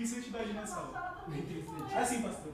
tem 0.00 0.06
santidade 0.06 0.52
na 0.54 0.66
sala. 0.66 1.24
Nem 1.28 1.42
tem 1.42 1.62
frente. 1.62 1.94
É 1.94 1.98
assim, 1.98 2.22
pastor. 2.22 2.52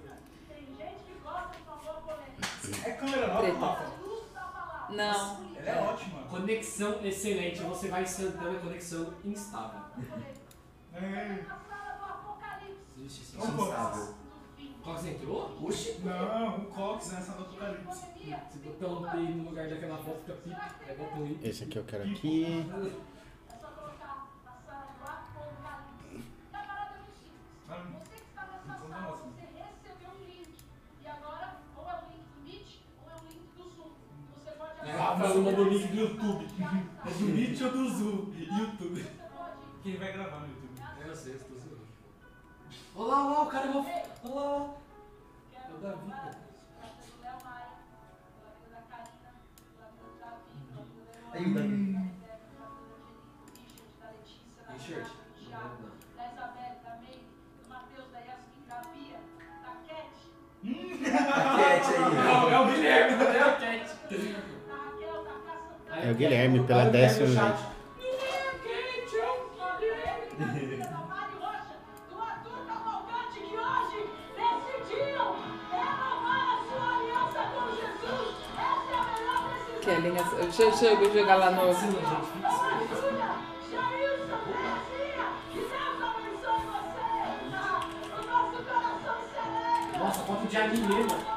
Tem 0.48 0.66
gente 0.66 1.04
que 1.06 1.20
gosta 1.22 1.56
de 1.56 1.62
uma 1.62 1.76
boa 1.76 1.94
polêmica. 2.00 2.88
É 2.88 2.92
câmera 2.92 3.26
nova, 3.28 3.40
Treta. 3.40 3.58
Rafa. 3.58 3.92
Da 4.34 4.40
palavra. 4.40 4.96
Não. 4.96 5.56
Ela 5.56 5.68
é 5.68 5.82
ótima. 5.82 6.22
Conexão 6.24 7.04
excelente, 7.04 7.62
você 7.62 7.88
vai 7.88 8.02
instantânea, 8.02 8.58
conexão 8.58 9.14
instável. 9.24 9.80
É. 10.92 11.44
Na 11.46 11.56
sala 11.56 11.96
do 11.98 12.04
Apocalipse. 12.04 12.80
Existe 12.98 13.24
sim. 13.24 13.38
Ô, 13.38 13.42
Cox. 13.42 13.68
Instável. 13.68 14.14
Você 14.84 15.10
entrou? 15.10 15.58
Oxi. 15.62 16.00
Não, 16.04 16.58
o 16.58 16.64
Cox 16.66 17.12
é 17.12 17.16
a 17.16 17.20
sala 17.20 17.38
do 17.38 17.44
Apocalipse. 17.44 18.06
Se 18.50 18.58
botar 18.58 18.88
um 18.88 19.08
P 19.08 19.16
no 19.18 19.50
lugar 19.50 19.68
daquela 19.68 19.98
foto, 19.98 20.20
fica 20.24 20.94
bota 20.98 21.16
um 21.16 21.26
I. 21.26 21.38
Esse 21.44 21.62
aqui 21.62 21.76
eu 21.76 21.84
quero 21.84 22.02
aqui. 22.10 22.66
Rafael 35.16 35.42
mandou 35.42 35.64
o 35.64 35.68
link 35.70 35.86
do 35.88 35.96
YouTube. 35.96 36.46
É 36.60 37.10
do 37.10 37.24
Meet 37.24 37.60
ou 37.62 37.70
do 37.70 37.88
Zoom? 37.88 38.32
YouTube. 38.36 39.06
Quem 39.82 39.96
vai 39.96 40.12
gravar 40.12 40.40
no 40.40 40.48
YouTube? 40.48 40.82
É, 41.02 41.08
eu 41.08 41.16
sei, 41.16 41.34
eu 41.34 41.38
tô 41.38 41.54
zoando. 41.54 41.80
Olha 42.94 43.08
lá, 43.08 43.26
olha 43.26 43.38
lá, 43.38 43.42
o 43.42 43.46
cara 43.46 43.72
vou. 43.72 43.86
Olha 44.24 44.34
lá. 44.34 44.74
É 45.54 45.72
o 45.72 45.78
Davi, 45.78 46.10
pô. 46.10 46.46
Aí 51.32 51.46
o 51.46 51.54
Davi. 51.54 51.95
Arthur 72.20 72.60
Cavalcante, 72.66 73.40
que 73.40 73.56
hoje 73.56 73.98
decidiram 74.36 75.36
renovar 75.70 76.44
a 76.46 76.58
sua 76.68 76.84
aliança 76.96 77.40
com 77.52 77.64
Jesus. 77.74 78.34
Essa 78.54 78.90
é 78.92 78.98
a 78.98 79.06
melhor 79.14 79.38
decisão. 79.50 79.80
Kelly, 79.80 80.10
deixa, 80.12 80.86
eu 80.86 81.12
jogar 81.12 81.36
lá 81.36 81.50
no. 81.50 81.74
Sim, 81.74 81.90
gente! 81.90 82.46
Jailson, 83.86 84.46
Terezinha, 90.46 90.70
que 90.70 90.80
Deus 90.80 91.35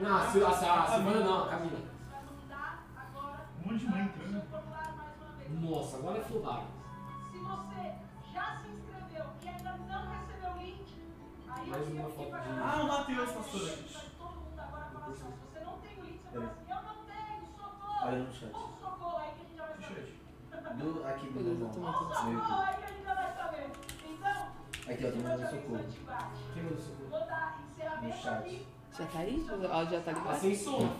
Não, 0.00 0.16
a, 0.16 0.30
Sil- 0.32 0.46
a, 0.46 0.50
a, 0.50 0.52
a 0.82 0.86
Silvana 0.86 1.20
não, 1.20 1.44
a 1.44 1.48
Camila. 1.48 1.78
Você 1.78 2.10
vai 2.10 2.22
mandar 2.24 2.84
agora 2.96 3.40
Um 3.58 3.72
monte 3.72 3.78
de 3.80 3.86
mãe 3.90 4.00
o 4.02 4.04
entrando. 4.04 4.32
seu 4.32 4.42
formulário 4.50 4.96
mais 4.96 5.16
uma 5.20 5.32
vez. 5.36 5.60
Nossa, 5.60 5.96
agora 5.98 6.18
é 6.18 6.22
fludado. 6.22 6.62
Se 7.30 7.38
você 7.38 7.94
já 8.32 8.60
se 8.62 8.68
inscreveu 8.68 9.26
e 9.42 9.48
ainda 9.48 9.72
não 9.72 10.10
recebeu 10.10 10.50
o 10.52 10.58
link, 10.58 11.02
aí 11.48 11.66
Mais 11.70 11.88
eu 11.88 11.94
uma 11.96 12.08
foto 12.10 12.30
de-. 12.30 12.60
Ah, 12.60 12.80
o 12.82 12.88
Matheus, 12.88 13.30
pastor. 13.32 13.60
Todo 14.18 14.34
mundo 14.40 14.60
agora 14.60 14.84
fala 14.92 15.06
assim, 15.06 15.14
se 15.14 15.38
você 15.52 15.60
não 15.64 15.78
tem 15.80 15.98
o 15.98 16.02
link, 16.04 16.20
você 16.22 16.30
fala 16.38 16.46
assim, 16.50 16.70
eu 16.70 16.82
não 16.82 16.96
tenho, 17.04 17.46
socorro. 17.56 18.06
Olha 18.06 18.18
no 18.18 18.32
chat. 18.32 18.54
Ou 18.54 18.68
socorro 18.80 19.16
aí 19.18 19.30
que 19.34 19.40
a 19.40 19.44
gente 19.44 19.56
já 19.56 19.66
vai 19.66 19.76
saber. 19.80 20.16
Do, 20.80 21.06
aqui 21.06 21.26
do 21.28 21.40
Meu 21.40 21.52
irmão. 21.52 21.68
No 21.68 21.74
Socorro 21.74 22.62
aí 22.62 22.76
que 22.76 22.84
a 22.84 22.88
gente 22.88 23.04
já 23.04 23.14
vai 23.14 23.34
saber. 23.36 23.70
Então, 24.08 24.48
Aqui, 24.90 25.06
ó, 25.06 25.10
tem 25.10 25.20
já 25.38 25.50
socorro. 25.50 25.84
Quem 26.54 26.62
mandou 26.62 26.78
socorro? 26.78 27.10
Vou 27.10 27.20
dar 27.26 27.58
encerramento 27.70 28.28
aqui. 28.28 28.66
Já 28.98 29.06
tá 29.06 29.18
aí? 29.20 29.46
Ó, 29.70 29.84
já 29.84 30.00
tá 30.00 30.12
Tá 30.12 30.18
ligado? 30.18 30.40
sem 30.40 30.54
som. 30.54 30.90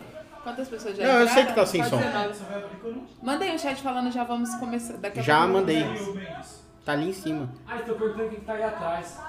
Quantas 0.43 0.67
pessoas 0.69 0.97
já 0.97 1.05
Não, 1.07 1.19
eu 1.21 1.27
sei 1.27 1.45
que 1.45 1.53
tá 1.53 1.65
sem 1.65 1.83
som. 1.83 1.97
aí 3.43 3.53
um 3.53 3.57
chat 3.59 3.81
falando, 3.81 4.11
já 4.11 4.23
vamos 4.23 4.53
começar. 4.55 4.97
Daqui 4.97 5.19
a 5.19 5.21
Já 5.21 5.37
pouco. 5.39 5.53
mandei. 5.53 5.83
Mendes. 5.83 6.61
Tá 6.83 6.93
ali 6.93 7.09
em 7.09 7.13
cima. 7.13 7.49
Ah, 7.67 7.77
estou 7.77 7.95
perguntando 7.95 8.29
quem 8.29 8.39
que 8.39 8.45
tá 8.45 8.53
aí 8.53 8.63
atrás. 8.63 9.19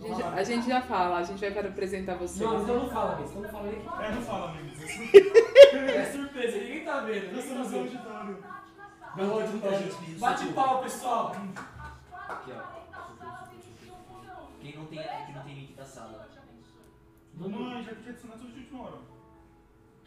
A 0.00 0.06
gente, 0.06 0.22
a 0.22 0.44
gente 0.44 0.68
já 0.68 0.80
fala, 0.80 1.18
a 1.18 1.22
gente 1.24 1.40
vai 1.40 1.50
para 1.50 1.68
apresentar 1.68 2.14
vocês. 2.16 2.40
Não, 2.40 2.62
então 2.62 2.76
não 2.78 2.88
fala 2.88 3.16
mesmo, 3.16 3.38
então 3.38 3.42
não 3.42 3.50
fala 3.50 3.64
nem 3.70 3.80
que 3.80 4.02
É, 4.04 4.10
não 4.14 4.22
fala, 4.22 4.52
Mendes. 4.52 4.78
É 5.74 6.04
surpresa, 6.06 6.56
ninguém 6.58 6.84
tá 6.84 7.00
vendo. 7.00 7.34
Nós 7.34 7.44
Ninguém 7.44 7.64
estamos 7.64 7.66
tá 7.66 7.72
vendo. 7.72 7.80
auditório. 7.80 8.44
Não, 9.16 9.24
Muita 9.26 9.46
gente 9.46 9.64
auditório. 9.64 9.96
pediu 9.96 10.18
Bate 10.18 10.46
pau, 10.52 10.82
pessoal. 10.82 11.36
Aqui, 12.28 12.52
ó. 12.52 12.78
Quem 14.60 14.76
não 14.76 14.86
tem, 14.86 14.98
aqui 15.00 15.32
não 15.32 15.42
tem 15.42 15.54
link 15.54 15.72
da 15.74 15.84
sala. 15.84 16.27
Mamãe, 17.38 17.82
já 17.84 17.94
pedi 17.94 18.08
adicionar 18.10 18.36
tudo 18.36 18.52
de 18.52 18.60
última 18.60 18.82
hora. 18.82 18.98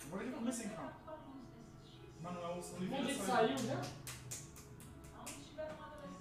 Agora 0.05 0.25
já 0.25 0.31
comecei 0.31 0.65
então. 0.67 0.89
Manuel 2.21 2.51
Um 2.51 2.75
Oliveira 2.77 3.03
monte 3.03 3.13
de 3.15 3.21
saiu. 3.23 3.59
né? 3.61 3.81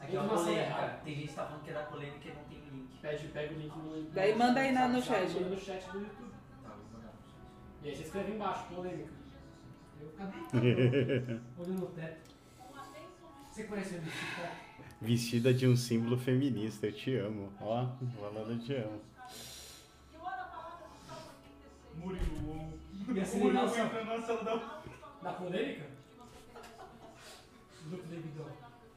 Aqui, 0.01 0.17
ó, 0.17 0.23
Nossa, 0.23 0.45
polêmica. 0.45 1.01
Tem 1.05 1.15
gente 1.15 1.29
que 1.29 1.35
tá 1.35 1.45
falando 1.47 1.63
que 1.65 1.71
é 1.71 1.75
da 1.75 1.83
polêmica 1.83 2.29
e 2.29 2.33
não 2.35 2.45
tem 2.45 2.59
link. 2.59 2.99
Pede, 3.03 3.29
pega 3.29 3.55
o 3.55 3.59
link 3.59 3.77
no. 3.77 4.03
Daí 4.13 4.35
manda 4.37 4.61
aí 4.61 4.73
na- 4.73 4.89
no 4.89 5.03
chat. 5.03 5.31
Manda 5.35 5.49
no 5.51 5.59
chat 5.61 5.91
do 5.91 5.99
YouTube. 6.01 6.31
Tá, 6.63 6.69
vou 6.71 6.79
mandar 6.93 7.13
no 7.13 7.23
chat. 7.29 7.35
E 7.83 7.89
aí 7.89 7.97
você 7.97 8.03
escreve 8.05 8.33
embaixo, 8.33 8.65
polêmica. 8.75 9.11
Eu 10.01 10.09
cadê? 10.17 10.37
Olho 11.59 11.73
no 11.75 11.87
teto. 11.89 12.31
Você 13.51 13.65
conhece 13.65 13.95
o 13.97 14.01
Pop? 14.01 14.71
Vestida 15.03 15.53
de 15.53 15.67
um 15.67 15.77
símbolo 15.77 16.17
feminista, 16.17 16.87
eu 16.87 16.93
te 16.93 17.17
amo. 17.17 17.53
Ó, 17.61 17.87
falando 18.19 18.53
eu 18.53 18.59
te 18.59 18.75
amo. 18.75 19.01
Murilo. 22.01 22.73
Ia 23.15 23.25
ser 23.25 23.39
Murilo 23.39 23.49
legal 23.61 23.69
foi 23.69 23.79
só. 23.79 23.85
entrando 23.85 24.21
na 24.21 24.27
sala 24.27 24.45
da. 24.45 24.81
Da 25.23 25.33
polêmica? 25.35 25.87
Do 27.85 27.97
Davidão. 27.97 28.47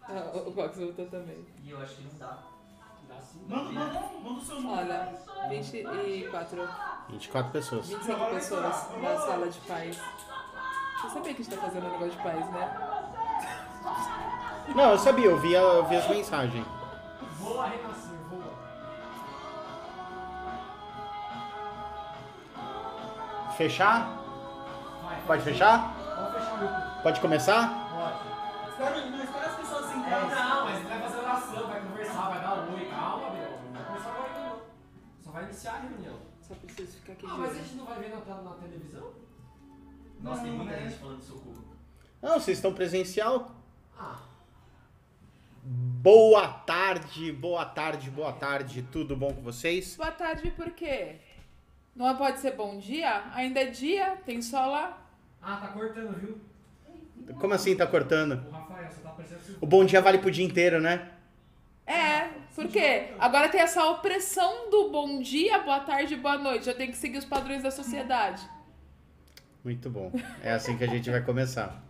Ah, 0.03 0.31
o 0.45 0.51
Box 0.51 0.77
voltou 0.77 1.05
também. 1.07 1.45
E 1.63 1.69
eu 1.69 1.81
acho 1.81 1.95
que 1.95 2.03
não 2.03 2.17
dá. 2.19 2.37
Dá 3.09 3.21
sim. 3.21 3.45
Manda, 3.47 3.71
manda, 3.71 3.99
manda 4.21 4.39
o 4.39 4.41
seu 4.41 4.55
número. 4.61 4.79
Olha, 4.79 5.13
24, 5.49 6.69
24 7.09 7.51
pessoas. 7.51 7.87
25 7.89 8.25
pessoas 8.29 8.63
na 9.01 9.17
sala 9.17 9.49
de 9.49 9.59
paz. 9.61 9.97
Você 11.01 11.09
sabia 11.09 11.33
que 11.33 11.41
a 11.41 11.45
gente 11.45 11.55
tá 11.55 11.61
fazendo 11.61 11.87
um 11.87 11.91
negócio 11.91 12.11
de 12.11 12.17
paz, 12.23 12.51
né? 12.51 12.89
Não, 14.75 14.91
eu 14.91 14.97
sabia, 14.97 15.25
eu 15.25 15.37
vi, 15.39 15.53
eu 15.53 15.85
vi 15.87 15.95
as 15.97 16.07
mensagens. 16.09 16.65
Voa 17.39 17.67
renascer, 17.67 18.12
Fechar? 23.57 24.17
Vai, 25.03 25.21
Pode 25.27 25.43
fechar? 25.43 25.93
Pode 25.95 26.33
fechar 26.39 26.59
o 26.59 26.63
YouTube. 26.63 27.03
Pode 27.03 27.21
começar? 27.21 27.89
Pode. 27.93 28.69
Espera, 28.71 29.05
não 29.11 29.23
espera 29.23 29.45
as 29.47 29.55
pessoas 29.55 29.85
se 29.85 29.95
Não, 29.95 30.65
mas 30.65 30.79
ele 30.79 30.87
vai 30.89 31.01
fazer 31.01 31.17
oração, 31.19 31.67
vai 31.67 31.81
conversar, 31.81 32.29
vai 32.29 32.41
dar 32.41 32.53
oi, 32.73 32.85
calma, 32.89 33.29
meu. 33.29 33.51
Não 33.51 33.73
vai 33.73 33.85
começar 33.85 34.09
agora 34.09 34.39
não. 34.39 34.61
Só 35.23 35.31
vai 35.31 35.43
iniciar 35.43 35.73
a 35.73 35.79
reunião. 35.79 36.17
Só 36.41 36.55
preciso 36.55 36.97
ficar 36.97 37.13
aqui 37.13 37.25
Ah, 37.29 37.35
mas 37.37 37.51
a 37.51 37.53
gente 37.53 37.75
não 37.75 37.85
vai 37.85 37.99
ver 37.99 38.09
na, 38.09 38.35
na 38.41 38.51
televisão? 38.55 39.11
Nossa, 40.19 40.41
tem 40.41 40.51
muita 40.51 40.71
né? 40.71 40.89
gente 40.89 40.99
falando 40.99 41.19
de 41.19 41.25
socorro. 41.25 41.63
Não, 42.21 42.39
vocês 42.39 42.57
estão 42.57 42.73
presencial? 42.73 43.51
Ah, 43.99 44.17
Boa 45.65 46.47
tarde, 46.49 47.31
boa 47.31 47.63
tarde, 47.65 48.09
boa 48.09 48.33
tarde. 48.33 48.81
Tudo 48.91 49.15
bom 49.15 49.33
com 49.33 49.41
vocês? 49.41 49.95
Boa 49.95 50.11
tarde, 50.11 50.51
por 50.51 50.71
quê? 50.71 51.21
Não 51.95 52.15
pode 52.17 52.39
ser 52.39 52.51
bom 52.55 52.77
dia? 52.77 53.23
Ainda 53.33 53.61
é 53.61 53.65
dia, 53.65 54.17
tem 54.25 54.41
sol 54.41 54.71
lá. 54.71 54.97
ah, 55.41 55.57
tá 55.57 55.67
cortando, 55.67 56.13
viu? 56.19 56.37
Como 57.39 57.53
assim 57.53 57.75
tá 57.75 57.85
cortando? 57.87 58.43
O 58.47 58.51
Rafael, 58.51 58.89
você 58.89 59.01
tá 59.01 59.09
parecendo 59.09 59.39
assim. 59.41 59.55
O 59.61 59.65
bom 59.65 59.85
dia 59.85 60.01
vale 60.01 60.17
pro 60.17 60.31
dia 60.31 60.43
inteiro, 60.45 60.81
né? 60.81 61.09
É, 61.85 62.29
por 62.55 62.67
quê? 62.67 63.09
Agora 63.19 63.49
tem 63.49 63.61
essa 63.61 63.85
opressão 63.85 64.69
do 64.69 64.89
bom 64.89 65.21
dia, 65.21 65.59
boa 65.59 65.79
tarde, 65.81 66.15
boa 66.15 66.37
noite. 66.37 66.67
Eu 66.67 66.75
tenho 66.75 66.91
que 66.91 66.97
seguir 66.97 67.17
os 67.17 67.25
padrões 67.25 67.61
da 67.61 67.71
sociedade. 67.71 68.41
Muito 69.63 69.89
bom. 69.89 70.11
É 70.41 70.51
assim 70.51 70.77
que 70.77 70.83
a 70.83 70.87
gente 70.87 71.09
vai 71.09 71.21
começar. 71.21 71.81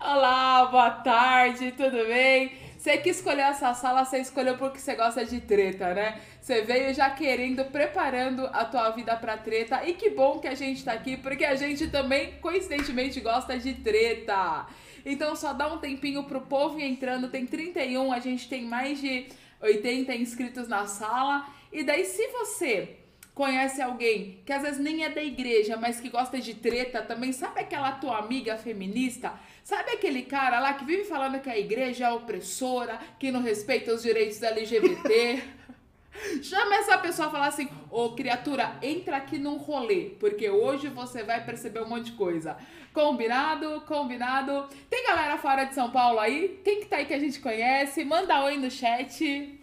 Olá, 0.00 0.66
boa 0.66 0.90
tarde, 0.90 1.70
tudo 1.72 2.06
bem? 2.06 2.52
Você 2.82 2.98
que 2.98 3.10
escolheu 3.10 3.44
essa 3.44 3.72
sala, 3.74 4.04
você 4.04 4.18
escolheu 4.18 4.58
porque 4.58 4.80
você 4.80 4.96
gosta 4.96 5.24
de 5.24 5.40
treta, 5.40 5.94
né? 5.94 6.20
Você 6.40 6.62
veio 6.62 6.92
já 6.92 7.08
querendo, 7.10 7.64
preparando 7.66 8.44
a 8.46 8.64
tua 8.64 8.90
vida 8.90 9.14
pra 9.14 9.36
treta. 9.36 9.86
E 9.88 9.94
que 9.94 10.10
bom 10.10 10.40
que 10.40 10.48
a 10.48 10.54
gente 10.56 10.84
tá 10.84 10.92
aqui, 10.92 11.16
porque 11.16 11.44
a 11.44 11.54
gente 11.54 11.86
também, 11.86 12.32
coincidentemente, 12.40 13.20
gosta 13.20 13.56
de 13.56 13.74
treta. 13.74 14.66
Então 15.06 15.36
só 15.36 15.52
dá 15.52 15.72
um 15.72 15.78
tempinho 15.78 16.24
pro 16.24 16.40
povo 16.40 16.80
ir 16.80 16.82
entrando. 16.82 17.28
Tem 17.28 17.46
31, 17.46 18.12
a 18.12 18.18
gente 18.18 18.48
tem 18.48 18.64
mais 18.64 19.00
de 19.00 19.28
80 19.60 20.12
inscritos 20.16 20.66
na 20.66 20.84
sala. 20.88 21.46
E 21.72 21.84
daí, 21.84 22.04
se 22.04 22.26
você 22.32 22.96
conhece 23.34 23.80
alguém 23.80 24.42
que 24.44 24.52
às 24.52 24.62
vezes 24.62 24.78
nem 24.78 25.04
é 25.04 25.08
da 25.08 25.22
igreja, 25.22 25.76
mas 25.76 26.00
que 26.00 26.08
gosta 26.08 26.38
de 26.38 26.54
treta 26.54 27.02
também, 27.02 27.32
sabe 27.32 27.60
aquela 27.60 27.92
tua 27.92 28.18
amiga 28.18 28.56
feminista? 28.56 29.32
Sabe 29.64 29.92
aquele 29.92 30.22
cara 30.22 30.58
lá 30.60 30.74
que 30.74 30.84
vive 30.84 31.04
falando 31.04 31.40
que 31.40 31.48
a 31.48 31.58
igreja 31.58 32.06
é 32.06 32.12
opressora, 32.12 32.98
que 33.18 33.30
não 33.30 33.40
respeita 33.40 33.94
os 33.94 34.02
direitos 34.02 34.38
da 34.38 34.48
LGBT? 34.48 35.42
Chama 36.42 36.74
essa 36.76 36.98
pessoa 36.98 37.28
e 37.28 37.30
fala 37.30 37.46
assim: 37.46 37.68
Ô 37.90 38.10
criatura, 38.10 38.76
entra 38.82 39.16
aqui 39.16 39.38
num 39.38 39.56
rolê, 39.56 40.10
porque 40.20 40.50
hoje 40.50 40.88
você 40.88 41.22
vai 41.22 41.42
perceber 41.44 41.82
um 41.82 41.88
monte 41.88 42.06
de 42.06 42.12
coisa. 42.12 42.56
Combinado? 42.92 43.80
Combinado. 43.86 44.68
Tem 44.90 45.06
galera 45.06 45.38
fora 45.38 45.64
de 45.64 45.74
São 45.74 45.90
Paulo 45.90 46.20
aí? 46.20 46.60
Quem 46.62 46.80
que 46.80 46.86
tá 46.86 46.96
aí 46.96 47.06
que 47.06 47.14
a 47.14 47.18
gente 47.18 47.40
conhece? 47.40 48.04
Manda 48.04 48.44
oi 48.44 48.58
no 48.58 48.70
chat. 48.70 49.61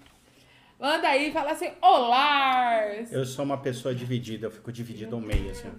Manda 0.79 1.09
aí, 1.09 1.31
fala 1.33 1.51
assim: 1.51 1.71
Olá! 1.81 2.85
Eu 3.11 3.25
sou 3.25 3.43
uma 3.43 3.57
pessoa 3.57 3.93
dividida, 3.93 4.47
eu 4.47 4.51
fico 4.51 4.71
dividido 4.71 5.13
ao 5.13 5.21
meio, 5.21 5.51
assim. 5.51 5.69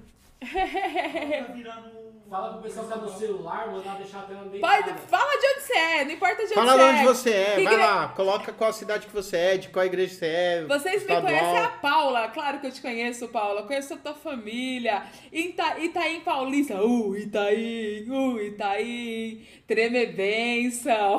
No. 0.40 2.10
Fala 2.30 2.52
pro 2.52 2.62
pessoal 2.62 2.86
que 2.86 2.92
tá 2.92 2.98
no 3.00 3.10
celular, 3.10 3.66
mandar 3.72 3.96
deixar 3.96 4.20
a 4.20 4.22
tela 4.22 4.38
Pode, 4.42 4.50
deitada. 4.52 4.94
fala 5.08 5.30
de 5.40 5.46
onde 5.48 5.60
você 5.66 5.72
é, 5.72 6.04
não 6.04 6.12
importa 6.12 6.36
de 6.36 6.42
onde 6.44 6.54
Fala 6.54 6.72
você 6.72 6.78
de 6.78 6.82
é. 6.84 6.92
onde 6.92 7.04
você 7.04 7.30
é, 7.30 7.44
Que 7.56 7.64
vai 7.64 7.72
igre- 7.74 7.76
lá, 7.86 8.08
coloca 8.14 8.52
qual 8.52 8.72
cidade 8.72 9.06
que 9.08 9.12
você 9.12 9.36
é, 9.36 9.56
de 9.56 9.68
qual 9.68 9.84
igreja 9.84 10.14
você 10.14 10.26
é. 10.26 10.64
Vocês 10.64 11.04
me 11.04 11.20
conhecem 11.20 11.58
a 11.58 11.68
Paula, 11.70 12.28
claro 12.28 12.60
que 12.60 12.68
eu 12.68 12.70
te 12.70 12.80
conheço, 12.80 13.26
Paula. 13.28 13.64
Conheço 13.64 13.94
a 13.94 13.96
tua 13.96 14.14
família. 14.14 15.02
Ita, 15.32 15.80
Itaim 15.80 16.20
Paulista. 16.20 16.80
Uh, 16.80 17.16
Itaim, 17.16 18.08
uh, 18.08 18.40
Itaim. 18.40 19.44
Treme 19.66 20.06
benção. 20.06 21.18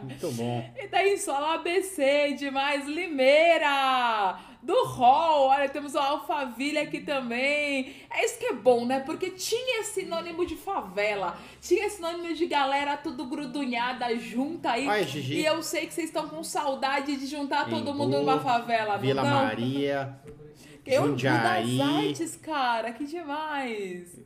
Muito 0.00 0.30
bom. 0.30 0.70
Itaim 0.80 1.16
Sola 1.16 1.54
ABC, 1.54 2.34
demais. 2.38 2.86
Limeira. 2.86 4.38
Do 4.66 4.84
Hall, 4.86 5.46
olha, 5.50 5.68
temos 5.68 5.94
o 5.94 5.98
Alphaville 5.98 6.78
aqui 6.78 7.00
também. 7.00 7.94
É 8.10 8.24
isso 8.24 8.36
que 8.36 8.46
é 8.46 8.52
bom, 8.52 8.84
né? 8.84 8.98
Porque 8.98 9.30
tinha 9.30 9.84
sinônimo 9.84 10.44
de 10.44 10.56
favela. 10.56 11.38
Tinha 11.60 11.88
sinônimo 11.88 12.34
de 12.34 12.46
galera 12.46 12.96
tudo 12.96 13.26
grudunhada 13.26 14.12
junta 14.18 14.72
aí. 14.72 14.88
Ai, 14.88 15.04
Gigi. 15.04 15.34
E 15.34 15.46
eu 15.46 15.62
sei 15.62 15.86
que 15.86 15.94
vocês 15.94 16.08
estão 16.08 16.28
com 16.28 16.42
saudade 16.42 17.16
de 17.16 17.26
juntar 17.26 17.70
todo 17.70 17.94
mundo 17.94 18.18
numa 18.18 18.40
favela, 18.40 18.96
Vila 18.96 19.22
não? 19.22 19.44
Maria. 19.44 20.18
Eu 20.84 21.06
Jundiaí. 21.08 21.78
das 21.78 21.88
artes, 21.88 22.36
cara, 22.36 22.92
que 22.92 23.04
demais. 23.04 24.20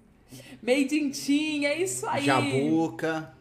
In 0.62 1.10
Team, 1.10 1.64
é 1.64 1.82
isso 1.82 2.06
aí. 2.06 2.25
Jabuca. 2.25 3.34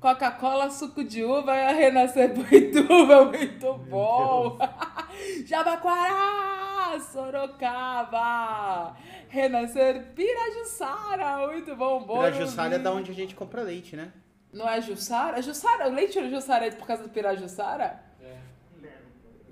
Coca-Cola, 0.00 0.70
suco 0.70 1.04
de 1.04 1.22
uva, 1.22 1.52
Renascer 1.52 2.32
Boituva, 2.32 3.26
muito 3.26 3.74
bom. 3.74 4.58
Jabaquara, 5.44 6.98
Sorocaba, 7.00 8.96
Renascer 9.28 10.06
Pirajussara, 10.14 11.46
muito 11.48 11.76
bom. 11.76 12.02
bom 12.02 12.14
Pirajussara 12.14 12.76
é 12.76 12.78
da 12.78 12.90
onde 12.92 13.10
a 13.10 13.14
gente 13.14 13.34
compra 13.34 13.60
leite, 13.60 13.94
né? 13.94 14.10
Não 14.50 14.66
é 14.66 14.80
Jussara? 14.80 15.42
Jussara, 15.42 15.88
o 15.88 15.92
leite 15.92 16.18
de 16.18 16.30
Jussara 16.30 16.66
é 16.66 16.70
por 16.70 16.86
causa 16.86 17.02
do 17.02 17.10
Pirajussara? 17.10 18.00
É. 18.22 18.38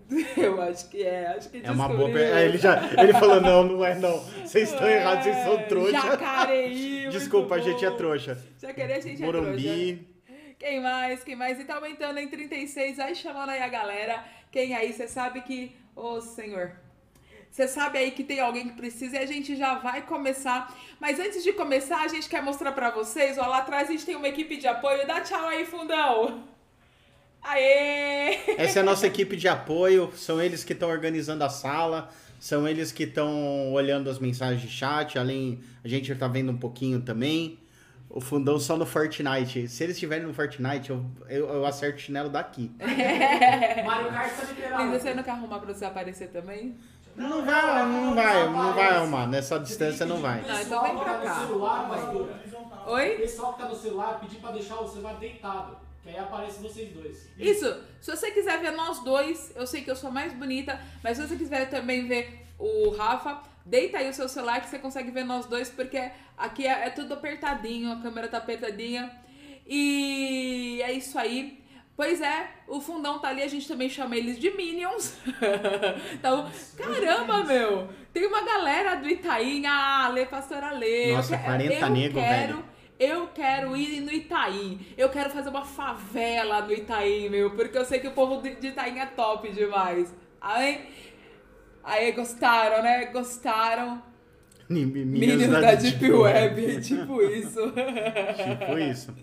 Eu 0.43 0.63
acho 0.63 0.89
que 0.89 1.03
é, 1.03 1.27
acho 1.27 1.51
que 1.51 1.61
É 1.63 1.71
uma 1.71 1.89
boa 1.89 2.09
é, 2.19 2.47
ele 2.47 2.57
já 2.57 2.81
Ele 2.97 3.13
falou, 3.13 3.39
não, 3.43 3.65
não 3.65 3.85
é 3.85 3.95
não. 3.95 4.19
Vocês 4.19 4.73
estão 4.73 4.89
errados, 4.89 5.25
vocês 5.25 5.37
são 5.45 5.63
trouxa. 5.65 5.93
Jacareí, 5.93 7.09
Desculpa, 7.13 7.57
a 7.57 7.59
gente 7.59 7.85
é 7.85 7.91
trouxa. 7.91 8.39
Jacareí, 8.59 8.97
a 8.97 9.01
gente 9.01 9.23
é 9.23 9.27
trouxa. 9.27 9.43
Morumbi. 9.43 10.18
Quem 10.59 10.81
mais? 10.81 11.23
Quem 11.23 11.37
mais? 11.37 11.61
E 11.61 11.65
tá 11.65 11.77
aumentando 11.77 12.19
em 12.19 12.29
36, 12.29 12.97
vai 12.97 13.15
chamando 13.15 13.51
aí 13.51 13.63
a 13.63 13.69
galera. 13.69 14.25
Quem 14.51 14.75
aí? 14.75 14.93
Você 14.93 15.07
sabe 15.07 15.41
que. 15.43 15.77
Ô, 15.95 16.21
senhor. 16.21 16.73
Você 17.51 17.67
sabe 17.67 17.99
aí 17.99 18.11
que 18.11 18.23
tem 18.23 18.41
alguém 18.41 18.69
que 18.69 18.75
precisa 18.75 19.17
e 19.17 19.19
a 19.19 19.27
gente 19.27 19.57
já 19.57 19.79
vai 19.79 20.03
começar. 20.03 20.77
Mas 21.01 21.19
antes 21.19 21.43
de 21.43 21.53
começar, 21.53 22.03
a 22.03 22.09
gente 22.09 22.29
quer 22.29 22.43
mostrar 22.43 22.73
pra 22.73 22.91
vocês. 22.91 23.39
Ó, 23.39 23.47
lá 23.47 23.59
atrás 23.59 23.89
a 23.89 23.93
gente 23.93 24.05
tem 24.05 24.17
uma 24.17 24.29
equipe 24.29 24.57
de 24.57 24.67
apoio. 24.67 25.07
Dá 25.07 25.21
tchau 25.21 25.47
aí, 25.47 25.65
fundão. 25.65 26.45
Aê! 27.43 28.39
Essa 28.59 28.81
é 28.81 28.83
a 28.83 28.85
nossa 28.85 29.07
equipe 29.07 29.37
de 29.37 29.49
apoio. 29.49 30.13
São 30.15 30.41
eles 30.41 30.65
que 30.65 30.73
estão 30.73 30.91
organizando 30.91 31.43
a 31.45 31.49
sala. 31.49 32.11
São 32.39 32.69
eles 32.69 32.93
que 32.93 33.05
estão 33.05 33.73
olhando 33.73 34.11
as 34.11 34.19
mensagens 34.19 34.61
de 34.61 34.69
chat. 34.69 35.19
Além, 35.19 35.61
a 35.83 35.89
gente 35.89 36.15
tá 36.15 36.29
vendo 36.29 36.53
um 36.53 36.59
pouquinho 36.59 37.01
também. 37.01 37.59
O 38.11 38.21
fundão 38.21 38.59
só 38.59 38.77
no 38.77 38.87
Fortnite. 38.87 39.69
Se 39.69 39.85
eles 39.85 39.97
estiverem 39.97 40.27
no 40.27 40.33
Fortnite, 40.33 40.91
eu, 40.91 41.05
eu, 41.29 41.49
eu 41.49 41.67
acerto 41.67 41.99
o 41.99 42.01
chinelo 42.01 42.31
daqui. 42.31 42.73
Mario 42.81 44.11
Kart 44.11 44.33
tá 44.35 44.47
liberado. 44.47 44.85
Linda, 44.85 44.99
você 44.99 45.15
não 45.15 45.23
quer 45.23 45.31
arrumar 45.33 45.59
pra 45.59 45.75
você 45.75 45.85
aparecer 45.85 46.29
também? 46.29 46.77
Não 47.15 47.45
vai, 47.45 47.87
não 47.87 48.15
vai, 48.15 48.49
não 48.49 48.75
vai 48.75 48.89
arrumar. 48.89 49.27
Nessa 49.27 49.59
distância 49.59 50.07
não 50.07 50.21
vai. 50.21 50.41
Não, 50.43 50.61
então 50.61 50.83
vem 50.83 50.97
pra 50.97 51.19
cá. 51.19 51.47
Celular. 51.47 52.15
O 52.87 52.93
Oi? 52.93 53.09
pessoal 53.17 53.53
que 53.55 53.63
tá 53.63 53.69
no 53.69 53.75
celular 53.75 54.21
pedir 54.21 54.37
pra 54.37 54.53
deixar 54.53 54.77
o 54.81 54.89
celular 54.89 55.15
deitado. 55.15 55.77
Que 56.03 56.11
aí 56.11 56.19
aparece 56.19 56.63
vocês 56.63 56.93
dois. 56.93 57.29
Isso, 57.37 57.83
se 58.01 58.11
você 58.11 58.31
quiser 58.31 58.61
ver 58.61 58.71
nós 58.71 59.01
dois, 59.03 59.53
eu 59.55 59.67
sei 59.67 59.83
que 59.83 59.91
eu 59.91 59.97
sou 59.97 60.11
mais 60.11 60.33
bonita, 60.33 60.81
mas 61.03 61.19
se 61.19 61.27
você 61.27 61.37
quiser 61.37 61.69
também 61.69 62.07
ver 62.07 62.47
o 62.59 62.91
Rafa, 62.97 63.43
deita 63.69 63.99
aí 63.99 64.09
o 64.09 64.15
seu 64.15 64.29
celular 64.29 64.61
que 64.61 64.69
você 64.69 64.79
consegue 64.79 65.11
ver 65.11 65.25
nós 65.25 65.47
dois, 65.47 65.69
porque 65.69 66.11
aqui 66.37 66.67
é, 66.67 66.87
é 66.87 66.91
tudo 66.91 67.15
apertadinho, 67.15 67.93
a 67.93 68.01
câmera 68.01 68.29
tá 68.29 68.39
apertadinha. 68.39 69.11
E 69.67 70.81
é 70.83 70.93
isso 70.93 71.19
aí. 71.19 71.63
Pois 71.95 72.21
é, 72.21 72.49
o 72.69 72.81
fundão 72.81 73.19
tá 73.19 73.29
ali, 73.29 73.43
a 73.43 73.49
gente 73.49 73.67
também 73.67 73.89
chama 73.91 74.17
eles 74.17 74.39
de 74.39 74.51
Minions. 74.53 75.17
então, 76.15 76.49
caramba, 76.77 77.45
meu! 77.45 77.89
Tem 78.13 78.25
uma 78.25 78.41
galera 78.43 78.95
do 78.95 79.09
Itaim, 79.09 79.67
a 79.67 80.09
Lê, 80.09 80.25
pastora 80.25 80.71
Lê. 80.71 81.13
Nossa, 81.13 81.35
eu 81.35 81.39
que- 81.39 81.45
40 81.45 81.75
eu 81.75 81.91
nego, 81.91 82.15
quero, 82.15 82.53
velho. 82.55 82.65
Eu 83.01 83.29
quero 83.29 83.77
ir 83.77 84.01
no 84.01 84.13
Itaim. 84.13 84.87
Eu 84.97 85.09
quero 85.09 85.31
fazer 85.31 85.51
uma 85.51 85.65
favela 85.65 86.63
no 86.63 86.73
Itaim, 86.73 87.29
meu. 87.29 87.51
Porque 87.51 87.77
eu 87.77 87.85
sei 87.85 87.99
que 87.99 88.09
o 88.09 88.13
povo 88.13 88.41
de 88.41 88.69
Itaim 88.69 88.99
é 88.99 89.07
top 89.07 89.51
demais. 89.51 90.15
Aí, 90.41 90.89
aí 91.89 92.13
gostaram, 92.13 92.83
né? 92.83 93.07
Gostaram. 93.07 94.03
Minions 94.69 95.49
da 95.51 95.75
Deep 95.75 96.11
Web. 96.13 96.81
Tipo 96.85 97.23
isso. 97.23 97.73
Tipo 97.73 98.79
isso. 98.79 99.15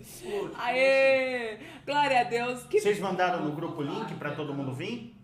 Aê! 0.58 1.58
Glória 1.86 2.20
a 2.20 2.24
Deus. 2.24 2.64
Que 2.64 2.80
Vocês 2.80 2.98
mandaram 2.98 3.44
no 3.44 3.52
grupo 3.52 3.80
o 3.80 3.84
link 3.84 4.14
pra 4.14 4.32
todo 4.32 4.52
mundo 4.52 4.72
vir? 4.72 5.14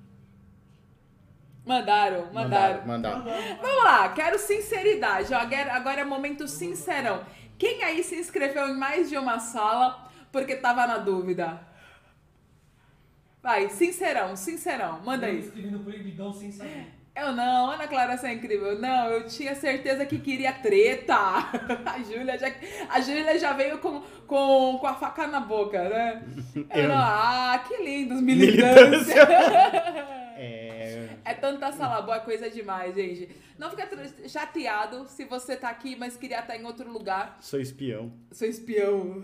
Mandaram, 1.67 2.33
mandaram. 2.33 2.87
Mandaram. 2.87 3.23
Vamos 3.61 3.85
lá, 3.85 4.09
quero 4.11 4.39
sinceridade. 4.39 5.33
Agora 5.35 5.73
agora 5.73 6.01
é 6.01 6.05
momento 6.05 6.47
sincerão. 6.47 7.25
Quem 7.59 7.83
aí 7.85 8.03
se 8.03 8.17
inscreveu 8.17 8.69
em 8.69 8.77
mais 8.77 9.09
de 9.09 9.17
uma 9.17 9.39
sala 9.39 10.09
porque 10.33 10.57
tava 10.57 10.87
na 10.87 10.99
dúvida? 10.99 11.61
Vai, 13.43 13.69
sincerão, 13.71 14.37
sincerão. 14.37 15.01
Manda 15.03 15.27
Eu 15.27 15.31
aí. 15.31 15.37
me 15.39 15.45
inscrevi 15.47 15.71
no 15.71 15.81
proibidão 15.81 16.33
sem 16.33 16.51
saber. 16.53 17.02
Eu 17.15 17.33
não, 17.33 17.71
Ana 17.71 17.87
Clara, 17.87 18.17
você 18.17 18.29
é 18.29 18.33
incrível. 18.33 18.79
Não, 18.81 19.07
eu 19.09 19.27
tinha 19.27 19.55
certeza 19.55 20.07
que 20.07 20.19
queria 20.19 20.53
treta. 20.53 21.15
A 21.85 21.99
Júlia 22.03 22.39
já, 22.39 22.47
a 22.89 23.01
Júlia 23.03 23.39
já 23.39 23.53
veio 23.53 23.79
com, 23.79 24.01
com, 24.27 24.79
com 24.81 24.87
a 24.87 24.95
faca 24.95 25.27
na 25.27 25.41
boca, 25.41 25.79
né? 25.91 26.23
Eu, 26.71 26.83
Eu- 26.85 26.89
não, 26.89 26.97
ah, 26.99 27.63
que 27.69 27.83
lindos, 27.83 28.21
militância. 28.23 29.15
É, 30.45 31.09
É 31.25 31.35
tanta 31.35 31.71
sala 31.71 32.01
boa, 32.03 32.17
é 32.17 32.21
coisa 32.21 32.51
demais, 32.51 32.95
gente. 32.97 33.29
Não 33.57 33.71
fica 33.71 33.87
chateado 34.27 35.07
se 35.07 35.25
você 35.25 35.55
tá 35.55 35.69
aqui, 35.69 35.95
mas 35.95 36.17
queria 36.17 36.41
estar 36.41 36.57
em 36.57 36.65
outro 36.65 36.91
lugar. 36.91 37.37
sou 37.41 37.61
espião. 37.61 38.13
Sou 38.33 38.49
espião. 38.49 39.23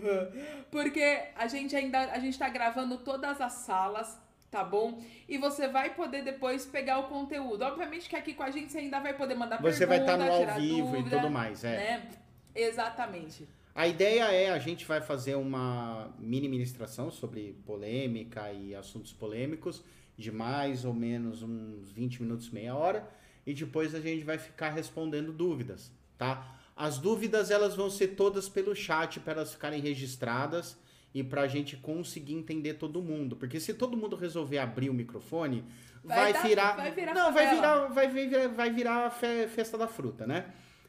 Porque 0.71 1.23
a 1.35 1.47
gente 1.47 1.75
ainda 1.75 1.99
a 2.11 2.19
gente 2.19 2.37
tá 2.39 2.47
gravando 2.47 2.97
todas 2.99 3.41
as 3.41 3.51
salas, 3.53 4.17
tá 4.49 4.63
bom? 4.63 5.01
E 5.27 5.37
você 5.37 5.67
vai 5.67 5.93
poder 5.93 6.23
depois 6.23 6.65
pegar 6.65 6.99
o 6.99 7.03
conteúdo. 7.03 7.63
Obviamente 7.63 8.09
que 8.09 8.15
aqui 8.15 8.33
com 8.33 8.43
a 8.43 8.51
gente 8.51 8.71
você 8.71 8.79
ainda 8.79 8.99
vai 8.99 9.13
poder 9.13 9.35
mandar 9.35 9.61
Você 9.61 9.85
vai 9.85 9.99
pergunta, 9.99 10.23
estar 10.23 10.43
no 10.45 10.51
ao 10.51 10.59
vivo 10.59 10.95
e 10.95 10.97
dúvida, 10.97 11.17
tudo 11.17 11.29
mais, 11.29 11.63
é. 11.63 11.77
Né? 11.77 12.09
Exatamente. 12.55 13.47
A 13.75 13.87
ideia 13.87 14.31
é 14.31 14.49
a 14.49 14.59
gente 14.59 14.85
vai 14.85 14.99
fazer 14.99 15.35
uma 15.35 16.13
mini 16.19 16.49
ministração 16.49 17.11
sobre 17.11 17.53
polêmica 17.65 18.51
e 18.51 18.75
assuntos 18.75 19.13
polêmicos 19.13 19.83
de 20.17 20.31
mais 20.31 20.83
ou 20.83 20.93
menos 20.93 21.41
uns 21.41 21.91
20 21.91 22.23
minutos, 22.23 22.49
meia 22.49 22.75
hora, 22.75 23.09
e 23.45 23.53
depois 23.53 23.95
a 23.95 24.01
gente 24.01 24.25
vai 24.25 24.37
ficar 24.37 24.69
respondendo 24.69 25.31
dúvidas, 25.31 25.93
tá? 26.17 26.59
As 26.75 26.97
dúvidas 26.97 27.51
elas 27.51 27.75
vão 27.75 27.89
ser 27.89 28.09
todas 28.09 28.49
pelo 28.49 28.75
chat 28.75 29.19
para 29.21 29.33
elas 29.33 29.53
ficarem 29.53 29.79
registradas 29.79 30.77
e 31.13 31.23
para 31.23 31.41
a 31.41 31.47
gente 31.47 31.75
conseguir 31.77 32.33
entender 32.35 32.75
todo 32.75 33.01
mundo, 33.01 33.35
porque 33.35 33.59
se 33.59 33.73
todo 33.73 33.97
mundo 33.97 34.15
resolver 34.15 34.59
abrir 34.59 34.89
o 34.89 34.93
microfone, 34.93 35.63
vai, 36.03 36.31
Vai 36.31 36.33
dar- 36.33 36.43
virar, 36.47 36.75
vai 36.75 36.91
virar 36.91 37.13
não, 37.13 37.33
vai 37.33 37.55
virar, 37.55 37.87
vai 37.87 38.07
virar, 38.07 38.47
vai 38.49 38.69
virar 38.71 39.09
fe- 39.11 39.47
festa 39.47 39.77
da 39.77 39.87
fruta, 39.87 40.27
né? 40.27 40.45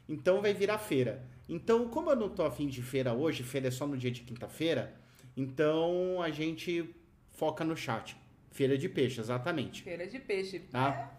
Então 0.07 0.41
vai 0.41 0.53
virar 0.53 0.77
feira. 0.77 1.23
Então, 1.49 1.87
como 1.89 2.09
eu 2.11 2.15
não 2.15 2.29
tô 2.29 2.43
afim 2.45 2.67
de 2.67 2.81
feira 2.81 3.13
hoje, 3.13 3.43
feira 3.43 3.67
é 3.67 3.71
só 3.71 3.85
no 3.87 3.97
dia 3.97 4.11
de 4.11 4.21
quinta-feira, 4.21 4.93
então 5.35 6.21
a 6.21 6.29
gente 6.29 6.93
foca 7.31 7.63
no 7.63 7.75
chat. 7.75 8.15
Feira 8.51 8.77
de 8.77 8.87
peixe, 8.89 9.19
exatamente. 9.19 9.81
Feira 9.81 10.05
de 10.05 10.19
peixe. 10.19 10.59
Tá? 10.59 11.11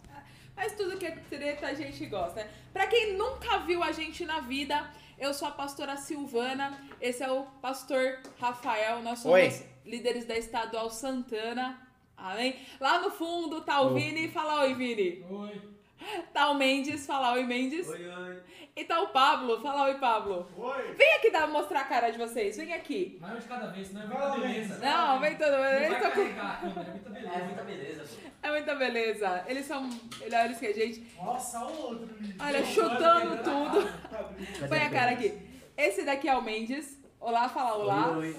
Mas 0.54 0.74
tudo 0.76 0.96
que 0.98 1.06
é 1.06 1.10
treta 1.30 1.66
a 1.66 1.74
gente 1.74 2.04
gosta, 2.06 2.44
né? 2.44 2.50
Pra 2.72 2.86
quem 2.86 3.16
nunca 3.16 3.58
viu 3.60 3.82
a 3.82 3.90
gente 3.90 4.24
na 4.26 4.40
vida, 4.40 4.88
eu 5.22 5.32
sou 5.32 5.46
a 5.46 5.52
pastora 5.52 5.96
Silvana, 5.96 6.76
esse 7.00 7.22
é 7.22 7.30
o 7.30 7.44
pastor 7.60 8.18
Rafael, 8.40 9.00
nós 9.02 9.20
somos 9.20 9.38
Oi. 9.38 9.66
líderes 9.86 10.26
da 10.26 10.36
Estadual 10.36 10.90
Santana. 10.90 11.80
Amém? 12.16 12.56
Lá 12.80 13.00
no 13.00 13.10
fundo 13.10 13.60
tá 13.60 13.80
o. 13.82 13.94
Vini, 13.94 14.28
fala 14.28 14.62
oi, 14.62 14.74
Vini. 14.74 15.24
Oi. 15.30 15.62
Tá 16.32 16.50
o 16.50 16.54
Mendes, 16.54 17.06
fala 17.06 17.32
oi, 17.32 17.44
Mendes. 17.44 17.88
Oi, 17.88 18.08
oi. 18.08 18.42
E 18.74 18.84
tá 18.84 19.00
o 19.00 19.08
Pablo, 19.08 19.60
fala 19.60 19.84
oi, 19.84 19.94
Pablo. 19.94 20.48
Oi! 20.56 20.94
Vem 20.94 21.14
aqui 21.14 21.30
dar, 21.30 21.46
mostrar 21.46 21.80
a 21.80 21.84
cara 21.84 22.10
de 22.10 22.18
vocês, 22.18 22.56
vem 22.56 22.72
aqui. 22.72 23.18
Vai 23.20 23.36
um 23.36 23.38
de 23.38 23.46
cada 23.46 23.66
vez, 23.66 23.88
senão 23.88 24.02
é 24.02 24.06
muita 24.06 24.40
beleza. 24.40 24.78
Não, 24.78 25.20
vem 25.20 25.36
todo 25.36 25.50
mundo. 25.50 25.62
é 25.62 25.88
muita 25.88 26.10
beleza. 26.10 27.28
É 27.32 27.44
muita 27.44 27.62
beleza, 27.62 28.02
pô. 28.02 28.28
É 28.42 28.50
muita 28.50 28.74
beleza. 28.74 29.44
Eles 29.46 29.66
são 29.66 29.90
melhores 30.18 30.58
que 30.58 30.66
a 30.66 30.72
gente. 30.72 31.06
Nossa, 31.16 31.60
o 31.60 31.82
outro. 31.82 32.08
Olha, 32.40 32.64
chutando 32.64 33.36
tudo. 33.42 34.08
Tá. 34.08 34.68
Põe 34.68 34.78
a 34.78 34.90
cara 34.90 35.10
aqui. 35.12 35.38
Esse 35.76 36.04
daqui 36.04 36.28
é 36.28 36.36
o 36.36 36.42
Mendes. 36.42 36.98
Olá, 37.20 37.48
fala 37.48 37.76
olá. 37.76 38.16
Oi, 38.16 38.28
oi. 38.28 38.36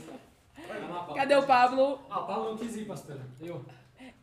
Cadê 1.15 1.35
o 1.35 1.43
Pablo? 1.43 2.01
Ah, 2.09 2.19
o 2.19 2.27
Pablo 2.27 2.49
não 2.51 2.57
quis 2.57 2.75
ir, 2.75 2.85
pastora. 2.85 3.21
Eu. 3.39 3.63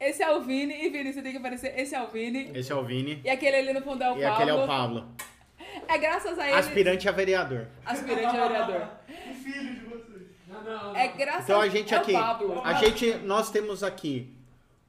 Esse 0.00 0.22
é 0.22 0.30
o 0.34 0.40
Vini. 0.40 0.74
E 0.84 0.88
Vini, 0.88 1.12
você 1.12 1.20
tem 1.22 1.30
que 1.32 1.38
aparecer. 1.38 1.78
Esse 1.78 1.94
é 1.94 2.02
o 2.02 2.06
Vini. 2.08 2.50
Esse 2.54 2.72
é 2.72 2.74
o 2.74 2.82
Vini. 2.82 3.20
E 3.24 3.28
aquele 3.30 3.56
ali 3.56 3.72
no 3.74 3.82
fundo 3.82 4.02
é 4.02 4.10
o 4.10 4.16
E 4.16 4.20
Pablo. 4.22 4.32
aquele 4.34 4.50
é 4.50 4.54
o 4.54 4.66
Pablo. 4.66 5.08
É 5.86 5.98
graças 5.98 6.38
a 6.38 6.46
ele. 6.48 6.56
Aspirante 6.56 7.08
a 7.08 7.12
vereador. 7.12 7.66
Aspirante 7.84 8.36
a 8.36 8.48
vereador. 8.48 8.88
O 9.30 9.34
filho 9.34 9.74
de 9.74 9.80
vocês. 9.86 10.22
Não, 10.48 10.62
não, 10.64 10.84
não. 10.92 10.96
É 10.96 11.08
graças 11.08 11.44
Então 11.44 11.60
a 11.60 11.68
gente 11.68 11.92
é 11.94 11.98
o 11.98 12.00
aqui, 12.00 12.12
Pablo. 12.12 12.62
a 12.64 12.72
gente, 12.74 13.14
nós 13.18 13.50
temos 13.50 13.82
aqui 13.84 14.34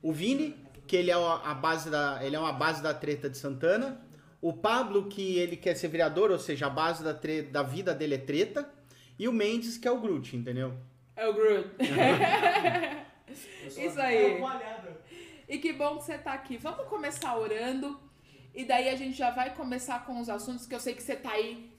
o 0.01 0.11
Vini, 0.13 0.55
que 0.87 0.95
ele 0.95 1.11
é 1.11 1.13
a 1.13 1.53
base 1.53 1.89
da, 1.91 2.19
ele 2.23 2.35
é 2.35 2.39
uma 2.39 2.53
base 2.53 2.81
da 2.81 2.93
treta 2.93 3.29
de 3.29 3.37
Santana. 3.37 3.99
O 4.41 4.53
Pablo, 4.53 5.07
que 5.07 5.37
ele 5.37 5.55
quer 5.55 5.75
ser 5.75 5.87
vereador, 5.89 6.31
ou 6.31 6.39
seja, 6.39 6.65
a 6.65 6.69
base 6.69 7.03
da, 7.03 7.13
tre- 7.13 7.43
da 7.43 7.61
vida 7.61 7.93
dele 7.93 8.15
é 8.15 8.17
treta. 8.17 8.67
E 9.19 9.27
o 9.27 9.31
Mendes, 9.33 9.77
que 9.77 9.87
é 9.87 9.91
o 9.91 9.99
Groot, 9.99 10.35
entendeu? 10.35 10.73
É 11.15 11.27
o 11.27 11.33
Groot. 11.33 11.69
Sou 13.69 13.83
Isso 13.83 14.01
aí. 14.01 14.17
É. 14.37 14.41
E 15.51 15.57
que 15.57 15.73
bom 15.73 15.97
que 15.97 16.05
você 16.05 16.17
tá 16.17 16.31
aqui. 16.31 16.55
Vamos 16.55 16.87
começar 16.87 17.37
orando. 17.37 17.99
E 18.55 18.63
daí 18.63 18.87
a 18.87 18.95
gente 18.95 19.17
já 19.17 19.31
vai 19.31 19.53
começar 19.53 20.05
com 20.05 20.17
os 20.21 20.29
assuntos 20.29 20.65
que 20.65 20.73
eu 20.73 20.79
sei 20.79 20.93
que 20.93 21.03
você 21.03 21.13
tá 21.13 21.31
aí 21.31 21.69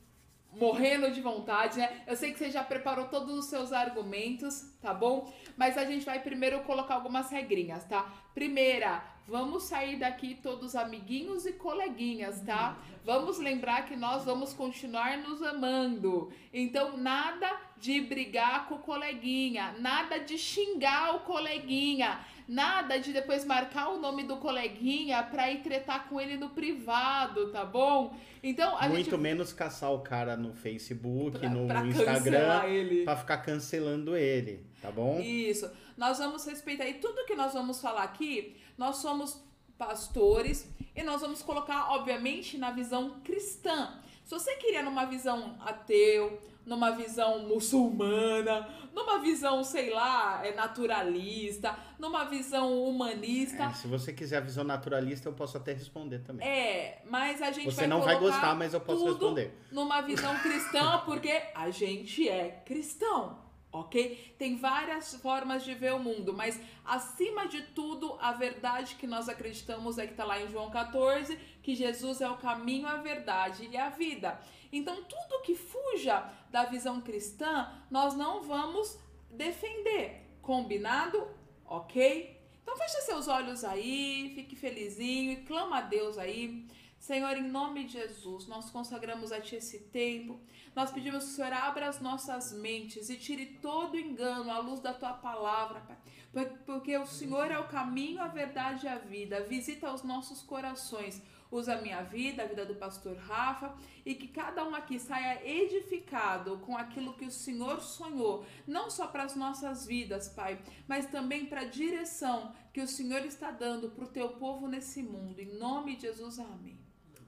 morrendo 0.53 1.11
de 1.11 1.23
vontade, 1.23 1.79
né? 1.79 2.03
Eu 2.07 2.15
sei 2.15 2.33
que 2.33 2.39
você 2.39 2.51
já 2.51 2.63
preparou 2.63 3.07
todos 3.07 3.33
os 3.39 3.47
seus 3.47 3.73
argumentos, 3.73 4.61
tá 4.83 4.93
bom? 4.93 5.33
Mas 5.57 5.79
a 5.79 5.87
gente 5.87 6.05
vai 6.05 6.21
primeiro 6.21 6.61
colocar 6.65 6.97
algumas 6.97 7.31
regrinhas, 7.31 7.83
tá? 7.87 8.13
Primeira, 8.35 9.03
vamos 9.27 9.63
sair 9.63 9.97
daqui 9.97 10.35
todos 10.35 10.77
amiguinhos 10.77 11.47
e 11.47 11.55
coleguinhas, 11.55 12.43
tá? 12.43 12.77
Vamos 13.03 13.39
lembrar 13.39 13.87
que 13.87 13.97
nós 13.97 14.27
vamos 14.27 14.53
continuar 14.53 15.17
nos 15.17 15.43
amando. 15.43 16.31
Então, 16.53 16.99
nada 16.99 17.51
de 17.79 18.03
brigar 18.03 18.69
com 18.69 18.75
o 18.75 18.81
coleguinha, 18.81 19.75
nada 19.79 20.19
de 20.19 20.37
xingar 20.37 21.17
o 21.17 21.21
coleguinha, 21.21 22.21
nada 22.53 22.99
de 22.99 23.13
depois 23.13 23.45
marcar 23.45 23.89
o 23.89 23.99
nome 23.99 24.25
do 24.25 24.37
coleguinha 24.37 25.23
pra 25.23 25.51
ir 25.51 25.63
tretar 25.63 26.07
com 26.09 26.21
ele 26.21 26.37
no 26.37 26.51
privado, 26.51 27.51
tá 27.51 27.65
bom? 27.65 28.15
Então, 28.43 28.77
a 28.77 28.89
Muito 28.89 29.11
gente 29.11 29.17
menos 29.17 29.53
caçar 29.53 29.91
o 29.93 30.01
cara 30.01 30.37
no 30.37 30.53
Facebook, 30.53 31.39
pra, 31.39 31.49
no 31.49 31.67
pra 31.67 31.87
Instagram, 31.87 32.65
ele. 32.65 33.05
pra 33.05 33.17
ficar 33.17 33.39
cancelando 33.39 34.15
ele, 34.17 34.67
tá 34.83 34.91
bom? 34.91 35.19
Isso. 35.21 35.71
Nós 35.97 36.19
vamos 36.19 36.45
respeitar. 36.45 36.87
E 36.87 36.95
tudo 36.95 37.25
que 37.25 37.35
nós 37.35 37.55
vamos 37.55 37.81
falar 37.81 38.03
aqui, 38.03 38.57
nós 38.77 38.97
somos 38.97 39.43
pastores 39.79 40.69
e 40.95 41.03
nós 41.03 41.23
vamos 41.23 41.43
colocar, 41.43 41.91
obviamente, 41.93 42.59
na 42.59 42.71
visão 42.71 43.21
cristã. 43.25 43.99
Se 44.25 44.31
você 44.31 44.55
queria 44.57 44.83
numa 44.83 45.07
visão 45.07 45.57
ateu, 45.61 46.39
numa 46.65 46.91
visão 46.93 47.41
muçulmana, 47.47 48.69
numa 48.95 49.19
visão, 49.19 49.65
sei 49.65 49.91
lá, 49.91 50.41
é, 50.45 50.55
naturalista, 50.55 51.77
numa 51.99 52.25
visão 52.25 52.85
humanista. 52.85 53.65
É, 53.65 53.73
se 53.73 53.87
você 53.89 54.13
quiser 54.13 54.39
a 54.39 54.41
visão 54.41 54.65
naturalista, 54.65 55.29
eu 55.29 55.33
posso 55.33 55.57
até 55.57 55.73
responder 55.73 56.21
também. 56.21 56.47
É, 56.47 57.03
mas 57.07 57.43
a 57.43 57.51
gente 57.51 57.67
Você 57.67 57.83
vai 57.83 57.87
não 57.87 58.01
vai 58.01 58.19
gostar, 58.19 58.55
mas 58.55 58.75
eu 58.75 58.81
posso 58.81 59.05
responder. 59.07 59.57
numa 59.71 60.01
visão 60.03 60.37
cristã, 60.39 61.03
porque 61.07 61.43
a 61.55 61.71
gente 61.71 62.29
é 62.29 62.63
cristão, 62.65 63.39
ok? 63.73 64.35
Tem 64.39 64.57
várias 64.57 65.15
formas 65.17 65.65
de 65.65 65.75
ver 65.75 65.95
o 65.95 65.99
mundo, 65.99 66.33
mas 66.33 66.61
acima 66.85 67.47
de 67.49 67.63
tudo, 67.63 68.17
a 68.21 68.33
verdade 68.33 68.95
que 68.97 69.07
nós 69.07 69.29
acreditamos 69.29 69.99
é 69.99 70.07
que 70.07 70.13
está 70.13 70.25
lá 70.25 70.41
em 70.41 70.49
João 70.49 70.71
14, 70.71 71.37
que 71.63 71.75
Jesus 71.75 72.21
é 72.21 72.29
o 72.29 72.37
caminho, 72.37 72.87
a 72.87 72.97
verdade 72.97 73.69
e 73.71 73.77
a 73.77 73.89
vida. 73.89 74.39
Então, 74.73 75.05
tudo 75.05 75.43
que 75.43 75.55
fuja 75.55 76.29
da 76.51 76.65
visão 76.65 77.01
cristã, 77.01 77.71
nós 77.91 78.15
não 78.15 78.43
vamos 78.43 78.99
defender, 79.31 80.23
combinado? 80.41 81.29
Ok? 81.67 82.41
Então, 82.63 82.77
feche 82.77 83.01
seus 83.03 83.29
olhos 83.29 83.65
aí, 83.65 84.33
fique 84.35 84.57
felizinho 84.57 85.33
e 85.33 85.37
clama 85.45 85.79
a 85.79 85.81
Deus 85.83 86.17
aí. 86.19 86.67
Senhor, 86.99 87.37
em 87.37 87.43
nome 87.49 87.85
de 87.85 87.95
Jesus, 87.95 88.47
nós 88.47 88.71
consagramos 88.71 89.33
a 89.33 89.41
Ti 89.41 89.57
esse 89.57 89.81
tempo. 89.81 90.39
Nós 90.75 90.91
pedimos 90.93 91.25
que 91.25 91.31
o 91.33 91.35
Senhor 91.35 91.53
abra 91.53 91.89
as 91.89 92.01
nossas 92.01 92.53
mentes 92.53 93.11
e 93.11 93.17
tire 93.17 93.47
todo 93.61 93.99
engano 93.99 94.51
à 94.51 94.59
luz 94.61 94.79
da 94.81 94.95
Tua 94.95 95.13
palavra, 95.13 95.81
Pai. 95.81 95.97
Por- 96.33 96.59
Porque 96.65 96.97
o 96.97 97.05
Senhor 97.05 97.51
é 97.51 97.59
o 97.59 97.67
caminho, 97.67 98.23
a 98.23 98.29
verdade 98.29 98.87
e 98.87 98.89
a 98.89 98.97
vida. 98.99 99.43
Visita 99.43 99.93
os 99.93 100.05
nossos 100.05 100.43
corações. 100.43 101.21
Usa 101.53 101.75
a 101.75 101.83
minha 101.83 102.01
vida, 102.01 102.43
a 102.43 102.47
vida 102.47 102.65
do 102.65 102.75
pastor 102.75 103.15
Rafa, 103.15 103.75
e 104.07 104.15
que 104.15 104.27
cada 104.27 104.67
um 104.67 104.75
aqui 104.75 104.99
saia 104.99 105.47
edificado 105.47 106.57
com 106.61 106.75
aquilo 106.75 107.13
que 107.13 107.27
o 107.27 107.31
Senhor 107.31 107.83
sonhou, 107.83 108.47
não 108.67 108.89
só 108.89 109.07
para 109.07 109.25
as 109.25 109.37
nossas 109.37 109.87
vidas, 109.87 110.31
Pai, 110.31 110.59
mas 110.89 111.05
também 111.05 111.45
para 111.45 111.61
a 111.61 111.65
direção 111.67 112.55
que 112.73 112.81
o 112.81 112.89
Senhor 112.89 113.27
está 113.27 113.51
dando 113.51 113.91
para 113.91 114.05
o 114.05 114.09
teu 114.09 114.31
povo 114.31 114.67
nesse 114.67 115.03
mundo. 115.03 115.39
Em 115.41 115.59
nome 115.59 115.95
de 115.95 116.07
Jesus, 116.07 116.39
amém. 116.39 116.81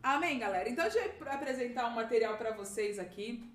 Amém, 0.03 0.39
galera. 0.39 0.71
Então, 0.71 0.89
deixa 0.89 1.01
eu 1.01 1.29
apresentar 1.31 1.87
um 1.87 1.95
material 1.95 2.39
para 2.39 2.53
vocês 2.53 2.99
aqui. 2.99 3.47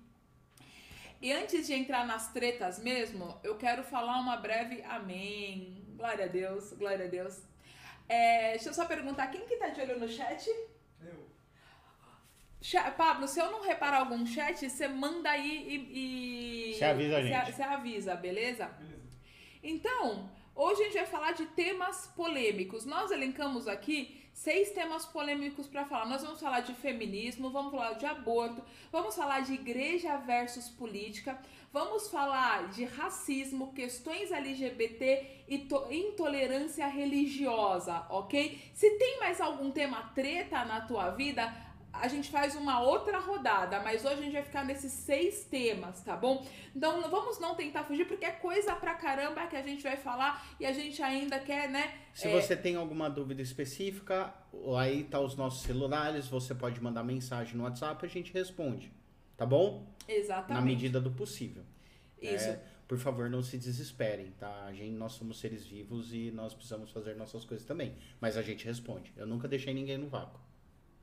E 1.20 1.32
antes 1.32 1.66
de 1.66 1.74
entrar 1.74 2.06
nas 2.06 2.32
tretas 2.32 2.78
mesmo, 2.78 3.38
eu 3.42 3.56
quero 3.56 3.82
falar 3.82 4.20
uma 4.20 4.36
breve 4.36 4.82
amém. 4.84 5.84
Glória 5.96 6.26
a 6.26 6.28
Deus, 6.28 6.72
glória 6.74 7.06
a 7.06 7.08
Deus. 7.08 7.49
É, 8.12 8.50
deixa 8.52 8.68
eu 8.70 8.74
só 8.74 8.84
perguntar, 8.86 9.28
quem 9.28 9.46
que 9.46 9.56
tá 9.56 9.68
de 9.68 9.80
olho 9.82 9.98
no 10.00 10.08
chat? 10.08 10.48
Eu. 11.10 11.26
Cha- 12.60 12.90
Pablo, 12.90 13.26
se 13.28 13.38
eu 13.40 13.50
não 13.50 13.62
reparar 13.62 13.98
algum 14.00 14.26
chat, 14.26 14.68
você 14.68 14.88
manda 14.88 15.30
aí 15.30 15.52
e... 15.68 16.70
e- 16.72 16.74
Você 16.74 16.84
avisa 16.84 17.16
a 17.18 17.22
Você 17.22 17.28
gente. 17.28 17.52
Você 17.52 17.62
avisa, 17.62 18.14
beleza? 18.16 18.66
Beleza. 18.66 19.00
Então, 19.62 20.30
hoje 20.54 20.80
a 20.82 20.84
gente 20.86 20.94
vai 20.94 21.06
falar 21.06 21.32
de 21.32 21.46
temas 21.46 22.08
polêmicos. 22.16 22.84
Nós 22.84 23.10
elencamos 23.10 23.68
aqui 23.68 24.20
seis 24.32 24.70
temas 24.72 25.04
polêmicos 25.06 25.66
para 25.68 25.84
falar. 25.84 26.06
Nós 26.06 26.22
vamos 26.22 26.40
falar 26.40 26.60
de 26.60 26.74
feminismo, 26.74 27.50
vamos 27.50 27.70
falar 27.70 27.92
de 27.94 28.06
aborto, 28.06 28.62
vamos 28.90 29.14
falar 29.14 29.40
de 29.40 29.54
igreja 29.54 30.16
versus 30.18 30.68
política, 30.68 31.38
vamos 31.72 32.08
falar 32.08 32.68
de 32.68 32.84
racismo, 32.84 33.72
questões 33.72 34.32
LGBT 34.32 35.44
e 35.48 35.58
to- 35.58 35.86
intolerância 35.90 36.86
religiosa, 36.86 38.06
ok? 38.10 38.60
Se 38.74 38.90
tem 38.98 39.18
mais 39.20 39.40
algum 39.40 39.70
tema 39.70 40.02
treta 40.14 40.64
na 40.64 40.80
tua 40.80 41.10
vida, 41.10 41.52
a 41.92 42.06
gente 42.06 42.30
faz 42.30 42.54
uma 42.54 42.80
outra 42.82 43.18
rodada, 43.18 43.80
mas 43.80 44.04
hoje 44.04 44.14
a 44.14 44.22
gente 44.22 44.32
vai 44.32 44.42
ficar 44.42 44.64
nesses 44.64 44.92
seis 44.92 45.44
temas, 45.44 46.00
tá 46.02 46.16
bom? 46.16 46.46
Então 46.74 47.02
vamos 47.10 47.38
não 47.40 47.54
tentar 47.56 47.82
fugir, 47.84 48.06
porque 48.06 48.24
é 48.24 48.30
coisa 48.30 48.74
pra 48.76 48.94
caramba 48.94 49.46
que 49.48 49.56
a 49.56 49.62
gente 49.62 49.82
vai 49.82 49.96
falar 49.96 50.44
e 50.60 50.64
a 50.66 50.72
gente 50.72 51.02
ainda 51.02 51.38
quer, 51.40 51.68
né? 51.68 51.92
Se 52.14 52.28
é, 52.28 52.40
você 52.40 52.56
tem 52.56 52.76
alguma 52.76 53.10
dúvida 53.10 53.42
específica, 53.42 54.32
aí 54.78 55.02
tá 55.04 55.18
os 55.20 55.34
nossos 55.36 55.62
celulares, 55.62 56.28
você 56.28 56.54
pode 56.54 56.80
mandar 56.80 57.02
mensagem 57.02 57.56
no 57.56 57.64
WhatsApp 57.64 58.04
e 58.04 58.06
a 58.06 58.10
gente 58.10 58.32
responde. 58.32 58.92
Tá 59.36 59.46
bom? 59.46 59.86
Exatamente. 60.16 60.52
Na 60.52 60.60
medida 60.60 61.00
do 61.00 61.10
possível. 61.10 61.62
Isso. 62.20 62.48
É, 62.48 62.60
por 62.86 62.98
favor, 62.98 63.30
não 63.30 63.42
se 63.42 63.56
desesperem, 63.56 64.32
tá? 64.38 64.64
A 64.64 64.72
gente, 64.72 64.92
nós 64.92 65.12
somos 65.12 65.38
seres 65.38 65.64
vivos 65.66 66.12
e 66.12 66.30
nós 66.32 66.52
precisamos 66.54 66.90
fazer 66.90 67.14
nossas 67.16 67.44
coisas 67.44 67.66
também. 67.66 67.94
Mas 68.20 68.36
a 68.36 68.42
gente 68.42 68.64
responde. 68.64 69.12
Eu 69.16 69.26
nunca 69.26 69.46
deixei 69.46 69.72
ninguém 69.72 69.96
no 69.96 70.08
vácuo. 70.08 70.40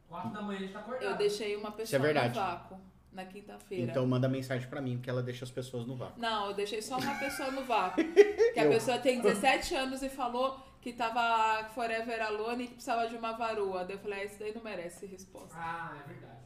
Quatro 0.08 0.32
da 0.32 0.42
manhã 0.42 0.60
a 0.60 0.62
gente 0.62 0.74
tá 0.74 0.80
acordado. 0.80 1.04
Eu 1.12 1.18
deixei 1.18 1.56
uma 1.56 1.72
pessoa 1.72 2.02
verdade. 2.02 2.38
no 2.38 2.46
vácuo 2.46 2.80
na 3.12 3.26
quinta-feira. 3.26 3.90
Então 3.92 4.06
manda 4.06 4.30
mensagem 4.30 4.70
pra 4.70 4.80
mim, 4.80 4.98
porque 4.98 5.10
ela 5.10 5.24
deixa 5.24 5.44
as 5.44 5.52
pessoas 5.52 5.88
no 5.88 5.96
vácuo. 5.96 6.22
Não, 6.22 6.48
eu 6.50 6.54
deixei 6.54 6.82
só 6.82 6.98
uma 6.98 7.16
pessoa 7.16 7.52
no 7.52 7.64
vácuo. 7.64 8.04
Que 8.54 8.62
a 8.62 8.66
Eu. 8.66 8.72
pessoa 8.72 8.98
tem 8.98 9.22
17 9.22 9.76
anos 9.76 10.02
e 10.02 10.10
falou 10.10 10.60
que 10.82 10.92
tava 10.94 11.68
forever 11.70 12.20
alone 12.22 12.64
e 12.64 12.68
que 12.68 12.74
precisava 12.74 13.08
de 13.08 13.16
uma 13.16 13.34
varoa. 13.34 13.86
Daí 13.86 13.96
eu 13.96 14.00
falei, 14.00 14.20
ah, 14.22 14.24
esse 14.24 14.40
daí 14.40 14.54
não 14.54 14.64
merece 14.64 15.06
resposta. 15.06 15.54
Ah, 15.56 15.96
é 16.04 16.08
verdade. 16.08 16.37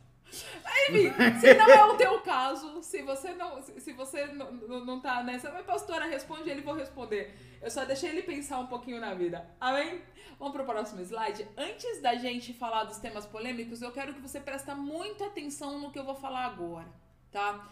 Enfim, 0.90 1.12
se 1.40 1.54
não 1.54 1.70
é 1.70 1.86
o 1.86 1.98
teu 1.98 2.20
caso, 2.22 2.82
se 2.82 3.02
você 3.02 3.34
não, 3.34 3.62
se 3.62 3.94
você 3.94 4.26
não, 4.28 4.52
não, 4.52 4.86
não 4.86 5.00
tá 5.00 5.24
nessa, 5.24 5.52
mas 5.52 5.66
pastora, 5.66 6.06
responde 6.06 6.50
ele, 6.50 6.62
vou 6.62 6.74
responder. 6.74 7.36
Eu 7.62 7.70
só 7.70 7.86
deixei 7.86 8.10
ele 8.10 8.24
pensar 8.24 8.60
um 8.60 8.68
pouquinho 8.68 9.00
na 9.00 9.14
vida. 9.14 9.48
Amém? 9.60 10.02
Vamos 10.40 10.56
pro 10.56 10.66
próximo 10.66 11.02
slide. 11.02 11.48
Antes 11.58 12.02
da 12.02 12.16
gente 12.16 12.54
falar 12.54 12.86
dos 12.86 12.98
temas 12.98 13.26
polêmicos, 13.26 13.82
eu 13.82 13.92
quero 13.92 14.14
que 14.14 14.22
você 14.22 14.40
preste 14.40 14.74
muita 14.74 15.28
atenção 15.28 15.80
no 15.80 15.92
que 15.92 16.00
eu 16.00 16.06
vou 16.06 16.16
falar 16.16 16.46
agora, 16.46 16.88
tá? 17.32 17.70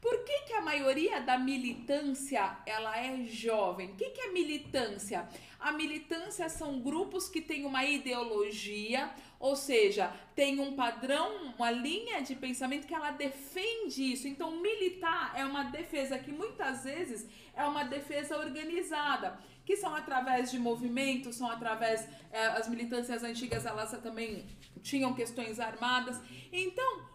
Por 0.00 0.24
que, 0.24 0.40
que 0.46 0.52
a 0.54 0.62
maioria 0.62 1.20
da 1.20 1.38
militância 1.38 2.56
ela 2.64 2.98
é 2.98 3.24
jovem? 3.24 3.90
O 3.90 3.96
que, 3.96 4.10
que 4.10 4.20
é 4.20 4.32
militância? 4.32 5.28
A 5.58 5.72
militância 5.72 6.48
são 6.48 6.80
grupos 6.80 7.28
que 7.28 7.42
têm 7.42 7.66
uma 7.66 7.84
ideologia, 7.84 9.10
ou 9.40 9.56
seja, 9.56 10.12
tem 10.34 10.60
um 10.60 10.76
padrão, 10.76 11.54
uma 11.56 11.70
linha 11.70 12.20
de 12.20 12.34
pensamento 12.34 12.86
que 12.86 12.94
ela 12.94 13.10
defende 13.10 14.12
isso. 14.12 14.28
Então, 14.28 14.60
militar 14.60 15.32
é 15.34 15.42
uma 15.46 15.64
defesa 15.64 16.18
que 16.18 16.30
muitas 16.30 16.84
vezes 16.84 17.26
é 17.56 17.64
uma 17.64 17.84
defesa 17.84 18.36
organizada, 18.36 19.40
que 19.64 19.76
são 19.76 19.96
através 19.96 20.50
de 20.50 20.58
movimentos, 20.58 21.36
são 21.36 21.50
através 21.50 22.06
eh, 22.30 22.46
as 22.48 22.68
militâncias 22.68 23.24
antigas 23.24 23.64
elas 23.64 23.90
também 24.02 24.46
tinham 24.82 25.14
questões 25.14 25.58
armadas. 25.58 26.20
Então, 26.52 27.08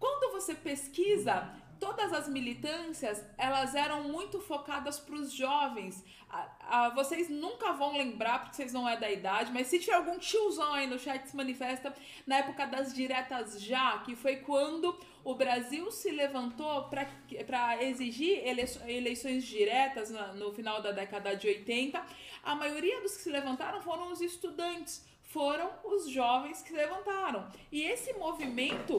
quando 0.00 0.32
você 0.32 0.56
pesquisa 0.56 1.48
todas 1.78 2.12
as 2.12 2.28
militâncias 2.28 3.24
elas 3.36 3.74
eram 3.74 4.04
muito 4.04 4.40
focadas 4.40 4.98
para 4.98 5.14
os 5.14 5.32
jovens. 5.32 6.04
Ah, 6.30 6.50
ah, 6.60 6.88
vocês 6.90 7.28
nunca 7.28 7.72
vão 7.72 7.96
lembrar, 7.96 8.40
porque 8.40 8.56
vocês 8.56 8.72
não 8.72 8.88
é 8.88 8.96
da 8.96 9.10
idade, 9.10 9.50
mas 9.52 9.66
se 9.68 9.78
tiver 9.78 9.94
algum 9.94 10.18
tiozão 10.18 10.74
aí 10.74 10.86
no 10.86 10.98
chat 10.98 11.26
se 11.26 11.36
manifesta, 11.36 11.94
na 12.26 12.36
época 12.38 12.66
das 12.66 12.94
diretas 12.94 13.62
já, 13.62 13.98
que 14.00 14.14
foi 14.14 14.36
quando 14.36 14.98
o 15.24 15.34
Brasil 15.34 15.90
se 15.90 16.10
levantou 16.10 16.88
para 16.88 17.82
exigir 17.82 18.42
eleições 18.46 19.44
diretas 19.44 20.10
no 20.34 20.52
final 20.52 20.82
da 20.82 20.92
década 20.92 21.34
de 21.34 21.46
80. 21.48 22.02
A 22.42 22.54
maioria 22.54 23.00
dos 23.00 23.16
que 23.16 23.22
se 23.22 23.30
levantaram 23.30 23.80
foram 23.80 24.10
os 24.12 24.20
estudantes, 24.20 25.06
foram 25.22 25.70
os 25.84 26.08
jovens 26.08 26.62
que 26.62 26.68
se 26.68 26.74
levantaram. 26.74 27.46
E 27.70 27.82
esse 27.82 28.12
movimento 28.14 28.98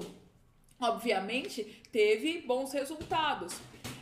obviamente, 0.80 1.82
teve 1.92 2.42
bons 2.42 2.72
resultados. 2.74 3.56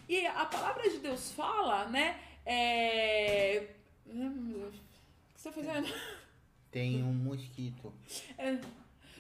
E 0.08 0.26
a 0.26 0.46
palavra 0.46 0.90
de 0.90 1.00
Deus 1.00 1.32
fala, 1.32 1.86
né? 1.86 2.20
É... 2.46 3.68
O 4.06 4.12
que 4.12 4.72
você 5.36 5.50
está 5.50 5.52
fazendo? 5.52 5.94
Tem 6.72 7.04
um 7.04 7.14
mosquito. 7.14 7.94
É... 8.38 8.60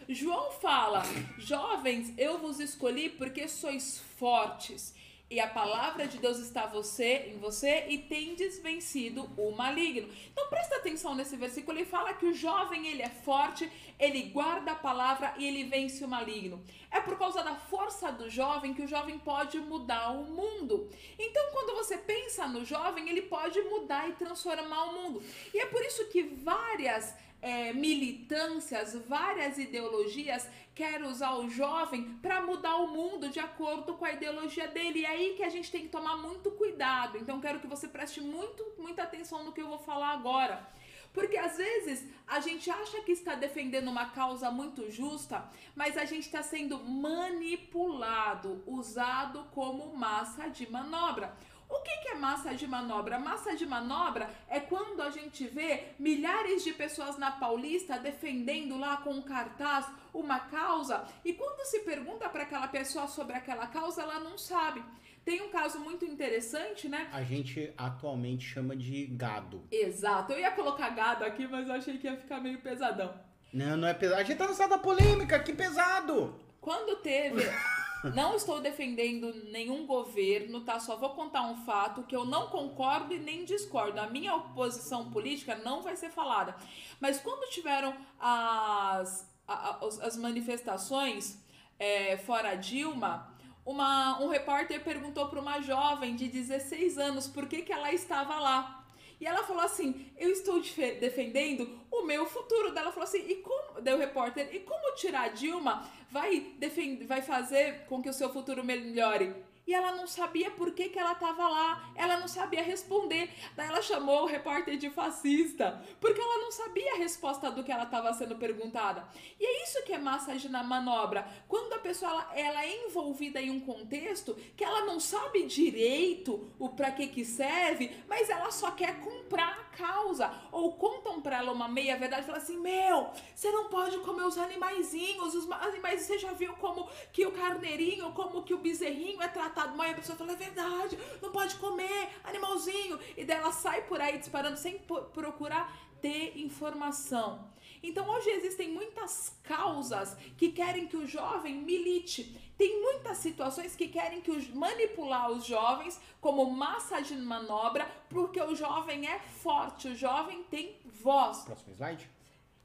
João 0.09 0.51
fala: 0.51 1.03
Jovens, 1.37 2.13
eu 2.17 2.39
vos 2.39 2.61
escolhi 2.61 3.09
porque 3.09 3.47
sois 3.47 3.99
fortes 4.17 4.95
e 5.29 5.39
a 5.39 5.47
palavra 5.47 6.07
de 6.07 6.17
Deus 6.17 6.39
está 6.39 6.65
você, 6.65 7.33
em 7.33 7.37
você 7.37 7.85
e 7.89 7.97
tendes 7.97 8.59
vencido 8.59 9.29
o 9.37 9.51
maligno. 9.51 10.09
Então 10.31 10.47
presta 10.47 10.77
atenção 10.77 11.15
nesse 11.15 11.35
versículo, 11.35 11.77
ele 11.77 11.85
fala 11.85 12.13
que 12.13 12.25
o 12.25 12.33
jovem 12.33 12.87
ele 12.87 13.01
é 13.01 13.09
forte, 13.09 13.69
ele 13.99 14.23
guarda 14.23 14.71
a 14.71 14.75
palavra 14.75 15.33
e 15.37 15.45
ele 15.45 15.65
vence 15.65 16.03
o 16.03 16.07
maligno. 16.07 16.63
É 16.89 17.01
por 17.01 17.17
causa 17.17 17.43
da 17.43 17.55
força 17.55 18.11
do 18.11 18.29
jovem 18.29 18.73
que 18.73 18.83
o 18.83 18.87
jovem 18.87 19.19
pode 19.19 19.59
mudar 19.59 20.11
o 20.11 20.23
mundo. 20.23 20.89
Então 21.19 21.51
quando 21.51 21.75
você 21.75 21.97
pensa 21.97 22.47
no 22.47 22.63
jovem, 22.63 23.09
ele 23.09 23.23
pode 23.23 23.59
mudar 23.63 24.09
e 24.09 24.13
transformar 24.13 24.85
o 24.85 24.93
mundo. 24.93 25.21
E 25.53 25.59
é 25.59 25.65
por 25.65 25.83
isso 25.83 26.07
que 26.07 26.23
várias 26.23 27.13
é, 27.41 27.73
militâncias, 27.73 28.95
várias 29.07 29.57
ideologias 29.57 30.49
querem 30.73 31.07
usar 31.07 31.33
o 31.33 31.49
jovem 31.49 32.13
para 32.21 32.41
mudar 32.41 32.75
o 32.77 32.87
mundo 32.87 33.29
de 33.29 33.39
acordo 33.39 33.95
com 33.95 34.05
a 34.05 34.11
ideologia 34.11 34.67
dele. 34.67 34.99
E 34.99 35.05
é 35.05 35.09
aí 35.09 35.33
que 35.35 35.43
a 35.43 35.49
gente 35.49 35.71
tem 35.71 35.81
que 35.81 35.89
tomar 35.89 36.17
muito 36.17 36.51
cuidado. 36.51 37.17
Então, 37.17 37.41
quero 37.41 37.59
que 37.59 37.67
você 37.67 37.87
preste 37.87 38.21
muito, 38.21 38.63
muita 38.77 39.03
atenção 39.03 39.43
no 39.43 39.51
que 39.51 39.61
eu 39.61 39.67
vou 39.67 39.79
falar 39.79 40.09
agora. 40.09 40.67
Porque 41.13 41.35
às 41.35 41.57
vezes 41.57 42.07
a 42.27 42.39
gente 42.39 42.69
acha 42.69 43.01
que 43.01 43.11
está 43.11 43.33
defendendo 43.33 43.87
uma 43.87 44.11
causa 44.11 44.51
muito 44.51 44.91
justa, 44.91 45.49
mas 45.75 45.97
a 45.97 46.05
gente 46.05 46.25
está 46.25 46.43
sendo 46.43 46.77
manipulado, 46.77 48.61
usado 48.67 49.45
como 49.51 49.97
massa 49.97 50.47
de 50.47 50.69
manobra. 50.69 51.35
O 51.69 51.81
que, 51.81 51.97
que 51.97 52.09
é 52.09 52.15
massa 52.15 52.55
de 52.55 52.65
manobra? 52.65 53.19
Massa 53.19 53.55
de 53.55 53.65
manobra 53.65 54.29
é 54.49 54.59
quando 54.59 55.01
a 55.01 55.09
gente 55.09 55.47
vê 55.47 55.89
milhares 55.99 56.63
de 56.63 56.73
pessoas 56.73 57.17
na 57.17 57.31
Paulista 57.31 57.99
defendendo 57.99 58.77
lá 58.77 58.97
com 58.97 59.11
um 59.11 59.21
cartaz 59.21 59.85
uma 60.13 60.39
causa 60.39 61.05
e 61.23 61.33
quando 61.33 61.65
se 61.65 61.79
pergunta 61.81 62.27
para 62.29 62.43
aquela 62.43 62.67
pessoa 62.67 63.07
sobre 63.07 63.35
aquela 63.35 63.67
causa, 63.67 64.01
ela 64.01 64.19
não 64.19 64.37
sabe. 64.37 64.83
Tem 65.23 65.41
um 65.41 65.49
caso 65.49 65.79
muito 65.79 66.05
interessante, 66.05 66.87
né? 66.87 67.09
A 67.11 67.21
gente 67.21 67.73
atualmente 67.77 68.45
chama 68.45 68.77
de 68.77 69.07
gado. 69.07 69.61
Exato. 69.69 70.31
Eu 70.31 70.39
ia 70.39 70.51
colocar 70.51 70.89
gado 70.91 71.25
aqui, 71.25 71.45
mas 71.45 71.67
eu 71.67 71.75
achei 71.75 71.97
que 71.97 72.07
ia 72.07 72.15
ficar 72.15 72.39
meio 72.39 72.61
pesadão. 72.61 73.13
Não, 73.51 73.75
não 73.75 73.87
é 73.87 73.93
pesado. 73.93 74.21
A 74.21 74.23
gente 74.23 74.37
tá 74.37 74.47
no 74.47 74.69
da 74.69 74.77
polêmica, 74.77 75.37
que 75.39 75.53
pesado! 75.53 76.33
Quando 76.61 76.95
teve 77.01 77.41
Não 78.03 78.35
estou 78.35 78.61
defendendo 78.61 79.33
nenhum 79.51 79.85
governo, 79.85 80.61
tá? 80.61 80.79
Só 80.79 80.95
vou 80.95 81.11
contar 81.11 81.43
um 81.43 81.57
fato 81.65 82.03
que 82.03 82.15
eu 82.15 82.25
não 82.25 82.47
concordo 82.47 83.13
e 83.13 83.19
nem 83.19 83.43
discordo. 83.43 83.99
A 83.99 84.07
minha 84.07 84.35
oposição 84.35 85.09
política 85.09 85.55
não 85.55 85.81
vai 85.81 85.95
ser 85.95 86.09
falada. 86.09 86.55
Mas 86.99 87.19
quando 87.19 87.49
tiveram 87.49 87.95
as, 88.19 89.29
as, 89.47 89.99
as 89.99 90.17
manifestações 90.17 91.41
é, 91.79 92.17
fora 92.17 92.55
Dilma, 92.55 93.33
uma, 93.65 94.21
um 94.21 94.29
repórter 94.29 94.83
perguntou 94.83 95.27
para 95.27 95.41
uma 95.41 95.59
jovem 95.61 96.15
de 96.15 96.27
16 96.27 96.97
anos 96.97 97.27
por 97.27 97.47
que, 97.47 97.63
que 97.63 97.73
ela 97.73 97.91
estava 97.91 98.39
lá. 98.39 98.86
E 99.19 99.25
ela 99.25 99.43
falou 99.43 99.63
assim: 99.63 100.11
Eu 100.17 100.29
estou 100.29 100.61
defendendo 100.99 101.79
o 101.91 102.03
meu 102.03 102.25
futuro. 102.25 102.69
Ela 102.77 102.91
falou 102.91 103.03
assim: 103.03 103.25
E 103.27 103.35
como. 103.35 103.81
Daí 103.81 103.93
o 103.93 103.97
repórter: 103.97 104.53
E 104.53 104.59
como 104.59 104.95
tirar 104.95 105.29
Dilma 105.29 105.89
vai, 106.09 106.39
defend, 106.57 107.03
vai 107.05 107.21
fazer 107.21 107.85
com 107.87 108.01
que 108.01 108.09
o 108.09 108.13
seu 108.13 108.31
futuro 108.31 108.63
melhore? 108.63 109.33
E 109.67 109.73
ela 109.73 109.91
não 109.91 110.07
sabia 110.07 110.49
por 110.49 110.71
que, 110.71 110.87
que 110.87 110.97
ela 110.97 111.11
estava 111.11 111.47
lá, 111.47 111.91
ela 111.93 112.17
não 112.17 112.27
sabia 112.27 112.63
responder. 112.63 113.29
Daí 113.55 113.67
ela 113.67 113.81
chamou 113.81 114.23
o 114.23 114.25
repórter 114.25 114.77
de 114.77 114.89
fascista, 114.89 115.83
porque 115.99 116.21
ela 116.21 116.37
não 116.37 116.51
sabia 116.51 116.93
a 116.93 116.97
resposta 116.97 117.51
do 117.51 117.63
que 117.63 117.71
ela 117.71 117.83
estava 117.83 118.13
sendo 118.13 118.37
perguntada. 118.37 119.05
E 119.37 119.45
é 119.45 119.63
isso 119.63 119.83
que 119.83 119.91
é 119.91 119.97
massagem 119.97 120.49
na 120.49 120.63
manobra. 120.63 121.27
Quando 121.49 121.73
a 121.73 121.79
pessoa 121.79 122.09
ela, 122.09 122.31
ela, 122.33 122.63
é 122.63 122.85
envolvida 122.87 123.41
em 123.41 123.51
um 123.51 123.59
contexto 123.59 124.35
que 124.55 124.63
ela 124.63 124.85
não 124.85 124.99
sabe 124.99 125.43
direito 125.43 126.49
o 126.57 126.69
para 126.69 126.91
que 126.91 127.07
que 127.07 127.25
serve, 127.25 127.91
mas 128.07 128.29
ela 128.29 128.49
só 128.51 128.71
quer 128.71 129.01
comprar 129.01 129.66
causa. 129.77 130.33
Ou 130.51 130.73
contam 130.73 131.21
para 131.21 131.37
ela 131.37 131.51
uma 131.51 131.67
meia 131.67 131.97
verdade, 131.97 132.25
fala 132.25 132.37
assim: 132.37 132.59
"Meu, 132.59 133.09
você 133.35 133.51
não 133.51 133.65
pode 133.69 133.97
comer 133.99 134.23
os 134.23 134.37
animaizinhos, 134.37 135.35
os 135.35 135.51
animais, 135.51 136.01
você 136.01 136.17
já 136.17 136.31
viu 136.33 136.53
como 136.53 136.89
que 137.11 137.25
o 137.25 137.31
carneirinho, 137.31 138.11
como 138.13 138.43
que 138.43 138.53
o 138.53 138.57
bezerrinho 138.57 139.21
é 139.21 139.27
tratado 139.27 139.57
tratado 139.57 139.75
mal 139.75 139.87
e 139.87 139.91
a 139.91 139.95
pessoa 139.95 140.17
fala, 140.17 140.33
é 140.33 140.35
verdade, 140.35 140.97
não 141.21 141.31
pode 141.31 141.55
comer, 141.55 142.09
animalzinho. 142.23 142.99
E 143.15 143.25
daí 143.25 143.37
ela 143.37 143.51
sai 143.51 143.81
por 143.83 143.99
aí 143.99 144.17
disparando 144.17 144.57
sem 144.57 144.77
procurar 144.77 145.75
ter 146.01 146.37
informação. 146.37 147.49
Então 147.81 148.07
hoje 148.07 148.29
existem 148.29 148.69
muitas 148.69 149.35
causas 149.43 150.15
que 150.37 150.51
querem 150.51 150.87
que 150.87 150.97
o 150.97 151.07
jovem 151.07 151.55
milite. 151.55 152.46
Tem 152.57 152.81
muitas 152.81 153.17
situações 153.17 153.75
que 153.75 153.87
querem 153.87 154.21
que 154.21 154.31
os, 154.31 154.49
manipular 154.49 155.29
os 155.29 155.45
jovens 155.45 155.99
como 156.19 156.49
massa 156.49 157.01
de 157.01 157.15
manobra, 157.15 157.85
porque 158.09 158.41
o 158.41 158.55
jovem 158.55 159.07
é 159.07 159.19
forte, 159.19 159.89
o 159.89 159.95
jovem 159.95 160.43
tem 160.45 160.79
voz. 160.85 161.43
Próximo 161.43 161.73
slide. 161.73 162.09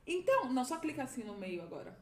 Então, 0.06 0.52
não 0.52 0.64
só 0.64 0.78
clica 0.78 1.02
assim 1.02 1.22
no 1.22 1.34
meio 1.34 1.62
agora. 1.62 1.96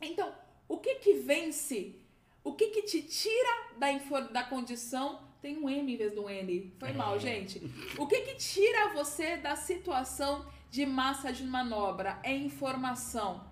Então, 0.00 0.34
o 0.66 0.78
que 0.78 0.96
que 0.96 1.14
vence 1.14 2.04
o 2.44 2.52
que, 2.52 2.68
que 2.68 2.82
te 2.82 3.02
tira 3.02 3.70
da, 3.78 4.20
da 4.30 4.44
condição. 4.44 5.18
Tem 5.40 5.56
um 5.56 5.68
M 5.68 5.92
em 5.92 5.96
vez 5.96 6.14
do 6.14 6.28
N. 6.28 6.74
Foi 6.78 6.92
mal, 6.92 7.18
gente. 7.18 7.60
O 7.98 8.06
que, 8.06 8.20
que 8.20 8.34
tira 8.34 8.92
você 8.92 9.38
da 9.38 9.56
situação 9.56 10.46
de 10.70 10.84
massa 10.84 11.32
de 11.32 11.42
manobra? 11.42 12.20
É 12.22 12.36
informação. 12.36 13.42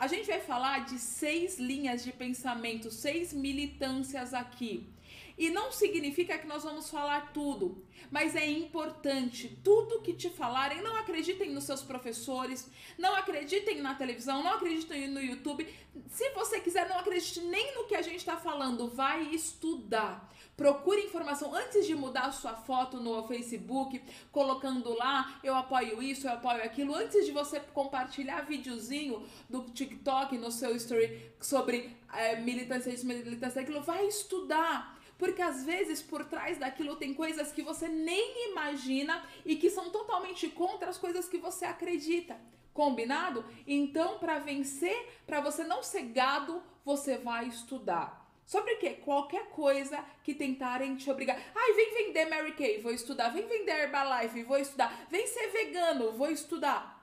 A 0.00 0.06
gente 0.06 0.28
vai 0.28 0.40
falar 0.40 0.86
de 0.86 0.98
seis 0.98 1.58
linhas 1.58 2.02
de 2.02 2.10
pensamento, 2.10 2.90
seis 2.90 3.34
militâncias 3.34 4.32
aqui. 4.32 4.88
E 5.36 5.50
não 5.50 5.70
significa 5.70 6.38
que 6.38 6.46
nós 6.46 6.64
vamos 6.64 6.88
falar 6.88 7.34
tudo, 7.34 7.84
mas 8.10 8.34
é 8.34 8.46
importante. 8.46 9.60
Tudo 9.62 10.00
que 10.00 10.14
te 10.14 10.30
falarem, 10.30 10.80
não 10.80 10.96
acreditem 10.96 11.50
nos 11.50 11.64
seus 11.64 11.82
professores, 11.82 12.66
não 12.96 13.14
acreditem 13.14 13.82
na 13.82 13.94
televisão, 13.94 14.42
não 14.42 14.54
acreditem 14.54 15.06
no 15.06 15.20
YouTube. 15.20 15.68
Se 16.08 16.30
você 16.30 16.60
quiser, 16.60 16.88
não 16.88 16.98
acredite 16.98 17.40
nem 17.40 17.74
no 17.74 17.84
que 17.84 17.94
a 17.94 18.00
gente 18.00 18.20
está 18.20 18.38
falando, 18.38 18.88
vai 18.88 19.34
estudar. 19.34 20.32
Procure 20.60 21.04
informação 21.04 21.54
antes 21.54 21.86
de 21.86 21.94
mudar 21.94 22.30
sua 22.32 22.52
foto 22.52 22.98
no 22.98 23.26
Facebook, 23.26 23.98
colocando 24.30 24.92
lá 24.92 25.40
eu 25.42 25.54
apoio 25.54 26.02
isso, 26.02 26.26
eu 26.26 26.34
apoio 26.34 26.62
aquilo. 26.62 26.94
Antes 26.94 27.24
de 27.24 27.32
você 27.32 27.58
compartilhar 27.58 28.42
videozinho 28.42 29.26
do 29.48 29.62
TikTok 29.70 30.36
no 30.36 30.52
seu 30.52 30.76
story 30.76 31.32
sobre 31.40 31.96
é, 32.12 32.36
militância 32.36 32.90
isso, 32.90 33.06
militância 33.06 33.62
aquilo, 33.62 33.80
vai 33.80 34.04
estudar. 34.06 35.00
Porque 35.16 35.40
às 35.40 35.64
vezes 35.64 36.02
por 36.02 36.26
trás 36.26 36.58
daquilo 36.58 36.94
tem 36.96 37.14
coisas 37.14 37.50
que 37.50 37.62
você 37.62 37.88
nem 37.88 38.50
imagina 38.50 39.24
e 39.46 39.56
que 39.56 39.70
são 39.70 39.88
totalmente 39.88 40.46
contra 40.50 40.90
as 40.90 40.98
coisas 40.98 41.26
que 41.26 41.38
você 41.38 41.64
acredita. 41.64 42.36
Combinado? 42.74 43.46
Então, 43.66 44.18
para 44.18 44.38
vencer, 44.38 45.08
para 45.26 45.40
você 45.40 45.64
não 45.64 45.82
ser 45.82 46.02
gado, 46.02 46.62
você 46.84 47.16
vai 47.16 47.48
estudar. 47.48 48.19
Sobre 48.50 48.72
o 48.72 48.78
quê? 48.78 48.94
Qualquer 48.94 49.48
coisa 49.50 50.04
que 50.24 50.34
tentarem 50.34 50.96
te 50.96 51.08
obrigar. 51.08 51.40
Ai, 51.54 51.72
vem 51.72 51.94
vender 51.94 52.24
Mary 52.24 52.50
Kay, 52.50 52.80
vou 52.80 52.90
estudar. 52.90 53.28
Vem 53.28 53.46
vender 53.46 53.70
Herbalife, 53.70 54.42
vou 54.42 54.58
estudar. 54.58 55.06
Vem 55.08 55.24
ser 55.28 55.52
vegano, 55.52 56.10
vou 56.10 56.28
estudar. 56.28 57.00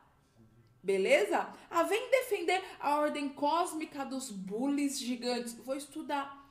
Beleza? 0.84 1.48
Ah, 1.70 1.84
vem 1.84 2.12
defender 2.12 2.62
a 2.82 2.98
ordem 2.98 3.30
cósmica 3.30 4.04
dos 4.04 4.30
bullies 4.30 5.00
gigantes. 5.00 5.54
Vou 5.54 5.78
estudar. 5.78 6.46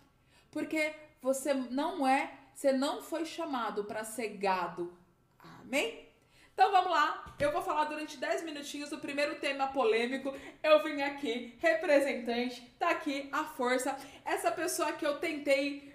Porque 0.51 0.95
você 1.21 1.53
não 1.53 2.07
é, 2.07 2.33
você 2.55 2.73
não 2.73 3.03
foi 3.03 3.27
chamado 3.27 3.85
para 3.85 4.03
ser 4.03 4.29
gado. 4.39 4.97
Amém? 5.39 6.06
Então 6.57 6.73
vamos 6.73 6.91
lá, 6.91 7.37
eu 7.39 7.53
vou 7.53 7.61
falar 7.61 7.85
durante 7.85 8.17
10 8.17 8.43
minutinhos 8.43 8.89
do 8.89 8.97
primeiro 8.97 9.35
tema 9.35 9.67
polêmico. 9.67 10.35
Eu 10.63 10.83
vim 10.83 11.03
aqui, 11.03 11.55
representante, 11.61 12.63
tá 12.79 12.89
aqui 12.93 13.29
a 13.31 13.45
força. 13.45 13.95
Essa 14.25 14.51
pessoa 14.51 14.93
que 14.93 15.07
eu 15.07 15.19
tentei 15.19 15.93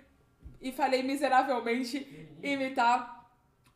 e 0.62 0.72
falei 0.72 1.02
miseravelmente 1.02 2.30
imitar. 2.44 3.28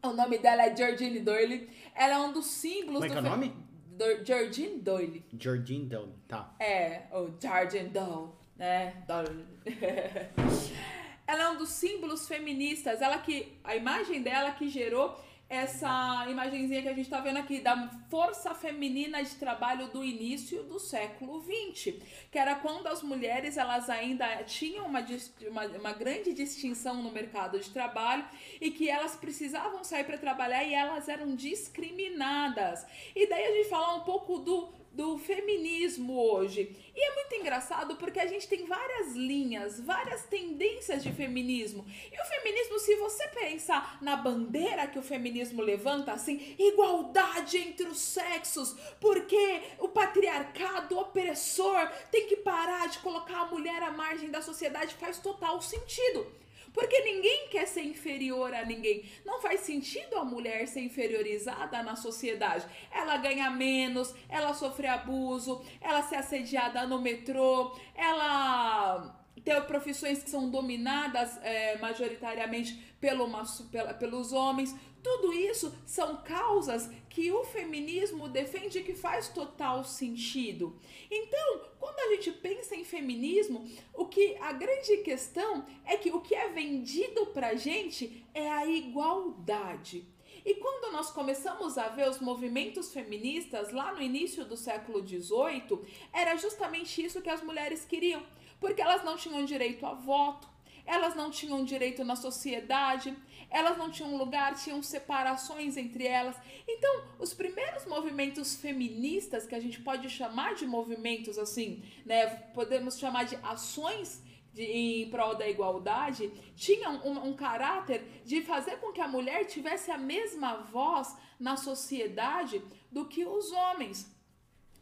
O 0.04 0.10
nome 0.14 0.38
dela 0.38 0.68
é 0.68 0.76
Georgine 0.76 1.22
Doyle. 1.22 1.68
Ela 1.96 2.14
é 2.14 2.20
um 2.20 2.32
dos 2.32 2.46
símbolos 2.46 3.02
Como 3.02 3.06
é 3.06 3.10
que 3.10 3.18
é 3.18 3.20
o 3.20 3.24
nome? 3.32 3.56
Do- 3.88 4.24
Georgine 4.24 4.78
Doyle. 4.78 5.26
Jardine 5.40 5.86
Down, 5.88 6.14
tá. 6.28 6.54
É, 6.60 7.08
o 7.12 7.34
Georgine 7.42 7.90
Doyle, 7.90 8.30
né? 8.56 9.04
Doyle. 9.08 9.44
ela 11.26 11.44
é 11.46 11.50
um 11.50 11.58
dos 11.58 11.70
símbolos 11.70 12.28
feministas. 12.28 13.02
Ela 13.02 13.18
que 13.18 13.58
a 13.64 13.76
imagem 13.76 14.22
dela 14.22 14.52
que 14.52 14.70
gerou 14.70 15.20
essa 15.56 16.26
imagenzinha 16.30 16.82
que 16.82 16.90
a 16.90 16.94
gente 16.94 17.10
tá 17.10 17.20
vendo 17.20 17.38
aqui 17.38 17.60
da 17.60 17.90
força 18.10 18.54
feminina 18.54 19.24
de 19.24 19.36
trabalho 19.36 19.88
do 19.88 20.04
início 20.04 20.64
do 20.64 20.80
século 20.80 21.42
XX, 21.42 21.96
que 22.32 22.38
era 22.38 22.56
quando 22.56 22.88
as 22.88 23.02
mulheres 23.02 23.58
elas 23.58 23.90
ainda 23.90 24.44
tinham 24.44 24.86
uma, 24.86 25.04
uma, 25.50 25.66
uma 25.66 25.94
grande 25.94 26.34
distinção 26.34 27.02
no 27.02 27.12
mercado 27.12 27.60
de 27.60 27.70
trabalho 27.70 28.26
e 28.60 28.72
que 28.72 28.90
elas 28.90 29.16
precisavam 29.16 29.84
sair 29.84 30.04
para 30.04 30.18
trabalhar 30.18 30.64
e 30.64 30.74
elas 30.74 31.08
eram 31.10 31.36
discriminadas. 31.36 32.86
E 33.16 33.28
daí 33.28 33.46
a 33.46 33.52
gente 33.52 33.70
falar 33.70 33.96
um 33.96 34.02
pouco 34.02 34.40
do 34.40 34.85
do 34.96 35.18
feminismo 35.18 36.18
hoje. 36.18 36.74
E 36.96 37.06
é 37.06 37.16
muito 37.16 37.36
engraçado 37.36 37.98
porque 37.98 38.20
a 38.20 38.26
gente 38.26 38.48
tem 38.48 38.66
várias 38.66 39.14
linhas, 39.14 39.80
várias 39.82 40.24
tendências 40.24 41.04
de 41.04 41.12
feminismo. 41.12 41.86
E 42.12 42.22
o 42.22 42.26
feminismo, 42.26 42.80
se 42.80 42.96
você 42.96 43.28
pensar 43.28 43.98
na 44.02 44.16
bandeira 44.16 44.88
que 44.88 44.98
o 44.98 45.04
feminismo 45.04 45.62
levanta, 45.62 46.14
assim, 46.14 46.56
igualdade 46.58 47.58
entre 47.58 47.88
os 47.88 48.00
sexos, 48.00 48.74
porque 49.02 49.62
o 49.80 49.90
patriarcado 49.90 50.98
opressor 50.98 51.92
tem 52.10 52.28
que 52.28 52.38
parar 52.38 52.88
de 52.88 53.00
colocar 53.00 53.42
a 53.42 53.46
mulher 53.48 53.84
à 53.84 53.92
margem 53.92 54.32
da 54.32 54.42
sociedade, 54.42 54.96
faz 54.96 55.20
total 55.20 55.62
sentido. 55.62 56.45
Porque 56.76 57.00
ninguém 57.02 57.48
quer 57.50 57.66
ser 57.66 57.84
inferior 57.84 58.54
a 58.54 58.64
ninguém. 58.66 59.06
Não 59.26 59.42
faz 59.42 59.62
sentido 59.62 60.18
a 60.18 60.26
mulher 60.26 60.68
ser 60.68 60.82
inferiorizada 60.82 61.82
na 61.82 61.96
sociedade. 61.96 62.66
Ela 62.92 63.16
ganha 63.18 63.50
menos, 63.50 64.14
ela 64.30 64.54
sofre 64.54 64.86
abuso, 64.88 65.64
ela 65.82 66.04
ser 66.04 66.18
assediada 66.18 66.86
no 66.86 67.00
metrô, 67.02 67.74
ela 67.96 69.22
ter 69.44 69.60
profissões 69.66 70.24
que 70.24 70.30
são 70.30 70.50
dominadas 70.50 71.38
é, 71.44 71.78
majoritariamente 71.78 72.74
pelo, 73.00 73.28
pela- 73.72 73.94
pelos 73.94 74.34
homens. 74.34 74.76
Tudo 75.06 75.32
isso 75.32 75.72
são 75.86 76.18
causas 76.24 76.90
que 77.12 77.32
o 77.32 77.44
feminismo 77.44 78.28
defende 78.28 78.82
que 78.82 78.96
faz 78.96 79.28
total 79.28 79.84
sentido. 79.84 80.80
Então, 81.12 81.62
quando 81.80 82.00
a 82.00 82.16
gente 82.16 82.32
pensa 82.32 82.76
em 82.76 82.84
feminismo, 82.84 83.70
o 83.94 84.08
que 84.08 84.36
a 84.38 84.52
grande 84.52 84.98
questão 85.04 85.64
é 85.86 85.96
que 85.96 86.10
o 86.10 86.22
que 86.22 86.34
é 86.34 86.50
vendido 86.50 87.28
pra 87.28 87.54
gente 87.54 88.26
é 88.34 88.50
a 88.50 88.66
igualdade. 88.66 90.08
E 90.44 90.56
quando 90.56 90.92
nós 90.92 91.12
começamos 91.12 91.78
a 91.78 91.88
ver 91.88 92.10
os 92.10 92.20
movimentos 92.20 92.92
feministas 92.92 93.72
lá 93.72 93.94
no 93.94 94.02
início 94.02 94.44
do 94.44 94.58
século 94.58 95.08
XVIII, 95.08 95.82
era 96.12 96.36
justamente 96.36 97.06
isso 97.06 97.22
que 97.22 97.30
as 97.30 97.44
mulheres 97.44 97.86
queriam, 97.86 98.24
porque 98.60 98.82
elas 98.82 99.04
não 99.04 99.16
tinham 99.16 99.46
direito 99.46 99.86
a 99.86 99.94
voto, 99.94 100.56
elas 100.86 101.16
não 101.16 101.32
tinham 101.32 101.64
direito 101.64 102.04
na 102.04 102.16
sociedade, 102.16 103.16
elas 103.56 103.78
não 103.78 103.90
tinham 103.90 104.18
lugar, 104.18 104.54
tinham 104.56 104.84
separações 104.84 105.78
entre 105.78 106.06
elas. 106.06 106.36
Então, 106.68 107.06
os 107.18 107.34
primeiros 107.34 107.86
movimentos 107.86 108.54
feministas, 108.54 109.48
que 109.48 109.56
a 109.56 109.62
gente 109.62 109.82
pode 109.82 110.10
chamar 110.10 110.56
de 110.56 110.68
movimentos 110.68 111.38
assim, 111.38 111.82
né, 112.06 112.28
podemos 112.54 113.00
chamar 113.00 113.24
de 113.24 113.38
ações 113.38 114.22
de, 114.52 114.64
em 114.64 115.10
prol 115.10 115.36
da 115.36 115.48
igualdade, 115.48 116.30
tinham 116.54 116.98
um, 117.08 117.30
um 117.30 117.34
caráter 117.34 118.04
de 118.26 118.42
fazer 118.42 118.76
com 118.82 118.92
que 118.92 119.00
a 119.00 119.08
mulher 119.08 119.46
tivesse 119.46 119.90
a 119.90 119.98
mesma 119.98 120.58
voz 120.58 121.16
na 121.40 121.56
sociedade 121.56 122.62
do 122.92 123.06
que 123.06 123.24
os 123.24 123.54
homens. 123.54 124.14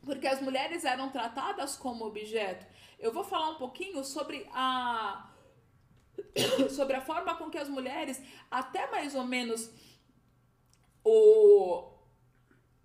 Porque 0.04 0.26
as 0.26 0.42
mulheres 0.42 0.84
eram 0.84 1.12
tratadas 1.12 1.76
como 1.76 2.06
objeto. 2.06 2.66
Eu 2.98 3.14
vou 3.14 3.24
falar 3.24 3.52
um 3.52 3.56
pouquinho 3.56 4.04
sobre 4.04 4.48
a 4.52 5.30
sobre 6.69 6.95
a 6.95 7.02
forma 7.02 7.36
com 7.36 7.49
que 7.49 7.58
as 7.58 7.69
mulheres, 7.69 8.21
até 8.49 8.89
mais 8.91 9.15
ou 9.15 9.23
menos 9.26 9.69
o. 11.04 11.89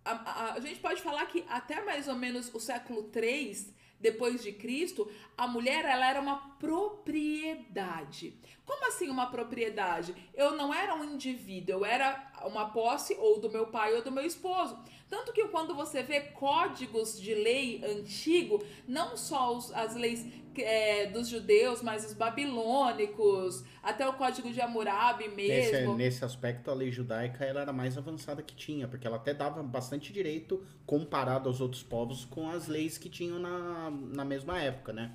A, 0.05 0.13
a- 0.13 0.53
a 0.55 0.61
gente 0.61 0.81
pode 0.81 1.03
falar 1.03 1.27
que 1.27 1.45
até 1.49 1.85
mais 1.85 2.09
ou 2.09 2.15
menos 2.15 2.53
o 2.55 2.61
século 2.61 3.05
3 3.05 3.77
depois 4.01 4.41
de 4.45 4.53
Cristo, 4.53 5.11
a 5.37 5.49
mulher 5.49 5.85
ela 5.85 6.09
era 6.09 6.21
uma 6.21 6.37
propriedade. 6.59 8.33
Como 8.65 8.87
assim 8.87 9.09
uma 9.09 9.27
propriedade? 9.29 10.15
Eu 10.35 10.53
não 10.57 10.73
era 10.73 10.95
um 10.95 11.05
indivíduo, 11.05 11.75
eu 11.79 11.85
era 11.85 12.31
uma 12.45 12.71
posse 12.71 13.15
ou 13.19 13.41
do 13.41 13.51
meu 13.51 13.67
pai 13.67 13.95
ou 13.95 14.03
do 14.03 14.13
meu 14.13 14.25
esposo. 14.25 14.79
Tanto 15.09 15.33
que 15.33 15.49
quando 15.49 15.75
você 15.75 16.03
vê 16.03 16.21
códigos 16.21 17.21
de 17.21 17.35
lei 17.35 17.83
antigo, 17.85 18.63
não 18.87 19.17
só 19.17 19.57
os- 19.57 19.73
as 19.73 19.97
leis 19.97 20.25
é, 20.63 21.07
dos 21.07 21.29
judeus, 21.29 21.83
mas 21.83 22.05
os 22.05 22.13
babilônicos, 22.13 23.65
até 23.83 24.07
o 24.09 24.13
código 24.13 24.51
de 24.53 24.61
Hammurabi 24.61 25.29
Nesse, 25.29 25.73
mesmo. 25.73 25.97
nesse 25.97 26.25
aspecto, 26.25 26.71
a 26.71 26.75
lei 26.75 26.91
judaica 26.91 27.45
ela 27.45 27.61
era 27.63 27.71
a 27.71 27.75
mais 27.75 27.97
avançada 27.97 28.43
que 28.43 28.55
tinha, 28.55 28.87
porque 28.89 29.07
ela 29.07 29.17
até 29.17 29.35
dava 29.35 29.63
bastante 29.63 30.13
direito 30.13 30.65
comparado 30.87 31.49
aos 31.49 31.61
outros 31.61 31.83
povos 31.83 32.25
com 32.25 32.49
as 32.49 32.67
leis 32.67 32.99
que 32.99 33.09
tinham 33.09 33.39
na, 33.39 33.91
na 33.91 34.25
mesma 34.25 34.61
época, 34.61 34.93
né? 34.93 35.13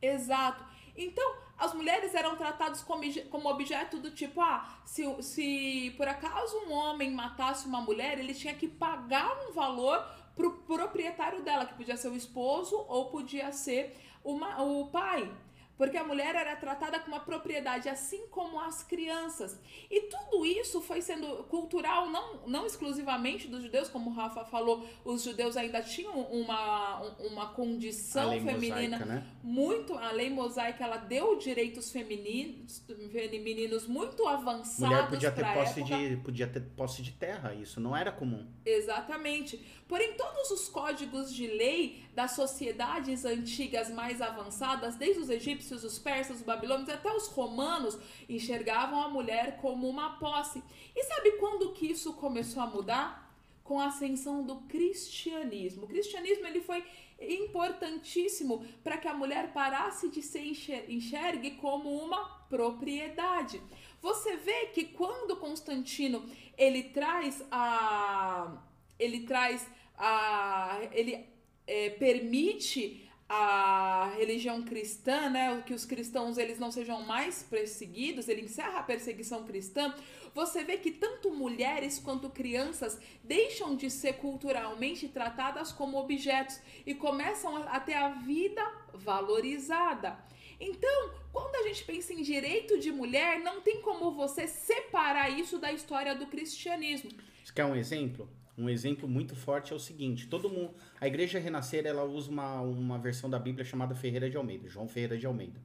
Exato. 0.00 0.64
Então, 0.96 1.36
as 1.56 1.72
mulheres 1.72 2.14
eram 2.14 2.36
tratadas 2.36 2.82
como, 2.82 3.02
como 3.30 3.48
objeto 3.48 3.98
do 3.98 4.10
tipo, 4.10 4.40
ah, 4.40 4.80
se, 4.84 5.04
se 5.22 5.94
por 5.96 6.08
acaso 6.08 6.56
um 6.66 6.72
homem 6.72 7.10
matasse 7.10 7.66
uma 7.66 7.80
mulher, 7.80 8.18
ele 8.18 8.34
tinha 8.34 8.52
que 8.52 8.68
pagar 8.68 9.32
um 9.48 9.52
valor 9.52 10.04
pro 10.34 10.52
proprietário 10.62 11.42
dela, 11.42 11.66
que 11.66 11.74
podia 11.74 11.96
ser 11.96 12.08
o 12.08 12.16
esposo 12.16 12.76
ou 12.88 13.10
podia 13.10 13.52
ser 13.52 13.96
uma, 14.24 14.62
o 14.62 14.86
pai. 14.88 15.30
Porque 15.76 15.96
a 15.96 16.04
mulher 16.04 16.36
era 16.36 16.54
tratada 16.54 17.00
como 17.00 17.16
uma 17.16 17.24
propriedade, 17.24 17.88
assim 17.88 18.26
como 18.28 18.60
as 18.60 18.84
crianças. 18.84 19.58
E 19.90 20.02
tudo 20.02 20.44
isso 20.46 20.80
foi 20.80 21.00
sendo 21.00 21.44
cultural, 21.44 22.08
não, 22.08 22.46
não 22.46 22.66
exclusivamente 22.66 23.48
dos 23.48 23.62
judeus, 23.62 23.88
como 23.88 24.10
o 24.10 24.12
Rafa 24.12 24.44
falou, 24.44 24.86
os 25.04 25.24
judeus 25.24 25.56
ainda 25.56 25.82
tinham 25.82 26.20
uma, 26.20 27.00
uma 27.18 27.42
a 27.42 27.46
condição 27.46 28.30
lei 28.30 28.40
feminina 28.40 28.98
mosaica, 28.98 29.04
né? 29.06 29.26
muito 29.42 29.94
a 29.94 30.12
lei 30.12 30.30
mosaica 30.30 30.84
ela 30.84 30.98
deu 30.98 31.36
direitos 31.36 31.90
femininos 31.90 32.84
femininos 33.10 33.86
muito 33.86 34.26
avançados 34.28 34.78
Mulher 34.78 35.08
podia 35.08 35.32
ter 35.32 35.52
posse 35.52 35.80
época. 35.80 35.96
de 35.96 36.16
podia 36.18 36.46
ter 36.46 36.60
posse 36.76 37.02
de 37.02 37.12
terra, 37.12 37.54
isso 37.54 37.80
não 37.80 37.96
era 37.96 38.12
comum. 38.12 38.46
exatamente 38.64 39.60
porém 39.92 40.14
todos 40.14 40.50
os 40.50 40.70
códigos 40.70 41.34
de 41.34 41.46
lei 41.46 42.02
das 42.14 42.30
sociedades 42.30 43.26
antigas 43.26 43.90
mais 43.90 44.22
avançadas 44.22 44.96
desde 44.96 45.20
os 45.20 45.28
egípcios 45.28 45.84
os 45.84 45.98
persas, 45.98 46.38
os 46.38 46.42
babilônios, 46.42 46.88
até 46.88 47.14
os 47.14 47.26
romanos 47.26 47.98
enxergavam 48.26 49.02
a 49.02 49.08
mulher 49.10 49.58
como 49.60 49.86
uma 49.86 50.18
posse. 50.18 50.62
E 50.96 51.04
sabe 51.04 51.32
quando 51.32 51.74
que 51.74 51.90
isso 51.90 52.14
começou 52.14 52.62
a 52.62 52.66
mudar? 52.66 53.36
Com 53.62 53.80
a 53.80 53.88
ascensão 53.88 54.42
do 54.42 54.56
cristianismo. 54.62 55.84
O 55.84 55.88
cristianismo 55.88 56.46
ele 56.46 56.62
foi 56.62 56.82
importantíssimo 57.20 58.64
para 58.82 58.96
que 58.96 59.06
a 59.06 59.12
mulher 59.12 59.52
parasse 59.52 60.08
de 60.08 60.22
ser 60.22 60.46
enxer- 60.46 60.90
enxergue 60.90 61.50
como 61.64 61.90
uma 62.02 62.24
propriedade. 62.48 63.60
Você 64.00 64.36
vê 64.36 64.68
que 64.68 64.86
quando 64.86 65.36
Constantino 65.36 66.24
ele 66.56 66.84
traz 66.84 67.44
a 67.50 68.56
ele 68.98 69.20
traz 69.26 69.66
a 69.96 70.80
ele 70.92 71.26
é, 71.66 71.90
permite 71.90 73.08
a 73.28 74.12
religião 74.18 74.62
cristã, 74.62 75.30
né, 75.30 75.62
que 75.64 75.72
os 75.72 75.86
cristãos 75.86 76.36
eles 76.36 76.58
não 76.58 76.70
sejam 76.70 77.00
mais 77.02 77.42
perseguidos, 77.42 78.28
ele 78.28 78.42
encerra 78.42 78.80
a 78.80 78.82
perseguição 78.82 79.44
cristã. 79.44 79.94
Você 80.34 80.62
vê 80.62 80.76
que 80.76 80.90
tanto 80.90 81.30
mulheres 81.30 81.98
quanto 81.98 82.28
crianças 82.28 83.00
deixam 83.24 83.74
de 83.74 83.90
ser 83.90 84.14
culturalmente 84.14 85.08
tratadas 85.08 85.72
como 85.72 85.98
objetos 85.98 86.60
e 86.84 86.94
começam 86.94 87.56
a 87.56 87.62
a 87.72 87.80
ter 87.80 87.94
a 87.94 88.10
vida 88.10 88.62
valorizada. 88.92 90.18
Então, 90.60 91.10
quando 91.32 91.56
a 91.56 91.68
gente 91.68 91.84
pensa 91.84 92.12
em 92.12 92.22
direito 92.22 92.78
de 92.78 92.92
mulher, 92.92 93.40
não 93.40 93.62
tem 93.62 93.80
como 93.80 94.12
você 94.12 94.46
separar 94.46 95.30
isso 95.30 95.58
da 95.58 95.72
história 95.72 96.14
do 96.14 96.26
cristianismo. 96.26 97.10
Você 97.42 97.52
quer 97.52 97.64
um 97.64 97.74
exemplo? 97.74 98.28
Um 98.62 98.68
exemplo 98.68 99.08
muito 99.08 99.34
forte 99.34 99.72
é 99.72 99.76
o 99.76 99.78
seguinte: 99.78 100.28
todo 100.28 100.48
mundo, 100.48 100.70
a 101.00 101.06
Igreja 101.08 101.40
Renascer, 101.40 101.84
ela 101.84 102.04
usa 102.04 102.30
uma, 102.30 102.60
uma 102.60 102.96
versão 102.96 103.28
da 103.28 103.36
Bíblia 103.36 103.64
chamada 103.64 103.92
Ferreira 103.92 104.30
de 104.30 104.36
Almeida, 104.36 104.68
João 104.68 104.86
Ferreira 104.86 105.18
de 105.18 105.26
Almeida. 105.26 105.60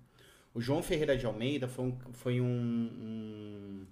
O 0.52 0.60
João 0.60 0.82
Ferreira 0.82 1.16
de 1.16 1.24
Almeida 1.24 1.68
foi 1.68 1.86
um, 1.86 1.98
foi 2.14 2.42
um, 2.42 2.48
um, 2.48 3.86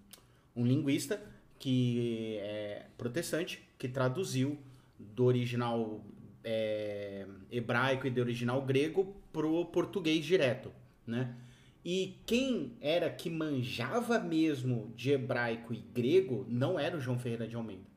um 0.56 0.66
linguista 0.66 1.22
que 1.60 2.40
é 2.42 2.88
protestante 2.98 3.64
que 3.78 3.88
traduziu 3.88 4.58
do 4.98 5.26
original 5.26 6.04
é, 6.44 7.28
hebraico 7.52 8.08
e 8.08 8.10
do 8.10 8.22
original 8.22 8.60
grego 8.64 9.16
pro 9.32 9.66
português 9.66 10.26
direto, 10.26 10.72
né? 11.06 11.36
E 11.84 12.18
quem 12.26 12.74
era 12.82 13.08
que 13.12 13.30
manjava 13.30 14.18
mesmo 14.18 14.92
de 14.96 15.12
hebraico 15.12 15.76
e 15.76 15.78
grego 15.78 16.44
não 16.50 16.80
era 16.80 16.98
o 16.98 17.00
João 17.00 17.20
Ferreira 17.20 17.48
de 17.48 17.56
Almeida. 17.56 17.95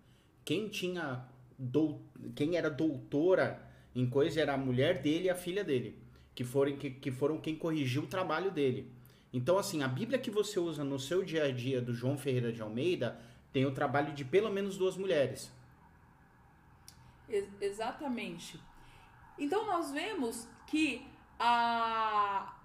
Quem 0.49 0.67
tinha 0.71 1.29
dou, 1.59 2.01
quem 2.35 2.57
era 2.57 2.71
doutora 2.71 3.63
em 3.95 4.09
coisa 4.09 4.41
era 4.41 4.55
a 4.55 4.57
mulher 4.57 5.03
dele 5.03 5.27
e 5.27 5.31
a 5.31 5.35
filha 5.35 5.63
dele, 5.63 5.99
que 6.35 6.43
foram, 6.43 6.75
que, 6.75 6.89
que 6.89 7.11
foram 7.11 7.39
quem 7.39 7.55
corrigiu 7.55 8.05
o 8.05 8.07
trabalho 8.07 8.51
dele. 8.51 8.91
Então, 9.31 9.59
assim, 9.59 9.83
a 9.83 9.89
Bíblia 9.89 10.19
que 10.19 10.31
você 10.31 10.59
usa 10.59 10.83
no 10.83 10.99
seu 10.99 11.23
dia 11.23 11.45
a 11.45 11.53
dia 11.53 11.83
do 11.83 11.93
João 11.93 12.17
Ferreira 12.17 12.51
de 12.51 12.63
Almeida 12.63 13.21
tem 13.53 13.67
o 13.67 13.75
trabalho 13.75 14.15
de 14.15 14.25
pelo 14.25 14.51
menos 14.51 14.79
duas 14.79 14.97
mulheres. 14.97 15.53
Ex- 17.29 17.53
exatamente. 17.61 18.59
Então 19.39 19.67
nós 19.67 19.91
vemos 19.91 20.49
que 20.67 21.07
a, 21.39 22.57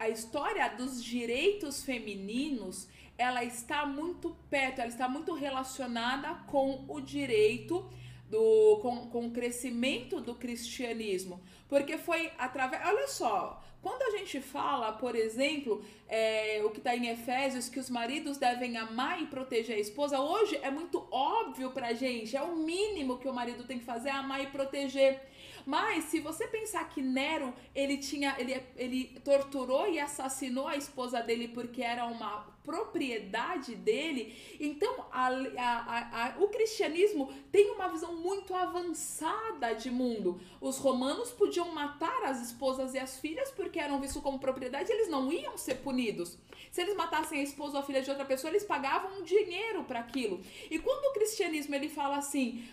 a 0.00 0.08
história 0.08 0.68
dos 0.70 1.00
direitos 1.04 1.84
femininos 1.84 2.88
ela 3.20 3.44
está 3.44 3.84
muito 3.84 4.34
perto, 4.48 4.78
ela 4.80 4.88
está 4.88 5.06
muito 5.06 5.34
relacionada 5.34 6.34
com 6.46 6.86
o 6.88 7.00
direito 7.02 7.86
do 8.30 8.78
com, 8.80 9.08
com 9.08 9.26
o 9.26 9.30
crescimento 9.30 10.20
do 10.20 10.34
cristianismo, 10.34 11.38
porque 11.68 11.98
foi 11.98 12.32
através, 12.38 12.80
olha 12.86 13.08
só, 13.08 13.62
quando 13.82 14.02
a 14.02 14.16
gente 14.16 14.40
fala, 14.40 14.92
por 14.92 15.14
exemplo, 15.14 15.84
é, 16.08 16.62
o 16.64 16.70
que 16.70 16.78
está 16.78 16.96
em 16.96 17.08
Efésios, 17.08 17.68
que 17.68 17.78
os 17.78 17.90
maridos 17.90 18.38
devem 18.38 18.76
amar 18.76 19.20
e 19.22 19.26
proteger 19.26 19.76
a 19.76 19.80
esposa, 19.80 20.18
hoje 20.20 20.58
é 20.62 20.70
muito 20.70 21.06
óbvio 21.10 21.70
pra 21.72 21.92
gente, 21.92 22.36
é 22.36 22.42
o 22.42 22.56
mínimo 22.56 23.18
que 23.18 23.28
o 23.28 23.34
marido 23.34 23.64
tem 23.64 23.78
que 23.78 23.84
fazer, 23.84 24.10
é 24.10 24.12
amar 24.12 24.42
e 24.42 24.46
proteger. 24.46 25.20
Mas 25.66 26.04
se 26.04 26.20
você 26.20 26.46
pensar 26.46 26.88
que 26.88 27.02
Nero, 27.02 27.54
ele 27.74 27.96
tinha, 27.98 28.34
ele, 28.38 28.62
ele 28.76 29.20
torturou 29.24 29.88
e 29.88 29.98
assassinou 29.98 30.66
a 30.66 30.76
esposa 30.76 31.22
dele 31.22 31.48
porque 31.48 31.82
era 31.82 32.06
uma 32.06 32.46
propriedade 32.70 33.74
dele, 33.74 34.22
então 34.60 35.06
a, 35.10 35.26
a, 35.26 36.26
a, 36.26 36.34
o 36.38 36.46
cristianismo 36.46 37.32
tem 37.50 37.72
uma 37.72 37.88
visão 37.88 38.14
muito 38.14 38.54
avançada 38.54 39.72
de 39.72 39.90
mundo. 39.90 40.40
Os 40.60 40.78
romanos 40.78 41.32
podiam 41.32 41.72
matar 41.72 42.22
as 42.24 42.40
esposas 42.40 42.94
e 42.94 42.98
as 42.98 43.18
filhas 43.18 43.50
porque 43.50 43.80
eram 43.80 44.00
vistos 44.00 44.22
como 44.22 44.38
propriedade, 44.38 44.92
eles 44.92 45.08
não 45.08 45.32
iam 45.32 45.58
ser 45.58 45.76
punidos. 45.76 46.38
Se 46.70 46.80
eles 46.80 46.94
matassem 46.94 47.40
a 47.40 47.42
esposa 47.42 47.78
ou 47.78 47.82
a 47.82 47.86
filha 47.86 48.02
de 48.02 48.08
outra 48.08 48.24
pessoa, 48.24 48.52
eles 48.52 48.62
pagavam 48.62 49.18
um 49.18 49.22
dinheiro 49.24 49.82
para 49.82 49.98
aquilo. 49.98 50.40
E 50.70 50.78
quando 50.78 51.06
o 51.06 51.12
cristianismo 51.12 51.74
ele 51.74 51.88
fala 51.88 52.18
assim, 52.18 52.64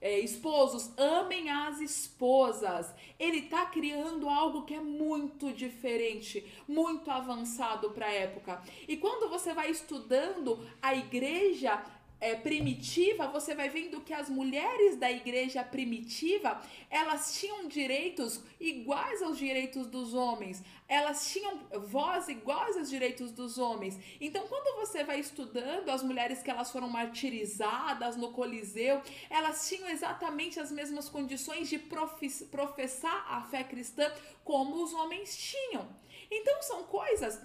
é, 0.00 0.18
esposos, 0.20 0.90
amem 0.96 1.50
as 1.50 1.80
esposas. 1.80 2.92
Ele 3.18 3.42
tá 3.42 3.66
criando 3.66 4.28
algo 4.28 4.62
que 4.62 4.74
é 4.74 4.80
muito 4.80 5.52
diferente, 5.52 6.44
muito 6.66 7.10
avançado 7.10 7.90
para 7.90 8.06
a 8.06 8.12
época. 8.12 8.62
E 8.88 8.96
quando 8.96 9.28
você 9.28 9.52
vai 9.52 9.70
estudando 9.70 10.66
a 10.80 10.94
igreja 10.94 11.82
é, 12.20 12.34
primitiva, 12.34 13.26
você 13.28 13.54
vai 13.54 13.70
vendo 13.70 14.00
que 14.02 14.12
as 14.12 14.28
mulheres 14.28 14.96
da 14.96 15.10
igreja 15.10 15.64
primitiva, 15.64 16.60
elas 16.90 17.38
tinham 17.38 17.66
direitos 17.66 18.42
iguais 18.60 19.22
aos 19.22 19.38
direitos 19.38 19.86
dos 19.86 20.12
homens. 20.12 20.62
Elas 20.86 21.30
tinham 21.32 21.58
voz 21.86 22.28
iguais 22.28 22.76
aos 22.76 22.90
direitos 22.90 23.32
dos 23.32 23.56
homens. 23.56 23.98
Então, 24.20 24.46
quando 24.48 24.76
você 24.80 25.02
vai 25.02 25.18
estudando 25.18 25.88
as 25.88 26.02
mulheres 26.02 26.42
que 26.42 26.50
elas 26.50 26.70
foram 26.70 26.88
martirizadas 26.88 28.16
no 28.16 28.32
Coliseu, 28.32 29.00
elas 29.30 29.66
tinham 29.68 29.88
exatamente 29.88 30.60
as 30.60 30.70
mesmas 30.70 31.08
condições 31.08 31.68
de 31.68 31.78
professar 31.78 33.24
a 33.28 33.42
fé 33.42 33.64
cristã 33.64 34.12
como 34.44 34.82
os 34.82 34.92
homens 34.92 35.36
tinham. 35.36 35.88
Então, 36.30 36.62
são 36.62 36.84
coisas 36.84 37.40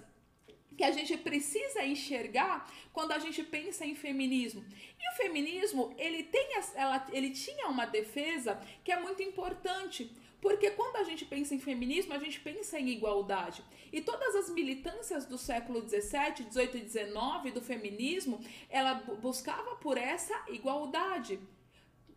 que 0.76 0.84
a 0.84 0.92
gente 0.92 1.16
precisa 1.16 1.84
enxergar 1.84 2.70
quando 2.92 3.12
a 3.12 3.18
gente 3.18 3.42
pensa 3.42 3.84
em 3.86 3.94
feminismo. 3.94 4.64
E 4.98 5.12
o 5.12 5.16
feminismo, 5.16 5.94
ele, 5.98 6.22
tem, 6.24 6.48
ela, 6.74 7.06
ele 7.12 7.30
tinha 7.30 7.68
uma 7.68 7.86
defesa 7.86 8.60
que 8.84 8.92
é 8.92 9.00
muito 9.00 9.22
importante, 9.22 10.10
porque 10.40 10.70
quando 10.72 10.96
a 10.96 11.04
gente 11.04 11.24
pensa 11.24 11.54
em 11.54 11.58
feminismo, 11.58 12.12
a 12.12 12.18
gente 12.18 12.38
pensa 12.40 12.78
em 12.78 12.88
igualdade. 12.90 13.64
E 13.92 14.00
todas 14.00 14.34
as 14.36 14.50
militâncias 14.50 15.24
do 15.24 15.38
século 15.38 15.80
17, 15.80 16.44
18 16.44 16.76
e 16.76 16.80
19 16.82 17.50
do 17.52 17.62
feminismo, 17.62 18.40
ela 18.68 18.94
bu- 18.94 19.16
buscava 19.16 19.76
por 19.76 19.96
essa 19.96 20.34
igualdade. 20.48 21.40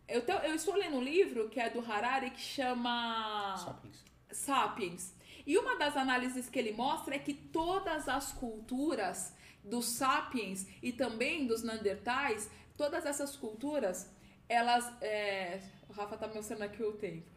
Eu, 0.06 0.22
te- 0.24 0.32
eu 0.48 0.54
estou 0.54 0.74
lendo 0.74 0.96
um 0.96 1.02
livro 1.02 1.48
que 1.48 1.58
é 1.60 1.70
do 1.70 1.80
Harari 1.80 2.30
que 2.30 2.40
chama 2.40 3.56
Sapiens. 3.56 4.04
Sapiens. 4.32 5.14
E 5.46 5.56
uma 5.58 5.76
das 5.76 5.96
análises 5.96 6.48
que 6.48 6.58
ele 6.58 6.72
mostra 6.72 7.14
é 7.14 7.18
que 7.18 7.34
todas 7.34 8.08
as 8.08 8.32
culturas 8.32 9.34
dos 9.64 9.86
sapiens 9.86 10.66
e 10.82 10.92
também 10.92 11.46
dos 11.46 11.62
neandertais, 11.62 12.50
todas 12.76 13.04
essas 13.06 13.36
culturas, 13.36 14.10
elas. 14.48 14.90
é, 15.02 15.60
O 15.88 15.92
Rafa 15.92 16.16
tá 16.16 16.28
mostrando 16.28 16.62
aqui 16.62 16.82
o 16.82 16.92
tempo. 16.92 17.30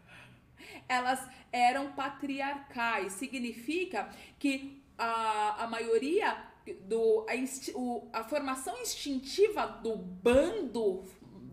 Elas 0.88 1.20
eram 1.52 1.92
patriarcais. 1.94 3.14
Significa 3.14 4.10
que 4.40 4.82
a, 4.98 5.64
a 5.64 5.68
maioria 5.68 6.38
do. 6.82 7.26
A, 7.28 7.36
insti- 7.36 7.74
o- 7.76 8.08
a 8.14 8.24
formação 8.24 8.78
instintiva 8.82 9.66
do 9.68 9.96
bando. 9.98 11.04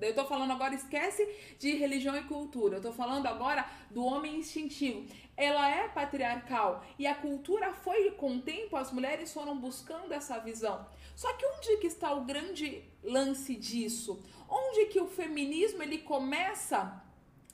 Eu 0.01 0.15
tô 0.15 0.25
falando 0.25 0.53
agora, 0.53 0.75
esquece 0.75 1.29
de 1.59 1.75
religião 1.77 2.17
e 2.17 2.23
cultura. 2.23 2.77
Eu 2.79 2.81
tô 2.81 2.93
falando 2.93 3.27
agora 3.27 3.69
do 3.91 4.03
homem 4.03 4.37
instintivo 4.37 5.05
ela 5.41 5.71
é 5.71 5.89
patriarcal 5.89 6.85
e 6.99 7.07
a 7.07 7.15
cultura 7.15 7.73
foi 7.73 8.11
com 8.11 8.37
o 8.37 8.43
tempo 8.43 8.77
as 8.77 8.93
mulheres 8.93 9.33
foram 9.33 9.59
buscando 9.59 10.13
essa 10.13 10.39
visão. 10.39 10.87
Só 11.17 11.33
que 11.33 11.47
onde 11.47 11.79
que 11.79 11.87
está 11.87 12.13
o 12.13 12.27
grande 12.27 12.85
lance 13.03 13.57
disso? 13.57 14.23
Onde 14.47 14.85
que 14.87 15.01
o 15.01 15.07
feminismo 15.07 15.83
ele 15.83 15.97
começa 15.99 17.03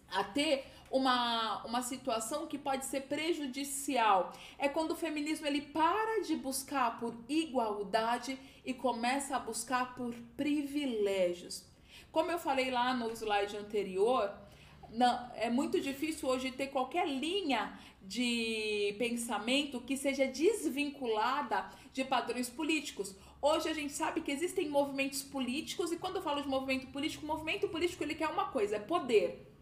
a 0.09 0.25
ter 0.25 0.65
uma, 0.91 1.65
uma 1.65 1.81
situação 1.81 2.49
que 2.49 2.59
pode 2.59 2.87
ser 2.87 3.03
prejudicial. 3.03 4.33
É 4.59 4.69
quando 4.69 4.91
o 4.91 4.97
feminismo 4.97 5.47
ele 5.47 5.61
para 5.61 6.23
de 6.23 6.35
buscar 6.35 6.99
por 6.99 7.15
igualdade 7.29 8.37
e 8.65 8.75
começa 8.75 9.37
a 9.37 9.39
buscar 9.39 9.95
por 9.95 10.13
privilégios. 10.37 11.65
Como 12.11 12.33
eu 12.33 12.39
falei 12.39 12.69
lá 12.73 12.93
no 12.95 13.13
slide 13.13 13.57
anterior, 13.57 14.33
não, 14.91 15.31
é 15.35 15.51
muito 15.51 15.81
difícil 15.81 16.29
hoje 16.29 16.51
ter 16.51 16.69
qualquer 16.69 17.07
linha 17.09 17.79
de 18.03 18.95
pensamento 18.99 19.81
que 19.81 19.97
seja 19.97 20.27
desvinculada 20.27 21.69
de 21.93 22.05
padrões 22.05 22.49
políticos. 22.49 23.15
Hoje 23.43 23.69
a 23.69 23.75
gente 23.75 23.93
sabe 23.93 24.21
que 24.21 24.31
existem 24.31 24.69
movimentos 24.69 25.23
políticos 25.23 25.93
e 25.93 25.97
quando 25.97 26.17
eu 26.17 26.23
falo 26.23 26.41
de 26.41 26.49
movimento 26.49 26.87
político, 26.89 27.25
o 27.25 27.27
movimento 27.27 27.69
político 27.69 28.03
ele 28.03 28.15
quer 28.15 28.29
uma 28.29 28.47
coisa, 28.47 28.77
é 28.77 28.79
poder. 28.79 29.53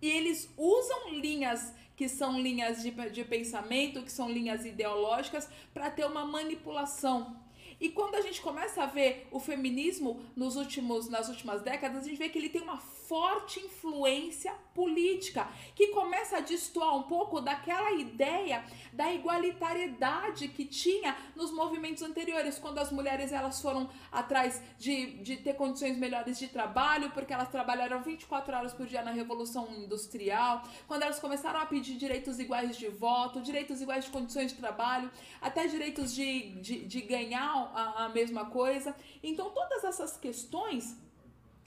E 0.00 0.08
eles 0.08 0.52
usam 0.56 1.14
linhas 1.14 1.74
que 1.96 2.08
são 2.08 2.40
linhas 2.40 2.82
de, 2.82 2.92
de 3.10 3.24
pensamento, 3.24 4.02
que 4.02 4.12
são 4.12 4.30
linhas 4.30 4.64
ideológicas, 4.64 5.48
para 5.74 5.90
ter 5.90 6.06
uma 6.06 6.24
manipulação. 6.24 7.36
E 7.80 7.88
quando 7.90 8.16
a 8.16 8.20
gente 8.20 8.40
começa 8.40 8.82
a 8.82 8.86
ver 8.86 9.28
o 9.30 9.38
feminismo 9.38 10.20
nos 10.34 10.56
últimos, 10.56 11.08
nas 11.08 11.28
últimas 11.28 11.62
décadas, 11.62 12.04
a 12.04 12.08
gente 12.08 12.18
vê 12.18 12.28
que 12.28 12.38
ele 12.38 12.48
tem 12.48 12.62
uma 12.62 12.78
forte 12.78 13.60
influência 13.60 14.52
política, 14.74 15.48
que 15.74 15.88
começa 15.88 16.36
a 16.36 16.40
destoar 16.40 16.94
um 16.96 17.04
pouco 17.04 17.40
daquela 17.40 17.92
ideia 17.92 18.64
da 18.92 19.12
igualitariedade 19.12 20.48
que 20.48 20.64
tinha 20.64 21.16
nos 21.34 21.50
movimentos 21.50 22.02
anteriores, 22.02 22.58
quando 22.58 22.78
as 22.78 22.90
mulheres 22.90 23.32
elas 23.32 23.62
foram 23.62 23.88
atrás 24.10 24.60
de, 24.78 25.14
de 25.22 25.36
ter 25.36 25.54
condições 25.54 25.96
melhores 25.96 26.38
de 26.38 26.48
trabalho, 26.48 27.10
porque 27.12 27.32
elas 27.32 27.48
trabalharam 27.48 28.02
24 28.02 28.56
horas 28.56 28.72
por 28.72 28.86
dia 28.86 29.02
na 29.02 29.10
Revolução 29.10 29.68
Industrial, 29.72 30.62
quando 30.86 31.02
elas 31.02 31.18
começaram 31.18 31.60
a 31.60 31.66
pedir 31.66 31.96
direitos 31.96 32.38
iguais 32.38 32.76
de 32.76 32.88
voto, 32.88 33.40
direitos 33.40 33.80
iguais 33.80 34.04
de 34.04 34.10
condições 34.10 34.52
de 34.52 34.58
trabalho, 34.58 35.10
até 35.40 35.66
direitos 35.66 36.14
de, 36.14 36.50
de, 36.60 36.84
de 36.84 37.00
ganhar 37.02 37.67
a, 37.74 38.04
a 38.04 38.08
mesma 38.08 38.46
coisa. 38.46 38.94
Então, 39.22 39.50
todas 39.50 39.84
essas 39.84 40.16
questões 40.16 40.96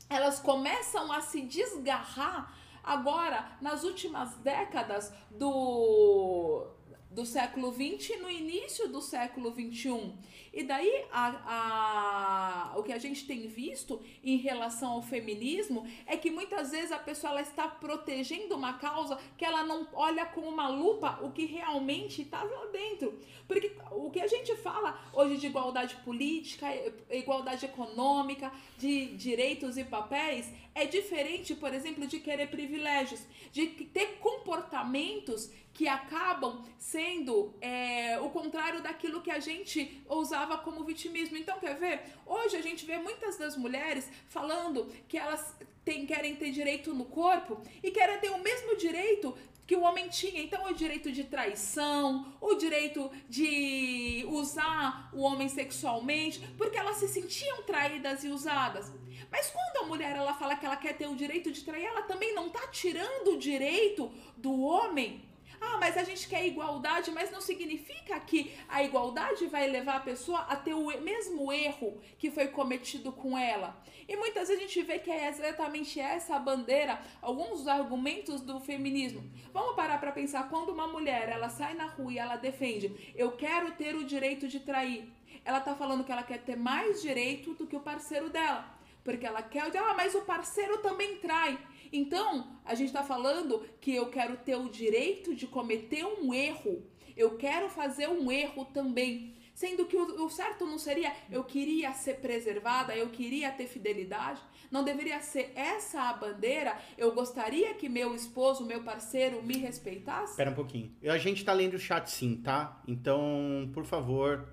elas 0.10 0.40
começam 0.40 1.10
a 1.12 1.22
se 1.22 1.42
desgarrar 1.42 2.54
agora 2.84 3.58
nas 3.62 3.84
últimas 3.84 4.36
décadas 4.36 5.14
do 5.30 6.68
do 7.10 7.26
século 7.26 7.74
XX 7.74 8.22
no 8.22 8.30
início 8.30 8.88
do 8.88 9.02
século 9.02 9.52
XXI. 9.52 10.14
E 10.54 10.64
daí 10.64 11.06
a, 11.12 12.72
a, 12.74 12.78
o 12.78 12.84
que 12.84 12.92
a 12.92 12.98
gente 12.98 13.26
tem 13.26 13.48
visto 13.48 14.02
em 14.22 14.36
relação 14.36 14.92
ao 14.92 15.02
feminismo 15.02 15.88
é 16.06 16.18
que 16.18 16.30
muitas 16.30 16.72
vezes 16.72 16.92
a 16.92 17.00
pessoa 17.00 17.32
ela 17.32 17.42
está 17.42 17.70
protegendo 17.70 18.56
uma 18.56 18.74
causa 18.74 19.18
que 19.38 19.46
ela 19.46 19.64
não 19.64 19.88
olha 19.94 20.26
com 20.26 20.42
uma 20.42 20.68
lupa 20.68 21.20
o 21.22 21.32
que 21.32 21.46
realmente 21.46 22.24
está 22.24 22.44
lá 22.44 22.66
dentro. 22.66 23.18
Porque 23.48 23.72
o 23.92 24.10
que 24.10 24.20
a 24.20 24.28
gente 24.28 24.54
fala 24.58 25.00
hoje 25.14 25.38
de 25.38 25.48
igualdade 25.48 25.96
política, 26.04 26.68
igualdade 27.10 27.66
econômica, 27.66 28.52
de 28.78 29.16
direitos 29.16 29.78
e 29.78 29.86
papéis, 29.86 30.52
é 30.76 30.86
diferente, 30.86 31.56
por 31.56 31.74
exemplo, 31.74 32.06
de 32.08 32.20
querer 32.20 32.48
privilégios, 32.48 33.22
de 33.54 33.68
ter 33.68 34.18
comportamentos 34.20 35.50
que 35.74 35.88
acabam 35.88 36.64
sendo 36.78 37.54
é, 37.62 38.20
o 38.20 38.30
contrário 38.30 38.82
daquilo 38.82 39.22
que 39.22 39.32
a 39.32 39.40
gente 39.40 40.04
usava 40.41 40.58
como 40.58 40.84
vitimismo. 40.84 41.38
Então, 41.38 41.60
quer 41.60 41.75
ver? 41.75 42.01
Hoje 42.25 42.56
a 42.58 42.62
gente 42.62 42.86
vê 42.86 42.97
muitas 42.97 43.38
das 43.38 43.56
mulheres 43.56 44.10
falando 44.27 44.91
que 45.08 45.17
elas 45.17 45.56
têm, 45.86 46.06
querem 46.06 46.36
ter 46.36 46.51
direito 46.51 46.93
no 46.93 47.06
corpo 47.06 47.62
e 47.84 47.91
querem 47.91 48.19
ter 48.19 48.32
o 48.32 48.39
mesmo 48.39 48.75
direito 48.75 49.38
que 49.67 49.75
o 49.75 49.82
homem 49.82 50.10
tinha. 50.10 50.41
Então, 50.41 50.65
o 50.65 50.73
direito 50.73 51.12
de 51.12 51.23
traição, 51.25 52.36
o 52.41 52.56
direito 52.56 53.12
de 53.30 54.25
usar 54.30 55.10
o 55.13 55.21
homem 55.21 55.47
sexualmente, 55.47 56.39
porque 56.58 56.77
elas 56.77 56.97
se 56.97 57.08
sentiam 57.08 57.62
traídas 57.63 58.23
e 58.23 58.30
usadas. 58.30 58.91
Mas 59.30 59.49
quando 59.51 59.86
a 59.86 59.88
mulher 59.88 60.15
ela 60.15 60.34
fala 60.34 60.56
que 60.56 60.65
ela 60.65 60.75
quer 60.75 60.97
ter 60.97 61.08
o 61.08 61.15
direito 61.15 61.51
de 61.51 61.63
trair, 61.63 61.86
ela 61.86 62.01
também 62.01 62.34
não 62.34 62.47
está 62.47 62.67
tirando 62.67 63.34
o 63.34 63.38
direito 63.38 64.12
do 64.36 64.60
homem 64.62 65.31
ah, 65.62 65.78
mas 65.80 65.95
a 65.95 66.04
gente 66.04 66.28
quer 66.28 66.45
igualdade, 66.47 67.12
mas 67.12 67.30
não 67.30 67.39
significa 67.39 68.19
que 68.19 68.52
a 68.67 68.84
igualdade 68.84 69.45
vai 69.45 69.67
levar 69.67 69.97
a 69.97 70.00
pessoa 70.00 70.39
a 70.39 70.56
ter 70.56 70.74
o 70.74 70.88
mesmo 71.02 71.54
erro 71.54 72.02
que 72.17 72.32
foi 72.32 72.47
cometido 72.47 73.12
com 73.12 73.38
ela. 73.38 73.80
E 74.08 74.15
muitas 74.15 74.47
vezes 74.47 74.63
a 74.63 74.67
gente 74.67 74.82
vê 74.82 74.97
que 74.97 75.12
é 75.12 75.30
exatamente 75.30 76.00
essa 76.00 76.36
a 76.36 76.39
bandeira, 76.39 77.00
alguns 77.21 77.60
dos 77.60 77.67
argumentos 77.67 78.41
do 78.41 78.60
feminismo. 78.60 79.24
Vamos 79.54 79.76
parar 79.76 80.00
para 80.00 80.12
pensar 80.12 80.50
quando 80.50 80.69
uma 80.69 80.88
mulher, 80.88 81.30
ela 81.30 81.47
sai 81.47 81.76
na 81.76 81.86
rua 81.86 82.12
e 82.12 82.17
ela 82.17 82.36
defende, 82.38 83.13
eu 83.15 83.32
quero 83.34 83.71
ter 83.74 83.95
o 83.95 84.04
direito 84.04 84.47
de 84.47 84.60
trair. 84.60 85.08
Ela 85.45 85.60
tá 85.60 85.76
falando 85.76 86.04
que 86.04 86.12
ela 86.12 86.24
quer 86.24 86.39
ter 86.39 86.56
mais 86.56 87.02
direito 87.02 87.54
do 87.54 87.67
que 87.67 87.76
o 87.76 87.82
parceiro 87.82 88.30
dela. 88.30 88.65
Porque 89.04 89.26
ela 89.26 89.41
quer, 89.41 89.76
ah, 89.78 89.93
mas 89.95 90.13
o 90.13 90.21
parceiro 90.21 90.78
também 90.80 91.17
trai. 91.17 91.58
Então, 91.91 92.47
a 92.63 92.73
gente 92.73 92.88
está 92.88 93.04
falando 93.04 93.63
que 93.82 93.93
eu 93.93 94.10
quero 94.10 94.38
ter 94.38 94.56
o 94.56 94.69
direito 94.69 95.36
de 95.36 95.45
cometer 95.45 96.06
um 96.06 96.34
erro. 96.34 96.84
Eu 97.17 97.38
quero 97.38 97.69
fazer 97.69 98.08
um 98.08 98.32
erro 98.32 98.65
também. 98.65 99.36
Sendo 99.54 99.86
que 99.86 99.95
o, 99.97 100.25
o, 100.25 100.30
certo 100.30 100.65
não 100.65 100.80
seria 100.80 101.13
eu 101.30 101.43
queria 101.43 101.93
ser 101.93 102.15
preservada, 102.15 102.95
eu 102.95 103.10
queria 103.10 103.51
ter 103.51 103.67
fidelidade. 103.67 104.41
Não 104.71 104.84
deveria 104.84 105.19
ser 105.21 105.51
essa 105.54 106.04
a 106.04 106.13
bandeira. 106.13 106.77
Eu 106.97 107.13
gostaria 107.13 107.73
que 107.73 107.89
meu 107.89 108.15
esposo, 108.15 108.65
meu 108.65 108.84
parceiro 108.84 109.43
me 109.43 109.58
respeitasse. 109.58 110.32
Espera 110.32 110.49
um 110.49 110.56
pouquinho. 110.56 110.95
A 111.04 111.17
gente 111.17 111.43
tá 111.43 111.51
lendo 111.51 111.73
o 111.73 111.80
chat 111.80 112.10
sim, 112.10 112.38
tá? 112.38 112.82
Então, 112.88 113.69
por 113.73 113.86
favor, 113.86 114.47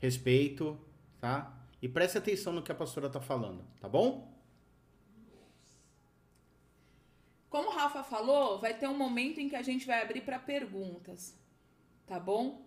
respeito, 0.00 0.76
tá? 1.20 1.56
E 1.80 1.88
preste 1.88 2.18
atenção 2.18 2.52
no 2.52 2.62
que 2.62 2.72
a 2.72 2.74
pastora 2.74 3.08
tá 3.08 3.20
falando, 3.20 3.64
tá 3.80 3.88
bom? 3.88 4.37
Como 7.48 7.68
o 7.68 7.72
Rafa 7.72 8.02
falou, 8.02 8.58
vai 8.58 8.74
ter 8.74 8.88
um 8.88 8.96
momento 8.96 9.40
em 9.40 9.48
que 9.48 9.56
a 9.56 9.62
gente 9.62 9.86
vai 9.86 10.02
abrir 10.02 10.20
para 10.20 10.38
perguntas, 10.38 11.34
tá 12.06 12.18
bom? 12.20 12.66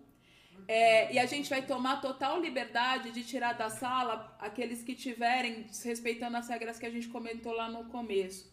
É, 0.68 1.12
e 1.12 1.18
a 1.18 1.26
gente 1.26 1.48
vai 1.48 1.62
tomar 1.62 2.00
total 2.00 2.40
liberdade 2.40 3.10
de 3.10 3.24
tirar 3.24 3.52
da 3.54 3.70
sala 3.70 4.36
aqueles 4.38 4.82
que 4.82 4.94
tiverem 4.94 5.66
respeitando 5.84 6.36
as 6.36 6.48
regras 6.48 6.78
que 6.78 6.86
a 6.86 6.90
gente 6.90 7.08
comentou 7.08 7.52
lá 7.52 7.68
no 7.68 7.86
começo. 7.86 8.52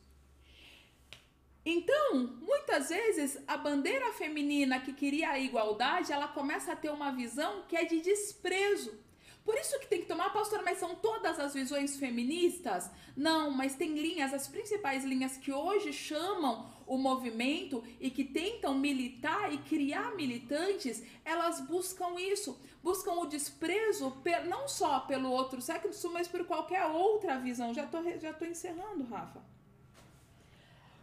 Então, 1.66 2.40
muitas 2.42 2.90
vezes 2.90 3.38
a 3.48 3.58
bandeira 3.58 4.12
feminina 4.14 4.80
que 4.80 4.94
queria 4.94 5.30
a 5.32 5.40
igualdade, 5.40 6.12
ela 6.12 6.28
começa 6.28 6.72
a 6.72 6.76
ter 6.76 6.90
uma 6.90 7.12
visão 7.12 7.64
que 7.68 7.76
é 7.76 7.86
de 7.86 8.02
desprezo. 8.02 8.98
Por 9.44 9.58
isso 9.58 9.80
que 9.80 9.88
tem 9.88 10.02
que 10.02 10.08
tomar, 10.08 10.32
pastor, 10.32 10.62
mas 10.64 10.78
são 10.78 10.96
todas 10.96 11.40
as 11.40 11.54
visões 11.54 11.98
feministas? 11.98 12.90
Não, 13.16 13.50
mas 13.52 13.76
tem 13.76 13.98
linhas, 13.98 14.34
as 14.34 14.48
principais 14.48 15.04
linhas 15.04 15.38
que 15.38 15.52
hoje 15.52 15.92
chamam 15.92 16.70
o 16.86 16.98
movimento 16.98 17.84
e 18.00 18.10
que 18.10 18.24
tentam 18.24 18.74
militar 18.76 19.52
e 19.54 19.58
criar 19.58 20.16
militantes, 20.16 21.04
elas 21.26 21.62
buscam 21.62 22.20
isso, 22.20 22.60
buscam 22.84 23.14
o 23.14 23.26
desprezo 23.26 24.16
não 24.48 24.68
só 24.68 25.02
pelo 25.02 25.32
outro 25.32 25.62
sexo, 25.62 26.12
mas 26.12 26.28
por 26.28 26.46
qualquer 26.46 26.86
outra 26.86 27.40
visão. 27.40 27.74
Já 27.74 27.86
tô, 27.86 28.02
já 28.20 28.34
tô 28.34 28.46
encerrando, 28.46 29.06
Rafa. 29.06 29.42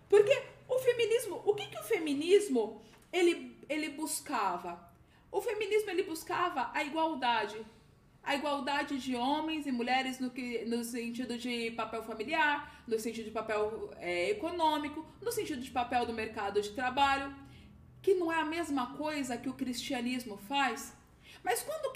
Porque 0.09 0.42
o 0.68 0.79
feminismo, 0.79 1.42
o 1.44 1.55
que, 1.55 1.66
que 1.66 1.79
o 1.79 1.85
feminismo 1.85 2.83
ele, 3.12 3.57
ele 3.68 3.90
buscava? 3.90 4.88
O 5.31 5.40
feminismo 5.40 5.90
ele 5.90 6.05
buscava 6.05 6.70
a 6.72 6.83
igualdade 6.85 7.64
a 8.27 8.35
igualdade 8.35 8.99
de 8.99 9.15
homens 9.15 9.69
e 9.69 9.73
mulheres 9.73 10.19
no, 10.19 10.31
que, 10.31 10.65
no 10.65 10.83
sentido 10.83 11.39
de 11.39 11.71
papel 11.71 12.03
familiar, 12.03 12.83
no 12.85 12.99
sentido 12.99 13.27
de 13.27 13.31
papel 13.31 13.93
é, 13.99 14.31
econômico, 14.31 15.07
no 15.23 15.31
sentido 15.31 15.62
de 15.62 15.71
papel 15.71 16.05
do 16.05 16.12
mercado 16.12 16.61
de 16.61 16.71
trabalho, 16.71 17.33
que 18.03 18.15
não 18.15 18.33
é 18.33 18.41
a 18.41 18.45
mesma 18.45 18.95
coisa 18.95 19.37
que 19.37 19.49
o 19.49 19.55
cristianismo 19.55 20.37
faz. 20.37 20.93
Mas 21.47 21.63
quando 21.63 21.93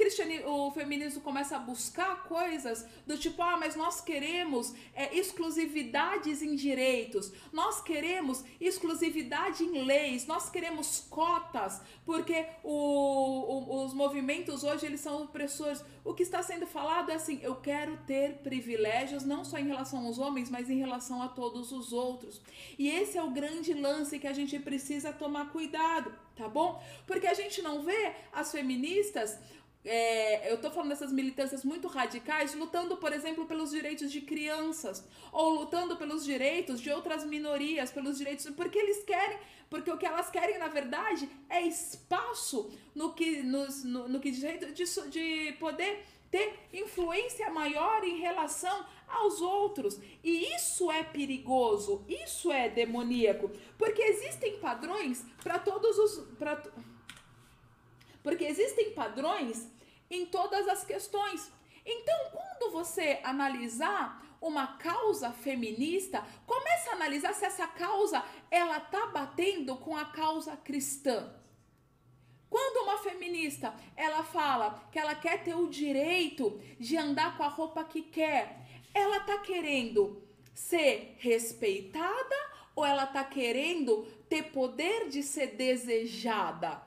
o, 0.47 0.69
o 0.69 0.71
feminismo 0.71 1.21
começa 1.23 1.57
a 1.57 1.59
buscar 1.59 2.23
coisas 2.23 2.87
do 3.05 3.19
tipo, 3.19 3.43
ah, 3.43 3.57
mas 3.57 3.75
nós 3.75 4.01
queremos 4.01 4.73
é, 4.95 5.13
exclusividades 5.13 6.41
em 6.41 6.55
direitos, 6.55 7.33
nós 7.53 7.83
queremos 7.83 8.45
exclusividade 8.61 9.65
em 9.65 9.83
leis, 9.85 10.25
nós 10.25 10.49
queremos 10.49 11.05
cotas, 11.11 11.83
porque 12.07 12.47
o, 12.63 12.71
o, 12.71 13.85
os 13.85 13.93
movimentos 13.93 14.63
hoje 14.63 14.87
eles 14.87 15.01
são 15.01 15.25
opressores. 15.25 15.85
O 16.05 16.15
que 16.15 16.23
está 16.23 16.45
sendo 16.45 16.65
falado 16.69 17.11
é 17.11 17.15
assim: 17.15 17.41
eu 17.43 17.57
quero 17.57 17.97
ter 18.07 18.35
privilégios 18.45 19.25
não 19.25 19.45
só 19.45 19.59
em 19.59 19.67
relação 19.67 20.07
aos 20.07 20.21
homens, 20.21 20.49
mas 20.49 20.71
em 20.71 20.79
relação 20.79 21.21
a 21.21 21.27
todos 21.27 21.73
os 21.73 21.93
outros. 21.93 22.41
E 22.79 22.89
esse 22.89 23.19
é 23.19 23.23
o 23.23 23.33
grande 23.33 23.75
lance 23.75 24.21
que 24.21 24.29
a 24.29 24.33
gente 24.33 24.57
precisa 24.61 25.13
tomar 25.13 25.51
cuidado 25.51 26.15
tá 26.41 26.49
bom? 26.49 26.83
Porque 27.07 27.27
a 27.27 27.35
gente 27.35 27.61
não 27.61 27.83
vê 27.83 28.15
as 28.33 28.51
feministas 28.51 29.39
é, 29.83 30.53
eu 30.53 30.61
tô 30.61 30.71
falando 30.71 30.91
dessas 30.91 31.11
militâncias 31.11 31.65
muito 31.65 31.89
radicais, 31.89 32.55
lutando, 32.55 32.99
por 32.99 33.13
exemplo, 33.13 33.47
pelos 33.47 33.71
direitos 33.71 34.13
de 34.13 34.21
crianças, 34.21 35.03
ou 35.33 35.55
lutando 35.61 35.97
pelos 35.97 36.23
direitos 36.25 36.81
de 36.81 36.91
outras 36.91 37.25
minorias, 37.25 37.91
pelos 37.91 38.19
direitos. 38.19 38.47
Porque 38.51 38.79
eles 38.79 39.03
querem, 39.05 39.39
porque 39.71 39.91
o 39.91 39.97
que 39.97 40.05
elas 40.05 40.29
querem, 40.29 40.59
na 40.59 40.69
verdade, 40.69 41.29
é 41.49 41.63
espaço 41.63 42.71
no 42.95 43.15
que, 43.15 43.43
nos, 43.43 43.83
no, 43.83 44.07
no 44.07 44.21
que 44.21 44.31
diz 44.31 44.43
de, 44.75 45.09
de 45.09 45.53
poder 45.59 46.05
ter 46.31 46.69
influência 46.73 47.51
maior 47.51 48.05
em 48.05 48.19
relação 48.19 48.85
aos 49.11 49.41
outros. 49.41 50.01
E 50.23 50.55
isso 50.55 50.91
é 50.91 51.03
perigoso, 51.03 52.05
isso 52.09 52.51
é 52.51 52.69
demoníaco, 52.69 53.51
porque 53.77 54.03
existem 54.03 54.59
padrões 54.59 55.25
para 55.43 55.59
todos 55.59 55.99
os. 55.99 56.37
Pra, 56.37 56.63
porque 58.23 58.45
existem 58.45 58.93
padrões 58.93 59.69
em 60.11 60.27
todas 60.27 60.69
as 60.69 60.85
questões. 60.85 61.51
Então, 61.85 62.17
quando 62.33 62.73
você 62.73 63.21
analisar 63.23 64.23
uma 64.41 64.79
causa 64.79 65.33
feminista, 65.33 66.25
comece 66.47 66.89
a 66.89 66.93
analisar 66.93 67.35
se 67.35 67.45
essa 67.45 67.67
causa 67.67 68.25
ela 68.51 68.81
tá 68.81 69.07
batendo 69.07 69.77
com 69.77 69.97
a 69.97 70.07
causa 70.07 70.57
cristã. 70.57 71.35
Quando 72.49 72.85
uma 72.85 72.99
feminista 72.99 73.73
ela 73.97 74.25
fala 74.25 74.89
que 74.91 74.99
ela 74.99 75.15
quer 75.15 75.45
ter 75.45 75.55
o 75.55 75.69
direito 75.69 76.61
de 76.79 76.97
andar 76.97 77.37
com 77.37 77.45
a 77.45 77.49
roupa 77.49 77.85
que 77.85 78.03
quer, 78.03 78.60
ela 78.95 79.21
tá 79.21 79.39
querendo 79.39 80.23
ser 80.55 81.17
respeitada 81.19 82.37
ou 82.75 82.85
ela 82.85 83.07
tá 83.07 83.25
querendo 83.25 84.05
ter 84.29 84.45
poder 84.45 85.09
de 85.09 85.23
ser 85.23 85.49
desejada? 85.57 86.83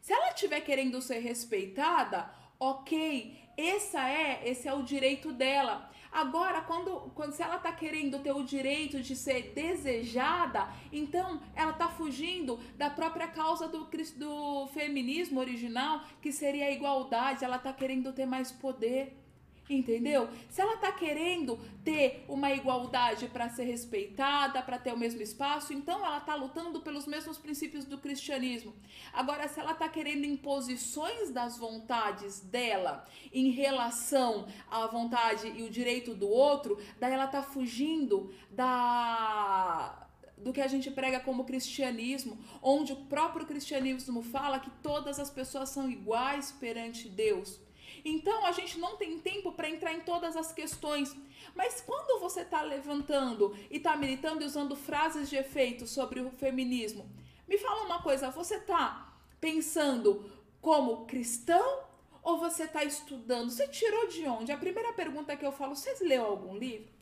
Se 0.00 0.12
ela 0.12 0.28
estiver 0.28 0.60
querendo 0.60 1.00
ser 1.00 1.20
respeitada, 1.20 2.30
ok, 2.60 3.38
essa 3.56 4.08
é, 4.08 4.42
esse 4.44 4.68
é 4.68 4.74
o 4.74 4.82
direito 4.82 5.32
dela. 5.32 5.90
Agora, 6.14 6.60
quando, 6.60 7.10
quando 7.14 7.32
se 7.32 7.42
ela 7.42 7.58
tá 7.58 7.72
querendo 7.72 8.20
ter 8.20 8.30
o 8.30 8.44
direito 8.44 9.00
de 9.00 9.16
ser 9.16 9.52
desejada, 9.52 10.68
então 10.92 11.40
ela 11.56 11.72
tá 11.72 11.88
fugindo 11.88 12.56
da 12.76 12.88
própria 12.88 13.26
causa 13.26 13.66
do, 13.66 13.88
do 14.16 14.68
feminismo 14.68 15.40
original, 15.40 16.02
que 16.22 16.30
seria 16.30 16.66
a 16.66 16.70
igualdade. 16.70 17.44
Ela 17.44 17.58
tá 17.58 17.72
querendo 17.72 18.12
ter 18.12 18.26
mais 18.26 18.52
poder. 18.52 19.23
Entendeu? 19.68 20.28
Se 20.50 20.60
ela 20.60 20.76
tá 20.76 20.92
querendo 20.92 21.58
ter 21.82 22.22
uma 22.28 22.52
igualdade 22.52 23.28
para 23.28 23.48
ser 23.48 23.64
respeitada, 23.64 24.60
para 24.62 24.78
ter 24.78 24.92
o 24.92 24.98
mesmo 24.98 25.22
espaço, 25.22 25.72
então 25.72 26.04
ela 26.04 26.20
tá 26.20 26.34
lutando 26.34 26.80
pelos 26.80 27.06
mesmos 27.06 27.38
princípios 27.38 27.86
do 27.86 27.96
cristianismo. 27.96 28.74
Agora, 29.10 29.48
se 29.48 29.58
ela 29.58 29.72
tá 29.72 29.88
querendo 29.88 30.26
imposições 30.26 31.30
das 31.30 31.56
vontades 31.56 32.40
dela 32.40 33.06
em 33.32 33.50
relação 33.50 34.46
à 34.70 34.86
vontade 34.86 35.48
e 35.56 35.62
o 35.62 35.70
direito 35.70 36.14
do 36.14 36.28
outro, 36.28 36.78
daí 37.00 37.14
ela 37.14 37.26
tá 37.26 37.42
fugindo 37.42 38.34
da 38.50 40.00
do 40.36 40.52
que 40.52 40.60
a 40.60 40.66
gente 40.66 40.90
prega 40.90 41.20
como 41.20 41.44
cristianismo, 41.44 42.36
onde 42.60 42.92
o 42.92 42.96
próprio 42.96 43.46
cristianismo 43.46 44.20
fala 44.20 44.58
que 44.58 44.68
todas 44.82 45.18
as 45.18 45.30
pessoas 45.30 45.70
são 45.70 45.88
iguais 45.88 46.52
perante 46.52 47.08
Deus. 47.08 47.63
Então 48.04 48.44
a 48.44 48.52
gente 48.52 48.78
não 48.78 48.96
tem 48.96 49.18
tempo 49.18 49.52
para 49.52 49.70
entrar 49.70 49.94
em 49.94 50.00
todas 50.00 50.36
as 50.36 50.52
questões. 50.52 51.16
Mas 51.54 51.80
quando 51.80 52.20
você 52.20 52.42
está 52.42 52.60
levantando 52.60 53.56
e 53.70 53.78
está 53.78 53.96
militando 53.96 54.42
e 54.42 54.46
usando 54.46 54.76
frases 54.76 55.30
de 55.30 55.36
efeito 55.36 55.86
sobre 55.86 56.20
o 56.20 56.30
feminismo, 56.30 57.08
me 57.48 57.56
fala 57.56 57.84
uma 57.84 58.02
coisa: 58.02 58.30
você 58.30 58.56
está 58.56 59.16
pensando 59.40 60.30
como 60.60 61.06
cristão 61.06 61.84
ou 62.22 62.38
você 62.38 62.64
está 62.64 62.84
estudando? 62.84 63.50
Você 63.50 63.68
tirou 63.68 64.08
de 64.08 64.26
onde? 64.26 64.52
A 64.52 64.56
primeira 64.58 64.92
pergunta 64.92 65.36
que 65.36 65.46
eu 65.46 65.52
falo: 65.52 65.74
você 65.74 65.94
leu 66.04 66.26
algum 66.26 66.56
livro? 66.56 66.92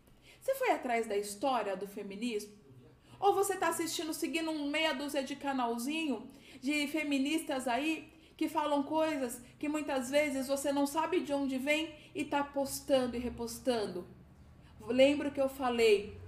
Você 0.41 0.55
foi 0.55 0.71
atrás 0.71 1.07
da 1.07 1.17
história 1.17 1.77
do 1.77 1.89
feminismo? 1.89 2.53
Ou 3.19 3.35
você 3.35 3.55
está 3.55 3.69
assistindo, 3.69 4.13
seguindo 4.13 4.51
um 4.51 4.69
meia 4.69 4.93
dúzia 4.93 5.23
de 5.23 5.37
canalzinho 5.37 6.29
de 6.61 6.89
feministas 6.89 7.69
aí 7.69 8.12
que 8.43 8.49
falam 8.49 8.83
coisas 8.83 9.41
que 9.57 9.69
muitas 9.69 10.11
vezes 10.11 10.49
você 10.49 10.73
não 10.73 10.85
sabe 10.85 11.21
de 11.21 11.33
onde 11.33 11.59
vem 11.59 11.95
e 12.13 12.25
tá 12.25 12.43
postando 12.43 13.15
e 13.15 13.21
repostando. 13.21 14.05
Lembro 14.81 15.31
que 15.31 15.41
eu 15.41 15.49
falei, 15.49 16.21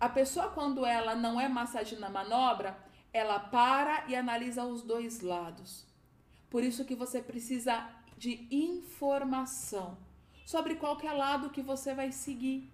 a 0.00 0.08
pessoa 0.08 0.48
quando 0.48 0.84
ela 0.84 1.14
não 1.14 1.40
é 1.40 1.48
massagem 1.48 2.00
na 2.00 2.10
manobra, 2.10 2.76
ela 3.12 3.38
para 3.38 4.08
e 4.08 4.16
analisa 4.16 4.64
os 4.64 4.82
dois 4.82 5.20
lados. 5.20 5.86
Por 6.50 6.64
isso 6.64 6.84
que 6.84 6.96
você 6.96 7.22
precisa 7.22 7.88
de 8.18 8.48
informação 8.50 9.96
sobre 10.44 10.74
qualquer 10.74 11.12
lado 11.12 11.50
que 11.50 11.62
você 11.62 11.94
vai 11.94 12.10
seguir, 12.10 12.68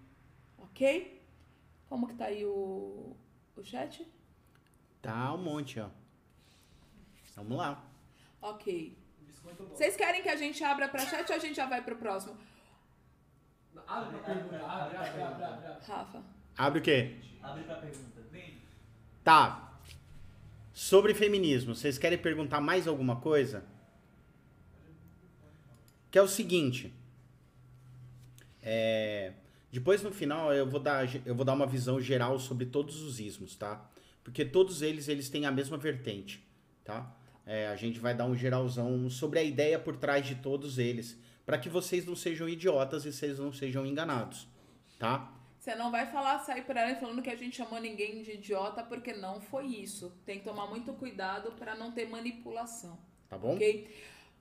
ok? 0.57 1.21
Como 1.87 2.07
que 2.07 2.15
tá 2.15 2.25
aí 2.25 2.43
o, 2.43 3.15
o 3.55 3.63
chat? 3.63 4.03
Tá 4.99 5.31
um 5.31 5.37
monte, 5.37 5.79
ó. 5.79 5.89
Vamos 7.35 7.55
lá. 7.55 7.92
Ok. 8.43 8.97
Vocês 9.71 9.95
querem 9.95 10.21
que 10.21 10.29
a 10.29 10.35
gente 10.35 10.63
abra 10.63 10.89
pra 10.89 11.05
chat 11.05 11.29
ou 11.29 11.35
a 11.35 11.39
gente 11.39 11.55
já 11.55 11.65
vai 11.65 11.81
pro 11.81 11.95
próximo? 11.95 12.37
Abre 13.87 14.17
pra 14.17 14.33
pergunta. 14.33 14.65
Abre, 14.65 14.97
abre, 14.97 15.21
abre. 15.21 15.85
Rafa. 15.87 16.23
Abre 16.57 16.79
o 16.79 16.81
quê? 16.81 17.15
Abre 17.41 17.63
pra 17.63 17.75
pergunta. 17.75 18.13
Tá. 19.23 19.79
Sobre 20.73 21.13
feminismo, 21.13 21.73
vocês 21.73 21.97
querem 21.97 22.17
perguntar 22.17 22.59
mais 22.59 22.87
alguma 22.87 23.15
coisa? 23.21 23.63
Que 26.11 26.17
é 26.17 26.21
o 26.21 26.27
seguinte. 26.27 26.93
É, 28.61 29.33
depois 29.71 30.01
no 30.03 30.11
final 30.11 30.53
eu 30.53 30.67
vou 30.69 30.79
dar 30.79 31.07
eu 31.25 31.35
vou 31.35 31.45
dar 31.45 31.53
uma 31.53 31.67
visão 31.67 31.99
geral 32.01 32.39
sobre 32.39 32.65
todos 32.65 33.01
os 33.01 33.19
ismos, 33.19 33.55
tá? 33.55 33.89
Porque 34.23 34.43
todos 34.43 34.81
eles 34.81 35.07
eles 35.07 35.29
têm 35.29 35.45
a 35.45 35.51
mesma 35.51 35.77
vertente, 35.77 36.43
tá? 36.83 37.15
É, 37.45 37.67
a 37.67 37.75
gente 37.75 37.99
vai 37.99 38.13
dar 38.13 38.25
um 38.25 38.35
geralzão 38.35 39.09
sobre 39.09 39.39
a 39.39 39.43
ideia 39.43 39.77
por 39.77 39.97
trás 39.97 40.25
de 40.25 40.35
todos 40.35 40.77
eles, 40.77 41.17
para 41.45 41.57
que 41.57 41.67
vocês 41.69 42.05
não 42.05 42.15
sejam 42.15 42.47
idiotas 42.47 43.05
e 43.05 43.11
vocês 43.11 43.37
não 43.37 43.51
sejam 43.51 43.85
enganados, 43.85 44.47
tá? 44.97 45.29
Você 45.59 45.75
não 45.75 45.91
vai 45.91 46.05
falar, 46.07 46.39
sair 46.39 46.63
por 46.63 46.77
aí 46.77 46.95
falando 46.95 47.21
que 47.21 47.29
a 47.29 47.35
gente 47.35 47.55
chamou 47.55 47.79
ninguém 47.79 48.21
de 48.21 48.31
idiota, 48.33 48.83
porque 48.83 49.13
não 49.13 49.39
foi 49.41 49.67
isso. 49.67 50.11
Tem 50.25 50.39
que 50.39 50.43
tomar 50.45 50.67
muito 50.67 50.93
cuidado 50.93 51.51
pra 51.53 51.75
não 51.75 51.91
ter 51.91 52.07
manipulação, 52.09 52.97
Tá 53.29 53.37
bom? 53.37 53.55
ok? 53.55 53.89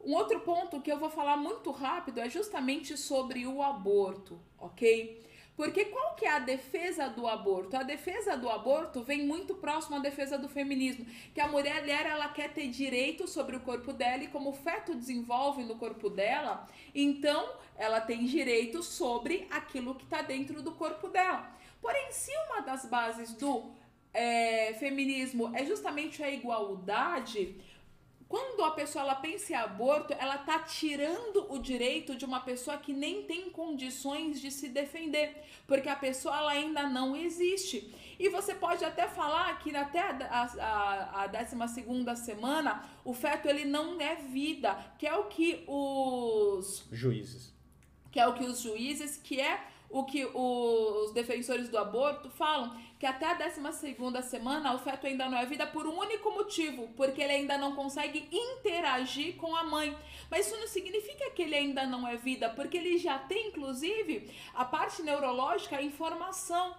Um 0.05 0.15
outro 0.15 0.41
ponto 0.41 0.81
que 0.81 0.91
eu 0.91 0.99
vou 0.99 1.11
falar 1.11 1.37
muito 1.37 1.71
rápido 1.71 2.19
é 2.19 2.29
justamente 2.29 2.97
sobre 2.97 3.47
o 3.47 3.63
aborto, 3.63 4.41
ok? 4.59 5.23
Porque 5.63 5.85
qual 5.85 6.17
que 6.17 6.25
é 6.25 6.33
a 6.33 6.41
defesa 6.41 7.09
do 7.09 7.29
aborto? 7.29 7.77
A 7.77 7.85
defesa 7.85 8.37
do 8.37 8.51
aborto 8.51 9.01
vem 9.05 9.25
muito 9.25 9.55
próximo 9.55 9.95
à 9.95 10.01
defesa 10.01 10.37
do 10.37 10.49
feminismo, 10.49 11.07
que 11.33 11.41
a 11.41 11.47
mulher 11.47 11.89
ela 11.89 12.29
quer 12.31 12.53
ter 12.53 12.67
direito 12.67 13.29
sobre 13.29 13.55
o 13.55 13.61
corpo 13.61 13.93
dela 13.93 14.25
e 14.25 14.27
como 14.27 14.51
o 14.51 14.53
feto 14.53 14.93
desenvolve 14.93 15.63
no 15.63 15.77
corpo 15.77 16.11
dela, 16.11 16.67
então 16.93 17.49
ela 17.77 18.01
tem 18.01 18.25
direito 18.25 18.83
sobre 18.83 19.47
aquilo 19.53 19.95
que 19.95 20.03
está 20.03 20.21
dentro 20.21 20.63
do 20.63 20.73
corpo 20.73 21.07
dela. 21.07 21.49
Porém, 21.81 22.11
se 22.11 22.33
uma 22.49 22.63
das 22.63 22.85
bases 22.87 23.33
do 23.33 23.71
é, 24.13 24.75
feminismo 24.81 25.53
é 25.55 25.65
justamente 25.65 26.25
a 26.25 26.29
igualdade, 26.29 27.57
quando 28.33 28.65
a 28.65 28.71
pessoa 28.71 29.05
ela 29.05 29.15
pensa 29.15 29.53
em 29.53 29.57
aborto, 29.57 30.15
ela 30.19 30.39
tá 30.39 30.59
tirando 30.61 31.53
o 31.53 31.59
direito 31.59 32.17
de 32.17 32.25
uma 32.25 32.41
pessoa 32.41 32.79
que 32.79 32.91
nem 32.91 33.25
tem 33.25 33.51
condições 33.51 34.41
de 34.41 34.51
se 34.51 34.71
defender, 34.71 35.45
porque 35.67 35.87
a 35.87 35.95
pessoa 35.95 36.39
ela 36.39 36.53
ainda 36.53 36.89
não 36.89 37.15
existe. 37.15 37.95
E 38.19 38.31
você 38.31 38.55
pode 38.55 38.83
até 38.87 39.07
falar 39.07 39.59
que 39.59 39.77
até 39.77 40.01
a, 40.01 40.45
a, 40.45 41.25
a 41.25 41.27
12 41.27 42.25
semana 42.25 42.83
o 43.05 43.13
feto 43.13 43.49
ele 43.49 43.67
não 43.67 44.01
é 44.01 44.15
vida, 44.17 44.79
que 44.99 45.07
é 45.07 45.15
o 45.15 45.25
que 45.25 45.63
os 45.67 46.87
Juízes. 46.91 47.53
que 48.11 48.19
é 48.19 48.27
o 48.27 48.33
que 48.33 48.45
os 48.45 48.61
juízes, 48.61 49.19
que 49.19 49.43
é 49.43 49.63
o 49.91 50.05
que 50.05 50.25
os 50.25 51.13
defensores 51.13 51.69
do 51.69 51.77
aborto 51.77 52.31
falam, 52.31 52.75
que 53.03 53.07
até 53.07 53.27
a 53.27 53.35
12 53.35 54.23
semana 54.23 54.73
o 54.77 54.79
feto 54.79 55.09
ainda 55.09 55.29
não 55.29 55.37
é 55.37 55.45
vida 55.45 55.67
por 55.67 55.89
um 55.89 55.99
único 55.99 56.31
motivo, 56.31 56.87
porque 56.97 57.21
ele 57.21 57.33
ainda 57.33 57.59
não 57.59 57.75
consegue 57.75 58.29
interagir 58.31 59.35
com 59.35 59.57
a 59.57 59.65
mãe. 59.65 59.99
Mas 60.31 60.47
isso 60.47 60.57
não 60.57 60.69
significa 60.69 61.29
que 61.33 61.43
ele 61.43 61.57
ainda 61.57 61.85
não 61.85 62.07
é 62.07 62.17
vida, 62.17 62.49
porque 62.51 62.77
ele 62.77 62.99
já 62.99 63.19
tem, 63.19 63.49
inclusive, 63.49 64.33
a 64.55 64.65
parte 64.65 65.03
neurológica, 65.03 65.79
a 65.79 65.83
informação. 65.83 66.77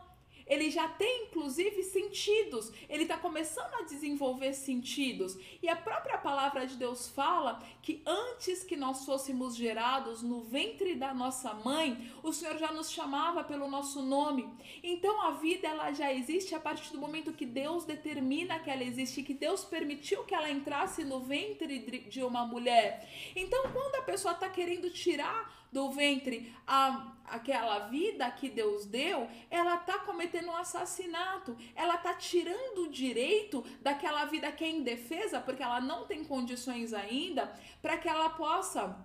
Ele 0.47 0.69
já 0.69 0.87
tem, 0.87 1.25
inclusive, 1.25 1.83
sentidos. 1.83 2.71
Ele 2.89 3.03
está 3.03 3.17
começando 3.17 3.73
a 3.75 3.83
desenvolver 3.83 4.53
sentidos. 4.53 5.37
E 5.61 5.69
a 5.69 5.75
própria 5.75 6.17
palavra 6.17 6.65
de 6.65 6.75
Deus 6.75 7.07
fala 7.07 7.61
que 7.81 8.01
antes 8.05 8.63
que 8.63 8.75
nós 8.75 9.05
fôssemos 9.05 9.55
gerados 9.55 10.21
no 10.21 10.41
ventre 10.41 10.95
da 10.95 11.13
nossa 11.13 11.53
mãe, 11.53 12.11
o 12.21 12.31
Senhor 12.31 12.57
já 12.57 12.71
nos 12.71 12.91
chamava 12.91 13.43
pelo 13.43 13.67
nosso 13.67 14.01
nome. 14.01 14.49
Então 14.83 15.21
a 15.21 15.31
vida 15.31 15.67
ela 15.67 15.91
já 15.91 16.13
existe 16.13 16.53
a 16.55 16.59
partir 16.59 16.91
do 16.91 16.99
momento 16.99 17.33
que 17.33 17.45
Deus 17.45 17.85
determina 17.85 18.59
que 18.59 18.69
ela 18.69 18.83
existe, 18.83 19.23
que 19.23 19.33
Deus 19.33 19.63
permitiu 19.63 20.23
que 20.23 20.35
ela 20.35 20.49
entrasse 20.49 21.03
no 21.03 21.19
ventre 21.19 21.79
de 21.79 22.23
uma 22.23 22.45
mulher. 22.45 23.09
Então 23.35 23.63
quando 23.71 23.95
a 23.95 24.01
pessoa 24.01 24.33
está 24.33 24.49
querendo 24.49 24.89
tirar 24.89 25.62
do 25.73 25.89
ventre 25.89 26.55
a, 26.65 27.11
aquela 27.25 27.79
vida 27.87 28.29
que 28.31 28.47
Deus 28.49 28.85
deu, 28.85 29.27
ela 29.49 29.75
tá 29.77 29.99
cometendo 29.99 30.49
um 30.49 30.55
assassinato. 30.55 31.57
Ela 31.75 31.97
tá 31.97 32.13
tirando 32.13 32.83
o 32.83 32.91
direito 32.91 33.65
daquela 33.81 34.25
vida 34.25 34.51
que 34.51 34.63
é 34.63 34.69
indefesa, 34.69 35.41
porque 35.41 35.63
ela 35.63 35.81
não 35.81 36.05
tem 36.05 36.23
condições 36.23 36.93
ainda, 36.93 37.51
para 37.81 37.97
que 37.97 38.07
ela 38.07 38.29
possa 38.29 38.95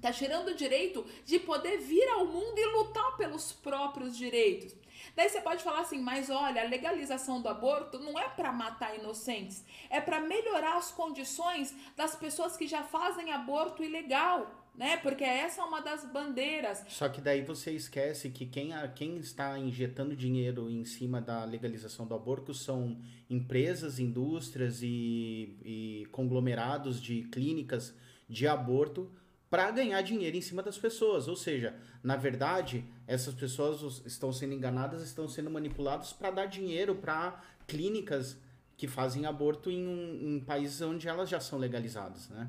tá 0.00 0.12
tirando 0.12 0.48
o 0.48 0.54
direito 0.54 1.04
de 1.24 1.38
poder 1.40 1.78
vir 1.78 2.08
ao 2.10 2.24
mundo 2.24 2.56
e 2.56 2.64
lutar 2.66 3.16
pelos 3.16 3.52
próprios 3.52 4.16
direitos. 4.16 4.72
Daí 5.16 5.28
você 5.28 5.40
pode 5.40 5.64
falar 5.64 5.80
assim, 5.80 6.00
mas 6.00 6.30
olha, 6.30 6.62
a 6.62 6.68
legalização 6.68 7.40
do 7.42 7.48
aborto 7.48 7.98
não 7.98 8.18
é 8.18 8.28
para 8.28 8.52
matar 8.52 8.94
inocentes, 8.94 9.64
é 9.88 10.00
para 10.00 10.20
melhorar 10.20 10.76
as 10.76 10.92
condições 10.92 11.74
das 11.96 12.14
pessoas 12.14 12.56
que 12.56 12.68
já 12.68 12.84
fazem 12.84 13.32
aborto 13.32 13.82
ilegal, 13.82 14.59
né? 14.80 14.96
Porque 14.96 15.22
essa 15.22 15.60
é 15.60 15.64
uma 15.64 15.80
das 15.80 16.04
bandeiras. 16.10 16.82
Só 16.88 17.08
que 17.08 17.20
daí 17.20 17.42
você 17.42 17.70
esquece 17.72 18.30
que 18.30 18.46
quem, 18.46 18.72
a- 18.72 18.88
quem 18.88 19.18
está 19.18 19.58
injetando 19.58 20.16
dinheiro 20.16 20.70
em 20.70 20.84
cima 20.84 21.20
da 21.20 21.44
legalização 21.44 22.06
do 22.06 22.14
aborto 22.14 22.54
são 22.54 22.98
empresas, 23.28 23.98
indústrias 23.98 24.80
e, 24.82 25.56
e 25.64 26.06
conglomerados 26.10 27.00
de 27.00 27.22
clínicas 27.24 27.94
de 28.28 28.46
aborto 28.48 29.10
para 29.50 29.70
ganhar 29.70 30.00
dinheiro 30.02 30.36
em 30.36 30.40
cima 30.40 30.62
das 30.62 30.78
pessoas. 30.78 31.28
Ou 31.28 31.36
seja, 31.36 31.74
na 32.02 32.16
verdade, 32.16 32.84
essas 33.06 33.34
pessoas 33.34 34.00
estão 34.06 34.32
sendo 34.32 34.54
enganadas, 34.54 35.02
estão 35.02 35.28
sendo 35.28 35.50
manipuladas 35.50 36.12
para 36.12 36.30
dar 36.30 36.46
dinheiro 36.46 36.94
para 36.94 37.38
clínicas 37.66 38.38
que 38.76 38.88
fazem 38.88 39.26
aborto 39.26 39.70
em, 39.70 39.86
um- 39.86 40.36
em 40.36 40.40
países 40.40 40.80
onde 40.80 41.06
elas 41.06 41.28
já 41.28 41.38
são 41.38 41.58
legalizadas, 41.58 42.30
né? 42.30 42.48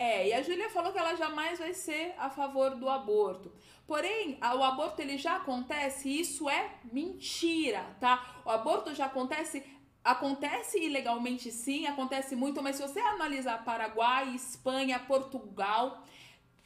É, 0.00 0.28
e 0.28 0.32
a 0.32 0.40
Júlia 0.40 0.70
falou 0.70 0.92
que 0.92 0.98
ela 0.98 1.14
jamais 1.14 1.58
vai 1.58 1.74
ser 1.74 2.14
a 2.16 2.30
favor 2.30 2.74
do 2.74 2.88
aborto. 2.88 3.52
Porém, 3.86 4.38
o 4.40 4.62
aborto 4.64 5.02
ele 5.02 5.18
já 5.18 5.36
acontece 5.36 6.08
e 6.08 6.20
isso 6.20 6.48
é 6.48 6.70
mentira, 6.90 7.84
tá? 8.00 8.40
O 8.46 8.50
aborto 8.50 8.94
já 8.94 9.04
acontece 9.04 9.62
Acontece 10.02 10.78
ilegalmente 10.78 11.52
sim, 11.52 11.86
acontece 11.86 12.34
muito, 12.34 12.62
mas 12.62 12.76
se 12.76 12.82
você 12.82 13.00
analisar 13.00 13.62
Paraguai, 13.62 14.34
Espanha, 14.34 14.98
Portugal, 14.98 16.02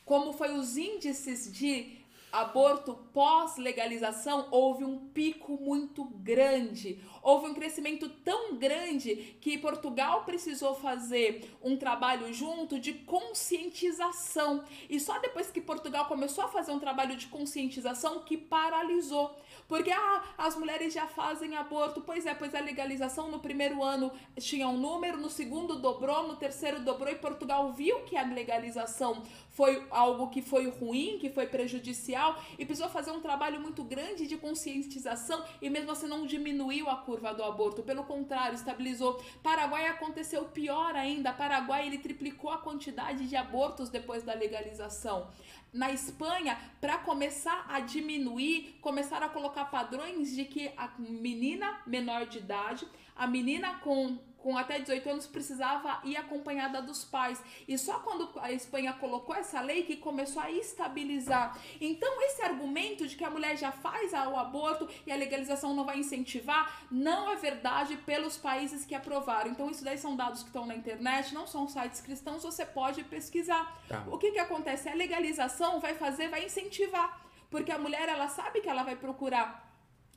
como 0.04 0.32
foi 0.32 0.52
os 0.52 0.76
índices 0.76 1.52
de 1.52 2.03
aborto 2.34 2.94
pós-legalização, 3.12 4.48
houve 4.50 4.84
um 4.84 4.98
pico 4.98 5.56
muito 5.56 6.04
grande. 6.04 7.00
Houve 7.22 7.46
um 7.46 7.54
crescimento 7.54 8.08
tão 8.08 8.56
grande 8.56 9.36
que 9.40 9.56
Portugal 9.56 10.24
precisou 10.24 10.74
fazer 10.74 11.48
um 11.62 11.76
trabalho 11.76 12.32
junto 12.32 12.80
de 12.80 12.92
conscientização. 12.92 14.64
E 14.90 14.98
só 14.98 15.18
depois 15.20 15.50
que 15.50 15.60
Portugal 15.60 16.06
começou 16.06 16.44
a 16.44 16.48
fazer 16.48 16.72
um 16.72 16.80
trabalho 16.80 17.16
de 17.16 17.28
conscientização 17.28 18.24
que 18.24 18.36
paralisou. 18.36 19.34
Porque 19.68 19.90
ah, 19.90 20.22
as 20.36 20.56
mulheres 20.56 20.92
já 20.92 21.06
fazem 21.06 21.56
aborto. 21.56 22.00
Pois 22.00 22.26
é, 22.26 22.34
pois 22.34 22.54
a 22.54 22.60
legalização 22.60 23.30
no 23.30 23.38
primeiro 23.38 23.82
ano 23.82 24.12
tinha 24.38 24.68
um 24.68 24.76
número, 24.76 25.18
no 25.18 25.30
segundo 25.30 25.76
dobrou, 25.76 26.28
no 26.28 26.36
terceiro 26.36 26.80
dobrou 26.80 27.10
e 27.10 27.16
Portugal 27.16 27.72
viu 27.72 28.00
que 28.00 28.16
a 28.16 28.22
legalização 28.22 29.22
foi 29.50 29.86
algo 29.90 30.28
que 30.28 30.42
foi 30.42 30.68
ruim, 30.68 31.18
que 31.18 31.30
foi 31.30 31.46
prejudicial 31.46 32.42
e 32.58 32.66
precisou 32.66 32.90
fazer 32.90 33.12
um 33.12 33.20
trabalho 33.20 33.60
muito 33.60 33.84
grande 33.84 34.26
de 34.26 34.36
conscientização 34.36 35.44
e 35.62 35.70
mesmo 35.70 35.92
assim 35.92 36.08
não 36.08 36.26
diminuiu 36.26 36.90
a 36.90 36.96
curva 36.96 37.32
do 37.32 37.42
aborto, 37.42 37.82
pelo 37.82 38.04
contrário, 38.04 38.56
estabilizou. 38.56 39.22
Paraguai 39.42 39.86
aconteceu 39.86 40.44
pior 40.46 40.94
ainda. 40.96 41.32
Paraguai 41.32 41.86
ele 41.86 41.98
triplicou 41.98 42.50
a 42.50 42.58
quantidade 42.58 43.28
de 43.28 43.36
abortos 43.36 43.88
depois 43.88 44.22
da 44.22 44.34
legalização. 44.34 45.28
Na 45.74 45.90
Espanha, 45.90 46.56
para 46.80 46.98
começar 46.98 47.66
a 47.68 47.80
diminuir, 47.80 48.78
começaram 48.80 49.26
a 49.26 49.28
colocar 49.28 49.64
padrões 49.64 50.32
de 50.32 50.44
que 50.44 50.70
a 50.76 50.88
menina 50.96 51.80
menor 51.84 52.26
de 52.26 52.38
idade, 52.38 52.86
a 53.16 53.26
menina 53.26 53.80
com, 53.80 54.16
com 54.44 54.58
até 54.58 54.78
18 54.78 55.08
anos 55.08 55.26
precisava 55.26 56.00
ir 56.04 56.18
acompanhada 56.18 56.82
dos 56.82 57.02
pais. 57.02 57.42
E 57.66 57.78
só 57.78 58.00
quando 58.00 58.30
a 58.38 58.52
Espanha 58.52 58.92
colocou 58.92 59.34
essa 59.34 59.58
lei 59.62 59.84
que 59.84 59.96
começou 59.96 60.42
a 60.42 60.50
estabilizar. 60.50 61.58
Então, 61.80 62.20
esse 62.24 62.42
argumento 62.42 63.08
de 63.08 63.16
que 63.16 63.24
a 63.24 63.30
mulher 63.30 63.56
já 63.56 63.72
faz 63.72 64.12
o 64.12 64.36
aborto 64.36 64.86
e 65.06 65.10
a 65.10 65.16
legalização 65.16 65.72
não 65.74 65.86
vai 65.86 65.98
incentivar, 65.98 66.84
não 66.90 67.30
é 67.30 67.36
verdade 67.36 67.96
pelos 67.96 68.36
países 68.36 68.84
que 68.84 68.94
aprovaram. 68.94 69.50
Então, 69.50 69.70
isso 69.70 69.82
daí 69.82 69.96
são 69.96 70.14
dados 70.14 70.42
que 70.42 70.48
estão 70.48 70.66
na 70.66 70.76
internet, 70.76 71.32
não 71.32 71.46
são 71.46 71.66
sites 71.66 72.02
cristãos, 72.02 72.42
você 72.42 72.66
pode 72.66 73.02
pesquisar. 73.04 73.80
Tá. 73.88 74.04
O 74.08 74.18
que 74.18 74.30
que 74.30 74.38
acontece? 74.38 74.90
A 74.90 74.94
legalização 74.94 75.80
vai 75.80 75.94
fazer, 75.94 76.28
vai 76.28 76.44
incentivar. 76.44 77.18
Porque 77.48 77.72
a 77.72 77.78
mulher, 77.78 78.10
ela 78.10 78.28
sabe 78.28 78.60
que 78.60 78.68
ela 78.68 78.82
vai 78.82 78.96
procurar 78.96 79.73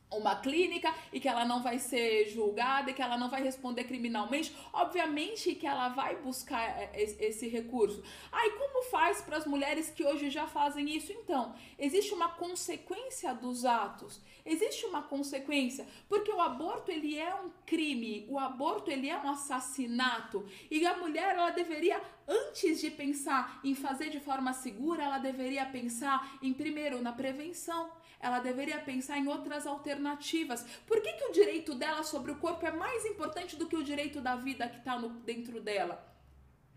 uma 0.10 0.36
clínica 0.38 0.94
e 1.12 1.20
que 1.20 1.28
ela 1.28 1.44
não 1.46 1.62
vai 1.62 1.80
ser 1.80 2.30
julgada 2.30 2.90
e 2.90 2.94
que 2.94 3.02
ela 3.02 3.18
não 3.18 3.30
vai 3.30 3.44
responder 3.44 3.84
criminalmente, 3.84 4.56
obviamente 4.72 5.54
que 5.56 5.68
ela 5.68 5.90
vai 5.90 6.16
buscar 6.18 6.62
é, 6.64 6.92
es- 7.04 7.20
esse 7.20 7.48
recurso. 7.48 8.02
Aí 8.32 8.52
como 8.52 8.84
faz 8.86 9.22
para 9.22 9.38
as 9.38 9.46
mulheres 9.46 9.90
que 9.90 10.06
hoje 10.06 10.30
já 10.30 10.48
fazem 10.48 10.96
isso? 10.96 11.12
Então, 11.12 11.54
existe 11.78 12.14
uma 12.14 12.30
consequência 12.30 13.34
dos 13.34 13.66
atos. 13.66 14.22
Existe 14.46 14.86
uma 14.86 15.02
consequência, 15.04 15.86
porque 16.08 16.32
o 16.32 16.40
aborto 16.40 16.90
ele 16.90 17.18
é 17.18 17.36
um 17.36 17.52
crime, 17.66 18.26
o 18.30 18.40
aborto 18.40 18.90
ele 18.90 19.10
é 19.10 19.18
um 19.18 19.30
assassinato 19.30 20.46
e 20.72 20.86
a 20.86 20.96
mulher 20.98 21.36
ela 21.36 21.50
deveria 21.50 22.02
antes 22.26 22.80
de 22.80 22.90
pensar 22.90 23.60
em 23.62 23.76
fazer 23.76 24.10
de 24.10 24.22
forma 24.22 24.54
segura, 24.54 25.04
ela 25.04 25.18
deveria 25.18 25.66
pensar 25.66 26.38
em 26.42 26.54
primeiro 26.54 27.02
na 27.02 27.12
prevenção, 27.12 27.90
ela 28.20 28.40
deveria 28.40 28.80
pensar 28.80 29.18
em 29.18 29.28
outras 29.28 29.68
alternativas. 29.68 30.66
Por 30.86 31.02
que, 31.02 31.14
que 31.14 31.26
o 31.26 31.32
direito 31.32 31.76
dela 31.76 32.04
sobre 32.04 32.32
o 32.32 32.38
corpo 32.38 32.66
é 32.66 32.72
mais 32.72 33.06
importante 33.06 33.56
do 33.56 33.68
que 33.68 33.76
o 33.76 33.84
direito 33.84 34.22
da 34.22 34.36
vida 34.36 34.68
que 34.68 34.78
está 34.78 34.98
dentro 35.26 35.62
dela? 35.62 36.04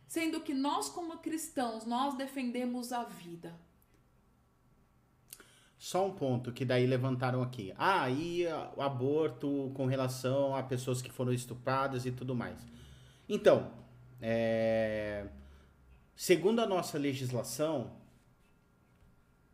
Sendo 0.06 0.40
que 0.40 0.52
nós, 0.52 0.88
como 0.88 1.18
cristãos, 1.18 1.86
nós 1.86 2.14
defendemos 2.16 2.92
a 2.92 3.04
vida. 3.04 3.54
Só 5.78 6.06
um 6.06 6.12
ponto 6.12 6.52
que 6.52 6.64
daí 6.64 6.86
levantaram 6.86 7.40
aqui. 7.40 7.72
Ah, 7.78 8.10
e 8.10 8.44
o 8.76 8.82
aborto 8.82 9.72
com 9.74 9.86
relação 9.86 10.54
a 10.54 10.62
pessoas 10.62 11.00
que 11.00 11.10
foram 11.10 11.32
estupradas 11.32 12.04
e 12.04 12.12
tudo 12.12 12.34
mais. 12.34 12.58
Então, 13.26 13.72
é, 14.20 15.26
segundo 16.14 16.60
a 16.60 16.66
nossa 16.66 16.98
legislação, 16.98 17.96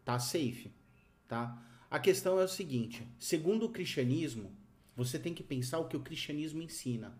tá 0.04 0.18
safe, 0.18 0.72
tá? 1.28 1.62
A 1.90 1.98
questão 1.98 2.40
é 2.40 2.44
o 2.44 2.48
seguinte: 2.48 3.06
segundo 3.18 3.66
o 3.66 3.70
cristianismo, 3.70 4.50
você 4.96 5.18
tem 5.18 5.34
que 5.34 5.42
pensar 5.42 5.78
o 5.78 5.88
que 5.88 5.96
o 5.96 6.02
cristianismo 6.02 6.62
ensina. 6.62 7.16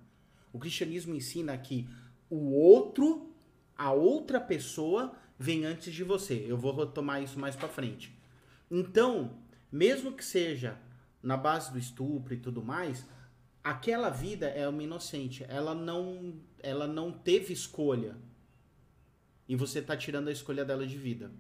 O 0.53 0.59
cristianismo 0.59 1.15
ensina 1.15 1.57
que 1.57 1.89
o 2.31 2.53
outro, 2.53 3.31
a 3.77 3.93
outra 3.93 4.41
pessoa, 4.41 5.15
vem 5.39 5.65
antes 5.65 5.93
de 5.93 6.03
você. 6.03 6.45
Eu 6.49 6.57
vou 6.57 6.75
retomar 6.75 7.23
isso 7.23 7.39
mais 7.39 7.55
pra 7.55 7.69
frente. 7.69 8.13
Então, 8.71 9.39
mesmo 9.71 10.13
que 10.13 10.25
seja 10.25 10.79
na 11.23 11.37
base 11.37 11.73
do 11.73 11.79
estupro 11.79 12.35
e 12.35 12.39
tudo 12.39 12.63
mais, 12.63 13.05
aquela 13.63 14.11
vida 14.11 14.47
é 14.47 14.67
uma 14.67 14.83
inocente. 14.83 15.45
Ela 15.49 15.75
não, 15.75 16.35
ela 16.61 16.87
não 16.87 17.13
teve 17.13 17.53
escolha. 17.53 18.17
E 19.49 19.55
você 19.55 19.81
tá 19.81 19.97
tirando 19.97 20.29
a 20.29 20.33
escolha 20.33 20.65
dela 20.65 20.87
de 20.87 20.97
vida. 20.97 21.31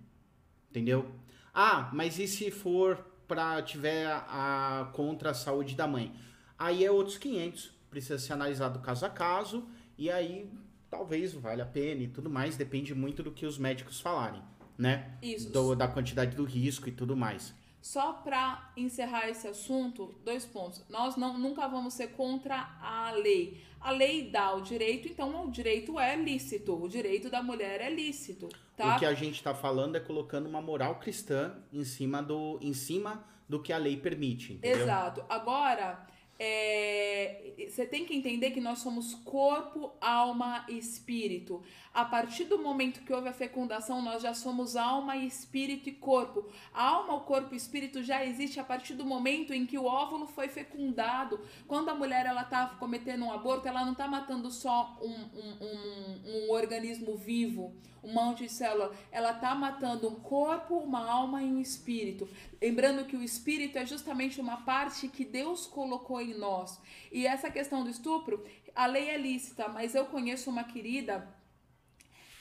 Entendeu? 0.70 1.11
Ah, 1.53 1.91
mas 1.95 2.18
e 2.18 2.29
se 2.29 2.51
for 2.51 3.05
pra 3.27 3.61
tiver 3.62 4.07
a, 4.07 4.81
a- 4.81 4.85
contra 4.93 5.31
a 5.31 5.35
saúde 5.35 5.74
da 5.74 5.87
mãe? 5.87 6.14
Aí 6.59 6.85
é 6.85 6.91
outros 6.91 7.18
500. 7.18 7.70
Precisa 7.91 8.18
ser 8.18 8.33
analisado 8.35 8.79
caso 8.81 9.07
a 9.07 9.11
caso 9.11 9.66
e 9.97 10.11
aí 10.11 10.51
talvez 10.91 11.33
valha 11.35 11.64
a 11.64 11.66
pena 11.66 12.03
e 12.03 12.09
tudo 12.09 12.29
mais, 12.31 12.57
depende 12.57 12.95
muito 12.95 13.22
do 13.22 13.31
que 13.33 13.47
os 13.47 13.59
médicos 13.59 14.01
falarem, 14.01 14.43
né? 14.77 15.16
Isso. 15.22 15.51
Do- 15.51 15.74
da 15.74 15.89
quantidade 15.89 16.37
do 16.37 16.45
risco 16.45 16.89
e 16.89 16.93
tudo 16.93 17.16
mais. 17.16 17.55
Só 17.81 18.12
para 18.14 18.72
encerrar 18.77 19.29
esse 19.29 19.47
assunto, 19.47 20.14
dois 20.24 20.45
pontos. 20.45 20.83
Nós 20.89 21.16
não, 21.16 21.39
nunca 21.39 21.68
vamos 21.68 21.95
ser 21.95 22.09
contra 22.09 22.57
a 22.81 23.12
lei. 23.12 23.64
A 23.81 23.91
lei 23.91 24.31
dá 24.31 24.55
o 24.55 24.61
direito, 24.61 25.09
então 25.09 25.47
o 25.47 25.51
direito 25.51 25.99
é 25.99 26.16
lícito. 26.16 26.83
O 26.83 26.89
direito 26.89 27.31
da 27.31 27.43
mulher 27.43 27.81
é 27.81 27.91
lícito, 27.91 28.49
tá? 28.77 28.97
O 28.97 28.99
que 28.99 29.07
a 29.07 29.14
gente 29.14 29.43
tá 29.43 29.55
falando 29.55 29.97
é 29.97 30.01
colocando 30.01 30.49
uma 30.49 30.61
moral 30.61 30.99
cristã 30.99 31.57
em 31.72 31.85
cima 31.85 32.22
do, 32.22 32.59
em 32.61 32.72
cima 32.72 33.24
do 33.49 33.62
que 33.62 33.72
a 33.72 33.79
lei 33.79 33.97
permite, 33.97 34.55
entendeu? 34.55 34.83
Exato. 34.83 35.24
Agora, 35.29 36.07
é, 36.39 37.55
você 37.68 37.87
tem 37.87 38.05
que 38.05 38.14
entender 38.14 38.51
que 38.51 38.61
nós 38.61 38.80
somos 38.80 39.14
corpo, 39.14 39.93
alma 40.01 40.64
e 40.68 40.76
espírito. 40.78 41.62
A 41.95 42.05
partir 42.05 42.45
do 42.45 42.59
momento 42.59 43.01
que 43.01 43.12
houve 43.12 43.28
a 43.28 43.32
fecundação, 43.32 44.03
nós 44.03 44.22
já 44.22 44.34
somos 44.34 44.76
alma, 44.76 45.16
espírito 45.16 45.89
e 45.89 45.93
corpo. 45.93 46.45
A 46.74 46.84
alma, 46.89 47.14
o 47.14 47.20
corpo 47.20 47.55
e 47.55 47.55
o 47.55 47.57
espírito 47.57 48.03
já 48.03 48.22
existe 48.22 48.61
a 48.61 48.64
partir 48.64 48.93
do 48.93 49.07
momento 49.07 49.55
em 49.55 49.64
que 49.64 49.78
o 49.78 49.87
óvulo 49.87 50.26
foi 50.26 50.49
fecundado. 50.49 51.41
Quando 51.66 51.89
a 51.89 51.95
mulher 51.95 52.26
ela 52.26 52.45
tá 52.45 52.76
cometendo 52.78 53.24
um 53.24 53.32
aborto, 53.32 53.66
ela 53.66 53.84
não 53.84 53.95
tá 53.95 54.07
matando 54.07 54.51
só 54.51 54.99
um, 55.01 55.09
um, 55.09 55.57
um, 55.64 56.49
um 56.49 56.51
organismo 56.51 57.16
vivo, 57.16 57.74
um 58.05 58.12
monte 58.12 58.45
de 58.45 58.53
célula. 58.53 58.95
Ela 59.11 59.32
tá 59.32 59.55
matando 59.55 60.09
um 60.09 60.16
corpo, 60.16 60.76
uma 60.76 61.11
alma 61.11 61.43
e 61.43 61.47
um 61.47 61.61
espírito. 61.61 62.28
Lembrando 62.61 63.07
que 63.07 63.16
o 63.16 63.22
espírito 63.22 63.78
é 63.78 63.87
justamente 63.87 64.41
uma 64.41 64.59
parte 64.59 65.09
que 65.09 65.24
Deus 65.24 65.66
colocou 65.66 66.20
em 66.31 66.35
nós. 66.35 66.81
E 67.11 67.27
essa 67.27 67.51
questão 67.51 67.83
do 67.83 67.91
estupro, 67.91 68.45
a 68.74 68.87
lei 68.87 69.11
é 69.11 69.16
lícita, 69.16 69.68
mas 69.68 69.95
eu 69.95 70.07
conheço 70.07 70.51
uma 70.51 70.64
querida 70.64 71.35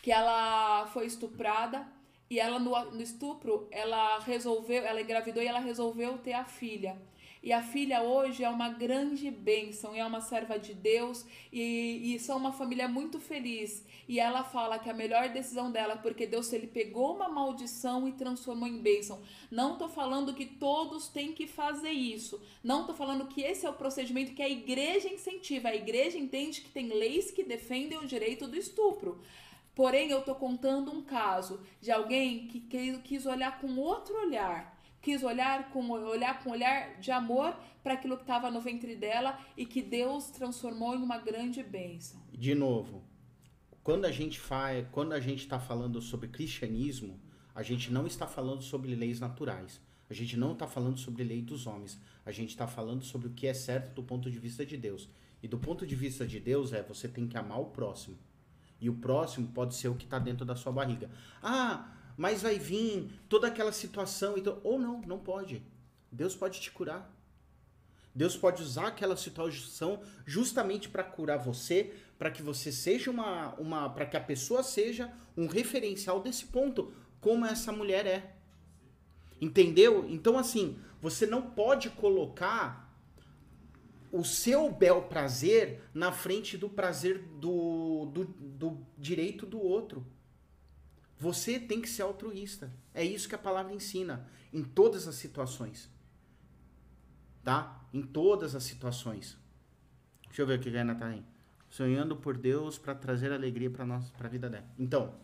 que 0.01 0.11
ela 0.11 0.87
foi 0.87 1.05
estuprada 1.05 1.87
e 2.29 2.39
ela 2.39 2.59
no, 2.59 2.71
no 2.91 3.01
estupro, 3.01 3.67
ela 3.71 4.19
resolveu, 4.19 4.83
ela 4.83 5.01
engravidou 5.01 5.41
e 5.41 5.47
ela 5.47 5.59
resolveu 5.59 6.17
ter 6.17 6.33
a 6.33 6.45
filha. 6.45 6.99
E 7.45 7.53
a 7.53 7.61
filha 7.61 8.01
hoje 8.01 8.43
é 8.43 8.49
uma 8.49 8.69
grande 8.69 9.29
bênção, 9.29 9.95
e 9.95 9.99
é 9.99 10.05
uma 10.05 10.19
serva 10.19 10.57
de 10.57 10.73
Deus 10.73 11.23
e, 11.53 12.15
e 12.15 12.19
são 12.19 12.37
uma 12.37 12.51
família 12.51 12.87
muito 12.87 13.19
feliz. 13.19 13.85
E 14.07 14.19
ela 14.19 14.43
fala 14.43 14.79
que 14.79 14.89
a 14.89 14.93
melhor 14.95 15.29
decisão 15.29 15.71
dela, 15.71 15.95
porque 15.95 16.25
Deus 16.25 16.51
ele 16.51 16.65
pegou 16.65 17.13
uma 17.13 17.29
maldição 17.29 18.07
e 18.07 18.13
transformou 18.13 18.67
em 18.67 18.81
bênção. 18.81 19.21
Não 19.51 19.77
tô 19.77 19.87
falando 19.87 20.33
que 20.33 20.47
todos 20.47 21.07
têm 21.07 21.33
que 21.33 21.45
fazer 21.45 21.91
isso. 21.91 22.41
Não 22.63 22.87
tô 22.87 22.95
falando 22.95 23.27
que 23.27 23.43
esse 23.43 23.63
é 23.63 23.69
o 23.69 23.73
procedimento 23.73 24.33
que 24.33 24.41
a 24.41 24.49
igreja 24.49 25.07
incentiva. 25.07 25.69
A 25.69 25.75
igreja 25.75 26.17
entende 26.17 26.61
que 26.61 26.71
tem 26.71 26.87
leis 26.87 27.29
que 27.29 27.43
defendem 27.43 27.99
o 27.99 28.07
direito 28.07 28.47
do 28.47 28.57
estupro. 28.57 29.21
Porém, 29.75 30.09
eu 30.09 30.23
tô 30.23 30.33
contando 30.33 30.91
um 30.91 31.03
caso 31.03 31.59
de 31.79 31.91
alguém 31.91 32.47
que 32.47 32.59
quis 33.03 33.27
olhar 33.27 33.61
com 33.61 33.77
outro 33.77 34.15
olhar. 34.15 34.74
Quis 35.05 35.21
olhar 35.21 35.69
com 35.69 35.87
olhar 35.91 36.43
com 36.43 36.49
olhar 36.49 36.99
de 36.99 37.11
amor 37.11 37.55
para 37.83 37.93
aquilo 37.93 38.17
que 38.17 38.23
estava 38.23 38.49
no 38.49 38.59
ventre 38.59 38.95
dela 38.95 39.39
e 39.55 39.63
que 39.63 39.83
Deus 39.83 40.31
transformou 40.31 40.95
em 40.95 40.97
uma 40.97 41.19
grande 41.19 41.61
bênção. 41.61 42.19
De 42.33 42.55
novo, 42.55 43.03
quando 43.83 44.05
a 44.05 44.11
gente 44.11 44.39
faz, 44.39 44.83
quando 44.91 45.13
a 45.13 45.19
gente 45.19 45.41
está 45.41 45.59
falando 45.59 46.01
sobre 46.01 46.27
cristianismo, 46.27 47.19
a 47.53 47.61
gente 47.61 47.93
não 47.93 48.07
está 48.07 48.25
falando 48.25 48.63
sobre 48.63 48.95
leis 48.95 49.19
naturais. 49.19 49.79
A 50.09 50.13
gente 50.15 50.35
não 50.35 50.53
está 50.53 50.65
falando 50.65 50.97
sobre 50.97 51.23
lei 51.23 51.43
dos 51.43 51.67
homens. 51.67 52.01
A 52.25 52.31
gente 52.31 52.49
está 52.49 52.65
falando 52.65 53.03
sobre 53.03 53.27
o 53.27 53.31
que 53.31 53.45
é 53.45 53.53
certo 53.53 53.93
do 53.93 54.01
ponto 54.01 54.31
de 54.31 54.39
vista 54.39 54.65
de 54.65 54.75
Deus. 54.75 55.07
E 55.43 55.47
do 55.47 55.59
ponto 55.59 55.85
de 55.85 55.95
vista 55.95 56.25
de 56.25 56.39
Deus 56.39 56.73
é 56.73 56.81
você 56.81 57.07
tem 57.07 57.27
que 57.27 57.37
amar 57.37 57.61
o 57.61 57.65
próximo. 57.65 58.17
E 58.81 58.89
o 58.89 58.95
próximo 58.95 59.49
pode 59.49 59.75
ser 59.75 59.87
o 59.87 59.95
que 59.95 60.05
está 60.05 60.17
dentro 60.17 60.47
da 60.47 60.55
sua 60.55 60.71
barriga. 60.71 61.11
Ah, 61.43 61.94
mas 62.17 62.41
vai 62.41 62.57
vir 62.57 63.09
toda 63.27 63.47
aquela 63.47 63.71
situação. 63.71 64.37
Então, 64.37 64.59
ou 64.63 64.79
não, 64.79 65.01
não 65.01 65.19
pode. 65.19 65.63
Deus 66.11 66.35
pode 66.35 66.59
te 66.61 66.71
curar. 66.71 67.13
Deus 68.13 68.37
pode 68.37 68.63
usar 68.63 68.87
aquela 68.87 69.17
situação 69.17 70.01
justamente 70.25 70.87
para 70.87 71.03
curar 71.03 71.37
você, 71.37 71.93
para 72.17 72.31
que 72.31 72.41
você 72.41 72.71
seja 72.71 73.11
uma, 73.11 73.53
uma 73.55 73.89
para 73.89 74.05
que 74.05 74.15
a 74.15 74.21
pessoa 74.21 74.63
seja 74.63 75.11
um 75.35 75.47
referencial 75.47 76.21
desse 76.21 76.45
ponto, 76.45 76.93
como 77.19 77.45
essa 77.45 77.73
mulher 77.73 78.05
é. 78.05 78.35
Entendeu? 79.41 80.05
Então 80.09 80.37
assim, 80.37 80.79
você 81.01 81.25
não 81.25 81.41
pode 81.41 81.89
colocar 81.89 82.85
o 84.13 84.23
seu 84.23 84.71
bel 84.71 85.01
prazer 85.03 85.81
na 85.93 86.09
frente 86.13 86.57
do 86.57 86.69
prazer 86.69 87.19
do, 87.19 88.05
do, 88.05 88.23
do 88.23 88.77
direito 88.97 89.45
do 89.45 89.59
outro. 89.59 90.05
Você 91.25 91.59
tem 91.59 91.81
que 91.81 91.89
ser 91.89 92.03
altruísta. 92.03 92.71
É 92.93 93.03
isso 93.03 93.29
que 93.29 93.35
a 93.35 93.45
palavra 93.47 93.73
ensina 93.73 94.15
em 94.53 94.63
todas 94.63 95.07
as 95.07 95.15
situações 95.15 95.89
tá? 97.45 97.79
Em 97.93 98.01
todas 98.01 98.55
as 98.55 98.63
situações. 98.63 99.37
Deixa 100.25 100.41
eu 100.41 100.47
ver 100.47 100.59
o 100.59 100.61
que 100.61 100.75
a 100.75 100.81
Ana 100.81 100.95
tá 100.95 101.05
aí. 101.05 101.23
Sonhando 101.69 102.15
por 102.15 102.35
Deus 102.35 102.77
para 102.77 102.95
trazer 102.95 103.31
alegria 103.31 103.69
para 103.69 103.85
nós, 103.85 104.09
para 104.09 104.27
a 104.27 104.29
vida 104.29 104.49
dela. 104.49 104.67
Então, 104.77 105.15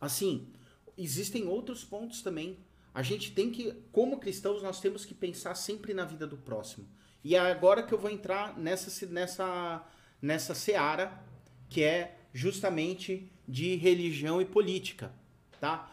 assim, 0.00 0.52
existem 0.96 1.46
outros 1.48 1.84
pontos 1.84 2.22
também. 2.22 2.58
A 2.94 3.02
gente 3.02 3.32
tem 3.32 3.50
que, 3.50 3.72
como 3.90 4.20
cristãos, 4.20 4.62
nós 4.62 4.80
temos 4.80 5.04
que 5.04 5.12
pensar 5.12 5.56
sempre 5.56 5.92
na 5.92 6.04
vida 6.04 6.26
do 6.26 6.36
próximo. 6.36 6.86
E 7.24 7.34
é 7.34 7.40
agora 7.40 7.82
que 7.82 7.92
eu 7.92 7.98
vou 7.98 8.10
entrar 8.10 8.56
nessa 8.56 9.06
nessa 9.06 9.84
nessa 10.22 10.54
seara 10.54 11.20
que 11.68 11.82
é 11.82 12.18
justamente 12.32 13.32
de 13.46 13.76
religião 13.76 14.40
e 14.40 14.44
política, 14.44 15.12
tá? 15.60 15.90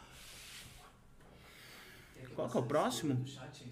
Qual 2.35 2.49
que 2.49 2.57
é 2.57 2.59
o 2.59 2.63
próximo? 2.63 3.25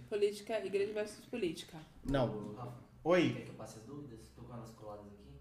Política, 0.09 0.65
igreja 0.65 0.93
versus 0.93 1.25
política. 1.25 1.77
Não. 2.03 2.77
Oi. 3.03 3.33
Quer 3.33 3.41
que 3.43 3.49
eu 3.49 3.55
passe 3.55 3.79
as 3.79 3.85
dúvidas? 3.85 4.27
Tô 4.35 4.43
com 4.43 4.53
elas 4.53 4.71
coladas 4.71 5.05
aqui. 5.07 5.39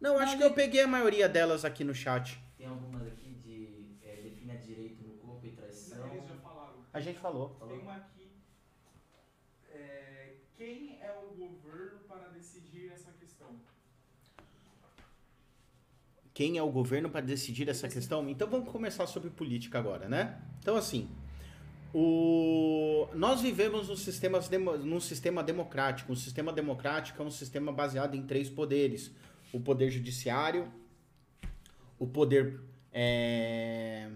Não, 0.00 0.18
acho 0.18 0.36
que 0.36 0.42
eu 0.42 0.52
peguei 0.52 0.82
a 0.82 0.86
maioria 0.86 1.28
delas 1.28 1.64
aqui 1.64 1.84
no 1.84 1.94
chat. 1.94 2.38
Tem 2.58 2.66
algumas 2.66 3.06
aqui 3.06 3.34
de 3.34 3.96
é, 4.02 4.16
define 4.16 4.58
direito 4.58 5.02
no 5.02 5.14
corpo 5.14 5.46
e 5.46 5.52
traição. 5.52 6.06
Eles 6.12 6.28
já 6.28 6.34
falaram. 6.36 6.84
A 6.92 7.00
gente 7.00 7.18
falou. 7.18 7.50
Tem 7.68 7.78
uma 7.78 7.96
aqui. 7.96 8.32
É, 9.70 10.34
quem 10.56 10.98
é 11.00 11.12
o 11.12 11.34
governo 11.34 12.00
para 12.00 12.28
decidir 12.28 12.90
essa 12.92 13.12
questão? 13.12 13.60
Quem 16.36 16.58
é 16.58 16.62
o 16.62 16.70
governo 16.70 17.08
para 17.08 17.22
decidir 17.22 17.66
essa 17.66 17.88
questão? 17.88 18.28
Então 18.28 18.46
vamos 18.46 18.70
começar 18.70 19.06
sobre 19.06 19.30
política 19.30 19.78
agora, 19.78 20.06
né? 20.06 20.38
Então 20.58 20.76
assim, 20.76 21.08
o... 21.94 23.08
nós 23.14 23.40
vivemos 23.40 23.88
num 23.88 23.96
sistema, 23.96 24.38
num 24.84 25.00
sistema 25.00 25.42
democrático. 25.42 26.12
Um 26.12 26.14
sistema 26.14 26.52
democrático 26.52 27.22
é 27.22 27.24
um 27.24 27.30
sistema 27.30 27.72
baseado 27.72 28.16
em 28.16 28.26
três 28.26 28.50
poderes: 28.50 29.10
o 29.50 29.58
poder 29.58 29.90
judiciário, 29.90 30.70
o 31.98 32.06
poder, 32.06 32.60
é... 32.92 34.10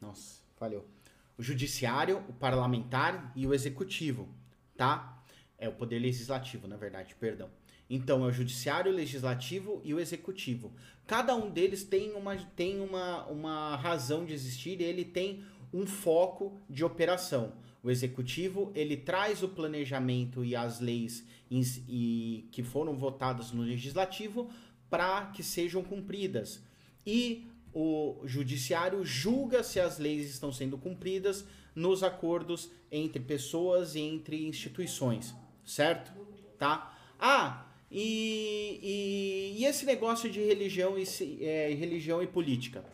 nossa, 0.00 0.42
falhou, 0.54 0.88
o 1.36 1.42
judiciário, 1.42 2.22
o 2.28 2.32
parlamentar 2.32 3.32
e 3.34 3.48
o 3.48 3.52
executivo, 3.52 4.28
tá? 4.76 5.20
É 5.58 5.68
o 5.68 5.72
poder 5.72 5.98
legislativo, 5.98 6.68
na 6.68 6.76
verdade, 6.76 7.16
perdão. 7.16 7.50
Então, 7.88 8.24
é 8.24 8.28
o 8.28 8.32
judiciário, 8.32 8.90
o 8.90 8.94
legislativo 8.94 9.80
e 9.84 9.92
o 9.92 10.00
executivo. 10.00 10.72
Cada 11.06 11.34
um 11.36 11.50
deles 11.50 11.84
tem 11.84 12.12
uma, 12.12 12.36
tem 12.36 12.80
uma, 12.80 13.26
uma 13.26 13.76
razão 13.76 14.24
de 14.24 14.32
existir 14.32 14.80
e 14.80 14.84
ele 14.84 15.04
tem 15.04 15.44
um 15.72 15.86
foco 15.86 16.58
de 16.68 16.84
operação. 16.84 17.52
O 17.82 17.90
executivo, 17.90 18.72
ele 18.74 18.96
traz 18.96 19.42
o 19.42 19.48
planejamento 19.48 20.42
e 20.42 20.56
as 20.56 20.80
leis 20.80 21.26
e, 21.50 22.48
que 22.50 22.62
foram 22.62 22.96
votadas 22.96 23.52
no 23.52 23.62
legislativo 23.62 24.50
para 24.88 25.26
que 25.26 25.42
sejam 25.42 25.82
cumpridas. 25.82 26.62
E 27.06 27.46
o 27.74 28.22
judiciário 28.24 29.04
julga 29.04 29.62
se 29.62 29.80
as 29.80 29.98
leis 29.98 30.30
estão 30.30 30.50
sendo 30.52 30.78
cumpridas 30.78 31.44
nos 31.74 32.02
acordos 32.02 32.70
entre 32.90 33.20
pessoas 33.20 33.94
e 33.94 34.00
entre 34.00 34.46
instituições, 34.46 35.34
certo? 35.64 36.12
Tá? 36.56 36.96
Ah, 37.18 37.66
e, 37.96 38.80
e, 38.82 39.60
e 39.60 39.64
esse 39.64 39.86
negócio 39.86 40.28
de 40.28 40.40
religião 40.40 40.98
e, 40.98 41.44
é, 41.44 41.72
religião 41.74 42.20
e 42.20 42.26
política? 42.26 42.84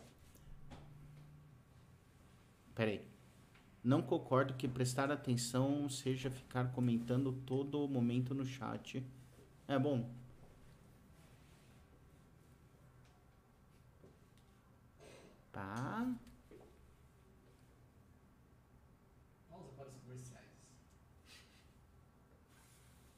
Peraí. 2.75 3.01
Não 3.83 4.03
concordo 4.03 4.53
que 4.53 4.69
prestar 4.69 5.11
atenção 5.11 5.89
seja 5.89 6.31
ficar 6.31 6.71
comentando 6.73 7.33
todo 7.47 7.89
momento 7.89 8.35
no 8.35 8.45
chat. 8.45 9.03
É 9.67 9.79
bom. 9.79 10.07
Tá. 15.51 16.15
Pausa 19.49 19.73
para 19.75 19.89
os 19.89 19.97
comerciais. 19.97 20.45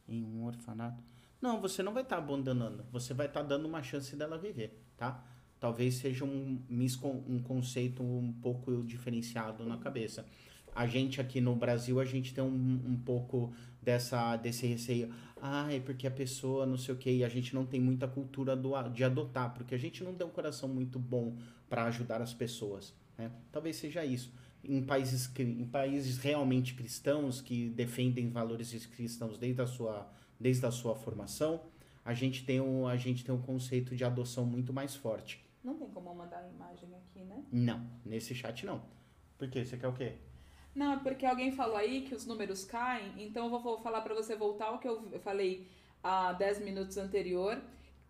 Em 0.07 0.25
um 0.25 0.45
orfanato. 0.45 1.12
Não, 1.43 1.61
você 1.61 1.83
não 1.83 1.93
vai 1.93 2.05
estar 2.05 2.19
abandonando. 2.19 2.87
Você 2.93 3.13
vai 3.13 3.27
estar 3.27 3.43
dando 3.43 3.67
uma 3.67 3.83
chance 3.83 4.15
dela 4.15 4.39
viver, 4.39 4.81
tá? 4.97 5.27
Talvez 5.59 5.97
seja 5.97 6.25
um, 6.25 6.63
um 6.71 7.43
conceito 7.43 8.01
um 8.01 8.33
pouco 8.41 8.85
diferenciado 8.85 9.67
na 9.67 9.77
cabeça. 9.77 10.25
A 10.75 10.87
gente 10.87 11.21
aqui 11.21 11.41
no 11.41 11.55
Brasil, 11.57 11.99
a 11.99 12.05
gente 12.05 12.33
tem 12.33 12.43
um, 12.43 12.81
um 12.87 12.97
pouco 12.97 13.53
dessa, 13.83 14.37
desse 14.37 14.67
receio. 14.67 15.13
Ah, 15.41 15.73
é 15.73 15.81
porque 15.81 16.07
a 16.07 16.11
pessoa 16.11 16.65
não 16.65 16.79
sei 16.79 16.95
o 16.95 16.99
que. 16.99 17.11
E 17.11 17.25
a 17.25 17.29
gente 17.29 17.55
não 17.55 17.67
tem 17.67 17.81
muita 17.81 18.07
cultura 18.07 18.55
do, 18.55 18.81
de 18.91 19.03
adotar. 19.03 19.53
Porque 19.53 19.75
a 19.75 19.79
gente 19.79 20.05
não 20.05 20.15
tem 20.15 20.25
um 20.25 20.31
coração 20.31 20.69
muito 20.69 20.99
bom 20.99 21.37
para 21.69 21.85
ajudar 21.87 22.23
as 22.23 22.33
pessoas. 22.33 22.95
Né? 23.19 23.33
Talvez 23.51 23.77
seja 23.77 24.05
isso. 24.05 24.33
Em 24.65 24.81
países, 24.81 25.29
em 25.39 25.67
países 25.67 26.19
realmente 26.19 26.75
cristãos, 26.75 27.41
que 27.41 27.69
defendem 27.71 28.31
valores 28.31 28.87
cristãos 28.87 29.37
desde 29.37 29.61
a 29.61 29.67
sua 29.67 30.09
desde 30.43 30.67
a 30.67 30.71
sua 30.71 30.95
formação, 30.95 31.61
a 32.05 32.13
gente 32.13 32.45
tem 32.45 32.61
um, 32.61 32.87
a 32.87 32.97
gente 32.97 33.25
tem 33.25 33.35
um 33.35 33.41
conceito 33.41 33.95
de 33.97 34.05
adoção 34.05 34.45
muito 34.45 34.73
mais 34.73 34.95
forte. 34.95 35.43
Não 35.63 35.75
tem 35.77 35.89
como 35.89 36.13
mandar 36.15 36.39
a 36.39 36.49
imagem 36.49 36.89
aqui, 36.97 37.21
né? 37.25 37.45
Não, 37.51 37.87
nesse 38.05 38.35
chat 38.35 38.67
não. 38.67 38.83
Por 39.39 39.49
quê? 39.49 39.65
Você 39.65 39.77
quer 39.77 39.87
o 39.89 39.93
quê? 39.93 40.15
Não, 40.75 40.95
é 40.95 40.97
porque 40.99 41.25
alguém 41.25 41.53
falou 41.53 41.77
aí 41.77 42.03
que 42.03 42.15
os 42.15 42.27
números 42.27 42.65
caem, 42.65 43.13
então 43.19 43.45
eu 43.53 43.61
vou- 43.61 43.79
falar 43.79 44.01
pra 44.01 44.15
você 44.15 44.35
voltar 44.35 44.67
ao 44.67 44.79
que 44.79 44.89
eu 44.89 45.09
eu 45.13 45.21
falei 45.21 45.69
há 46.03 46.33
10 46.33 46.61
minutos 46.61 46.97
anterior, 46.97 47.61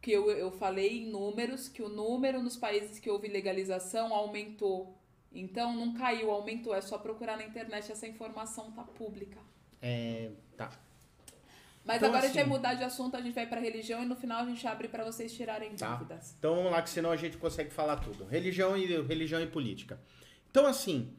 que 0.00 0.10
eu, 0.12 0.30
eu 0.30 0.50
falei 0.50 1.02
em 1.02 1.10
números, 1.10 1.68
que 1.68 1.82
o 1.82 1.88
número 1.88 2.42
nos 2.42 2.56
países 2.56 2.98
que 2.98 3.10
houve 3.10 3.28
legalização 3.28 4.14
aumentou. 4.14 4.96
Então 5.32 5.74
não 5.74 5.92
caiu, 5.94 6.30
aumentou. 6.30 6.74
É 6.74 6.80
só 6.80 6.98
procurar 6.98 7.36
na 7.36 7.44
internet, 7.44 7.90
essa 7.92 8.06
informação 8.06 8.70
tá 8.72 8.82
pública. 8.84 9.38
É, 9.80 10.30
tá. 10.56 10.70
Mas 11.84 11.96
Então, 11.96 12.08
agora 12.10 12.22
a 12.24 12.26
gente 12.26 12.34
vai 12.34 12.42
assim- 12.44 12.50
mudar 12.52 12.74
de 12.74 12.84
assunto, 12.84 13.16
a 13.16 13.20
gente 13.20 13.34
vai 13.34 13.46
pra 13.46 13.60
religião 13.60 14.02
e 14.02 14.06
no 14.06 14.14
final 14.14 14.40
a 14.42 14.46
gente 14.46 14.64
abre 14.66 14.86
pra 14.88 15.04
vocês 15.04 15.32
tirarem 15.34 15.74
Tá. 15.74 15.94
dúvidas. 15.96 16.34
Então 16.38 16.54
vamos 16.54 16.70
lá, 16.70 16.80
que 16.82 16.90
senão 16.90 17.10
a 17.10 17.16
gente 17.16 17.36
consegue 17.36 17.70
falar 17.70 17.96
tudo. 17.96 18.24
Religião 18.24 18.76
e 18.76 18.86
religião 19.02 19.40
e 19.40 19.46
política. 19.46 20.00
Então 20.50 20.66
assim, 20.66 21.12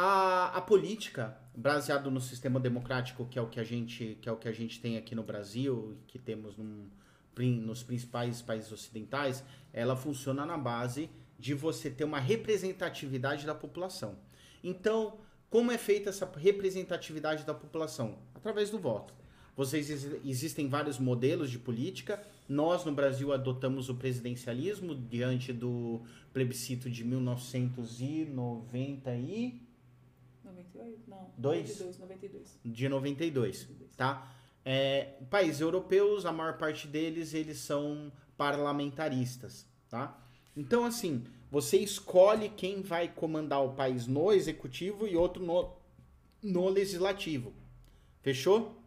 A, 0.00 0.56
a 0.56 0.60
política, 0.60 1.36
baseado 1.56 2.08
no 2.08 2.20
sistema 2.20 2.60
democrático, 2.60 3.26
que 3.26 3.36
é 3.36 3.42
o 3.42 3.48
que 3.48 3.58
a 3.58 3.64
gente, 3.64 4.16
que 4.22 4.28
é 4.28 4.32
o 4.32 4.36
que 4.36 4.46
a 4.46 4.52
gente 4.52 4.80
tem 4.80 4.96
aqui 4.96 5.12
no 5.12 5.24
Brasil, 5.24 5.96
e 5.98 6.06
que 6.06 6.18
temos 6.20 6.56
num- 6.56 6.88
nos 7.36 7.82
principais 7.82 8.40
países 8.40 8.70
ocidentais, 8.70 9.42
ela 9.72 9.96
funciona 9.96 10.46
na 10.46 10.56
base 10.56 11.10
de 11.36 11.52
você 11.52 11.90
ter 11.90 12.04
uma 12.04 12.20
representatividade 12.20 13.44
da 13.44 13.54
população. 13.56 14.18
Então, 14.62 15.18
como 15.50 15.72
é 15.72 15.78
feita 15.78 16.10
essa 16.10 16.30
representatividade 16.36 17.44
da 17.44 17.54
população? 17.54 18.18
Através 18.36 18.70
do 18.70 18.78
voto. 18.78 19.14
Vocês 19.58 19.90
exi- 19.90 20.20
existem 20.24 20.68
vários 20.68 21.00
modelos 21.00 21.50
de 21.50 21.58
política. 21.58 22.24
Nós 22.48 22.84
no 22.84 22.92
Brasil 22.92 23.32
adotamos 23.32 23.88
o 23.88 23.94
presidencialismo 23.96 24.94
diante 24.94 25.52
do 25.52 26.00
plebiscito 26.32 26.88
de 26.88 27.02
1990 27.02 29.16
e 29.16 29.60
98? 30.44 31.00
Não. 31.08 31.28
Dois? 31.36 31.80
92, 31.80 31.98
92. 31.98 32.60
de 32.64 32.88
92, 32.88 33.68
tá? 33.96 34.32
É, 34.64 35.14
países 35.28 35.60
europeus, 35.60 36.24
a 36.24 36.30
maior 36.30 36.56
parte 36.56 36.86
deles, 36.86 37.34
eles 37.34 37.58
são 37.58 38.12
parlamentaristas, 38.36 39.66
tá? 39.90 40.16
Então, 40.56 40.84
assim, 40.84 41.24
você 41.50 41.78
escolhe 41.78 42.48
quem 42.50 42.80
vai 42.80 43.08
comandar 43.08 43.64
o 43.64 43.72
país 43.72 44.06
no 44.06 44.32
executivo 44.32 45.08
e 45.08 45.16
outro 45.16 45.44
no, 45.44 45.72
no 46.40 46.68
legislativo. 46.68 47.52
Fechou? 48.22 48.77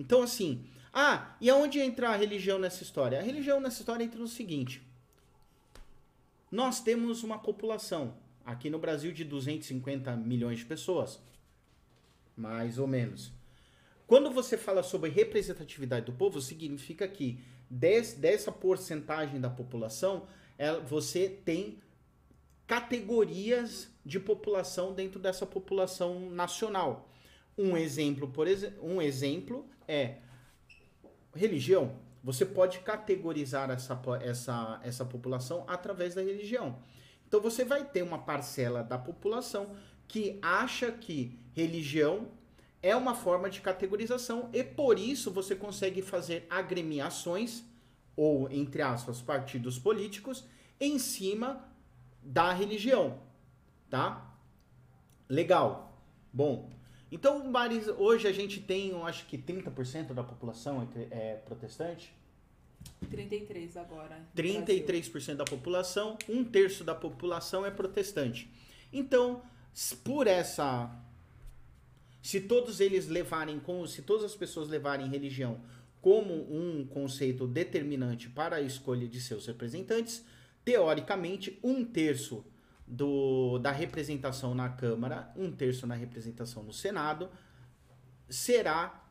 Então, 0.00 0.22
assim, 0.22 0.64
ah, 0.92 1.36
e 1.40 1.50
aonde 1.50 1.78
entra 1.78 2.08
a 2.08 2.16
religião 2.16 2.58
nessa 2.58 2.82
história? 2.82 3.18
A 3.18 3.22
religião 3.22 3.60
nessa 3.60 3.80
história 3.80 4.02
entra 4.02 4.18
no 4.18 4.26
seguinte: 4.26 4.82
nós 6.50 6.80
temos 6.80 7.22
uma 7.22 7.38
população 7.38 8.14
aqui 8.44 8.70
no 8.70 8.78
Brasil 8.78 9.12
de 9.12 9.24
250 9.24 10.16
milhões 10.16 10.60
de 10.60 10.64
pessoas, 10.64 11.20
mais 12.34 12.78
ou 12.78 12.86
menos. 12.86 13.30
Quando 14.06 14.30
você 14.30 14.56
fala 14.56 14.82
sobre 14.82 15.10
representatividade 15.10 16.06
do 16.06 16.12
povo, 16.14 16.40
significa 16.40 17.06
que 17.06 17.38
des- 17.68 18.14
dessa 18.14 18.50
porcentagem 18.50 19.38
da 19.38 19.50
população, 19.50 20.26
ela- 20.58 20.80
você 20.80 21.28
tem 21.28 21.78
categorias 22.66 23.88
de 24.04 24.18
população 24.18 24.94
dentro 24.94 25.20
dessa 25.20 25.44
população 25.44 26.30
nacional. 26.30 27.08
Um 27.58 27.76
exemplo, 27.76 28.28
por 28.28 28.48
exe- 28.48 28.72
um 28.80 29.02
exemplo 29.02 29.68
é 29.90 30.18
religião. 31.34 31.96
Você 32.22 32.46
pode 32.46 32.78
categorizar 32.80 33.70
essa, 33.70 34.00
essa, 34.22 34.80
essa 34.84 35.04
população 35.04 35.64
através 35.66 36.14
da 36.14 36.22
religião. 36.22 36.78
Então 37.26 37.40
você 37.40 37.64
vai 37.64 37.84
ter 37.84 38.02
uma 38.02 38.18
parcela 38.18 38.82
da 38.82 38.98
população 38.98 39.74
que 40.06 40.38
acha 40.42 40.92
que 40.92 41.38
religião 41.52 42.28
é 42.82 42.94
uma 42.94 43.14
forma 43.14 43.50
de 43.50 43.60
categorização 43.60 44.48
e 44.52 44.62
por 44.62 44.98
isso 44.98 45.30
você 45.30 45.54
consegue 45.54 46.02
fazer 46.02 46.46
agremiações 46.48 47.62
ou 48.16 48.50
entre 48.50 48.82
aspas 48.82 49.20
partidos 49.20 49.78
políticos 49.78 50.44
em 50.80 50.98
cima 50.98 51.68
da 52.22 52.52
religião, 52.52 53.18
tá? 53.88 54.34
Legal. 55.28 55.96
Bom, 56.32 56.70
então 57.10 57.44
Maris, 57.50 57.88
hoje 57.88 58.28
a 58.28 58.32
gente 58.32 58.60
tem, 58.60 58.90
eu 58.90 59.04
acho 59.04 59.26
que 59.26 59.36
30% 59.36 60.12
da 60.14 60.22
população 60.22 60.88
é, 61.10 61.34
protestante. 61.36 62.14
33 63.10 63.76
agora. 63.76 64.18
no 64.18 64.26
Brasil. 64.34 65.04
33% 65.14 65.34
da 65.36 65.44
população, 65.44 66.16
um 66.28 66.44
terço 66.44 66.84
da 66.84 66.94
população 66.94 67.64
é 67.64 67.70
protestante. 67.70 68.50
Então, 68.92 69.42
por 70.04 70.26
essa. 70.26 70.90
Se 72.22 72.40
todos 72.40 72.80
eles 72.80 73.08
levarem, 73.08 73.58
como 73.58 73.86
se 73.86 74.02
todas 74.02 74.24
as 74.24 74.34
pessoas 74.34 74.68
levarem 74.68 75.08
religião 75.08 75.60
como 76.00 76.32
um 76.34 76.86
conceito 76.86 77.46
determinante 77.46 78.28
para 78.28 78.56
a 78.56 78.60
escolha 78.60 79.06
de 79.06 79.20
seus 79.20 79.46
representantes, 79.46 80.24
teoricamente, 80.64 81.58
um 81.62 81.84
terço 81.84 82.44
do, 82.90 83.58
da 83.60 83.70
representação 83.70 84.52
na 84.52 84.68
Câmara, 84.68 85.32
um 85.36 85.52
terço 85.52 85.86
na 85.86 85.94
representação 85.94 86.64
no 86.64 86.72
Senado, 86.72 87.30
será 88.28 89.08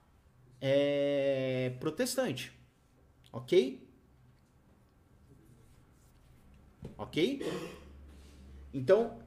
é, 0.59 1.73
protestante. 1.80 2.51
Ok? 3.32 3.88
Ok? 6.97 7.41
Então, 8.73 9.23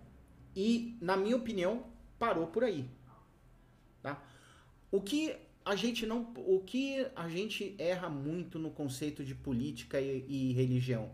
e 0.55 0.98
na 1.00 1.16
minha 1.16 1.36
opinião, 1.36 1.86
parou 2.18 2.46
por 2.48 2.62
aí. 2.62 2.90
Tá? 4.03 4.22
O 4.90 5.00
que 5.00 5.34
a 5.64 5.74
gente 5.74 6.05
não, 6.05 6.30
o 6.36 6.61
que 6.61 7.07
a 7.16 7.26
gente 7.28 7.74
erra 7.78 8.11
muito 8.11 8.59
no 8.59 8.70
conceito 8.70 9.24
de 9.24 9.34
política 9.34 9.98
e, 9.98 10.26
e 10.28 10.53
religião. 10.53 11.11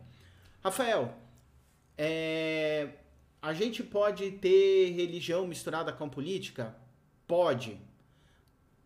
Rafael, 0.61 1.17
é, 1.97 2.95
a 3.41 3.53
gente 3.53 3.83
pode 3.83 4.31
ter 4.33 4.91
religião 4.91 5.47
misturada 5.47 5.93
com 5.93 6.09
política? 6.09 6.77
Pode. 7.27 7.79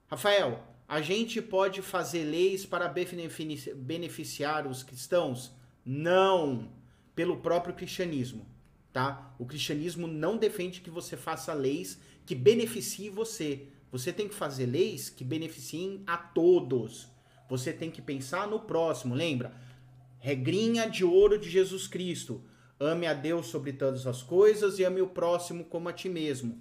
Rafael, 0.08 0.62
a 0.86 1.00
gente 1.00 1.40
pode 1.40 1.80
fazer 1.80 2.24
leis 2.24 2.66
para 2.66 2.88
benefici- 2.88 3.72
beneficiar 3.74 4.66
os 4.66 4.82
cristãos? 4.82 5.52
Não, 5.84 6.70
pelo 7.14 7.38
próprio 7.38 7.74
cristianismo, 7.74 8.46
tá? 8.92 9.34
O 9.38 9.46
cristianismo 9.46 10.06
não 10.06 10.36
defende 10.36 10.80
que 10.80 10.90
você 10.90 11.16
faça 11.16 11.52
leis 11.54 11.98
que 12.26 12.34
beneficiem 12.34 13.10
você. 13.10 13.68
Você 13.90 14.12
tem 14.12 14.28
que 14.28 14.34
fazer 14.34 14.66
leis 14.66 15.08
que 15.08 15.24
beneficiem 15.24 16.02
a 16.06 16.16
todos. 16.16 17.08
Você 17.48 17.72
tem 17.72 17.90
que 17.90 18.00
pensar 18.00 18.46
no 18.46 18.60
próximo, 18.60 19.14
lembra? 19.14 19.54
Regrinha 20.18 20.88
de 20.88 21.04
ouro 21.04 21.38
de 21.38 21.50
Jesus 21.50 21.86
Cristo. 21.86 22.42
Ame 22.84 23.06
a 23.06 23.14
Deus 23.14 23.46
sobre 23.46 23.72
todas 23.72 24.08
as 24.08 24.24
coisas 24.24 24.80
e 24.80 24.84
ame 24.84 25.00
o 25.00 25.06
próximo 25.06 25.64
como 25.66 25.88
a 25.88 25.92
ti 25.92 26.08
mesmo. 26.08 26.58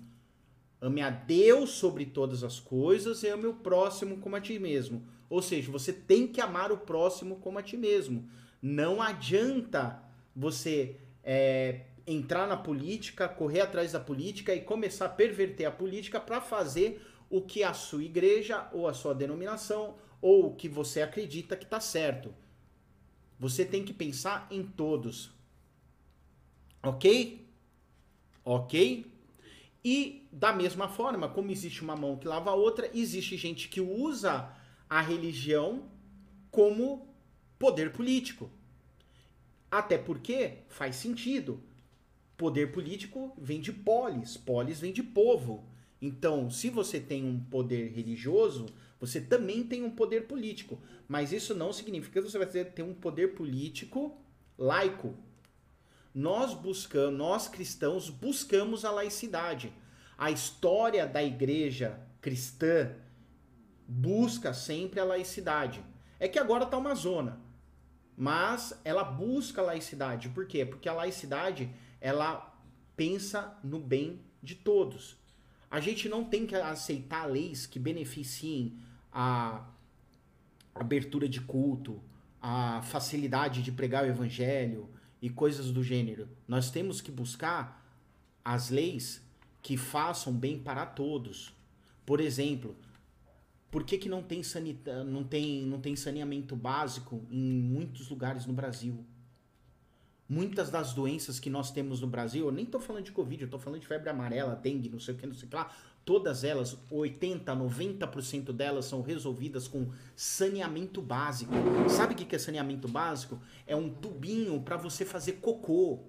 Ame 0.79 1.01
a 1.01 1.09
Deus 1.09 1.71
sobre 1.71 2.05
todas 2.05 2.43
as 2.43 2.59
coisas 2.59 3.23
e 3.23 3.27
ame 3.27 3.47
o 3.47 3.55
próximo 3.55 4.19
como 4.19 4.35
a 4.35 4.41
ti 4.41 4.59
mesmo. 4.59 5.03
Ou 5.27 5.41
seja, 5.41 5.71
você 5.71 5.91
tem 5.91 6.27
que 6.27 6.39
amar 6.39 6.71
o 6.71 6.77
próximo 6.77 7.37
como 7.37 7.57
a 7.57 7.63
ti 7.63 7.75
mesmo. 7.75 8.29
Não 8.61 9.01
adianta 9.01 9.99
você 10.35 10.97
é, 11.23 11.85
entrar 12.05 12.47
na 12.47 12.55
política, 12.55 13.27
correr 13.27 13.61
atrás 13.61 13.91
da 13.91 13.99
política 13.99 14.53
e 14.53 14.61
começar 14.61 15.07
a 15.07 15.09
perverter 15.09 15.65
a 15.65 15.71
política 15.71 16.19
para 16.19 16.39
fazer 16.39 17.01
o 17.31 17.41
que 17.41 17.63
a 17.63 17.73
sua 17.73 18.03
igreja 18.03 18.69
ou 18.71 18.87
a 18.87 18.93
sua 18.93 19.15
denominação 19.15 19.95
ou 20.21 20.45
o 20.45 20.55
que 20.55 20.69
você 20.69 21.01
acredita 21.01 21.55
que 21.55 21.63
está 21.63 21.79
certo. 21.79 22.31
Você 23.39 23.65
tem 23.65 23.83
que 23.83 23.91
pensar 23.91 24.45
em 24.51 24.61
todos. 24.61 25.40
Ok? 26.83 27.47
Ok? 28.43 29.05
E 29.83 30.27
da 30.31 30.53
mesma 30.53 30.87
forma, 30.87 31.27
como 31.29 31.51
existe 31.51 31.81
uma 31.81 31.95
mão 31.95 32.17
que 32.17 32.27
lava 32.27 32.51
a 32.51 32.55
outra, 32.55 32.89
existe 32.93 33.35
gente 33.37 33.67
que 33.67 33.81
usa 33.81 34.51
a 34.89 35.01
religião 35.01 35.89
como 36.49 37.07
poder 37.57 37.91
político. 37.91 38.49
Até 39.69 39.97
porque 39.97 40.59
faz 40.67 40.95
sentido. 40.95 41.61
Poder 42.35 42.71
político 42.71 43.33
vem 43.37 43.61
de 43.61 43.71
polis, 43.71 44.35
polis 44.35 44.79
vem 44.79 44.91
de 44.91 45.03
povo. 45.03 45.69
Então, 46.01 46.49
se 46.49 46.69
você 46.69 46.99
tem 46.99 47.23
um 47.23 47.39
poder 47.39 47.91
religioso, 47.91 48.65
você 48.99 49.21
também 49.21 49.63
tem 49.63 49.83
um 49.83 49.91
poder 49.91 50.27
político. 50.27 50.79
Mas 51.07 51.31
isso 51.31 51.53
não 51.53 51.71
significa 51.71 52.21
que 52.21 52.29
você 52.29 52.37
vai 52.37 52.47
ter 52.47 52.81
um 52.83 52.93
poder 52.93 53.35
político 53.35 54.19
laico. 54.57 55.15
Nós 56.13 56.53
buscamos, 56.53 57.17
nós 57.17 57.47
cristãos 57.47 58.09
buscamos 58.09 58.83
a 58.83 58.91
laicidade. 58.91 59.73
A 60.17 60.29
história 60.29 61.07
da 61.07 61.23
igreja 61.23 61.99
cristã 62.19 62.91
busca 63.87 64.53
sempre 64.53 64.99
a 64.99 65.05
laicidade. 65.05 65.83
É 66.19 66.27
que 66.27 66.37
agora 66.37 66.65
tá 66.65 66.77
uma 66.77 66.93
zona, 66.93 67.39
mas 68.15 68.79
ela 68.83 69.03
busca 69.03 69.61
a 69.61 69.65
laicidade. 69.65 70.29
Por 70.29 70.45
quê? 70.45 70.65
Porque 70.65 70.87
a 70.87 70.93
laicidade, 70.93 71.73
ela 71.99 72.55
pensa 72.95 73.57
no 73.63 73.79
bem 73.79 74.21
de 74.43 74.55
todos. 74.55 75.17
A 75.69 75.79
gente 75.79 76.09
não 76.09 76.25
tem 76.25 76.45
que 76.45 76.55
aceitar 76.55 77.25
leis 77.25 77.65
que 77.65 77.79
beneficiem 77.79 78.77
a 79.11 79.65
abertura 80.75 81.27
de 81.27 81.39
culto, 81.41 82.01
a 82.41 82.81
facilidade 82.81 83.63
de 83.63 83.71
pregar 83.71 84.03
o 84.03 84.07
evangelho 84.07 84.89
e 85.21 85.29
coisas 85.29 85.71
do 85.71 85.83
gênero. 85.83 86.27
Nós 86.47 86.71
temos 86.71 86.99
que 86.99 87.11
buscar 87.11 87.85
as 88.43 88.69
leis 88.69 89.21
que 89.61 89.77
façam 89.77 90.33
bem 90.33 90.57
para 90.57 90.85
todos. 90.85 91.53
Por 92.05 92.19
exemplo, 92.19 92.75
por 93.69 93.83
que, 93.83 93.97
que 93.97 94.09
não, 94.09 94.23
tem 94.23 94.41
sanita, 94.41 95.03
não, 95.03 95.23
tem, 95.23 95.61
não 95.63 95.79
tem 95.79 95.95
saneamento 95.95 96.55
básico 96.55 97.25
em 97.29 97.53
muitos 97.53 98.09
lugares 98.09 98.45
no 98.45 98.53
Brasil? 98.53 99.05
Muitas 100.27 100.69
das 100.69 100.93
doenças 100.93 101.39
que 101.39 101.49
nós 101.49 101.71
temos 101.71 102.01
no 102.01 102.07
Brasil, 102.07 102.45
eu 102.45 102.51
nem 102.51 102.65
tô 102.65 102.79
falando 102.79 103.03
de 103.03 103.11
Covid, 103.11 103.43
eu 103.43 103.49
tô 103.49 103.59
falando 103.59 103.81
de 103.81 103.87
febre 103.87 104.09
amarela, 104.09 104.55
dengue, 104.55 104.89
não 104.89 104.99
sei 104.99 105.13
o 105.13 105.17
que, 105.17 105.27
não 105.27 105.35
sei 105.35 105.45
o 105.45 105.49
que 105.49 105.55
lá. 105.55 105.69
Todas 106.03 106.43
elas, 106.43 106.77
80, 106.89 107.55
90% 107.55 108.51
delas 108.51 108.85
são 108.85 109.01
resolvidas 109.01 109.67
com 109.67 109.91
saneamento 110.15 111.01
básico. 111.01 111.51
Sabe 111.89 112.13
o 112.13 112.17
que 112.17 112.35
é 112.35 112.39
saneamento 112.39 112.87
básico? 112.87 113.39
É 113.67 113.75
um 113.75 113.89
tubinho 113.89 114.59
para 114.61 114.77
você 114.77 115.05
fazer 115.05 115.33
cocô 115.33 115.99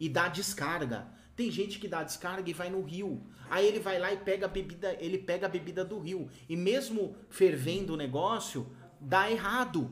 e 0.00 0.08
dar 0.08 0.28
descarga. 0.30 1.06
Tem 1.36 1.50
gente 1.50 1.78
que 1.78 1.86
dá 1.88 2.02
descarga 2.02 2.48
e 2.48 2.54
vai 2.54 2.70
no 2.70 2.80
rio. 2.80 3.22
Aí 3.50 3.66
ele 3.66 3.80
vai 3.80 3.98
lá 3.98 4.12
e 4.12 4.16
pega 4.16 4.46
a 4.46 4.48
bebida, 4.48 4.96
ele 4.98 5.18
pega 5.18 5.46
a 5.46 5.50
bebida 5.50 5.84
do 5.84 5.98
rio. 5.98 6.28
E 6.48 6.56
mesmo 6.56 7.14
fervendo 7.28 7.92
o 7.92 7.96
negócio, 7.96 8.66
dá 8.98 9.30
errado. 9.30 9.90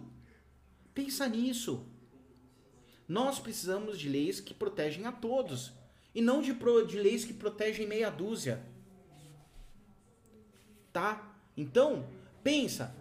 Pensa 0.94 1.28
nisso. 1.28 1.86
Nós 3.06 3.38
precisamos 3.38 3.98
de 3.98 4.08
leis 4.08 4.40
que 4.40 4.54
protegem 4.54 5.04
a 5.04 5.12
todos. 5.12 5.72
E 6.14 6.22
não 6.22 6.40
de, 6.40 6.54
pro- 6.54 6.86
de 6.86 6.98
leis 6.98 7.24
que 7.24 7.34
protegem 7.34 7.86
meia 7.86 8.08
dúzia. 8.10 8.62
Tá? 10.92 11.36
Então, 11.56 12.06
pensa. 12.42 12.94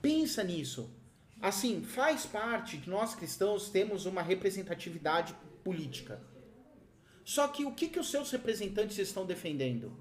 Pensa 0.00 0.42
nisso. 0.42 0.90
Assim, 1.40 1.82
faz 1.82 2.26
parte 2.26 2.76
que 2.76 2.90
nós 2.90 3.14
cristãos 3.14 3.68
temos 3.68 4.06
uma 4.06 4.22
representatividade 4.22 5.34
política. 5.64 6.20
Só 7.24 7.48
que 7.48 7.64
o 7.64 7.72
que, 7.72 7.88
que 7.88 7.98
os 7.98 8.10
seus 8.10 8.30
representantes 8.30 8.98
estão 8.98 9.24
defendendo? 9.24 9.92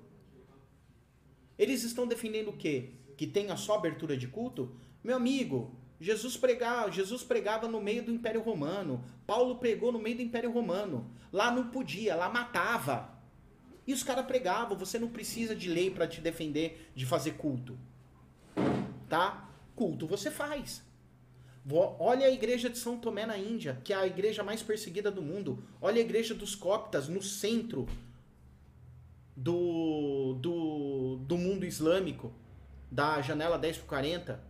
Eles 1.58 1.84
estão 1.84 2.08
defendendo 2.08 2.50
o 2.50 2.58
quê? 2.58 2.92
Que 3.16 3.28
tenha 3.28 3.56
só 3.56 3.76
abertura 3.76 4.18
de 4.18 4.28
culto? 4.28 4.76
Meu 5.04 5.16
amigo, 5.16 5.76
Jesus 6.00 6.36
pregava, 6.36 6.92
Jesus 6.92 7.24
pregava 7.24 7.68
no 7.68 7.80
meio 7.80 8.04
do 8.04 8.12
Império 8.12 8.42
Romano. 8.42 9.06
Paulo 9.28 9.58
pregou 9.58 9.92
no 9.92 10.00
meio 10.00 10.16
do 10.16 10.24
Império 10.24 10.52
Romano. 10.52 11.12
Lá 11.32 11.52
não 11.52 11.70
podia, 11.70 12.16
lá 12.16 12.28
matava. 12.28 13.21
E 13.86 13.94
os 13.94 14.04
caras 14.04 14.26
pregavam, 14.26 14.78
você 14.78 15.00
não 15.00 15.10
precisa 15.10 15.56
de 15.56 15.70
lei 15.70 15.90
para 15.90 16.08
te 16.08 16.22
defender 16.22 16.92
de 16.96 17.06
fazer 17.06 17.32
culto. 17.32 17.78
Tá? 19.10 19.50
Culto 19.76 20.08
você 20.08 20.30
faz. 20.30 20.84
Olha 22.00 22.26
a 22.26 22.32
igreja 22.32 22.70
de 22.70 22.78
São 22.78 22.98
Tomé 22.98 23.26
na 23.26 23.38
Índia, 23.38 23.80
que 23.84 23.94
é 23.94 23.96
a 23.96 24.08
igreja 24.08 24.44
mais 24.44 24.64
perseguida 24.64 25.12
do 25.12 25.22
mundo. 25.22 25.64
Olha 25.80 25.98
a 25.98 26.06
igreja 26.06 26.34
dos 26.34 26.56
coptas 26.56 27.08
no 27.08 27.22
centro 27.22 27.88
do, 29.36 30.38
do, 30.40 31.18
do 31.26 31.38
mundo 31.38 31.66
islâmico, 31.66 32.34
da 32.90 33.22
janela 33.22 33.58
10 33.58 33.80
por 33.80 33.88
40. 33.88 34.44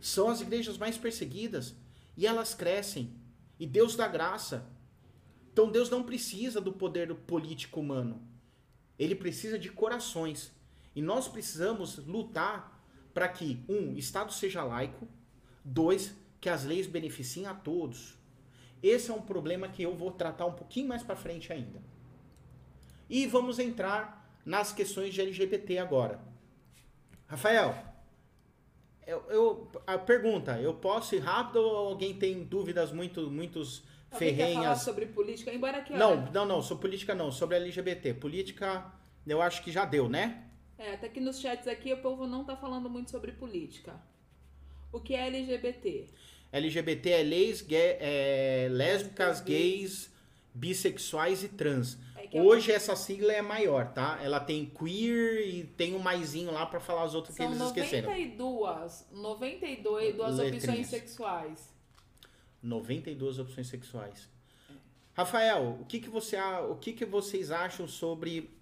São 0.00 0.30
as 0.30 0.40
igrejas 0.40 0.78
mais 0.78 0.96
perseguidas 0.96 1.74
e 2.16 2.26
elas 2.26 2.54
crescem. 2.54 3.12
E 3.58 3.66
Deus 3.66 3.96
dá 3.96 4.06
graça. 4.06 4.66
Então 5.52 5.70
Deus 5.70 5.90
não 5.90 6.02
precisa 6.02 6.60
do 6.60 6.72
poder 6.72 7.14
político 7.14 7.80
humano. 7.80 8.22
Ele 8.98 9.14
precisa 9.14 9.58
de 9.58 9.70
corações. 9.70 10.52
E 10.94 11.00
nós 11.02 11.28
precisamos 11.28 11.98
lutar 12.06 12.82
para 13.14 13.28
que, 13.28 13.62
um, 13.68 13.94
o 13.94 13.98
Estado 13.98 14.32
seja 14.32 14.62
laico, 14.64 15.06
dois, 15.64 16.14
que 16.40 16.48
as 16.48 16.64
leis 16.64 16.86
beneficiem 16.86 17.46
a 17.46 17.54
todos. 17.54 18.16
Esse 18.82 19.10
é 19.10 19.14
um 19.14 19.22
problema 19.22 19.68
que 19.68 19.82
eu 19.82 19.94
vou 19.94 20.10
tratar 20.12 20.46
um 20.46 20.52
pouquinho 20.52 20.88
mais 20.88 21.02
para 21.02 21.16
frente 21.16 21.52
ainda. 21.52 21.80
E 23.08 23.26
vamos 23.26 23.58
entrar 23.58 24.28
nas 24.44 24.72
questões 24.72 25.14
de 25.14 25.20
LGBT 25.20 25.78
agora. 25.78 26.20
Rafael, 27.26 27.76
eu, 29.06 29.24
eu- 29.30 29.70
a 29.86 29.96
pergunta, 29.98 30.60
eu 30.60 30.74
posso 30.74 31.14
ir 31.14 31.18
rápido 31.20 31.56
ou 31.60 31.76
alguém 31.88 32.14
tem 32.18 32.44
dúvidas 32.44 32.92
muito, 32.92 33.30
muitos 33.30 33.82
Alguém 34.10 34.34
quer 34.34 34.36
falar 34.36 34.54
ferrenhas? 34.54 34.82
sobre 34.82 35.06
política? 35.06 35.52
Embora 35.52 35.82
que... 35.82 35.92
Não, 35.92 36.30
não, 36.32 36.44
não, 36.46 36.62
sobre 36.62 36.82
política 36.82 37.14
não, 37.14 37.30
sobre 37.30 37.56
LGBT. 37.56 38.14
Política, 38.14 38.90
eu 39.26 39.40
acho 39.42 39.62
que 39.62 39.70
já 39.70 39.84
deu, 39.84 40.08
né? 40.08 40.44
É, 40.78 40.94
até 40.94 41.08
que 41.08 41.20
nos 41.20 41.40
chats 41.40 41.66
aqui 41.66 41.92
o 41.92 41.98
povo 42.00 42.26
não 42.26 42.44
tá 42.44 42.56
falando 42.56 42.88
muito 42.88 43.10
sobre 43.10 43.32
política. 43.32 44.00
O 44.92 45.00
que 45.00 45.14
é 45.14 45.26
LGBT? 45.26 46.06
LGBT 46.52 47.10
é 47.10 47.22
leis, 47.22 47.60
gay- 47.60 47.96
é, 48.00 48.68
lésbicas, 48.70 49.40
gays, 49.40 50.10
bissexuais 50.54 51.42
e 51.42 51.48
trans. 51.48 51.98
É 52.16 52.26
que 52.26 52.40
Hoje 52.40 52.72
essa 52.72 52.96
sigla 52.96 53.32
é 53.32 53.42
maior, 53.42 53.92
tá? 53.92 54.18
Ela 54.22 54.40
tem 54.40 54.64
queer 54.66 55.46
e 55.46 55.64
tem 55.64 55.94
um 55.94 55.98
maisinho 55.98 56.50
lá 56.50 56.64
pra 56.64 56.80
falar 56.80 57.02
as 57.02 57.14
outras 57.14 57.36
que 57.36 57.42
São 57.42 57.52
eles 57.52 57.62
esqueceram. 57.66 58.08
92, 58.08 59.06
92 59.12 60.14
duas 60.16 60.36
Letrinhas. 60.38 60.64
opções 60.64 60.86
sexuais. 60.86 61.77
92 62.62 63.38
opções 63.38 63.66
sexuais. 63.66 64.28
Rafael, 65.14 65.78
o 65.80 65.84
que, 65.84 66.00
que 66.00 66.08
você 66.08 66.36
o 66.40 66.76
que, 66.76 66.92
que 66.92 67.04
vocês 67.04 67.50
acham 67.50 67.88
sobre 67.88 68.56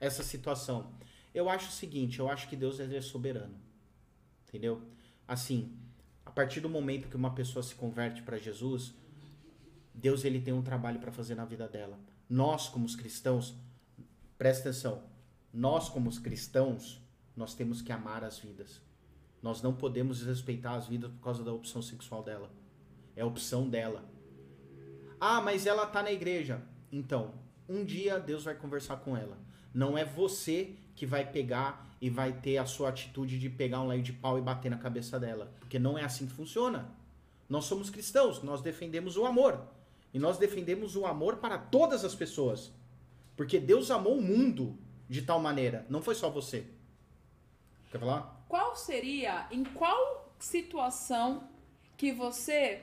essa 0.00 0.22
situação? 0.22 0.92
Eu 1.34 1.48
acho 1.48 1.68
o 1.68 1.72
seguinte, 1.72 2.18
eu 2.18 2.28
acho 2.28 2.48
que 2.48 2.56
Deus 2.56 2.78
é 2.78 3.00
soberano. 3.00 3.54
Entendeu? 4.46 4.82
Assim, 5.26 5.74
a 6.26 6.30
partir 6.30 6.60
do 6.60 6.68
momento 6.68 7.08
que 7.08 7.16
uma 7.16 7.34
pessoa 7.34 7.62
se 7.62 7.74
converte 7.74 8.22
para 8.22 8.36
Jesus, 8.36 8.92
Deus 9.94 10.24
ele 10.24 10.40
tem 10.40 10.52
um 10.52 10.62
trabalho 10.62 11.00
para 11.00 11.10
fazer 11.10 11.34
na 11.34 11.44
vida 11.44 11.66
dela. 11.68 11.98
Nós 12.28 12.68
como 12.68 12.84
os 12.84 12.94
cristãos, 12.94 13.54
presta 14.36 14.68
atenção. 14.68 15.02
Nós 15.52 15.88
como 15.88 16.08
os 16.08 16.18
cristãos, 16.18 17.00
nós 17.36 17.54
temos 17.54 17.80
que 17.80 17.92
amar 17.92 18.24
as 18.24 18.38
vidas. 18.38 18.80
Nós 19.42 19.62
não 19.62 19.74
podemos 19.74 20.18
desrespeitar 20.18 20.74
as 20.74 20.86
vidas 20.86 21.10
por 21.10 21.20
causa 21.20 21.42
da 21.42 21.52
opção 21.52 21.82
sexual 21.82 22.22
dela. 22.22 22.50
É 23.16 23.24
opção 23.24 23.68
dela. 23.68 24.04
Ah, 25.20 25.40
mas 25.40 25.66
ela 25.66 25.86
tá 25.86 26.02
na 26.02 26.10
igreja. 26.10 26.60
Então, 26.90 27.32
um 27.68 27.84
dia 27.84 28.18
Deus 28.18 28.44
vai 28.44 28.54
conversar 28.54 28.96
com 28.96 29.16
ela. 29.16 29.38
Não 29.72 29.96
é 29.96 30.04
você 30.04 30.74
que 30.94 31.06
vai 31.06 31.30
pegar 31.30 31.86
e 32.00 32.10
vai 32.10 32.32
ter 32.32 32.58
a 32.58 32.66
sua 32.66 32.88
atitude 32.88 33.38
de 33.38 33.48
pegar 33.48 33.80
um 33.80 33.86
leio 33.86 34.02
de 34.02 34.12
pau 34.12 34.38
e 34.38 34.42
bater 34.42 34.70
na 34.70 34.76
cabeça 34.76 35.20
dela. 35.20 35.52
Porque 35.60 35.78
não 35.78 35.96
é 35.96 36.04
assim 36.04 36.26
que 36.26 36.32
funciona. 36.32 36.90
Nós 37.48 37.64
somos 37.64 37.90
cristãos, 37.90 38.42
nós 38.42 38.60
defendemos 38.60 39.16
o 39.16 39.24
amor. 39.24 39.60
E 40.12 40.18
nós 40.18 40.38
defendemos 40.38 40.96
o 40.96 41.06
amor 41.06 41.36
para 41.36 41.56
todas 41.56 42.04
as 42.04 42.14
pessoas. 42.14 42.72
Porque 43.36 43.58
Deus 43.58 43.90
amou 43.90 44.18
o 44.18 44.22
mundo 44.22 44.76
de 45.08 45.22
tal 45.22 45.40
maneira. 45.40 45.86
Não 45.88 46.02
foi 46.02 46.14
só 46.14 46.28
você. 46.28 46.66
Quer 47.90 47.98
falar? 47.98 48.44
Qual 48.48 48.74
seria, 48.74 49.46
em 49.50 49.64
qual 49.64 50.34
situação 50.38 51.48
que 51.96 52.12
você 52.12 52.82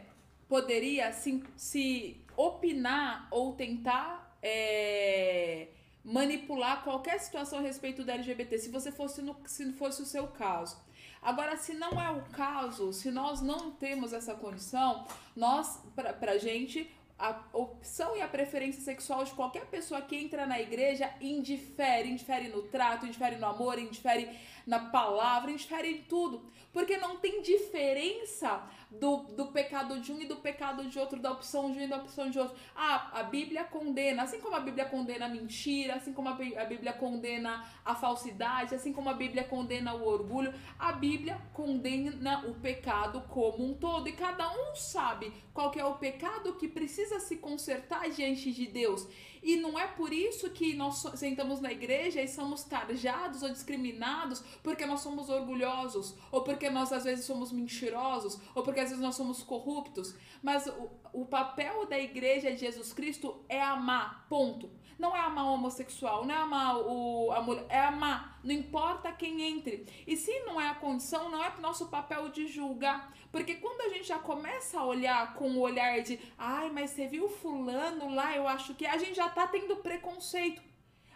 poderia 0.49 1.13
se, 1.13 1.43
se 1.55 2.19
opinar 2.35 3.27
ou 3.29 3.53
tentar 3.53 4.35
é, 4.41 5.67
manipular 6.03 6.83
qualquer 6.83 7.19
situação 7.19 7.59
a 7.59 7.61
respeito 7.61 8.03
da 8.03 8.13
LGBT, 8.13 8.57
se 8.57 8.69
você 8.69 8.91
fosse 8.91 9.21
no, 9.21 9.37
se 9.45 9.71
fosse 9.73 10.01
o 10.01 10.05
seu 10.05 10.27
caso. 10.27 10.75
Agora, 11.21 11.55
se 11.55 11.73
não 11.73 12.01
é 12.01 12.09
o 12.09 12.21
caso, 12.31 12.91
se 12.91 13.11
nós 13.11 13.41
não 13.41 13.71
temos 13.71 14.11
essa 14.11 14.33
condição, 14.33 15.05
nós, 15.35 15.81
pra, 15.95 16.13
pra 16.13 16.37
gente, 16.37 16.89
a 17.19 17.37
opção 17.51 18.15
e 18.15 18.21
a 18.21 18.27
preferência 18.27 18.81
sexual 18.81 19.25
de 19.25 19.31
qualquer 19.31 19.65
pessoa 19.65 20.01
que 20.01 20.15
entra 20.15 20.45
na 20.45 20.59
igreja 20.59 21.13
indifere, 21.19 22.09
indifere 22.09 22.47
no 22.47 22.61
trato, 22.63 23.05
indifere 23.05 23.35
no 23.35 23.45
amor, 23.45 23.77
indifere 23.77 24.29
na 24.65 24.79
palavra, 24.89 25.51
indifere 25.51 25.89
em 25.91 26.01
tudo. 26.03 26.49
Porque 26.71 26.95
não 26.95 27.17
tem 27.17 27.41
diferença 27.41 28.63
do, 28.89 29.17
do 29.35 29.47
pecado 29.47 29.99
de 29.99 30.11
um 30.11 30.19
e 30.21 30.25
do 30.25 30.37
pecado 30.37 30.83
de 30.87 30.97
outro, 30.97 31.19
da 31.19 31.31
opção 31.31 31.71
de 31.71 31.79
um 31.79 31.81
e 31.83 31.87
da 31.87 31.97
opção 31.97 32.29
de 32.29 32.39
outro. 32.39 32.55
Ah, 32.75 33.19
a 33.19 33.23
Bíblia 33.23 33.63
condena, 33.63 34.23
assim 34.23 34.39
como 34.39 34.55
a 34.55 34.59
Bíblia 34.59 34.85
condena 34.85 35.25
a 35.25 35.29
mentira, 35.29 35.95
assim 35.95 36.11
como 36.11 36.29
a 36.29 36.33
Bí- 36.33 36.57
a 36.57 36.65
Bíblia 36.65 36.93
condena 36.93 37.65
a 37.85 37.93
falsidade, 37.93 38.73
assim 38.73 38.91
como 38.91 39.09
a 39.09 39.13
Bíblia 39.13 39.43
condena 39.43 39.93
o 39.93 40.07
orgulho, 40.07 40.53
a 40.77 40.91
Bíblia 40.91 41.39
condena 41.53 42.45
o 42.47 42.53
pecado 42.55 43.21
como 43.29 43.63
um 43.63 43.73
todo. 43.73 44.07
E 44.07 44.13
cada 44.13 44.49
um 44.51 44.75
sabe 44.75 45.31
qual 45.53 45.71
é 45.75 45.85
o 45.85 45.95
pecado 45.95 46.53
que 46.53 46.67
precisa 46.67 47.19
se 47.19 47.37
consertar 47.37 48.09
diante 48.09 48.51
de 48.51 48.65
Deus. 48.65 49.07
E 49.41 49.55
não 49.55 49.79
é 49.79 49.87
por 49.87 50.11
isso 50.11 50.49
que 50.49 50.73
nós 50.73 51.01
sentamos 51.15 51.61
na 51.61 51.71
igreja 51.71 52.21
e 52.21 52.27
somos 52.27 52.63
tarjados 52.65 53.41
ou 53.41 53.49
discriminados 53.49 54.41
porque 54.61 54.85
nós 54.85 54.99
somos 54.99 55.29
orgulhosos, 55.29 56.13
ou 56.29 56.43
porque 56.43 56.69
nós 56.69 56.91
às 56.91 57.05
vezes 57.05 57.23
somos 57.23 57.49
mentirosos, 57.51 58.37
ou 58.53 58.63
porque 58.63 58.78
às 58.79 58.89
vezes 58.89 59.03
nós 59.03 59.15
somos 59.15 59.43
corruptos. 59.43 60.15
Mas 60.41 60.67
o, 60.67 60.89
o 61.13 61.25
papel 61.25 61.85
da 61.85 61.99
igreja 61.99 62.51
de 62.51 62.57
Jesus 62.57 62.93
Cristo 62.93 63.43
é 63.47 63.61
amar, 63.61 64.25
ponto. 64.29 64.69
Não 64.97 65.15
é 65.15 65.19
amar 65.21 65.45
o 65.45 65.53
homossexual, 65.53 66.25
não 66.25 66.35
é 66.35 66.37
amar 66.37 66.77
o, 66.77 67.31
a 67.31 67.41
mulher, 67.41 67.65
é 67.69 67.79
amar. 67.79 68.39
Não 68.43 68.53
importa 68.53 69.13
quem 69.13 69.41
entre. 69.41 69.85
E 70.05 70.17
se 70.17 70.39
não 70.41 70.59
é 70.59 70.67
a 70.67 70.75
condição, 70.75 71.29
não 71.29 71.41
é 71.41 71.53
nosso 71.59 71.87
papel 71.87 72.27
de 72.29 72.47
julgar. 72.47 73.13
Porque 73.31 73.55
quando 73.55 73.81
a 73.81 73.89
gente 73.89 74.07
já 74.07 74.19
começa 74.19 74.79
a 74.79 74.85
olhar 74.85 75.35
com 75.35 75.51
o 75.51 75.59
olhar 75.59 76.01
de 76.01 76.19
ai, 76.37 76.69
mas 76.69 76.91
você 76.91 77.07
viu 77.07 77.29
fulano 77.29 78.13
lá, 78.13 78.35
eu 78.35 78.47
acho 78.47 78.75
que 78.75 78.85
a 78.85 78.97
gente 78.97 79.15
já 79.15 79.29
tá 79.29 79.47
tendo 79.47 79.77
preconceito. 79.77 80.68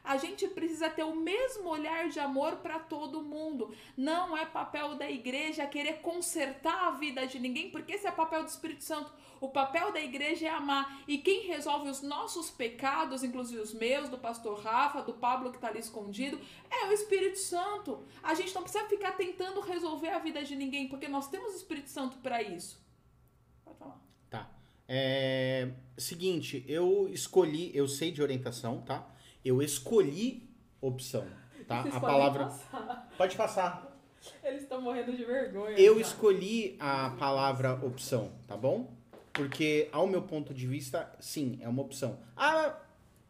A 0.03 0.17
gente 0.17 0.47
precisa 0.49 0.89
ter 0.89 1.03
o 1.03 1.15
mesmo 1.15 1.69
olhar 1.69 2.09
de 2.09 2.19
amor 2.19 2.57
para 2.57 2.77
todo 2.77 3.23
mundo. 3.23 3.73
Não 3.95 4.35
é 4.35 4.45
papel 4.45 4.95
da 4.95 5.09
igreja 5.09 5.65
querer 5.65 6.01
consertar 6.01 6.87
a 6.87 6.91
vida 6.91 7.25
de 7.25 7.39
ninguém, 7.39 7.71
porque 7.71 7.93
esse 7.93 8.05
é 8.05 8.11
papel 8.11 8.43
do 8.43 8.49
Espírito 8.49 8.83
Santo. 8.83 9.13
O 9.39 9.47
papel 9.49 9.93
da 9.93 10.01
igreja 10.01 10.47
é 10.47 10.49
amar. 10.49 11.03
E 11.07 11.17
quem 11.17 11.47
resolve 11.47 11.89
os 11.89 12.01
nossos 12.01 12.49
pecados, 12.49 13.23
inclusive 13.23 13.61
os 13.61 13.73
meus, 13.73 14.09
do 14.09 14.17
pastor 14.17 14.59
Rafa, 14.59 15.01
do 15.01 15.13
Pablo 15.13 15.51
que 15.51 15.57
está 15.57 15.69
ali 15.69 15.79
escondido, 15.79 16.39
é 16.69 16.87
o 16.87 16.91
Espírito 16.91 17.39
Santo. 17.39 18.03
A 18.21 18.33
gente 18.33 18.53
não 18.53 18.63
precisa 18.63 18.85
ficar 18.85 19.13
tentando 19.13 19.61
resolver 19.61 20.09
a 20.09 20.19
vida 20.19 20.43
de 20.43 20.55
ninguém, 20.55 20.89
porque 20.89 21.07
nós 21.07 21.29
temos 21.29 21.53
o 21.53 21.57
Espírito 21.57 21.89
Santo 21.89 22.17
para 22.17 22.41
isso. 22.41 22.81
Pode 23.63 23.77
falar. 23.77 24.01
Tá. 24.29 24.49
É, 24.87 25.71
seguinte, 25.97 26.65
eu 26.67 27.07
escolhi, 27.09 27.71
eu 27.73 27.87
sei 27.87 28.11
de 28.11 28.21
orientação, 28.21 28.81
tá? 28.81 29.12
Eu 29.43 29.61
escolhi 29.61 30.49
opção, 30.81 31.25
tá? 31.67 31.81
A 31.81 31.99
palavra. 31.99 32.45
passar. 32.45 33.13
Pode 33.17 33.35
passar. 33.35 33.99
Eles 34.43 34.63
estão 34.63 34.81
morrendo 34.81 35.15
de 35.15 35.25
vergonha. 35.25 35.77
Eu 35.77 35.95
já. 35.95 36.01
escolhi 36.01 36.77
a 36.79 37.09
palavra 37.11 37.73
opção, 37.85 38.31
tá 38.47 38.55
bom? 38.55 38.93
Porque, 39.33 39.89
ao 39.91 40.07
meu 40.07 40.21
ponto 40.21 40.53
de 40.53 40.67
vista, 40.67 41.11
sim, 41.19 41.57
é 41.61 41.67
uma 41.67 41.81
opção. 41.81 42.19
Ah, 42.37 42.77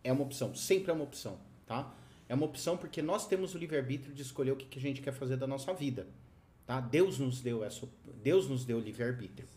é 0.04 0.12
uma 0.12 0.24
opção, 0.24 0.54
sempre 0.54 0.92
é 0.92 0.94
uma 0.94 1.04
opção, 1.04 1.40
tá? 1.66 1.94
É 2.28 2.36
uma 2.36 2.46
opção 2.46 2.78
porque 2.78 3.02
nós 3.02 3.26
temos 3.26 3.56
o 3.56 3.58
livre-arbítrio 3.58 4.14
de 4.14 4.22
escolher 4.22 4.52
o 4.52 4.56
que, 4.56 4.66
que 4.66 4.78
a 4.78 4.82
gente 4.82 5.02
quer 5.02 5.14
fazer 5.14 5.38
da 5.38 5.48
nossa 5.48 5.74
vida, 5.74 6.08
tá? 6.66 6.80
Deus 6.80 7.20
nos 7.20 7.42
deu 7.42 7.64
essa, 7.64 7.88
Deus 8.22 8.50
nos 8.50 8.66
deu 8.66 8.78
o 8.78 8.82
livre-arbítrio, 8.82 9.48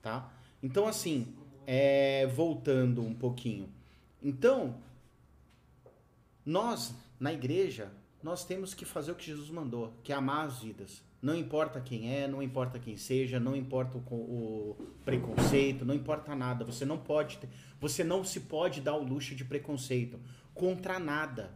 tá? 0.00 0.32
Então, 0.62 0.86
assim, 0.86 1.34
é, 1.66 2.26
voltando 2.26 3.02
um 3.02 3.14
pouquinho. 3.14 3.68
Então, 4.22 4.76
nós, 6.46 6.94
na 7.20 7.32
igreja, 7.32 7.92
nós 8.22 8.44
temos 8.44 8.72
que 8.72 8.84
fazer 8.84 9.12
o 9.12 9.14
que 9.16 9.26
Jesus 9.26 9.50
mandou, 9.50 9.92
que 10.02 10.12
é 10.12 10.16
amar 10.16 10.46
as 10.46 10.60
vidas. 10.60 11.02
Não 11.20 11.34
importa 11.34 11.80
quem 11.80 12.14
é, 12.14 12.28
não 12.28 12.42
importa 12.42 12.78
quem 12.78 12.96
seja, 12.96 13.40
não 13.40 13.56
importa 13.56 13.98
o, 13.98 14.00
o 14.14 14.76
preconceito, 15.04 15.84
não 15.84 15.94
importa 15.94 16.34
nada. 16.36 16.64
Você 16.64 16.84
não 16.84 16.98
pode, 16.98 17.38
ter- 17.38 17.48
você 17.80 18.04
não 18.04 18.22
se 18.22 18.40
pode 18.40 18.80
dar 18.80 18.94
o 18.96 19.02
luxo 19.02 19.34
de 19.34 19.44
preconceito 19.44 20.20
contra 20.54 20.98
nada. 20.98 21.52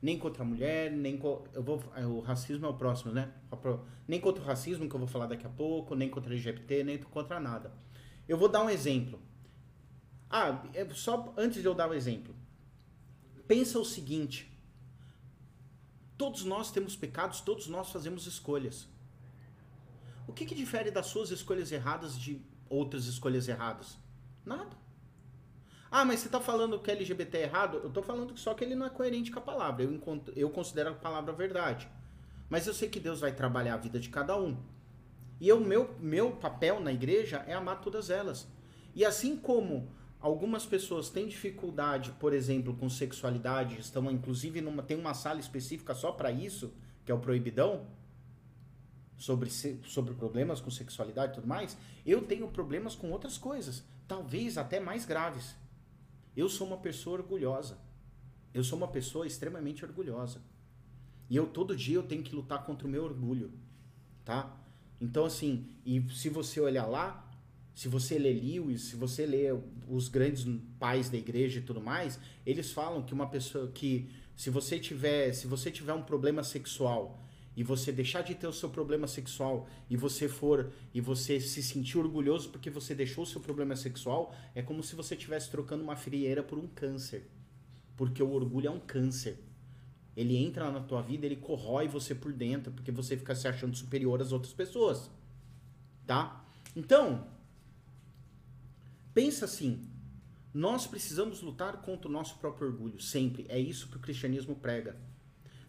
Nem 0.00 0.18
contra 0.18 0.42
a 0.42 0.46
mulher, 0.46 0.92
nem 0.92 1.16
co- 1.16 1.44
eu 1.52 1.62
vou, 1.62 1.82
é, 1.96 2.06
o 2.06 2.20
racismo 2.20 2.66
é 2.66 2.68
o 2.68 2.74
próximo, 2.74 3.12
né? 3.12 3.32
A 3.50 3.56
Nem 4.06 4.20
contra 4.20 4.42
o 4.42 4.46
racismo 4.46 4.88
que 4.88 4.94
eu 4.94 4.98
vou 5.00 5.08
falar 5.08 5.26
daqui 5.26 5.46
a 5.46 5.50
pouco, 5.50 5.94
nem 5.94 6.08
contra 6.10 6.32
LGBT, 6.32 6.84
nem 6.84 6.98
contra 6.98 7.40
nada. 7.40 7.72
Eu 8.28 8.36
vou 8.36 8.48
dar 8.48 8.62
um 8.62 8.68
exemplo. 8.70 9.18
Ah, 10.28 10.62
é 10.74 10.86
só 10.90 11.32
antes 11.36 11.60
de 11.62 11.66
eu 11.66 11.74
dar 11.74 11.88
o 11.88 11.94
exemplo. 11.94 12.34
Pensa 13.46 13.78
o 13.78 13.84
seguinte: 13.84 14.50
todos 16.16 16.44
nós 16.44 16.70
temos 16.70 16.96
pecados, 16.96 17.40
todos 17.40 17.66
nós 17.66 17.90
fazemos 17.90 18.26
escolhas. 18.26 18.88
O 20.26 20.32
que, 20.32 20.46
que 20.46 20.54
difere 20.54 20.90
das 20.90 21.06
suas 21.06 21.30
escolhas 21.30 21.70
erradas 21.70 22.18
de 22.18 22.40
outras 22.68 23.06
escolhas 23.06 23.46
erradas? 23.48 23.98
Nada. 24.44 24.76
Ah, 25.90 26.04
mas 26.04 26.20
você 26.20 26.26
está 26.26 26.40
falando 26.40 26.78
que 26.80 26.90
LGBT 26.90 27.38
é 27.38 27.42
errado? 27.42 27.76
Eu 27.78 27.88
estou 27.88 28.02
falando 28.02 28.36
só 28.36 28.52
que 28.54 28.64
ele 28.64 28.74
não 28.74 28.86
é 28.86 28.90
coerente 28.90 29.30
com 29.30 29.38
a 29.38 29.42
palavra. 29.42 29.84
Eu, 29.84 29.92
encontro- 29.92 30.32
eu 30.36 30.50
considero 30.50 30.90
a 30.90 30.94
palavra 30.94 31.32
verdade. 31.32 31.88
Mas 32.48 32.66
eu 32.66 32.74
sei 32.74 32.88
que 32.88 32.98
Deus 32.98 33.20
vai 33.20 33.32
trabalhar 33.32 33.74
a 33.74 33.78
vida 33.78 34.00
de 34.00 34.08
cada 34.08 34.36
um. 34.36 34.56
E 35.40 35.52
o 35.52 35.60
meu, 35.60 35.94
meu 36.00 36.32
papel 36.32 36.80
na 36.80 36.92
igreja 36.92 37.44
é 37.46 37.52
amar 37.54 37.80
todas 37.80 38.10
elas. 38.10 38.48
E 38.94 39.04
assim 39.04 39.36
como 39.36 39.88
algumas 40.24 40.64
pessoas 40.64 41.10
têm 41.10 41.28
dificuldade, 41.28 42.10
por 42.12 42.32
exemplo, 42.32 42.74
com 42.74 42.88
sexualidade, 42.88 43.78
estão 43.78 44.10
inclusive 44.10 44.62
numa 44.62 44.82
tem 44.82 44.96
uma 44.96 45.12
sala 45.12 45.38
específica 45.38 45.94
só 45.94 46.12
para 46.12 46.32
isso, 46.32 46.72
que 47.04 47.12
é 47.12 47.14
o 47.14 47.18
proibidão, 47.18 47.86
sobre 49.18 49.50
sobre 49.50 50.14
problemas 50.14 50.62
com 50.62 50.70
sexualidade 50.70 51.32
e 51.32 51.34
tudo 51.34 51.46
mais, 51.46 51.76
eu 52.06 52.22
tenho 52.22 52.48
problemas 52.48 52.94
com 52.94 53.10
outras 53.10 53.36
coisas, 53.36 53.84
talvez 54.08 54.56
até 54.56 54.80
mais 54.80 55.04
graves. 55.04 55.54
Eu 56.34 56.48
sou 56.48 56.66
uma 56.66 56.78
pessoa 56.78 57.18
orgulhosa. 57.18 57.76
Eu 58.54 58.64
sou 58.64 58.78
uma 58.78 58.88
pessoa 58.88 59.26
extremamente 59.26 59.84
orgulhosa. 59.84 60.40
E 61.28 61.36
eu 61.36 61.46
todo 61.46 61.76
dia 61.76 61.96
eu 61.96 62.02
tenho 62.02 62.22
que 62.22 62.34
lutar 62.34 62.64
contra 62.64 62.88
o 62.88 62.90
meu 62.90 63.04
orgulho, 63.04 63.52
tá? 64.24 64.56
Então 64.98 65.26
assim, 65.26 65.68
e 65.84 66.00
se 66.14 66.30
você 66.30 66.60
olhar 66.60 66.86
lá, 66.86 67.23
se 67.74 67.88
você 67.88 68.18
lê 68.18 68.32
Lewis, 68.32 68.82
se 68.82 68.96
você 68.96 69.26
lê 69.26 69.46
os 69.88 70.08
grandes 70.08 70.46
pais 70.78 71.10
da 71.10 71.18
igreja 71.18 71.58
e 71.58 71.62
tudo 71.62 71.80
mais, 71.80 72.20
eles 72.46 72.70
falam 72.72 73.02
que 73.02 73.12
uma 73.12 73.26
pessoa 73.26 73.68
que 73.72 74.08
se 74.36 74.48
você 74.48 74.78
tiver, 74.78 75.32
se 75.32 75.48
você 75.48 75.72
tiver 75.72 75.92
um 75.92 76.02
problema 76.02 76.44
sexual 76.44 77.20
e 77.56 77.64
você 77.64 77.90
deixar 77.90 78.22
de 78.22 78.34
ter 78.34 78.46
o 78.46 78.52
seu 78.52 78.70
problema 78.70 79.08
sexual 79.08 79.68
e 79.90 79.96
você 79.96 80.28
for 80.28 80.72
e 80.92 81.00
você 81.00 81.40
se 81.40 81.62
sentir 81.62 81.98
orgulhoso 81.98 82.50
porque 82.50 82.70
você 82.70 82.94
deixou 82.94 83.24
o 83.24 83.26
seu 83.26 83.40
problema 83.40 83.74
sexual, 83.74 84.32
é 84.54 84.62
como 84.62 84.82
se 84.82 84.94
você 84.94 85.14
estivesse 85.14 85.50
trocando 85.50 85.82
uma 85.82 85.96
frieira 85.96 86.44
por 86.44 86.58
um 86.58 86.68
câncer. 86.68 87.28
Porque 87.96 88.22
o 88.22 88.30
orgulho 88.30 88.68
é 88.68 88.70
um 88.70 88.80
câncer. 88.80 89.38
Ele 90.16 90.36
entra 90.36 90.70
na 90.70 90.80
tua 90.80 91.02
vida, 91.02 91.26
ele 91.26 91.36
corrói 91.36 91.88
você 91.88 92.14
por 92.14 92.32
dentro, 92.32 92.72
porque 92.72 92.92
você 92.92 93.16
fica 93.16 93.34
se 93.34 93.48
achando 93.48 93.76
superior 93.76 94.20
às 94.20 94.30
outras 94.30 94.52
pessoas. 94.52 95.10
Tá? 96.06 96.44
Então, 96.76 97.33
pensa 99.14 99.44
assim, 99.44 99.88
nós 100.52 100.86
precisamos 100.86 101.40
lutar 101.40 101.80
contra 101.82 102.08
o 102.08 102.12
nosso 102.12 102.38
próprio 102.38 102.68
orgulho, 102.68 103.00
sempre. 103.00 103.46
É 103.48 103.58
isso 103.58 103.88
que 103.88 103.96
o 103.96 104.00
cristianismo 104.00 104.54
prega. 104.56 104.96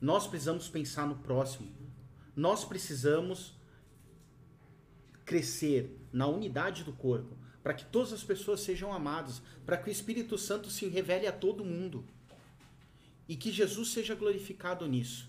Nós 0.01 0.27
precisamos 0.27 0.67
pensar 0.67 1.07
no 1.07 1.15
próximo. 1.17 1.71
Nós 2.35 2.65
precisamos 2.65 3.55
crescer 5.23 5.99
na 6.11 6.27
unidade 6.27 6.83
do 6.83 6.93
corpo, 6.93 7.35
para 7.63 7.73
que 7.73 7.85
todas 7.85 8.13
as 8.13 8.23
pessoas 8.23 8.61
sejam 8.61 8.93
amadas, 8.93 9.41
para 9.65 9.77
que 9.77 9.89
o 9.89 9.91
Espírito 9.91 10.37
Santo 10.37 10.69
se 10.69 10.87
revele 10.87 11.25
a 11.25 11.31
todo 11.31 11.65
mundo 11.65 12.05
e 13.27 13.35
que 13.35 13.51
Jesus 13.51 13.91
seja 13.91 14.13
glorificado 14.13 14.87
nisso. 14.87 15.27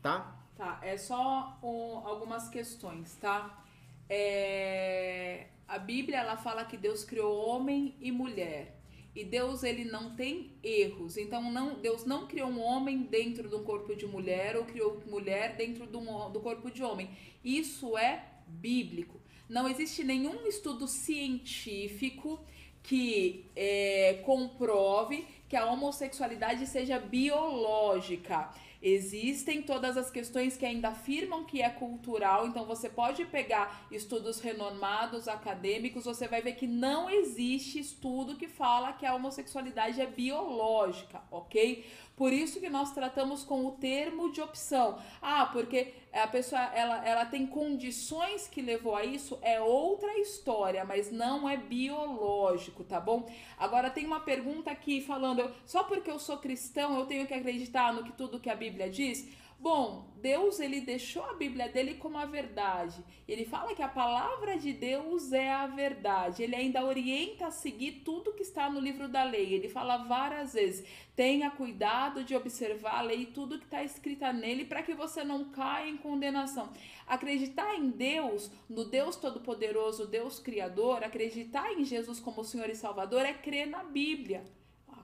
Tá? 0.00 0.42
Tá, 0.56 0.80
é 0.82 0.96
só 0.96 1.58
um- 1.62 2.06
algumas 2.06 2.48
questões, 2.48 3.14
tá? 3.16 3.62
É, 4.08 5.48
a 5.72 5.78
Bíblia 5.78 6.18
ela 6.18 6.36
fala 6.36 6.66
que 6.66 6.76
Deus 6.76 7.02
criou 7.02 7.34
homem 7.48 7.94
e 7.98 8.12
mulher. 8.12 8.78
E 9.16 9.24
Deus 9.24 9.62
ele 9.62 9.86
não 9.86 10.14
tem 10.14 10.52
erros. 10.62 11.16
Então 11.16 11.50
não, 11.50 11.80
Deus 11.80 12.04
não 12.04 12.26
criou 12.26 12.50
um 12.50 12.60
homem 12.60 13.04
dentro 13.04 13.48
de 13.48 13.54
um 13.54 13.64
corpo 13.64 13.96
de 13.96 14.06
mulher 14.06 14.54
ou 14.54 14.66
criou 14.66 15.02
mulher 15.06 15.56
dentro 15.56 15.86
de 15.86 15.96
um, 15.96 16.30
do 16.30 16.40
corpo 16.40 16.70
de 16.70 16.82
homem. 16.82 17.08
Isso 17.42 17.96
é 17.96 18.22
bíblico. 18.46 19.18
Não 19.48 19.66
existe 19.66 20.04
nenhum 20.04 20.46
estudo 20.46 20.86
científico 20.86 22.38
que 22.82 23.46
é, 23.56 24.20
comprove 24.26 25.26
que 25.48 25.56
a 25.56 25.64
homossexualidade 25.64 26.66
seja 26.66 26.98
biológica. 26.98 28.50
Existem 28.82 29.62
todas 29.62 29.96
as 29.96 30.10
questões 30.10 30.56
que 30.56 30.66
ainda 30.66 30.88
afirmam 30.88 31.44
que 31.44 31.62
é 31.62 31.70
cultural, 31.70 32.48
então 32.48 32.64
você 32.66 32.88
pode 32.88 33.24
pegar 33.24 33.86
estudos 33.92 34.40
renomados 34.40 35.28
acadêmicos, 35.28 36.04
você 36.04 36.26
vai 36.26 36.42
ver 36.42 36.54
que 36.54 36.66
não 36.66 37.08
existe 37.08 37.78
estudo 37.78 38.36
que 38.36 38.48
fala 38.48 38.92
que 38.92 39.06
a 39.06 39.14
homossexualidade 39.14 40.00
é 40.00 40.06
biológica, 40.06 41.22
ok? 41.30 41.86
Por 42.16 42.32
isso 42.32 42.60
que 42.60 42.68
nós 42.68 42.92
tratamos 42.92 43.44
com 43.44 43.64
o 43.66 43.72
termo 43.72 44.32
de 44.32 44.40
opção. 44.40 44.98
Ah, 45.20 45.46
porque 45.46 45.94
a 46.20 46.26
pessoa 46.26 46.60
ela, 46.74 47.06
ela 47.06 47.24
tem 47.24 47.46
condições 47.46 48.46
que 48.46 48.60
levou 48.60 48.94
a 48.94 49.04
isso, 49.04 49.38
é 49.40 49.60
outra 49.60 50.18
história, 50.18 50.84
mas 50.84 51.10
não 51.10 51.48
é 51.48 51.56
biológico, 51.56 52.84
tá 52.84 53.00
bom? 53.00 53.30
Agora 53.56 53.90
tem 53.90 54.04
uma 54.04 54.20
pergunta 54.20 54.70
aqui 54.70 55.00
falando, 55.00 55.50
só 55.64 55.84
porque 55.84 56.10
eu 56.10 56.18
sou 56.18 56.36
cristão 56.38 56.98
eu 56.98 57.06
tenho 57.06 57.26
que 57.26 57.34
acreditar 57.34 57.92
no 57.94 58.04
que 58.04 58.12
tudo 58.12 58.40
que 58.40 58.50
a 58.50 58.54
Bíblia 58.54 58.90
diz? 58.90 59.26
Bom, 59.62 60.10
Deus 60.20 60.58
ele 60.58 60.80
deixou 60.80 61.22
a 61.22 61.34
Bíblia 61.34 61.68
dele 61.68 61.94
como 61.94 62.18
a 62.18 62.26
verdade. 62.26 63.00
Ele 63.28 63.44
fala 63.44 63.76
que 63.76 63.82
a 63.82 63.86
palavra 63.86 64.58
de 64.58 64.72
Deus 64.72 65.32
é 65.32 65.52
a 65.52 65.68
verdade. 65.68 66.42
Ele 66.42 66.56
ainda 66.56 66.84
orienta 66.84 67.46
a 67.46 67.50
seguir 67.52 68.02
tudo 68.04 68.32
que 68.32 68.42
está 68.42 68.68
no 68.68 68.80
livro 68.80 69.06
da 69.06 69.22
lei. 69.22 69.54
Ele 69.54 69.68
fala 69.68 69.98
várias 69.98 70.54
vezes: 70.54 70.84
tenha 71.14 71.48
cuidado 71.48 72.24
de 72.24 72.34
observar 72.34 72.98
a 72.98 73.02
lei 73.02 73.20
e 73.20 73.26
tudo 73.26 73.56
que 73.56 73.64
está 73.64 73.84
escrita 73.84 74.32
nele 74.32 74.64
para 74.64 74.82
que 74.82 74.94
você 74.94 75.22
não 75.22 75.44
caia 75.50 75.88
em 75.88 75.96
condenação. 75.96 76.72
Acreditar 77.06 77.76
em 77.76 77.88
Deus, 77.88 78.50
no 78.68 78.84
Deus 78.84 79.14
Todo-Poderoso, 79.14 80.08
Deus 80.08 80.40
Criador, 80.40 81.04
acreditar 81.04 81.72
em 81.72 81.84
Jesus 81.84 82.18
como 82.18 82.42
Senhor 82.42 82.68
e 82.68 82.74
Salvador 82.74 83.24
é 83.24 83.32
crer 83.32 83.68
na 83.68 83.84
Bíblia. 83.84 84.42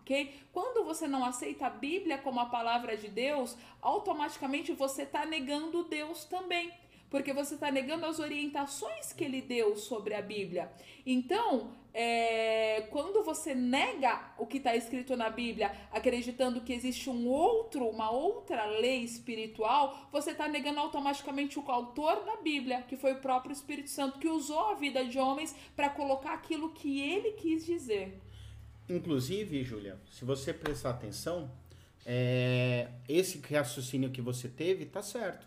Ok? 0.09 0.33
Quando 0.55 0.87
você 0.87 1.07
não 1.07 1.23
aceita 1.23 1.67
a 1.67 1.71
Bíblia 1.71 2.17
como 2.17 2.41
a 2.41 2.47
palavra 2.47 2.97
de 2.97 3.09
Deus, 3.09 3.55
automaticamente 3.83 4.73
você 4.73 5.03
está 5.03 5.27
negando 5.27 5.85
Deus 5.85 6.25
também. 6.25 6.73
Porque 7.11 7.33
você 7.33 7.55
está 7.55 7.71
negando 7.71 8.07
as 8.07 8.19
orientações 8.19 9.13
que 9.13 9.25
ele 9.25 9.43
deu 9.43 9.77
sobre 9.77 10.15
a 10.15 10.23
Bíblia. 10.23 10.71
Então, 11.07 11.73
é, 11.93 12.87
quando 12.91 13.23
você 13.23 13.55
nega 13.55 14.33
o 14.39 14.47
que 14.47 14.59
está 14.59 14.75
escrito 14.77 15.17
na 15.17 15.29
Bíblia, 15.29 15.73
acreditando 15.91 16.61
que 16.63 16.73
existe 16.73 17.09
um 17.09 17.27
outro, 17.27 17.87
uma 17.87 18.11
outra 18.11 18.65
lei 18.65 19.03
espiritual, 19.03 20.09
você 20.13 20.33
está 20.33 20.49
negando 20.49 20.81
automaticamente 20.81 21.59
o 21.59 21.71
autor 21.71 22.25
da 22.25 22.37
Bíblia, 22.37 22.83
que 22.83 22.97
foi 22.97 23.13
o 23.13 23.21
próprio 23.21 23.53
Espírito 23.53 23.91
Santo, 23.91 24.19
que 24.19 24.29
usou 24.29 24.71
a 24.71 24.75
vida 24.75 25.05
de 25.05 25.19
homens 25.19 25.55
para 25.77 25.91
colocar 25.91 26.33
aquilo 26.33 26.71
que 26.71 27.01
ele 27.01 27.33
quis 27.33 27.65
dizer. 27.65 28.21
Inclusive, 28.89 29.63
Júlia, 29.63 29.99
se 30.11 30.25
você 30.25 30.53
prestar 30.53 30.91
atenção, 30.91 31.51
é, 32.07 32.89
esse 33.09 33.39
raciocínio 33.39 34.11
que 34.11 34.23
você 34.23 34.49
teve 34.49 34.87
tá 34.87 35.03
certo. 35.03 35.47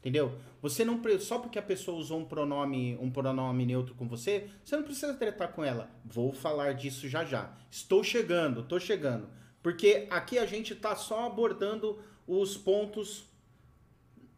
Entendeu? 0.00 0.32
Você 0.62 0.82
não 0.82 0.98
só 1.20 1.38
porque 1.38 1.58
a 1.58 1.62
pessoa 1.62 1.98
usou 1.98 2.20
um 2.20 2.24
pronome, 2.24 2.96
um 3.02 3.10
pronome 3.10 3.66
neutro 3.66 3.94
com 3.94 4.08
você, 4.08 4.48
você 4.64 4.74
não 4.74 4.82
precisa 4.82 5.12
tretar 5.12 5.52
com 5.52 5.62
ela. 5.62 5.90
Vou 6.06 6.32
falar 6.32 6.72
disso 6.72 7.06
já 7.06 7.22
já. 7.22 7.54
Estou 7.70 8.02
chegando, 8.02 8.60
estou 8.60 8.80
chegando. 8.80 9.28
Porque 9.62 10.06
aqui 10.08 10.38
a 10.38 10.46
gente 10.46 10.74
tá 10.74 10.96
só 10.96 11.26
abordando 11.26 11.98
os 12.26 12.56
pontos 12.56 13.26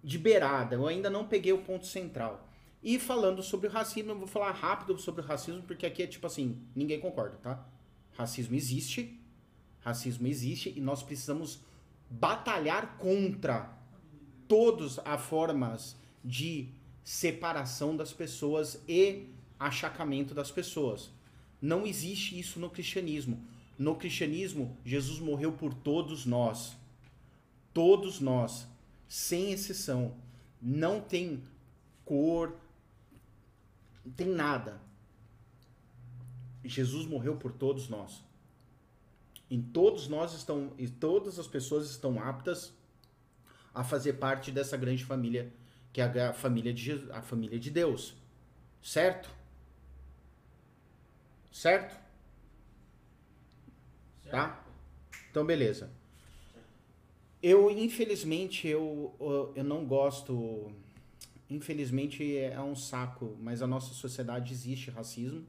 de 0.03 0.19
beirada. 0.19 0.75
Eu 0.75 0.89
ainda 0.89 1.09
não 1.09 1.29
peguei 1.29 1.53
o 1.53 1.63
ponto 1.63 1.87
central. 1.87 2.49
E 2.83 2.99
falando 2.99 3.41
sobre 3.41 3.69
o 3.69 3.71
racismo, 3.71 4.11
eu 4.11 4.19
vou 4.19 4.27
falar 4.27 4.51
rápido 4.51 4.99
sobre 4.99 5.21
o 5.21 5.25
racismo, 5.25 5.63
porque 5.63 5.87
aqui 5.87 6.03
é 6.03 6.07
tipo 6.09 6.27
assim, 6.27 6.61
ninguém 6.75 6.99
concorda, 6.99 7.37
tá? 7.41 7.65
Racismo 8.15 8.55
existe, 8.55 9.19
racismo 9.81 10.27
existe 10.27 10.73
e 10.77 10.81
nós 10.81 11.03
precisamos 11.03 11.61
batalhar 12.09 12.97
contra 12.99 13.73
todas 14.47 14.99
as 15.05 15.21
formas 15.23 15.97
de 16.25 16.69
separação 17.03 17.97
das 17.97 18.13
pessoas 18.13 18.81
e 18.87 19.27
achacamento 19.59 20.35
das 20.35 20.51
pessoas. 20.51 21.11
Não 21.61 21.87
existe 21.87 22.39
isso 22.39 22.61
no 22.61 22.69
cristianismo. 22.69 23.43
No 23.79 23.97
cristianismo, 23.97 24.77
Jesus 24.85 25.19
morreu 25.19 25.53
por 25.53 25.73
todos 25.73 26.27
nós. 26.27 26.77
Todos 27.73 28.21
nós, 28.21 28.67
sem 29.09 29.53
exceção. 29.53 30.15
Não 30.61 31.01
tem 31.01 31.43
cor, 32.05 32.55
não 34.05 34.13
tem 34.13 34.29
nada. 34.29 34.81
Jesus 36.65 37.07
morreu 37.07 37.37
por 37.37 37.53
todos 37.53 37.89
nós. 37.89 38.25
E 39.51 39.59
todos 39.59 40.09
nós 40.09 40.33
estão, 40.33 40.73
e 40.79 40.89
todas 40.89 41.39
as 41.39 41.47
pessoas 41.47 41.91
estão 41.91 42.19
aptas 42.21 42.73
a 43.75 43.85
fazer 43.85 44.15
parte 44.15 44.51
dessa 44.51 44.77
grande 44.77 45.05
família, 45.05 45.53
que 45.93 46.01
é 46.01 46.27
a 46.27 46.33
família 46.33 46.73
de 46.73 46.83
Jesus, 46.83 47.11
a 47.11 47.21
família 47.21 47.59
de 47.59 47.71
Deus. 47.71 48.15
Certo? 48.83 49.29
Certo? 51.51 52.01
Tá? 54.31 54.65
Então 55.31 55.45
beleza. 55.45 55.91
Eu 57.43 57.71
infelizmente 57.71 58.67
eu- 58.69 59.53
eu 59.55 59.65
não 59.65 59.85
gosto 59.85 60.73
infelizmente 61.51 62.37
é 62.39 62.59
um 62.61 62.75
saco, 62.75 63.37
mas 63.41 63.61
a 63.61 63.67
nossa 63.67 63.93
sociedade 63.93 64.53
existe 64.53 64.91
racismo, 64.91 65.45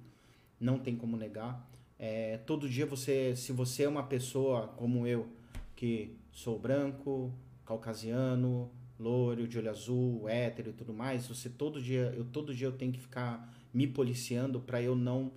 não 0.64 0.80
tem 0.80 0.95
como 0.95 1.18
negar. 1.18 1.70
É, 1.99 2.38
todo 2.38 2.70
dia 2.70 2.86
você, 2.86 3.36
se 3.36 3.51
você 3.51 3.84
é 3.84 3.89
uma 3.89 4.03
pessoa 4.03 4.70
como 4.70 5.05
eu, 5.05 5.28
que 5.76 6.16
sou 6.32 6.57
branco, 6.57 7.32
caucasiano, 7.66 8.72
loiro, 8.97 9.47
de 9.47 9.57
olho 9.57 9.70
azul, 9.70 10.28
hétero 10.28 10.70
e 10.70 10.74
tudo 10.74 10.93
mais, 10.93 11.28
você 11.28 11.49
todo 11.49 11.82
dia, 11.82 12.14
eu 12.16 12.26
todo 12.26 12.55
dia 12.55 12.68
eu 12.68 12.72
tenho 12.72 12.91
que 12.91 12.99
ficar 12.99 13.53
me 13.74 13.86
policiando 13.86 14.59
para 14.59 14.82
eu 14.82 14.95
não 14.95 15.32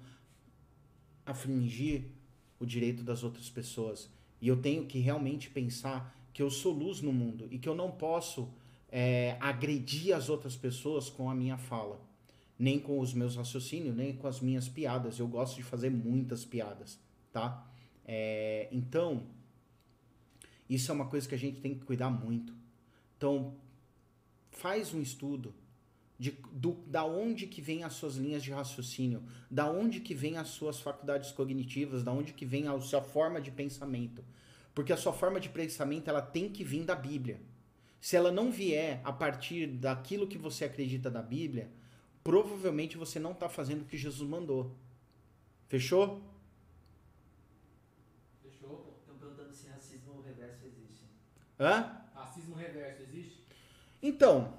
afligir 1.24 2.04
o 2.60 2.64
direito 2.64 3.02
das 3.02 3.24
outras 3.24 3.50
pessoas. 3.50 4.08
E 4.40 4.48
eu 4.48 4.56
tenho 4.56 4.86
que 4.86 4.98
realmente 4.98 5.50
pensar 5.50 6.16
que 6.32 6.42
eu 6.42 6.50
sou 6.50 6.72
luz 6.72 7.00
no 7.00 7.12
mundo 7.12 7.48
e 7.50 7.58
que 7.58 7.68
eu 7.68 7.74
não 7.74 7.90
posso 7.90 8.48
é, 8.88 9.36
agredir 9.40 10.14
as 10.14 10.28
outras 10.28 10.56
pessoas 10.56 11.08
com 11.08 11.28
a 11.28 11.34
minha 11.34 11.56
fala, 11.56 12.00
nem 12.58 12.78
com 12.78 12.98
os 12.98 13.12
meus 13.12 13.36
raciocínios, 13.36 13.94
nem 13.94 14.14
com 14.14 14.26
as 14.26 14.40
minhas 14.40 14.68
piadas. 14.68 15.18
Eu 15.18 15.28
gosto 15.28 15.56
de 15.56 15.62
fazer 15.62 15.90
muitas 15.90 16.44
piadas, 16.44 16.98
tá? 17.32 17.66
É, 18.04 18.68
então, 18.72 19.26
isso 20.68 20.90
é 20.90 20.94
uma 20.94 21.06
coisa 21.06 21.28
que 21.28 21.34
a 21.34 21.38
gente 21.38 21.60
tem 21.60 21.74
que 21.74 21.84
cuidar 21.84 22.10
muito. 22.10 22.54
Então, 23.16 23.54
faz 24.50 24.94
um 24.94 25.00
estudo 25.00 25.54
de 26.18 26.30
do, 26.50 26.72
da 26.86 27.04
onde 27.04 27.46
que 27.46 27.60
vem 27.60 27.84
as 27.84 27.92
suas 27.92 28.16
linhas 28.16 28.42
de 28.42 28.50
raciocínio, 28.50 29.22
da 29.50 29.70
onde 29.70 30.00
que 30.00 30.14
vem 30.14 30.38
as 30.38 30.48
suas 30.48 30.80
faculdades 30.80 31.30
cognitivas, 31.30 32.02
da 32.02 32.12
onde 32.12 32.32
que 32.32 32.46
vem 32.46 32.68
a 32.68 32.80
sua 32.80 33.02
forma 33.02 33.40
de 33.40 33.50
pensamento. 33.50 34.24
Porque 34.74 34.92
a 34.92 34.96
sua 34.96 35.12
forma 35.12 35.40
de 35.40 35.48
pensamento 35.48 36.08
ela 36.08 36.22
tem 36.22 36.48
que 36.48 36.64
vir 36.64 36.84
da 36.84 36.94
Bíblia. 36.94 37.40
Se 38.00 38.16
ela 38.16 38.30
não 38.30 38.50
vier 38.50 39.00
a 39.04 39.12
partir 39.12 39.66
daquilo 39.66 40.26
que 40.26 40.38
você 40.38 40.64
acredita 40.64 41.10
da 41.10 41.22
Bíblia, 41.22 41.70
provavelmente 42.26 42.96
você 42.96 43.20
não 43.20 43.30
está 43.30 43.48
fazendo 43.48 43.82
o 43.82 43.84
que 43.84 43.96
Jesus 43.96 44.28
mandou. 44.28 44.74
Fechou? 45.68 46.20
Fechou? 48.42 48.98
Estão 48.98 49.16
perguntando 49.16 49.54
se 49.54 49.68
racismo 49.68 50.20
reverso 50.22 50.66
existe. 50.66 51.04
Hã? 51.60 52.02
Racismo 52.12 52.56
reverso 52.56 53.02
existe? 53.02 53.38
Então, 54.02 54.58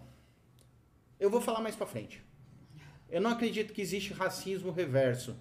eu 1.20 1.30
vou 1.30 1.42
falar 1.42 1.60
mais 1.60 1.76
pra 1.76 1.86
frente. 1.86 2.24
Eu 3.10 3.20
não 3.20 3.32
acredito 3.32 3.74
que 3.74 3.82
existe 3.82 4.14
racismo 4.14 4.72
reverso. 4.72 5.36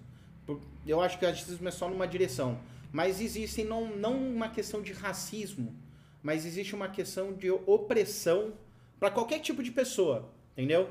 Eu 0.85 0.99
acho 0.99 1.17
que 1.17 1.25
o 1.25 1.29
racismo 1.29 1.65
é 1.65 1.71
só 1.71 1.87
numa 1.87 2.05
direção. 2.05 2.59
Mas 2.91 3.21
existe 3.21 3.63
não, 3.63 3.95
não 3.95 4.17
uma 4.17 4.49
questão 4.49 4.81
de 4.81 4.91
racismo, 4.91 5.73
mas 6.21 6.45
existe 6.45 6.75
uma 6.75 6.89
questão 6.89 7.31
de 7.31 7.49
opressão 7.49 8.53
para 8.99 9.09
qualquer 9.09 9.39
tipo 9.39 9.63
de 9.63 9.71
pessoa, 9.71 10.29
entendeu? 10.51 10.89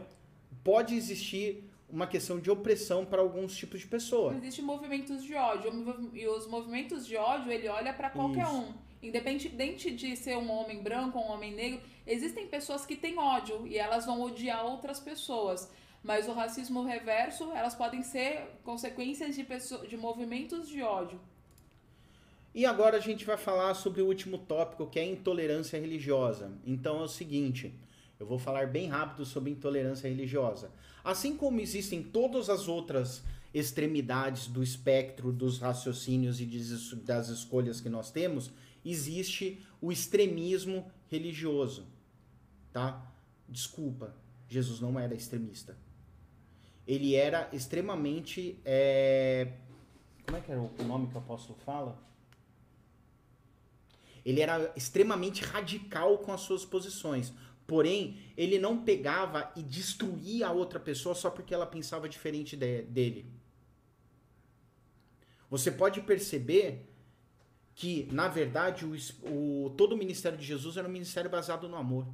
Pode 0.70 0.92
existir 0.96 1.62
uma 1.88 2.06
questão 2.08 2.36
de 2.40 2.50
opressão 2.50 3.04
para 3.10 3.22
alguns 3.22 3.56
tipos 3.56 3.78
de 3.80 3.86
pessoa. 3.86 4.34
Existem 4.34 4.64
movimentos 4.64 5.22
de 5.22 5.34
ódio. 5.34 5.70
E 6.12 6.26
os 6.26 6.44
movimentos 6.48 7.06
de 7.06 7.16
ódio, 7.16 7.52
ele 7.52 7.68
olha 7.68 7.92
pra 7.92 8.10
qualquer 8.10 8.42
Isso. 8.46 8.56
um. 8.56 8.74
Independente 9.00 9.86
de 10.00 10.16
ser 10.16 10.36
um 10.36 10.50
homem 10.50 10.82
branco 10.82 11.18
ou 11.18 11.26
um 11.26 11.30
homem 11.34 11.52
negro, 11.54 11.80
existem 12.04 12.48
pessoas 12.48 12.84
que 12.84 12.96
têm 12.96 13.16
ódio 13.16 13.64
e 13.66 13.78
elas 13.78 14.04
vão 14.04 14.20
odiar 14.22 14.66
outras 14.66 14.98
pessoas. 14.98 15.70
Mas 16.02 16.28
o 16.28 16.32
racismo 16.32 16.82
reverso, 16.82 17.52
elas 17.52 17.76
podem 17.76 18.02
ser 18.02 18.48
consequências 18.64 19.36
de, 19.36 19.44
pesso- 19.44 19.86
de 19.86 19.96
movimentos 19.96 20.68
de 20.68 20.82
ódio. 20.82 21.20
E 22.52 22.66
agora 22.66 22.96
a 22.96 23.00
gente 23.00 23.24
vai 23.24 23.36
falar 23.36 23.74
sobre 23.74 24.02
o 24.02 24.06
último 24.06 24.38
tópico, 24.38 24.86
que 24.86 24.98
é 24.98 25.02
a 25.02 25.06
intolerância 25.06 25.78
religiosa. 25.78 26.50
Então 26.66 26.98
é 27.00 27.02
o 27.02 27.08
seguinte, 27.08 27.72
eu 28.18 28.26
vou 28.26 28.38
falar 28.38 28.68
bem 28.68 28.88
rápido 28.88 29.24
sobre 29.24 29.50
intolerância 29.50 30.08
religiosa. 30.08 30.70
Assim 31.04 31.36
como 31.36 31.60
existem 31.60 32.02
todas 32.02 32.48
as 32.48 32.66
outras 32.68 33.22
extremidades 33.52 34.48
do 34.48 34.62
espectro 34.62 35.32
dos 35.32 35.58
raciocínios 35.58 36.40
e 36.40 36.46
das 36.96 37.28
escolhas 37.28 37.80
que 37.80 37.88
nós 37.88 38.10
temos, 38.10 38.50
existe 38.84 39.64
o 39.80 39.92
extremismo 39.92 40.90
religioso, 41.08 41.86
tá? 42.72 43.12
Desculpa, 43.48 44.14
Jesus 44.48 44.80
não 44.80 44.98
era 44.98 45.14
extremista. 45.14 45.76
Ele 46.86 47.14
era 47.14 47.48
extremamente, 47.52 48.60
é, 48.64 49.52
como 50.24 50.38
é 50.38 50.40
que 50.40 50.52
era 50.52 50.60
o 50.60 50.84
nome 50.84 51.08
que 51.08 51.14
o 51.14 51.18
apóstolo 51.18 51.58
fala? 51.64 52.00
Ele 54.24 54.40
era 54.40 54.72
extremamente 54.76 55.44
radical 55.44 56.18
com 56.18 56.32
as 56.32 56.40
suas 56.40 56.64
posições. 56.64 57.32
Porém, 57.66 58.18
ele 58.36 58.58
não 58.58 58.84
pegava 58.84 59.52
e 59.56 59.62
destruía 59.62 60.46
a 60.48 60.52
outra 60.52 60.78
pessoa 60.78 61.14
só 61.14 61.30
porque 61.30 61.52
ela 61.52 61.66
pensava 61.66 62.08
diferente 62.08 62.56
de- 62.56 62.82
dele. 62.82 63.26
Você 65.50 65.70
pode 65.70 66.00
perceber 66.00 66.88
que, 67.74 68.08
na 68.12 68.28
verdade, 68.28 68.84
o, 68.84 68.94
o- 69.30 69.70
todo 69.76 69.94
o 69.94 69.98
ministério 69.98 70.38
de 70.38 70.44
Jesus 70.44 70.76
era 70.76 70.88
um 70.88 70.92
ministério 70.92 71.30
baseado 71.30 71.68
no 71.68 71.76
amor. 71.76 72.06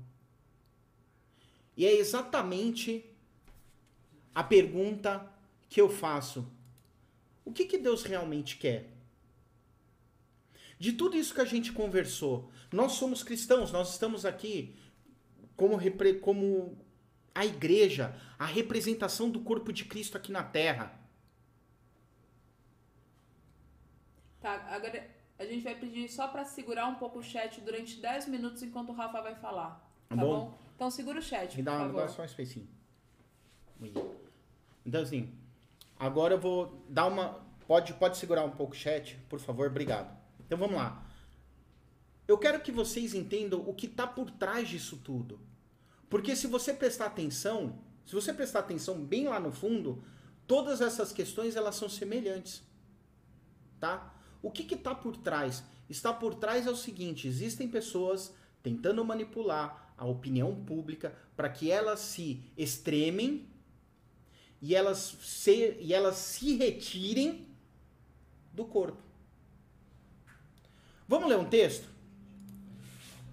E 1.76 1.86
é 1.86 1.92
exatamente 1.92 3.04
a 4.34 4.42
pergunta 4.42 5.30
que 5.68 5.80
eu 5.80 5.88
faço: 5.88 6.46
o 7.44 7.52
que, 7.52 7.64
que 7.66 7.78
Deus 7.78 8.02
realmente 8.02 8.56
quer? 8.56 8.90
De 10.78 10.92
tudo 10.92 11.16
isso 11.16 11.34
que 11.34 11.40
a 11.40 11.44
gente 11.46 11.72
conversou, 11.72 12.50
nós 12.72 12.92
somos 12.92 13.22
cristãos, 13.22 13.70
nós 13.70 13.92
estamos 13.92 14.24
aqui 14.24 14.74
como, 15.56 15.76
repre- 15.76 16.14
como 16.20 16.76
a 17.34 17.44
igreja, 17.46 18.14
a 18.38 18.44
representação 18.46 19.30
do 19.30 19.40
corpo 19.40 19.72
de 19.72 19.84
Cristo 19.84 20.16
aqui 20.16 20.30
na 20.32 20.42
terra. 20.42 20.98
Tá, 24.40 24.54
agora 24.70 25.08
a 25.38 25.44
gente 25.44 25.62
vai 25.62 25.74
pedir 25.74 26.08
só 26.08 26.28
pra 26.28 26.44
segurar 26.44 26.86
um 26.88 26.96
pouco 26.96 27.18
o 27.20 27.22
chat 27.22 27.60
durante 27.60 28.00
10 28.00 28.26
minutos 28.28 28.62
enquanto 28.62 28.90
o 28.90 28.92
Rafa 28.92 29.20
vai 29.20 29.34
falar. 29.36 29.70
Tá 30.08 30.16
Tá, 30.16 30.22
bom? 30.22 30.50
bom? 30.50 30.58
Então 30.74 30.90
segura 30.90 31.18
o 31.18 31.22
chat, 31.22 31.56
Me 31.56 31.62
por 31.62 31.70
dá, 31.70 31.78
me 31.78 31.84
favor. 31.86 32.00
dá 32.02 32.08
só 32.08 32.22
um 32.22 32.24
espacinho. 32.24 32.68
Então, 34.84 35.02
assim, 35.02 35.32
agora 35.98 36.34
eu 36.34 36.40
vou 36.40 36.84
dar 36.88 37.06
uma. 37.06 37.40
Pode, 37.66 37.94
pode 37.94 38.16
segurar 38.16 38.44
um 38.44 38.50
pouco 38.50 38.72
o 38.72 38.76
chat, 38.76 39.16
por 39.28 39.38
favor, 39.40 39.68
obrigado. 39.68 40.16
Então 40.40 40.58
vamos 40.58 40.76
lá. 40.76 41.04
Eu 42.32 42.38
quero 42.38 42.60
que 42.60 42.72
vocês 42.72 43.12
entendam 43.12 43.60
o 43.60 43.74
que 43.74 43.84
está 43.84 44.06
por 44.06 44.30
trás 44.30 44.66
disso 44.66 44.96
tudo. 44.96 45.38
Porque 46.08 46.34
se 46.34 46.46
você 46.46 46.72
prestar 46.72 47.04
atenção, 47.04 47.78
se 48.06 48.14
você 48.14 48.32
prestar 48.32 48.60
atenção 48.60 49.04
bem 49.04 49.28
lá 49.28 49.38
no 49.38 49.52
fundo, 49.52 50.02
todas 50.46 50.80
essas 50.80 51.12
questões 51.12 51.56
elas 51.56 51.74
são 51.74 51.90
semelhantes. 51.90 52.62
Tá? 53.78 54.14
O 54.40 54.50
que 54.50 54.74
está 54.74 54.94
por 54.94 55.14
trás? 55.14 55.62
Está 55.90 56.10
por 56.10 56.34
trás 56.34 56.66
é 56.66 56.70
o 56.70 56.74
seguinte: 56.74 57.28
existem 57.28 57.68
pessoas 57.68 58.32
tentando 58.62 59.04
manipular 59.04 59.92
a 59.98 60.06
opinião 60.06 60.64
pública 60.64 61.14
para 61.36 61.50
que 61.50 61.70
elas 61.70 62.00
se 62.00 62.42
extremem 62.56 63.46
e 64.62 64.74
elas 64.74 65.18
se, 65.20 65.76
e 65.78 65.92
elas 65.92 66.16
se 66.16 66.56
retirem 66.56 67.46
do 68.54 68.64
corpo. 68.64 69.02
Vamos 71.06 71.28
ler 71.28 71.36
um 71.36 71.44
texto? 71.44 71.91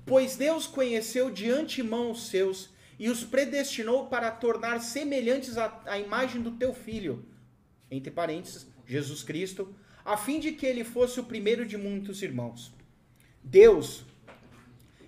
Pois 0.09 0.35
Deus 0.35 0.65
conheceu 0.65 1.29
de 1.29 1.51
antemão 1.51 2.09
os 2.09 2.29
seus 2.29 2.71
e 2.97 3.11
os 3.11 3.23
predestinou 3.23 4.07
para 4.07 4.31
tornar 4.31 4.81
semelhantes 4.81 5.55
à, 5.55 5.99
imagem 5.99 6.41
do 6.41 6.49
teu 6.49 6.73
filho, 6.73 7.23
entre 7.91 8.09
parênteses, 8.09 8.65
Jesus 8.87 9.21
Cristo, 9.21 9.71
a 10.03 10.17
fim 10.17 10.39
de 10.39 10.51
que 10.53 10.65
ele 10.65 10.83
fosse 10.83 11.19
o 11.19 11.25
primeiro 11.25 11.63
de 11.63 11.77
muitos 11.77 12.23
irmãos. 12.23 12.73
Deus, 13.43 14.03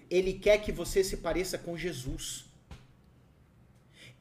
ele 0.07 0.33
quer 0.33 0.59
que 0.59 0.71
você 0.71 1.03
se 1.03 1.17
pareça 1.17 1.57
com 1.57 1.75
Jesus. 1.75 2.45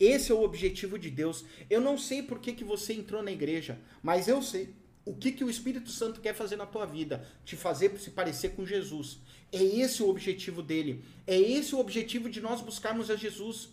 Esse 0.01 0.33
é 0.33 0.35
o 0.35 0.43
objetivo 0.43 0.99
de 0.99 1.11
Deus. 1.11 1.45
Eu 1.69 1.83
não 1.83 1.99
sei 1.99 2.23
por 2.23 2.39
que, 2.39 2.55
que 2.55 2.65
você 2.65 2.95
entrou 2.95 3.23
na 3.23 3.31
igreja, 3.31 3.79
mas 4.03 4.29
eu 4.29 4.41
sei 4.41 4.80
o 5.11 5.15
que, 5.15 5.33
que 5.33 5.45
o 5.45 5.51
Espírito 5.51 5.91
Santo 5.91 6.21
quer 6.21 6.35
fazer 6.35 6.57
na 6.57 6.67
tua 6.67 6.87
vida. 6.87 7.27
Te 7.45 7.57
fazer 7.57 7.99
se 7.99 8.11
parecer 8.11 8.51
com 8.51 8.65
Jesus. 8.65 9.19
É 9.53 9.63
esse 9.63 10.03
o 10.03 10.09
objetivo 10.09 10.63
dele. 10.63 11.05
É 11.27 11.39
esse 11.39 11.75
o 11.75 11.79
objetivo 11.79 12.29
de 12.29 12.41
nós 12.41 12.61
buscarmos 12.61 13.11
a 13.11 13.17
Jesus. 13.17 13.71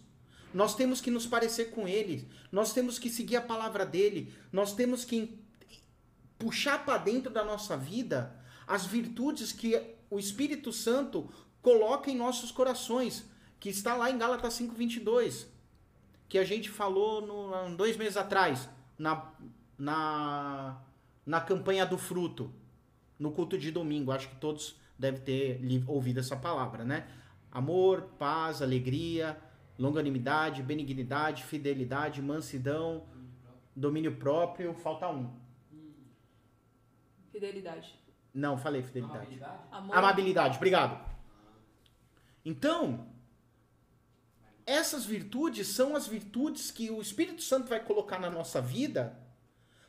Nós 0.54 0.76
temos 0.76 1.02
que 1.02 1.12
nos 1.12 1.26
parecer 1.28 1.72
com 1.72 1.88
ele. 1.88 2.28
Nós 2.52 2.74
temos 2.74 2.98
que 2.98 3.10
seguir 3.10 3.36
a 3.36 3.42
palavra 3.42 3.86
dele. 3.86 4.34
Nós 4.52 4.74
temos 4.74 5.06
que 5.06 5.38
puxar 6.40 6.86
para 6.86 6.98
dentro 6.98 7.32
da 7.32 7.44
nossa 7.44 7.78
vida 7.78 8.36
as 8.66 8.86
virtudes 8.86 9.52
que 9.52 9.80
o 10.10 10.18
Espírito 10.18 10.72
Santo 10.72 11.30
coloca 11.62 12.10
em 12.10 12.16
nossos 12.16 12.52
corações, 12.52 13.26
que 13.60 13.70
está 13.70 13.96
lá 13.96 14.10
em 14.10 14.18
Gálatas 14.18 14.54
5:22 14.54 15.48
que 16.30 16.38
a 16.38 16.44
gente 16.44 16.70
falou 16.70 17.22
no, 17.22 17.76
dois 17.76 17.96
meses 17.96 18.18
atrás, 18.18 18.70
na, 18.98 19.32
na, 19.78 20.78
na 21.28 21.42
campanha 21.42 21.86
do 21.86 21.98
fruto, 21.98 22.50
no 23.20 23.32
culto 23.34 23.58
de 23.58 23.70
domingo. 23.70 24.14
Acho 24.14 24.30
que 24.30 24.38
todos 24.38 24.80
devem 24.98 25.20
ter 25.20 25.62
ouvido 25.86 26.22
essa 26.22 26.38
palavra, 26.38 26.86
né? 26.86 27.06
Amor, 27.52 28.04
paz, 28.18 28.62
alegria, 28.62 29.38
longanimidade, 29.78 30.64
benignidade, 30.64 31.44
fidelidade, 31.44 32.22
mansidão, 32.22 33.06
domínio 33.76 34.16
próprio. 34.16 34.74
Falta 34.74 35.10
um. 35.10 35.30
Fidelidade. 37.30 37.94
Não, 38.34 38.58
falei 38.58 38.82
fidelidade. 38.82 39.18
Amabilidade? 39.18 39.60
Amor. 39.70 39.98
Amabilidade, 39.98 40.58
obrigado. 40.58 41.06
Então, 42.46 43.06
essas 44.66 45.06
virtudes 45.06 45.68
são 45.68 45.94
as 45.94 46.08
virtudes 46.08 46.72
que 46.72 46.90
o 46.90 47.02
Espírito 47.02 47.42
Santo 47.42 47.68
vai 47.68 47.84
colocar 47.84 48.18
na 48.18 48.30
nossa 48.30 48.62
vida 48.62 49.27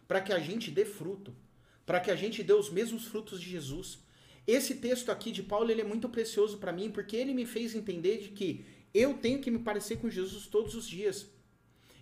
para 0.08 0.22
que 0.22 0.32
a 0.32 0.38
gente 0.38 0.70
dê 0.70 0.86
fruto, 0.86 1.36
para 1.84 2.00
que 2.00 2.10
a 2.10 2.16
gente 2.16 2.42
dê 2.42 2.54
os 2.54 2.70
mesmos 2.70 3.04
frutos 3.04 3.38
de 3.40 3.48
Jesus. 3.48 3.98
Esse 4.46 4.76
texto 4.76 5.12
aqui 5.12 5.30
de 5.30 5.42
Paulo 5.42 5.70
ele 5.70 5.82
é 5.82 5.84
muito 5.84 6.08
precioso 6.08 6.56
para 6.56 6.72
mim 6.72 6.90
porque 6.90 7.14
ele 7.14 7.34
me 7.34 7.44
fez 7.44 7.74
entender 7.74 8.16
de 8.18 8.30
que 8.30 8.64
eu 8.94 9.14
tenho 9.18 9.40
que 9.40 9.50
me 9.50 9.58
parecer 9.58 9.98
com 9.98 10.08
Jesus 10.08 10.46
todos 10.46 10.74
os 10.74 10.88
dias. 10.88 11.26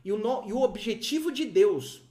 E 0.04 0.12
o, 0.12 0.18
no, 0.18 0.48
e 0.48 0.52
o 0.52 0.62
objetivo 0.62 1.32
de 1.32 1.44
Deus, 1.44 2.02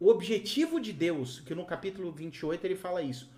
o 0.00 0.08
objetivo 0.08 0.80
de 0.80 0.92
Deus, 0.92 1.38
que 1.38 1.54
no 1.54 1.64
capítulo 1.64 2.10
28 2.10 2.64
ele 2.64 2.74
fala 2.74 3.00
isso, 3.00 3.30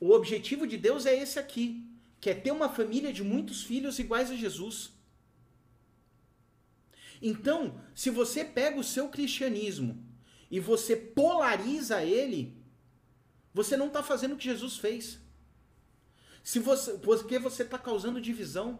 o 0.00 0.10
objetivo 0.10 0.66
de 0.66 0.76
Deus 0.76 1.06
é 1.06 1.16
esse 1.16 1.38
aqui, 1.38 1.88
que 2.20 2.28
é 2.28 2.34
ter 2.34 2.50
uma 2.50 2.68
família 2.68 3.12
de 3.12 3.22
muitos 3.22 3.62
filhos 3.62 4.00
iguais 4.00 4.30
a 4.30 4.34
Jesus. 4.34 4.92
Então, 7.22 7.80
se 7.94 8.10
você 8.10 8.44
pega 8.44 8.78
o 8.78 8.84
seu 8.84 9.08
cristianismo 9.08 10.05
e 10.50 10.60
você 10.60 10.94
polariza 10.96 12.02
ele, 12.02 12.56
você 13.52 13.76
não 13.76 13.88
está 13.88 14.02
fazendo 14.02 14.34
o 14.34 14.36
que 14.36 14.44
Jesus 14.44 14.76
fez. 14.76 15.18
Se 16.42 16.58
você, 16.58 16.92
porque 16.98 17.38
você 17.38 17.62
está 17.62 17.78
causando 17.78 18.20
divisão. 18.20 18.78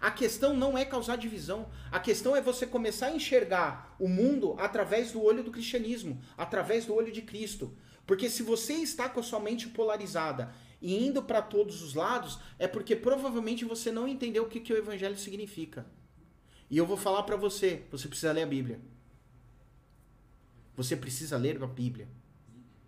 A 0.00 0.10
questão 0.10 0.56
não 0.56 0.78
é 0.78 0.84
causar 0.84 1.16
divisão. 1.16 1.68
A 1.90 1.98
questão 1.98 2.34
é 2.34 2.40
você 2.40 2.66
começar 2.66 3.06
a 3.06 3.14
enxergar 3.14 3.96
o 3.98 4.08
mundo 4.08 4.54
através 4.58 5.12
do 5.12 5.22
olho 5.22 5.42
do 5.42 5.50
cristianismo, 5.50 6.22
através 6.38 6.86
do 6.86 6.94
olho 6.94 7.12
de 7.12 7.22
Cristo. 7.22 7.76
Porque 8.06 8.30
se 8.30 8.42
você 8.42 8.74
está 8.74 9.08
com 9.08 9.20
a 9.20 9.22
sua 9.22 9.40
mente 9.40 9.68
polarizada 9.68 10.54
e 10.80 11.06
indo 11.06 11.22
para 11.22 11.42
todos 11.42 11.82
os 11.82 11.94
lados, 11.94 12.38
é 12.58 12.66
porque 12.66 12.96
provavelmente 12.96 13.64
você 13.64 13.90
não 13.90 14.08
entendeu 14.08 14.44
o 14.44 14.48
que, 14.48 14.60
que 14.60 14.72
o 14.72 14.78
evangelho 14.78 15.18
significa. 15.18 15.86
E 16.70 16.78
eu 16.78 16.86
vou 16.86 16.96
falar 16.96 17.24
para 17.24 17.36
você, 17.36 17.84
você 17.90 18.08
precisa 18.08 18.32
ler 18.32 18.42
a 18.42 18.46
Bíblia. 18.46 18.80
Você 20.80 20.96
precisa 20.96 21.36
ler 21.36 21.62
a 21.62 21.66
Bíblia. 21.66 22.08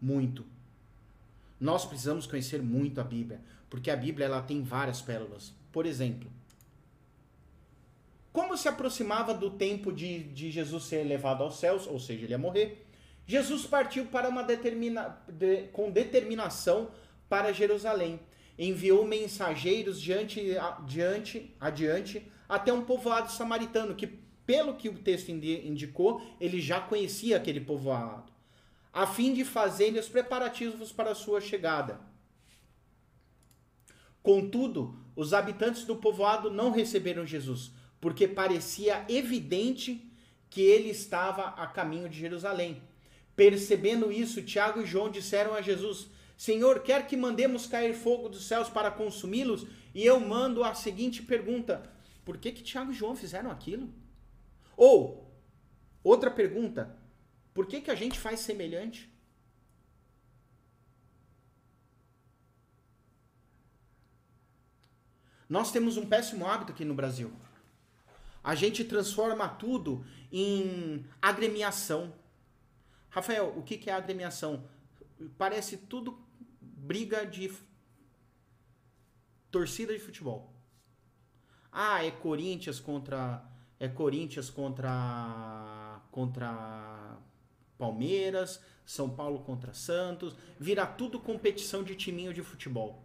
Muito. 0.01 0.47
Nós 1.60 1.85
precisamos 1.85 2.27
conhecer 2.27 2.62
muito 2.62 2.98
a 3.02 3.05
Bíblia, 3.05 3.43
porque 3.69 3.90
a 3.90 3.97
Bíblia 3.97 4.24
ela 4.24 4.40
tem 4.40 4.62
várias 4.62 5.02
pérolas. 5.02 5.52
Por 5.70 5.85
exemplo, 5.85 6.32
como 8.32 8.56
se 8.56 8.66
aproximava 8.66 9.35
do 9.35 9.51
tempo 9.51 9.93
de, 9.93 10.23
de 10.23 10.51
Jesus 10.51 10.85
ser 10.85 11.05
levado 11.05 11.43
aos 11.43 11.59
céus, 11.59 11.86
ou 11.86 12.01
seja, 12.01 12.24
ele 12.24 12.32
ia 12.32 12.39
morrer, 12.39 12.86
Jesus 13.27 13.66
partiu 13.66 14.06
para 14.06 14.27
uma 14.27 14.43
determina, 14.43 15.23
de, 15.28 15.64
com 15.64 15.90
determinação 15.90 16.90
para 17.28 17.52
Jerusalém. 17.52 18.19
Enviou 18.59 19.06
mensageiros 19.06 20.01
diante, 20.01 20.40
diante, 20.86 21.55
adiante 21.60 22.27
até 22.48 22.73
um 22.73 22.86
povoado 22.86 23.31
samaritano, 23.31 23.94
que, 23.94 24.21
pelo 24.47 24.74
que 24.74 24.89
o 24.89 24.98
texto 24.98 25.31
indicou, 25.31 26.23
ele 26.40 26.60
já 26.60 26.81
conhecia 26.81 27.36
aquele 27.36 27.60
povoado, 27.60 28.32
a 28.93 29.06
fim 29.06 29.32
de 29.32 29.44
fazer 29.44 29.93
os 29.98 30.09
preparativos 30.09 30.93
para 30.93 31.12
a 31.12 31.14
sua 31.14 31.40
chegada. 31.40 32.01
Contudo, 34.23 34.97
os 35.16 35.32
habitantes 35.32 35.85
do 35.85 35.97
povoado 35.97 36.51
não 36.51 36.70
receberam 36.70 37.27
Jesus, 37.27 37.73
porque 38.01 38.27
parecia 38.28 39.05
evidente 39.09 40.09
que 40.48 40.60
ele 40.60 40.90
estava 40.90 41.48
a 41.48 41.66
caminho 41.66 42.09
de 42.09 42.19
Jerusalém. 42.19 42.82
Percebendo 43.35 44.12
isso, 44.12 44.43
Tiago 44.43 44.82
e 44.82 44.86
João 44.86 45.10
disseram 45.10 45.55
a 45.55 45.62
Jesus: 45.62 46.09
Senhor, 46.36 46.81
quer 46.81 47.06
que 47.06 47.16
mandemos 47.16 47.66
cair 47.66 47.94
fogo 47.94 48.28
dos 48.28 48.44
céus 48.44 48.69
para 48.69 48.90
consumi-los? 48.90 49.66
E 49.94 50.05
eu 50.05 50.20
mando 50.20 50.62
a 50.62 50.74
seguinte 50.74 51.23
pergunta: 51.23 51.82
por 52.24 52.36
que, 52.36 52.52
que 52.52 52.62
Tiago 52.62 52.93
e 52.93 52.94
João 52.94 53.16
fizeram 53.16 53.51
aquilo? 53.51 53.89
Ou, 54.76 55.30
outra 56.02 56.30
pergunta, 56.30 56.96
por 57.54 57.66
que, 57.66 57.80
que 57.80 57.90
a 57.90 57.94
gente 57.94 58.18
faz 58.18 58.40
semelhante? 58.40 59.12
Nós 65.48 65.70
temos 65.70 65.98
um 65.98 66.06
péssimo 66.06 66.46
hábito 66.46 66.72
aqui 66.72 66.84
no 66.84 66.94
Brasil. 66.94 67.30
A 68.42 68.54
gente 68.54 68.82
transforma 68.84 69.46
tudo 69.48 70.04
em 70.32 71.04
agremiação. 71.20 72.14
Rafael, 73.10 73.52
o 73.56 73.62
que, 73.62 73.76
que 73.76 73.90
é 73.90 73.92
agremiação? 73.92 74.66
Parece 75.36 75.76
tudo 75.76 76.18
briga 76.58 77.26
de 77.26 77.52
torcida 79.50 79.92
de 79.92 80.00
futebol. 80.00 80.52
Ah, 81.70 82.02
é 82.02 82.10
Corinthians 82.10 82.80
contra 82.80 83.44
é 83.82 83.88
Corinthians 83.88 84.48
contra 84.48 86.00
contra 86.12 87.18
Palmeiras, 87.76 88.60
São 88.86 89.10
Paulo 89.10 89.40
contra 89.40 89.74
Santos, 89.74 90.36
vira 90.56 90.86
tudo 90.86 91.18
competição 91.18 91.82
de 91.82 91.96
timinho 91.96 92.32
de 92.32 92.42
futebol. 92.44 93.02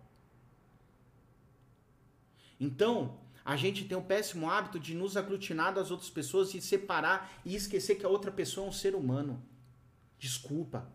Então, 2.60 3.18
a 3.44 3.56
gente 3.56 3.86
tem 3.86 3.98
o 3.98 4.04
péssimo 4.04 4.52
hábito 4.52 4.80
de 4.80 4.94
nos 4.94 5.18
aglutinar 5.18 5.74
das 5.74 5.90
outras 5.90 6.12
pessoas 6.12 6.54
e 6.54 6.62
separar 6.62 7.42
e 7.44 7.56
esquecer 7.56 7.96
que 7.96 8.06
a 8.06 8.10
outra 8.10 8.32
pessoa 8.32 8.68
é 8.68 8.70
um 8.70 8.74
ser 8.74 8.94
humano. 8.94 9.44
Desculpa. 10.20 10.88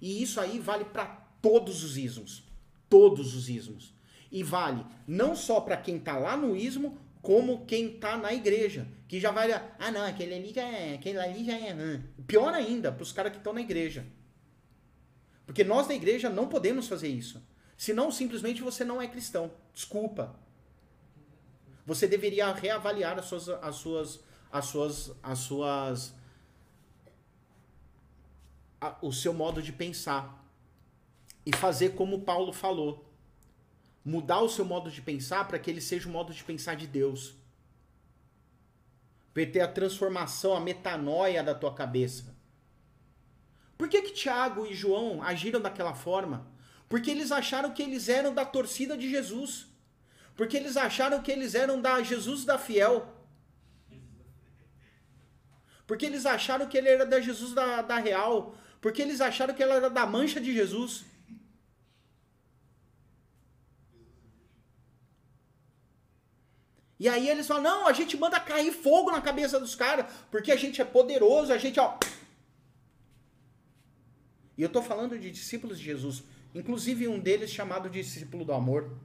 E 0.00 0.20
isso 0.20 0.40
aí 0.40 0.58
vale 0.58 0.86
para 0.86 1.06
todos 1.40 1.84
os 1.84 1.96
ismos. 1.96 2.42
Todos 2.88 3.32
os 3.36 3.48
ismos. 3.48 3.94
E 4.30 4.42
vale 4.42 4.84
não 5.06 5.36
só 5.36 5.60
para 5.60 5.76
quem 5.76 5.98
está 5.98 6.18
lá 6.18 6.36
no 6.36 6.56
ismo, 6.56 6.98
como 7.22 7.64
quem 7.64 7.98
tá 7.98 8.16
na 8.16 8.34
igreja, 8.34 8.86
que 9.06 9.20
já 9.20 9.30
vai, 9.30 9.50
ah 9.52 9.90
não, 9.92 10.04
aquele 10.04 10.34
ali 10.34 10.52
já 10.52 10.62
é, 10.62 10.94
aquele 10.94 11.18
ali 11.18 11.44
já 11.44 11.52
é, 11.52 12.00
pior 12.26 12.52
ainda 12.52 12.90
para 12.90 13.04
os 13.04 13.12
caras 13.12 13.30
que 13.30 13.38
estão 13.38 13.52
na 13.52 13.60
igreja. 13.60 14.04
Porque 15.46 15.62
nós 15.62 15.86
da 15.86 15.94
igreja 15.94 16.28
não 16.28 16.48
podemos 16.48 16.88
fazer 16.88 17.08
isso. 17.08 17.40
Senão 17.76 18.10
simplesmente 18.10 18.60
você 18.60 18.84
não 18.84 19.00
é 19.00 19.06
cristão. 19.06 19.52
Desculpa. 19.72 20.34
Você 21.86 22.06
deveria 22.06 22.52
reavaliar 22.52 23.18
as 23.18 23.26
suas 23.26 23.48
as 23.48 23.76
suas 23.76 24.20
as 24.50 24.64
suas 24.66 25.12
as 25.22 25.38
suas 25.38 26.14
a, 28.80 28.96
o 29.02 29.12
seu 29.12 29.32
modo 29.32 29.62
de 29.62 29.72
pensar 29.72 30.44
e 31.44 31.54
fazer 31.54 31.90
como 31.90 32.22
Paulo 32.22 32.52
falou 32.52 33.11
mudar 34.04 34.40
o 34.40 34.48
seu 34.48 34.64
modo 34.64 34.90
de 34.90 35.00
pensar 35.00 35.46
para 35.46 35.58
que 35.58 35.70
ele 35.70 35.80
seja 35.80 36.08
o 36.08 36.12
modo 36.12 36.32
de 36.32 36.42
pensar 36.42 36.74
de 36.74 36.86
Deus. 36.86 37.34
Para 39.32 39.64
a 39.64 39.68
transformação, 39.68 40.54
a 40.54 40.60
metanoia 40.60 41.42
da 41.42 41.54
tua 41.54 41.74
cabeça. 41.74 42.36
Por 43.78 43.88
que 43.88 44.02
que 44.02 44.12
Tiago 44.12 44.66
e 44.66 44.74
João 44.74 45.22
agiram 45.22 45.60
daquela 45.60 45.94
forma? 45.94 46.46
Porque 46.88 47.10
eles 47.10 47.32
acharam 47.32 47.72
que 47.72 47.82
eles 47.82 48.08
eram 48.08 48.34
da 48.34 48.44
torcida 48.44 48.96
de 48.96 49.10
Jesus. 49.10 49.66
Porque 50.36 50.56
eles 50.56 50.76
acharam 50.76 51.22
que 51.22 51.32
eles 51.32 51.54
eram 51.54 51.80
da 51.80 52.02
Jesus 52.02 52.44
da 52.44 52.58
fiel. 52.58 53.08
Porque 55.86 56.06
eles 56.06 56.26
acharam 56.26 56.66
que 56.66 56.76
ele 56.76 56.88
era 56.88 57.06
da 57.06 57.20
Jesus 57.20 57.54
da, 57.54 57.82
da 57.82 57.96
real. 57.98 58.54
Porque 58.80 59.00
eles 59.00 59.20
acharam 59.20 59.54
que 59.54 59.62
ele 59.62 59.72
era 59.72 59.88
da 59.88 60.06
mancha 60.06 60.40
de 60.40 60.52
Jesus. 60.52 61.04
E 67.02 67.08
aí 67.08 67.28
eles 67.28 67.48
falam: 67.48 67.64
não, 67.64 67.88
a 67.88 67.92
gente 67.92 68.16
manda 68.16 68.38
cair 68.38 68.72
fogo 68.72 69.10
na 69.10 69.20
cabeça 69.20 69.58
dos 69.58 69.74
caras, 69.74 70.06
porque 70.30 70.52
a 70.52 70.56
gente 70.56 70.80
é 70.80 70.84
poderoso, 70.84 71.52
a 71.52 71.58
gente, 71.58 71.80
ó. 71.80 71.98
E 74.56 74.62
eu 74.62 74.68
tô 74.68 74.80
falando 74.80 75.18
de 75.18 75.28
discípulos 75.28 75.80
de 75.80 75.84
Jesus, 75.84 76.22
inclusive 76.54 77.08
um 77.08 77.18
deles 77.18 77.50
chamado 77.50 77.90
discípulo 77.90 78.44
do 78.44 78.52
amor. 78.52 78.96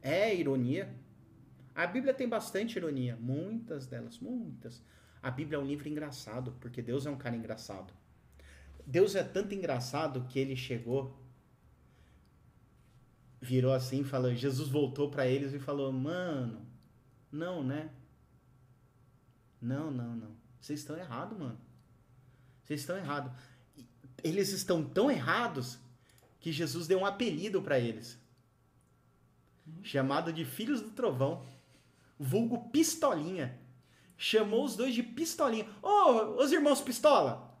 É 0.00 0.34
ironia. 0.34 0.88
A 1.74 1.86
Bíblia 1.86 2.14
tem 2.14 2.26
bastante 2.26 2.76
ironia, 2.76 3.18
muitas 3.20 3.86
delas, 3.86 4.18
muitas. 4.20 4.82
A 5.22 5.30
Bíblia 5.30 5.58
é 5.58 5.60
um 5.60 5.66
livro 5.66 5.86
engraçado, 5.86 6.56
porque 6.60 6.80
Deus 6.80 7.04
é 7.04 7.10
um 7.10 7.18
cara 7.18 7.36
engraçado. 7.36 7.92
Deus 8.86 9.14
é 9.14 9.22
tanto 9.22 9.54
engraçado 9.54 10.24
que 10.30 10.38
ele 10.38 10.56
chegou 10.56 11.14
virou 13.40 13.72
assim, 13.72 14.04
falou, 14.04 14.34
Jesus 14.34 14.68
voltou 14.68 15.10
para 15.10 15.26
eles 15.26 15.52
e 15.52 15.58
falou: 15.58 15.92
"Mano, 15.92 16.66
não, 17.30 17.62
né? 17.62 17.90
Não, 19.60 19.90
não, 19.90 20.14
não. 20.14 20.36
Vocês 20.60 20.80
estão 20.80 20.96
errados, 20.96 21.38
mano. 21.38 21.58
Vocês 22.64 22.80
estão 22.80 22.96
errados. 22.96 23.32
Eles 24.22 24.50
estão 24.50 24.84
tão 24.84 25.10
errados 25.10 25.78
que 26.40 26.52
Jesus 26.52 26.86
deu 26.86 27.00
um 27.00 27.06
apelido 27.06 27.62
para 27.62 27.78
eles. 27.78 28.18
Chamado 29.82 30.32
de 30.32 30.44
filhos 30.44 30.80
do 30.80 30.90
trovão. 30.90 31.46
Vulgo 32.18 32.70
pistolinha. 32.70 33.58
Chamou 34.16 34.64
os 34.64 34.76
dois 34.76 34.94
de 34.94 35.02
pistolinha. 35.02 35.68
Ô, 35.82 35.88
oh, 35.88 36.42
os 36.42 36.52
irmãos 36.52 36.80
pistola. 36.80 37.56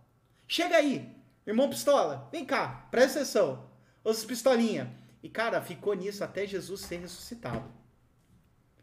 Chega 0.46 0.76
aí. 0.76 1.16
Irmão 1.46 1.70
pistola, 1.70 2.28
vem 2.30 2.44
cá, 2.44 2.86
presta 2.90 3.20
atenção. 3.20 3.70
Os 4.04 4.24
pistolinha. 4.24 4.97
E, 5.22 5.28
cara, 5.28 5.60
ficou 5.60 5.94
nisso 5.94 6.22
até 6.22 6.46
Jesus 6.46 6.82
ser 6.82 6.98
ressuscitado. 6.98 7.70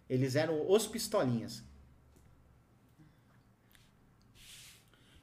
Eles 0.09 0.35
eram 0.35 0.69
os 0.69 0.85
pistolinhas. 0.85 1.63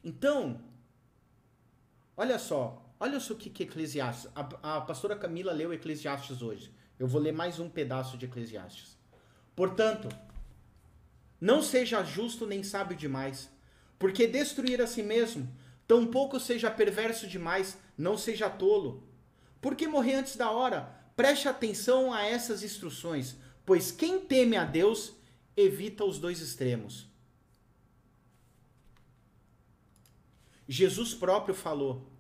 Então, 0.03 0.61
olha 2.17 2.39
só, 2.39 2.83
olha 2.99 3.21
só 3.21 3.35
o 3.35 3.37
que, 3.37 3.51
que 3.51 3.63
Eclesiastes. 3.63 4.31
A, 4.35 4.77
a 4.77 4.81
pastora 4.81 5.15
Camila 5.17 5.53
leu 5.53 5.73
Eclesiastes 5.73 6.43
hoje. 6.43 6.75
Eu 6.99 7.07
vou 7.07 7.21
ler 7.21 7.33
mais 7.33 7.61
um 7.61 7.69
pedaço 7.69 8.17
de 8.17 8.27
Eclesiastes. 8.27 8.99
Portanto, 9.55 10.09
não 11.41 11.63
seja 11.63 12.03
justo 12.03 12.47
nem 12.47 12.63
sábio 12.63 12.97
demais, 12.97 13.51
porque 13.99 14.27
destruir 14.27 14.81
a 14.81 14.87
si 14.87 15.03
mesmo, 15.03 15.49
tampouco 15.87 16.41
seja 16.41 16.71
perverso 16.71 17.27
demais, 17.29 17.79
não 17.97 18.17
seja 18.17 18.49
tolo. 18.49 19.07
Porque 19.61 19.87
morrer 19.87 20.15
antes 20.15 20.37
da 20.37 20.51
hora, 20.51 21.02
Preste 21.23 21.47
atenção 21.47 22.13
a 22.13 22.25
essas 22.25 22.65
instruções, 22.65 23.37
pois 23.65 23.93
quem 23.93 24.19
teme 24.19 24.57
a 24.57 24.65
Deus 24.65 25.13
evita 25.57 26.05
os 26.05 26.19
dois 26.19 26.41
extremos. 26.41 27.07
Jesus 30.67 31.15
próprio 31.15 31.55
falou: 31.55 32.11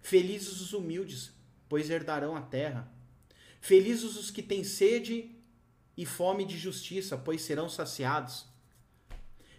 Felizes 0.00 0.60
os 0.60 0.72
humildes, 0.72 1.32
pois 1.68 1.90
herdarão 1.90 2.36
a 2.36 2.42
terra. 2.42 2.88
Felizes 3.60 4.16
os 4.16 4.30
que 4.30 4.40
têm 4.40 4.62
sede 4.62 5.34
e 5.96 6.06
fome 6.06 6.44
de 6.44 6.56
justiça, 6.56 7.18
pois 7.18 7.42
serão 7.42 7.68
saciados. 7.68 8.46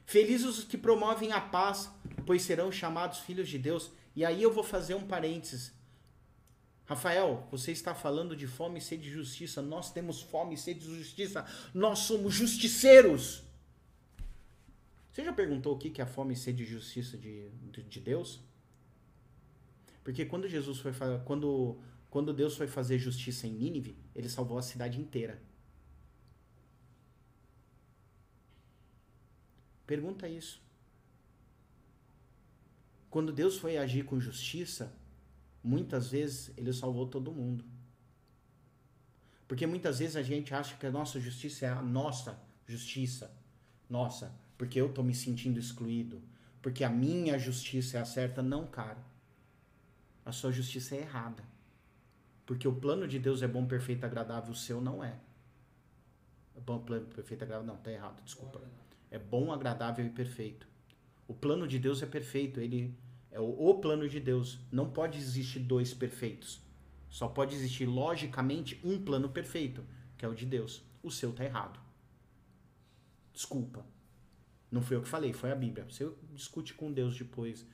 Felizes 0.06 0.60
os 0.60 0.64
que 0.64 0.78
promovem 0.78 1.34
a 1.34 1.42
paz, 1.42 1.92
pois 2.26 2.44
serão 2.44 2.72
chamados 2.72 3.20
filhos 3.20 3.50
de 3.50 3.60
Deus. 3.60 3.92
E 4.16 4.24
aí 4.24 4.42
eu 4.42 4.54
vou 4.54 4.64
fazer 4.64 4.96
um 4.96 5.06
parênteses. 5.06 5.74
Rafael, 6.86 7.48
você 7.50 7.72
está 7.72 7.96
falando 7.96 8.36
de 8.36 8.46
fome 8.46 8.80
e 8.80 8.82
sede 8.82 9.04
de 9.04 9.10
justiça. 9.10 9.62
Nós 9.62 9.92
temos 9.92 10.22
fome 10.22 10.54
e 10.54 10.58
sede 10.58 10.82
de 10.82 10.96
justiça. 10.98 11.46
Nós 11.74 12.00
somos 12.00 12.34
justiceiros. 12.34 13.44
Você 15.12 15.24
já 15.24 15.34
perguntou 15.34 15.76
o 15.76 15.78
que 15.80 16.00
é 16.00 16.04
a 16.04 16.08
fome 16.08 16.34
e 16.34 16.38
sede 16.38 16.64
de 16.64 16.72
justiça 16.72 17.18
de, 17.18 17.50
de, 17.72 17.84
de 17.84 18.00
Deus? 18.00 18.40
Porque 20.04 20.26
quando 20.26 20.48
Jesus 20.48 20.78
foi 20.80 20.92
quando 21.24 21.80
quando 22.10 22.34
Deus 22.34 22.56
foi 22.56 22.68
fazer 22.68 22.98
justiça 22.98 23.46
em 23.48 23.52
Nínive, 23.52 23.98
ele 24.16 24.30
salvou 24.30 24.58
a 24.58 24.62
cidade 24.62 25.02
inteira. 25.02 25.42
Pergunta 29.86 30.28
isso. 30.28 30.62
Quando 33.10 33.34
Deus 33.34 33.58
foi 33.58 33.78
agir 33.78 34.06
com 34.06 34.20
justiça, 34.20 34.94
muitas 35.66 36.12
vezes 36.12 36.52
ele 36.56 36.72
salvou 36.72 37.08
todo 37.08 37.32
mundo. 37.32 37.66
Porque 39.48 39.66
muitas 39.66 40.00
vezes 40.00 40.16
a 40.16 40.22
gente 40.22 40.54
acha 40.54 40.76
que 40.78 40.86
a 40.86 40.92
nossa 40.92 41.20
justiça 41.20 41.66
é 41.66 41.70
a 41.70 41.82
nossa 41.82 42.40
justiça. 42.68 43.36
Nossa, 43.90 44.32
porque 44.58 44.80
eu 44.80 44.88
estou 44.88 45.04
me 45.04 45.14
sentindo 45.14 45.60
excluído. 45.60 46.22
Porque 46.62 46.84
a 46.84 46.90
minha 46.90 47.38
justiça 47.38 47.98
é 47.98 48.02
a 48.02 48.06
certa. 48.06 48.42
Não, 48.42 48.66
cara. 48.68 48.98
A 50.24 50.32
sua 50.32 50.52
justiça 50.52 50.96
é 50.96 51.00
errada. 51.00 51.44
Porque 52.46 52.68
o 52.68 52.74
plano 52.74 53.08
de 53.08 53.20
Deus 53.20 53.42
é 53.42 53.48
bom, 53.48 53.66
perfeito, 53.66 54.06
agradável. 54.06 54.52
O 54.52 54.56
seu 54.56 54.80
não 54.80 55.04
é. 55.04 55.20
é 56.56 56.60
bom, 56.60 56.80
plano, 56.80 57.06
perfeito, 57.08 57.44
agradável. 57.44 57.74
Não, 57.74 57.82
tá 57.82 57.92
errado, 57.92 58.24
desculpa. 58.24 58.62
É 59.12 59.20
bom, 59.20 59.52
agradável 59.52 60.06
e 60.06 60.10
perfeito. 60.10 60.68
O 61.28 61.34
plano 61.34 61.68
de 61.68 61.78
Deus 61.80 62.02
é 62.02 62.06
perfeito. 62.06 62.60
Ele 62.60 62.96
é 63.36 63.40
o, 63.42 63.70
o 63.70 63.82
plano 63.82 64.08
de 64.08 64.18
Deus. 64.22 64.60
Não 64.72 64.90
pode 64.90 65.18
existir 65.18 65.60
dois 65.60 65.94
perfeitos. 65.94 66.62
Só 67.10 67.28
pode 67.28 67.54
existir 67.54 67.86
logicamente 67.86 68.80
um 68.82 69.04
plano 69.04 69.28
perfeito, 69.28 69.84
que 70.18 70.24
é 70.24 70.28
o 70.28 70.34
de 70.34 70.46
Deus. 70.46 70.82
O 71.04 71.12
seu 71.12 71.34
tá 71.34 71.44
errado. 71.44 71.78
Desculpa. 73.34 73.86
Não 74.72 74.82
foi 74.82 74.96
eu 74.96 75.02
que 75.02 75.10
falei, 75.10 75.34
foi 75.34 75.52
a 75.52 75.56
Bíblia. 75.56 75.84
Você 75.84 76.10
discute 76.32 76.74
com 76.74 76.94
Deus 76.94 77.18
depois, 77.18 77.68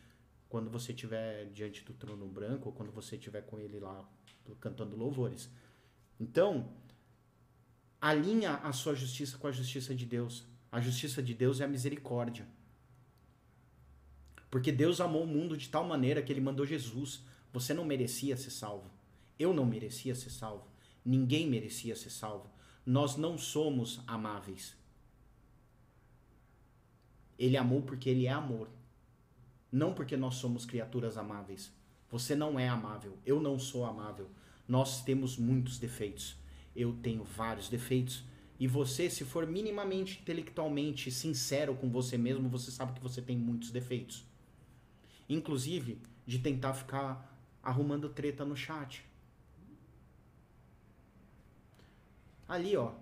quando 0.49 0.67
você 0.67 0.93
estiver 0.93 1.45
diante 1.51 1.85
do 1.85 1.93
trono 1.93 2.27
branco, 2.27 2.69
ou 2.69 2.73
quando 2.73 2.91
você 2.91 3.15
estiver 3.15 3.43
com 3.43 3.59
ele 3.59 3.79
lá 3.79 4.09
cantando 4.59 4.95
louvores. 4.95 5.47
Então, 6.19 6.73
alinha 8.01 8.55
a 8.55 8.73
sua 8.73 8.95
justiça 8.95 9.37
com 9.37 9.45
a 9.45 9.51
justiça 9.51 9.93
de 9.93 10.07
Deus. 10.07 10.43
A 10.71 10.81
justiça 10.81 11.21
de 11.21 11.35
Deus 11.35 11.61
é 11.61 11.65
a 11.65 11.67
misericórdia. 11.67 12.47
Porque 14.51 14.71
Deus 14.71 14.99
amou 14.99 15.23
o 15.23 15.27
mundo 15.27 15.55
de 15.55 15.69
tal 15.69 15.85
maneira 15.85 16.21
que 16.21 16.31
ele 16.31 16.41
mandou 16.41 16.65
Jesus. 16.65 17.23
Você 17.53 17.73
não 17.73 17.85
merecia 17.85 18.35
ser 18.35 18.51
salvo. 18.51 18.91
Eu 19.39 19.53
não 19.53 19.65
merecia 19.65 20.13
ser 20.13 20.29
salvo. 20.29 20.67
Ninguém 21.03 21.49
merecia 21.49 21.95
ser 21.95 22.09
salvo. 22.09 22.51
Nós 22.85 23.15
não 23.15 23.37
somos 23.37 24.01
amáveis. 24.05 24.75
Ele 27.39 27.55
amou 27.55 27.81
porque 27.81 28.09
ele 28.09 28.27
é 28.27 28.31
amor. 28.31 28.69
Não 29.71 29.93
porque 29.93 30.17
nós 30.17 30.35
somos 30.35 30.65
criaturas 30.65 31.17
amáveis. 31.17 31.71
Você 32.09 32.35
não 32.35 32.59
é 32.59 32.67
amável. 32.67 33.17
Eu 33.25 33.39
não 33.39 33.57
sou 33.57 33.85
amável. 33.85 34.29
Nós 34.67 35.01
temos 35.01 35.37
muitos 35.37 35.79
defeitos. 35.79 36.35
Eu 36.75 36.93
tenho 37.01 37.23
vários 37.23 37.69
defeitos. 37.69 38.25
E 38.59 38.67
você, 38.67 39.09
se 39.09 39.23
for 39.23 39.47
minimamente 39.47 40.19
intelectualmente 40.21 41.09
sincero 41.09 41.73
com 41.73 41.89
você 41.89 42.17
mesmo, 42.17 42.49
você 42.49 42.69
sabe 42.69 42.93
que 42.93 43.01
você 43.01 43.21
tem 43.21 43.37
muitos 43.37 43.71
defeitos. 43.71 44.29
Inclusive, 45.31 46.01
de 46.25 46.39
tentar 46.39 46.73
ficar 46.73 47.41
arrumando 47.63 48.09
treta 48.09 48.43
no 48.43 48.53
chat. 48.53 49.05
Ali, 52.45 52.75
ó. 52.75 52.95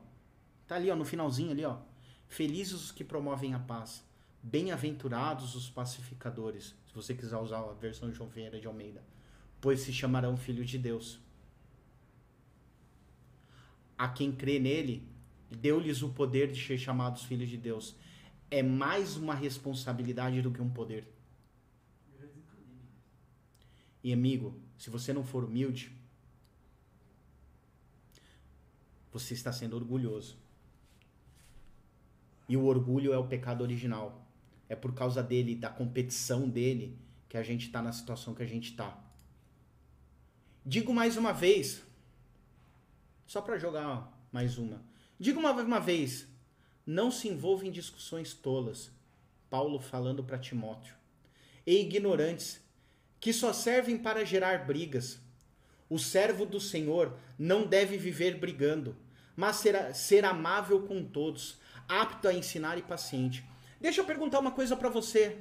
Tá 0.68 0.76
ali, 0.76 0.92
ó, 0.92 0.96
no 0.96 1.04
finalzinho 1.04 1.50
ali, 1.50 1.66
ó. 1.66 1.80
Felizes 2.28 2.74
os 2.74 2.92
que 2.92 3.04
promovem 3.04 3.56
a 3.56 3.60
paz. 3.60 4.06
Bem-aventurados 4.44 5.56
os 5.56 5.72
pacificadores. 5.72 6.76
Se 6.88 6.94
você 6.94 7.16
quiser 7.16 7.38
usar 7.38 7.62
a 7.62 7.74
versão 7.74 8.12
de 8.12 8.16
João 8.16 8.30
Vieira 8.30 8.60
de 8.60 8.68
Almeida. 8.68 9.04
Pois 9.60 9.80
se 9.80 9.92
chamarão 9.92 10.38
filhos 10.38 10.70
de 10.70 10.78
Deus. 10.78 11.20
A 13.98 14.08
quem 14.08 14.32
crê 14.32 14.60
nele, 14.60 15.10
deu-lhes 15.50 16.04
o 16.04 16.10
poder 16.10 16.52
de 16.52 16.64
ser 16.64 16.78
chamados 16.78 17.24
filhos 17.24 17.50
de 17.50 17.58
Deus. 17.58 17.96
É 18.52 18.62
mais 18.62 19.18
uma 19.18 19.34
responsabilidade 19.34 20.44
do 20.44 20.52
que 20.52 20.62
um 20.62 20.70
poder. 20.70 21.19
E 24.04 24.14
amigo, 24.14 24.60
se 24.78 24.90
você 24.90 25.12
não 25.12 25.24
for 25.24 25.44
humilde, 25.44 25.92
você 29.12 29.34
está 29.34 29.52
sendo 29.52 29.76
orgulhoso. 29.76 30.38
E 32.48 32.56
o 32.56 32.66
orgulho 32.66 33.14
é 33.14 33.18
o 33.18 33.28
pecado 33.28 33.62
original. 33.62 34.26
É 34.68 34.76
por 34.76 34.94
causa 34.94 35.22
dele, 35.22 35.56
da 35.56 35.70
competição 35.70 36.48
dele, 36.48 36.98
que 37.28 37.38
a 37.38 37.44
gente 37.44 37.68
está 37.68 37.82
na 37.82 37.92
situação 37.92 38.34
que 38.34 38.44
a 38.44 38.48
gente 38.48 38.72
está. 38.72 38.98
Digo 40.66 40.94
mais 40.94 41.18
uma 41.18 41.32
vez, 41.32 41.84
só 43.26 43.42
para 43.42 43.58
jogar 43.58 44.12
mais 44.32 44.58
uma. 44.58 44.84
Digo 45.20 45.40
uma, 45.40 45.52
uma 45.52 45.80
vez, 45.80 46.28
não 46.86 47.12
se 47.12 47.28
envolva 47.28 47.66
em 47.66 47.72
discussões 47.72 48.34
tolas. 48.34 48.92
Paulo 49.50 49.80
falando 49.80 50.24
para 50.24 50.38
Timóteo. 50.38 50.96
E 51.66 51.82
ignorantes, 51.82 52.62
que 53.20 53.34
só 53.34 53.52
servem 53.52 53.98
para 53.98 54.26
gerar 54.26 54.66
brigas. 54.66 55.20
O 55.90 55.98
servo 55.98 56.46
do 56.46 56.60
Senhor 56.60 57.18
não 57.38 57.66
deve 57.66 57.98
viver 57.98 58.38
brigando, 58.38 58.96
mas 59.36 59.58
ser, 59.58 59.94
ser 59.96 60.24
amável 60.24 60.86
com 60.86 61.04
todos, 61.04 61.58
apto 61.88 62.28
a 62.28 62.34
ensinar 62.34 62.78
e 62.78 62.82
paciente. 62.82 63.44
Deixa 63.82 64.02
eu 64.02 64.06
perguntar 64.06 64.40
uma 64.40 64.52
coisa 64.52 64.76
para 64.76 64.90
você. 64.90 65.40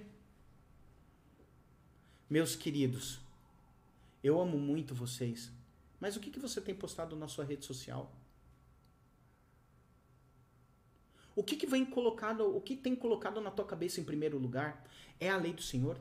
Meus 2.31 2.55
queridos, 2.55 3.21
eu 4.23 4.41
amo 4.41 4.59
muito 4.59 4.95
vocês, 4.95 5.51
mas 6.01 6.17
o 6.17 6.21
que, 6.21 6.31
que 6.31 6.39
você 6.39 6.61
tem 6.61 6.75
postado 6.75 7.17
na 7.17 7.29
sua 7.29 7.45
rede 7.45 7.65
social? 7.65 8.13
O 11.35 11.43
que, 11.43 11.57
que 11.57 11.67
vem 11.67 11.85
colocado, 11.85 12.55
o 12.55 12.61
que 12.61 12.77
tem 12.77 12.97
colocado 12.97 13.41
na 13.41 13.51
tua 13.51 13.65
cabeça 13.65 14.01
em 14.01 14.05
primeiro 14.05 14.39
lugar? 14.39 14.85
É 15.21 15.31
a 15.31 15.37
lei 15.37 15.53
do 15.53 15.63
Senhor? 15.63 15.99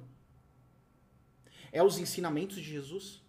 É 1.77 1.83
os 1.83 1.99
ensinamentos 1.99 2.55
de 2.55 2.63
Jesus? 2.63 3.21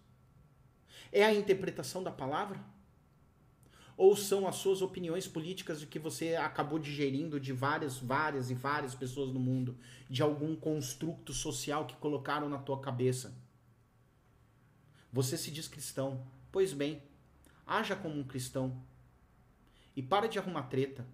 É 1.11 1.23
a 1.23 1.31
interpretação 1.31 2.01
da 2.01 2.09
palavra? 2.09 2.59
Ou 3.95 4.15
são 4.15 4.47
as 4.47 4.55
suas 4.55 4.81
opiniões 4.81 5.27
políticas 5.27 5.79
de 5.79 5.85
que 5.85 5.99
você 5.99 6.35
acabou 6.35 6.79
digerindo 6.79 7.39
de 7.39 7.53
várias, 7.53 7.99
várias 7.99 8.49
e 8.49 8.55
várias 8.55 8.95
pessoas 8.95 9.31
no 9.31 9.39
mundo, 9.39 9.77
de 10.09 10.23
algum 10.23 10.55
construto 10.55 11.31
social 11.31 11.85
que 11.85 11.95
colocaram 11.97 12.49
na 12.49 12.57
tua 12.57 12.79
cabeça? 12.79 13.37
Você 15.13 15.37
se 15.37 15.51
diz 15.51 15.67
cristão. 15.67 16.25
Pois 16.51 16.73
bem, 16.73 17.03
haja 17.67 17.95
como 17.95 18.17
um 18.19 18.23
cristão. 18.23 18.81
E 19.95 20.01
para 20.01 20.27
de 20.27 20.39
arrumar 20.39 20.63
treta. 20.63 21.05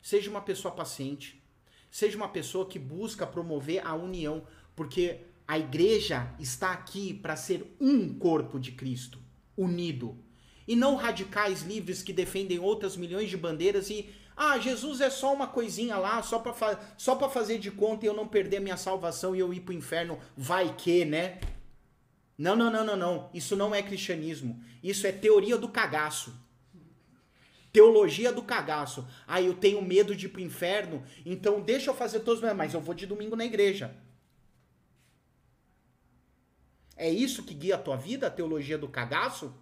Seja 0.00 0.30
uma 0.30 0.40
pessoa 0.40 0.74
paciente. 0.74 1.44
Seja 1.90 2.16
uma 2.16 2.28
pessoa 2.30 2.64
que 2.64 2.78
busca 2.78 3.26
promover 3.26 3.86
a 3.86 3.94
união, 3.94 4.46
porque 4.74 5.26
a 5.50 5.58
igreja 5.58 6.32
está 6.38 6.70
aqui 6.70 7.12
para 7.12 7.34
ser 7.34 7.76
um 7.80 8.14
corpo 8.16 8.56
de 8.56 8.70
Cristo, 8.70 9.18
unido. 9.56 10.16
E 10.64 10.76
não 10.76 10.94
radicais 10.94 11.62
livres 11.62 12.04
que 12.04 12.12
defendem 12.12 12.60
outras 12.60 12.96
milhões 12.96 13.28
de 13.28 13.36
bandeiras 13.36 13.90
e 13.90 14.08
ah, 14.36 14.60
Jesus 14.60 15.00
é 15.00 15.10
só 15.10 15.34
uma 15.34 15.48
coisinha 15.48 15.96
lá, 15.96 16.22
só 16.22 16.38
para 16.38 16.52
fa 16.52 16.78
só 16.96 17.16
para 17.16 17.28
fazer 17.28 17.58
de 17.58 17.68
conta 17.68 18.06
e 18.06 18.08
eu 18.08 18.14
não 18.14 18.28
perder 18.28 18.60
minha 18.60 18.76
salvação 18.76 19.34
e 19.34 19.40
eu 19.40 19.52
ir 19.52 19.62
pro 19.62 19.74
inferno, 19.74 20.20
vai 20.36 20.72
que, 20.78 21.04
né? 21.04 21.40
Não, 22.38 22.54
não, 22.54 22.70
não, 22.70 22.84
não, 22.84 22.96
não. 22.96 23.30
Isso 23.34 23.56
não 23.56 23.74
é 23.74 23.82
cristianismo. 23.82 24.62
Isso 24.80 25.04
é 25.04 25.10
teoria 25.10 25.58
do 25.58 25.68
cagaço. 25.68 26.32
Teologia 27.72 28.32
do 28.32 28.42
cagaço. 28.42 29.04
Ah, 29.26 29.42
eu 29.42 29.54
tenho 29.54 29.82
medo 29.82 30.14
de 30.14 30.26
ir 30.26 30.28
pro 30.28 30.40
inferno, 30.40 31.02
então 31.26 31.60
deixa 31.60 31.90
eu 31.90 31.94
fazer 31.94 32.20
todos, 32.20 32.40
mas 32.54 32.72
eu 32.72 32.80
vou 32.80 32.94
de 32.94 33.04
domingo 33.04 33.34
na 33.34 33.44
igreja. 33.44 33.96
É 37.00 37.08
isso 37.08 37.44
que 37.44 37.54
guia 37.54 37.76
a 37.76 37.78
tua 37.78 37.96
vida, 37.96 38.26
a 38.26 38.30
teologia 38.30 38.76
do 38.76 38.86
cagaço? 38.86 39.54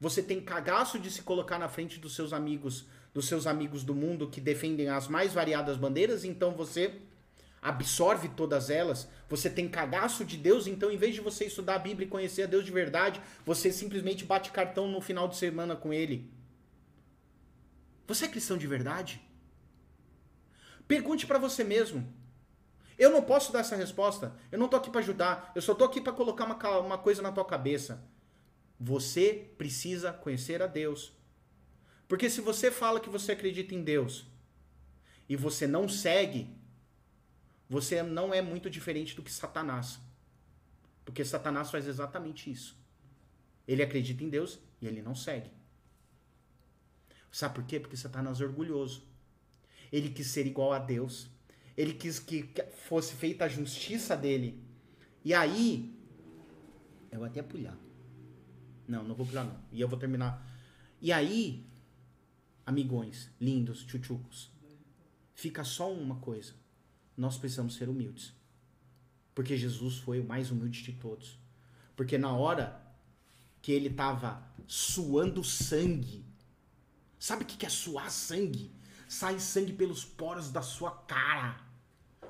Você 0.00 0.20
tem 0.20 0.40
cagaço 0.40 0.98
de 0.98 1.08
se 1.08 1.22
colocar 1.22 1.56
na 1.56 1.68
frente 1.68 2.00
dos 2.00 2.16
seus 2.16 2.32
amigos, 2.32 2.84
dos 3.14 3.28
seus 3.28 3.46
amigos 3.46 3.84
do 3.84 3.94
mundo 3.94 4.28
que 4.28 4.40
defendem 4.40 4.88
as 4.88 5.06
mais 5.06 5.32
variadas 5.32 5.76
bandeiras, 5.76 6.24
então 6.24 6.50
você 6.56 7.00
absorve 7.62 8.28
todas 8.30 8.70
elas. 8.70 9.08
Você 9.28 9.48
tem 9.48 9.68
cagaço 9.68 10.24
de 10.24 10.36
Deus, 10.36 10.66
então 10.66 10.90
em 10.90 10.96
vez 10.96 11.14
de 11.14 11.20
você 11.20 11.44
estudar 11.44 11.76
a 11.76 11.78
Bíblia 11.78 12.08
e 12.08 12.10
conhecer 12.10 12.42
a 12.42 12.46
Deus 12.46 12.64
de 12.64 12.72
verdade, 12.72 13.20
você 13.46 13.70
simplesmente 13.70 14.24
bate 14.24 14.50
cartão 14.50 14.88
no 14.88 15.00
final 15.00 15.28
de 15.28 15.36
semana 15.36 15.76
com 15.76 15.92
ele. 15.92 16.28
Você 18.08 18.24
é 18.24 18.28
cristão 18.28 18.58
de 18.58 18.66
verdade? 18.66 19.22
Pergunte 20.88 21.24
para 21.24 21.38
você 21.38 21.62
mesmo. 21.62 22.17
Eu 22.98 23.10
não 23.10 23.22
posso 23.22 23.52
dar 23.52 23.60
essa 23.60 23.76
resposta. 23.76 24.34
Eu 24.50 24.58
não 24.58 24.68
tô 24.68 24.76
aqui 24.76 24.90
para 24.90 25.00
ajudar. 25.00 25.52
Eu 25.54 25.62
só 25.62 25.74
tô 25.74 25.84
aqui 25.84 26.00
para 26.00 26.12
colocar 26.12 26.44
uma, 26.44 26.78
uma 26.80 26.98
coisa 26.98 27.22
na 27.22 27.30
tua 27.30 27.44
cabeça. 27.44 28.04
Você 28.78 29.50
precisa 29.56 30.12
conhecer 30.12 30.60
a 30.60 30.66
Deus. 30.66 31.12
Porque 32.08 32.28
se 32.28 32.40
você 32.40 32.70
fala 32.70 32.98
que 32.98 33.08
você 33.08 33.32
acredita 33.32 33.74
em 33.74 33.82
Deus 33.82 34.26
e 35.28 35.36
você 35.36 35.66
não 35.66 35.88
segue, 35.88 36.50
você 37.68 38.02
não 38.02 38.34
é 38.34 38.42
muito 38.42 38.68
diferente 38.68 39.14
do 39.14 39.22
que 39.22 39.30
Satanás. 39.30 40.00
Porque 41.04 41.24
Satanás 41.24 41.70
faz 41.70 41.86
exatamente 41.86 42.50
isso. 42.50 42.76
Ele 43.66 43.82
acredita 43.82 44.24
em 44.24 44.28
Deus 44.28 44.58
e 44.80 44.86
ele 44.86 45.02
não 45.02 45.14
segue. 45.14 45.50
Sabe 47.30 47.54
por 47.54 47.64
quê? 47.64 47.78
Porque 47.78 47.96
Satanás 47.96 48.40
é 48.40 48.44
orgulhoso. 48.44 49.06
Ele 49.92 50.10
quis 50.10 50.26
ser 50.28 50.46
igual 50.46 50.72
a 50.72 50.78
Deus. 50.78 51.30
Ele 51.78 51.94
quis 51.94 52.18
que 52.18 52.50
fosse 52.88 53.14
feita 53.14 53.44
a 53.44 53.48
justiça 53.48 54.16
dele. 54.16 54.60
E 55.24 55.32
aí, 55.32 55.96
eu 57.08 57.20
vou 57.20 57.28
até 57.28 57.40
pulhar. 57.40 57.78
Não, 58.88 59.04
não 59.04 59.14
vou 59.14 59.24
pular 59.24 59.44
não. 59.44 59.56
E 59.70 59.80
eu 59.80 59.86
vou 59.86 59.96
terminar. 59.96 60.44
E 61.00 61.12
aí, 61.12 61.64
amigões, 62.66 63.30
lindos, 63.40 63.84
tchutchucos, 63.84 64.50
fica 65.36 65.62
só 65.62 65.92
uma 65.92 66.16
coisa. 66.16 66.52
Nós 67.16 67.38
precisamos 67.38 67.76
ser 67.76 67.88
humildes. 67.88 68.32
Porque 69.32 69.56
Jesus 69.56 69.98
foi 69.98 70.18
o 70.18 70.26
mais 70.26 70.50
humilde 70.50 70.82
de 70.82 70.94
todos. 70.94 71.38
Porque 71.94 72.18
na 72.18 72.32
hora 72.32 72.84
que 73.62 73.70
ele 73.70 73.86
estava 73.86 74.42
suando 74.66 75.44
sangue, 75.44 76.24
sabe 77.20 77.44
o 77.44 77.46
que 77.46 77.64
é 77.64 77.68
suar 77.68 78.10
sangue? 78.10 78.72
Sai 79.08 79.38
sangue 79.38 79.72
pelos 79.72 80.04
poros 80.04 80.50
da 80.50 80.60
sua 80.60 80.90
cara. 80.90 81.67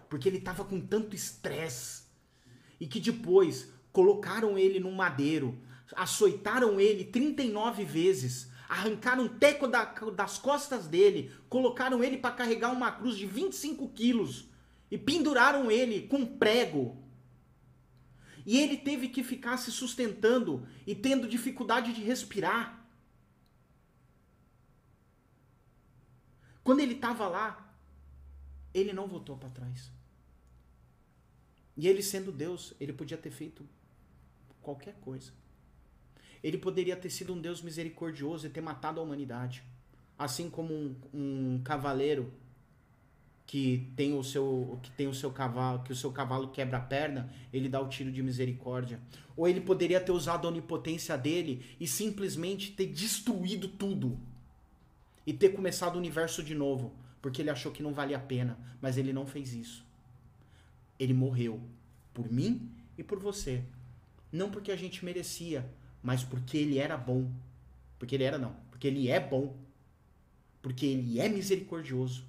Porque 0.08 0.28
ele 0.28 0.38
estava 0.38 0.64
com 0.64 0.80
tanto 0.80 1.14
estresse. 1.14 2.04
E 2.80 2.86
que 2.86 3.00
depois 3.00 3.72
colocaram 3.92 4.56
ele 4.56 4.78
num 4.78 4.92
madeiro, 4.92 5.58
açoitaram 5.96 6.78
ele 6.80 7.04
39 7.04 7.84
vezes, 7.84 8.50
arrancaram 8.68 9.24
o 9.24 9.28
teco 9.28 9.66
da, 9.66 9.84
das 10.14 10.38
costas 10.38 10.86
dele, 10.86 11.32
colocaram 11.48 12.04
ele 12.04 12.18
para 12.18 12.34
carregar 12.34 12.70
uma 12.70 12.92
cruz 12.92 13.16
de 13.16 13.26
25 13.26 13.88
quilos 13.88 14.48
e 14.90 14.98
penduraram 14.98 15.70
ele 15.70 16.06
com 16.06 16.24
prego. 16.24 17.02
E 18.46 18.58
ele 18.58 18.76
teve 18.76 19.08
que 19.08 19.22
ficar 19.22 19.56
se 19.56 19.70
sustentando 19.70 20.66
e 20.86 20.94
tendo 20.94 21.28
dificuldade 21.28 21.92
de 21.92 22.02
respirar. 22.02 22.86
Quando 26.62 26.80
ele 26.80 26.94
estava 26.94 27.26
lá, 27.28 27.74
ele 28.72 28.92
não 28.92 29.06
voltou 29.06 29.36
para 29.36 29.50
trás. 29.50 29.97
E 31.78 31.86
ele 31.86 32.02
sendo 32.02 32.32
Deus, 32.32 32.74
ele 32.80 32.92
podia 32.92 33.16
ter 33.16 33.30
feito 33.30 33.64
qualquer 34.60 34.94
coisa. 35.00 35.30
Ele 36.42 36.58
poderia 36.58 36.96
ter 36.96 37.08
sido 37.08 37.32
um 37.32 37.40
Deus 37.40 37.62
misericordioso 37.62 38.48
e 38.48 38.50
ter 38.50 38.60
matado 38.60 38.98
a 38.98 39.02
humanidade. 39.04 39.62
Assim 40.18 40.50
como 40.50 40.74
um, 40.74 40.96
um 41.14 41.60
cavaleiro 41.62 42.32
que 43.46 43.90
tem 43.96 44.12
o 44.12 44.24
seu 44.24 44.78
que 44.82 44.90
tem 44.90 45.06
o 45.06 45.14
seu 45.14 45.30
cavalo, 45.30 45.82
que 45.84 45.92
o 45.92 45.96
seu 45.96 46.10
cavalo 46.10 46.48
quebra 46.48 46.78
a 46.78 46.80
perna, 46.80 47.32
ele 47.52 47.68
dá 47.68 47.80
o 47.80 47.88
tiro 47.88 48.10
de 48.10 48.24
misericórdia. 48.24 49.00
Ou 49.36 49.46
ele 49.46 49.60
poderia 49.60 50.00
ter 50.00 50.10
usado 50.10 50.48
a 50.48 50.50
onipotência 50.50 51.16
dele 51.16 51.64
e 51.78 51.86
simplesmente 51.86 52.72
ter 52.72 52.86
destruído 52.86 53.68
tudo. 53.68 54.18
E 55.24 55.32
ter 55.32 55.50
começado 55.50 55.94
o 55.94 55.98
universo 55.98 56.42
de 56.42 56.56
novo, 56.56 56.92
porque 57.22 57.40
ele 57.40 57.50
achou 57.50 57.70
que 57.70 57.84
não 57.84 57.94
valia 57.94 58.16
a 58.16 58.20
pena, 58.20 58.58
mas 58.82 58.98
ele 58.98 59.12
não 59.12 59.24
fez 59.26 59.54
isso. 59.54 59.87
Ele 60.98 61.14
morreu 61.14 61.60
por 62.12 62.30
mim 62.30 62.70
e 62.96 63.02
por 63.02 63.18
você. 63.18 63.62
Não 64.32 64.50
porque 64.50 64.72
a 64.72 64.76
gente 64.76 65.04
merecia, 65.04 65.68
mas 66.02 66.24
porque 66.24 66.58
ele 66.58 66.78
era 66.78 66.96
bom. 66.96 67.30
Porque 67.98 68.14
ele 68.14 68.24
era 68.24 68.38
não, 68.38 68.54
porque 68.70 68.86
ele 68.86 69.08
é 69.08 69.20
bom. 69.20 69.56
porque 70.60 70.86
ele 70.86 71.20
é 71.20 71.28
misericordioso, 71.28 72.24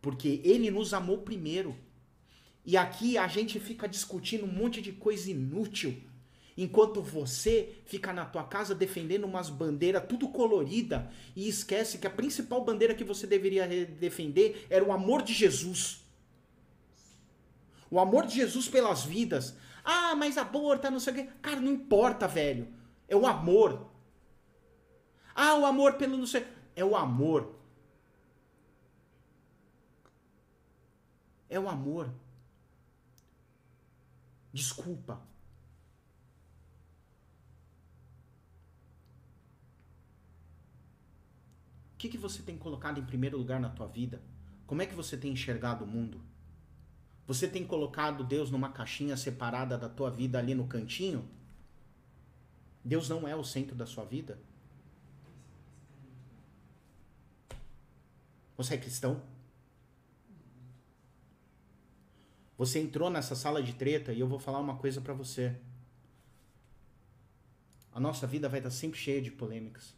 porque 0.00 0.40
ele 0.44 0.70
nos 0.70 0.94
amou 0.94 1.18
primeiro. 1.18 1.76
E 2.64 2.76
aqui 2.76 3.18
a 3.18 3.28
gente 3.28 3.60
fica 3.60 3.88
discutindo 3.88 4.44
um 4.44 4.52
monte 4.52 4.80
de 4.80 4.92
coisa 4.92 5.30
inútil, 5.30 5.94
enquanto 6.56 7.02
você 7.02 7.74
fica 7.84 8.12
na 8.12 8.24
tua 8.24 8.44
casa 8.44 8.74
defendendo 8.74 9.24
umas 9.24 9.50
bandeiras 9.50 10.06
tudo 10.08 10.28
colorida 10.28 11.10
e 11.34 11.48
esquece 11.48 11.98
que 11.98 12.06
a 12.06 12.10
principal 12.10 12.64
bandeira 12.64 12.94
que 12.94 13.04
você 13.04 13.26
deveria 13.26 13.68
defender 13.86 14.66
era 14.70 14.84
o 14.84 14.92
amor 14.92 15.22
de 15.22 15.34
Jesus. 15.34 16.05
O 17.90 18.00
amor 18.00 18.26
de 18.26 18.34
Jesus 18.34 18.68
pelas 18.68 19.04
vidas. 19.04 19.56
Ah, 19.84 20.14
mas 20.16 20.36
aborta, 20.36 20.90
não 20.90 20.98
sei 20.98 21.12
o 21.12 21.16
quê. 21.16 21.30
Cara, 21.40 21.60
não 21.60 21.72
importa, 21.72 22.26
velho. 22.26 22.68
É 23.06 23.14
o 23.14 23.26
amor. 23.26 23.88
Ah, 25.34 25.54
o 25.54 25.66
amor 25.66 25.94
pelo 25.94 26.16
não 26.16 26.26
sei. 26.26 26.46
É 26.74 26.84
o 26.84 26.96
amor. 26.96 27.54
É 31.48 31.60
o 31.60 31.68
amor. 31.68 32.12
Desculpa. 34.52 35.20
O 41.94 41.98
que, 41.98 42.08
que 42.08 42.18
você 42.18 42.42
tem 42.42 42.58
colocado 42.58 42.98
em 42.98 43.04
primeiro 43.04 43.38
lugar 43.38 43.60
na 43.60 43.70
tua 43.70 43.86
vida? 43.86 44.20
Como 44.66 44.82
é 44.82 44.86
que 44.86 44.94
você 44.94 45.16
tem 45.16 45.32
enxergado 45.32 45.84
o 45.84 45.86
mundo? 45.86 46.20
Você 47.26 47.48
tem 47.48 47.66
colocado 47.66 48.22
Deus 48.22 48.50
numa 48.50 48.70
caixinha 48.70 49.16
separada 49.16 49.76
da 49.76 49.88
tua 49.88 50.10
vida 50.10 50.38
ali 50.38 50.54
no 50.54 50.66
cantinho? 50.66 51.28
Deus 52.84 53.08
não 53.08 53.26
é 53.26 53.34
o 53.34 53.42
centro 53.42 53.74
da 53.74 53.84
sua 53.84 54.04
vida? 54.04 54.38
Você 58.56 58.74
é 58.74 58.78
cristão? 58.78 59.20
Você 62.56 62.78
entrou 62.80 63.10
nessa 63.10 63.34
sala 63.34 63.62
de 63.62 63.74
treta 63.74 64.12
e 64.12 64.20
eu 64.20 64.28
vou 64.28 64.38
falar 64.38 64.60
uma 64.60 64.76
coisa 64.76 65.00
pra 65.00 65.12
você. 65.12 65.54
A 67.92 67.98
nossa 67.98 68.26
vida 68.26 68.48
vai 68.48 68.60
estar 68.60 68.70
sempre 68.70 68.98
cheia 68.98 69.20
de 69.20 69.30
polêmicas. 69.30 69.94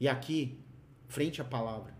E 0.00 0.08
aqui, 0.08 0.58
frente 1.06 1.40
à 1.40 1.44
palavra, 1.44 1.94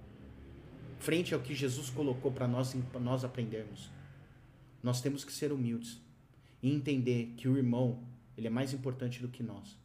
frente 1.02 1.34
ao 1.34 1.40
que 1.40 1.52
Jesus 1.52 1.90
colocou 1.90 2.30
para 2.30 2.46
nós, 2.46 2.74
nós 3.00 3.24
aprendermos, 3.24 3.90
nós 4.80 5.00
temos 5.00 5.24
que 5.24 5.32
ser 5.32 5.50
humildes 5.50 6.00
e 6.62 6.72
entender 6.72 7.34
que 7.36 7.48
o 7.48 7.56
irmão, 7.56 8.04
ele 8.36 8.46
é 8.46 8.50
mais 8.50 8.72
importante 8.72 9.20
do 9.20 9.28
que 9.28 9.42
nós. 9.42 9.76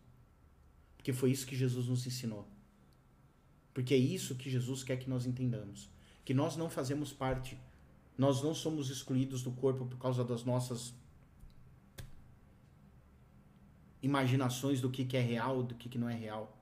Porque 0.96 1.12
foi 1.12 1.32
isso 1.32 1.48
que 1.48 1.56
Jesus 1.56 1.88
nos 1.88 2.06
ensinou. 2.06 2.48
Porque 3.74 3.96
é 3.96 3.98
isso 3.98 4.36
que 4.36 4.48
Jesus 4.48 4.84
quer 4.84 4.98
que 4.98 5.10
nós 5.10 5.26
entendamos. 5.26 5.90
Que 6.24 6.36
nós 6.36 6.56
não 6.56 6.70
fazemos 6.70 7.12
parte, 7.12 7.58
nós 8.16 8.44
não 8.44 8.54
somos 8.54 8.92
excluídos 8.92 9.42
do 9.42 9.52
corpo 9.52 9.88
por 9.88 9.98
causa 9.98 10.24
das 10.24 10.44
nossas 10.44 10.94
imaginações 14.04 14.80
do 14.82 14.92
que, 14.92 15.04
que 15.04 15.18
é 15.18 15.22
real, 15.22 15.64
do 15.64 15.74
que, 15.74 15.90
que 15.90 15.98
não 15.98 16.10
é 16.10 16.16
real. 16.16 16.56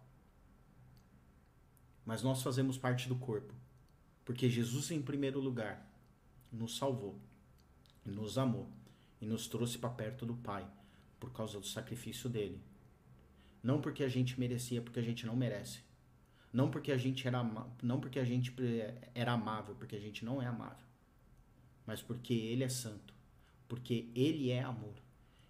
Mas 2.06 2.24
nós 2.24 2.42
fazemos 2.42 2.78
parte 2.78 3.10
do 3.10 3.18
corpo. 3.18 3.54
Porque 4.26 4.50
Jesus, 4.50 4.90
em 4.90 5.02
primeiro 5.02 5.40
lugar, 5.40 5.88
nos 6.52 6.76
salvou, 6.76 7.18
nos 8.04 8.38
amou 8.38 8.68
e 9.22 9.26
nos 9.26 9.48
trouxe 9.48 9.78
para 9.78 9.90
perto 9.92 10.26
do 10.26 10.34
Pai 10.34 10.68
por 11.20 11.32
causa 11.32 11.60
do 11.60 11.66
sacrifício 11.68 12.28
dele. 12.28 12.60
Não 13.62 13.80
porque 13.80 14.04
a 14.04 14.10
gente 14.10 14.40
merecia, 14.40 14.82
porque 14.82 15.00
a 15.00 15.04
gente 15.04 15.26
não 15.26 15.36
merece. 15.36 15.80
Não 16.52 16.72
porque 16.72 16.92
a 16.92 16.98
gente 16.98 17.28
era, 17.28 17.44
não 17.82 18.00
porque 18.00 18.20
a 18.20 18.24
gente 18.24 18.54
era 19.14 19.34
amável, 19.34 19.76
porque 19.76 19.96
a 19.96 20.00
gente 20.00 20.26
não 20.26 20.42
é 20.42 20.48
amável. 20.48 20.86
Mas 21.86 22.02
porque 22.02 22.34
ele 22.34 22.64
é 22.64 22.70
santo, 22.70 23.14
porque 23.68 24.10
ele 24.16 24.50
é 24.50 24.62
amor. 24.62 24.96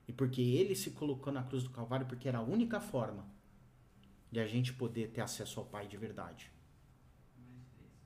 E 0.07 0.13
porque 0.13 0.41
ele 0.41 0.75
se 0.75 0.91
colocou 0.91 1.31
na 1.31 1.43
cruz 1.43 1.63
do 1.63 1.69
Calvário 1.69 2.05
porque 2.05 2.27
era 2.27 2.39
a 2.39 2.43
única 2.43 2.79
forma 2.79 3.25
de 4.31 4.39
a 4.39 4.47
gente 4.47 4.73
poder 4.73 5.09
ter 5.11 5.21
acesso 5.21 5.59
ao 5.59 5.65
Pai 5.65 5.87
de 5.87 5.97
verdade. 5.97 6.51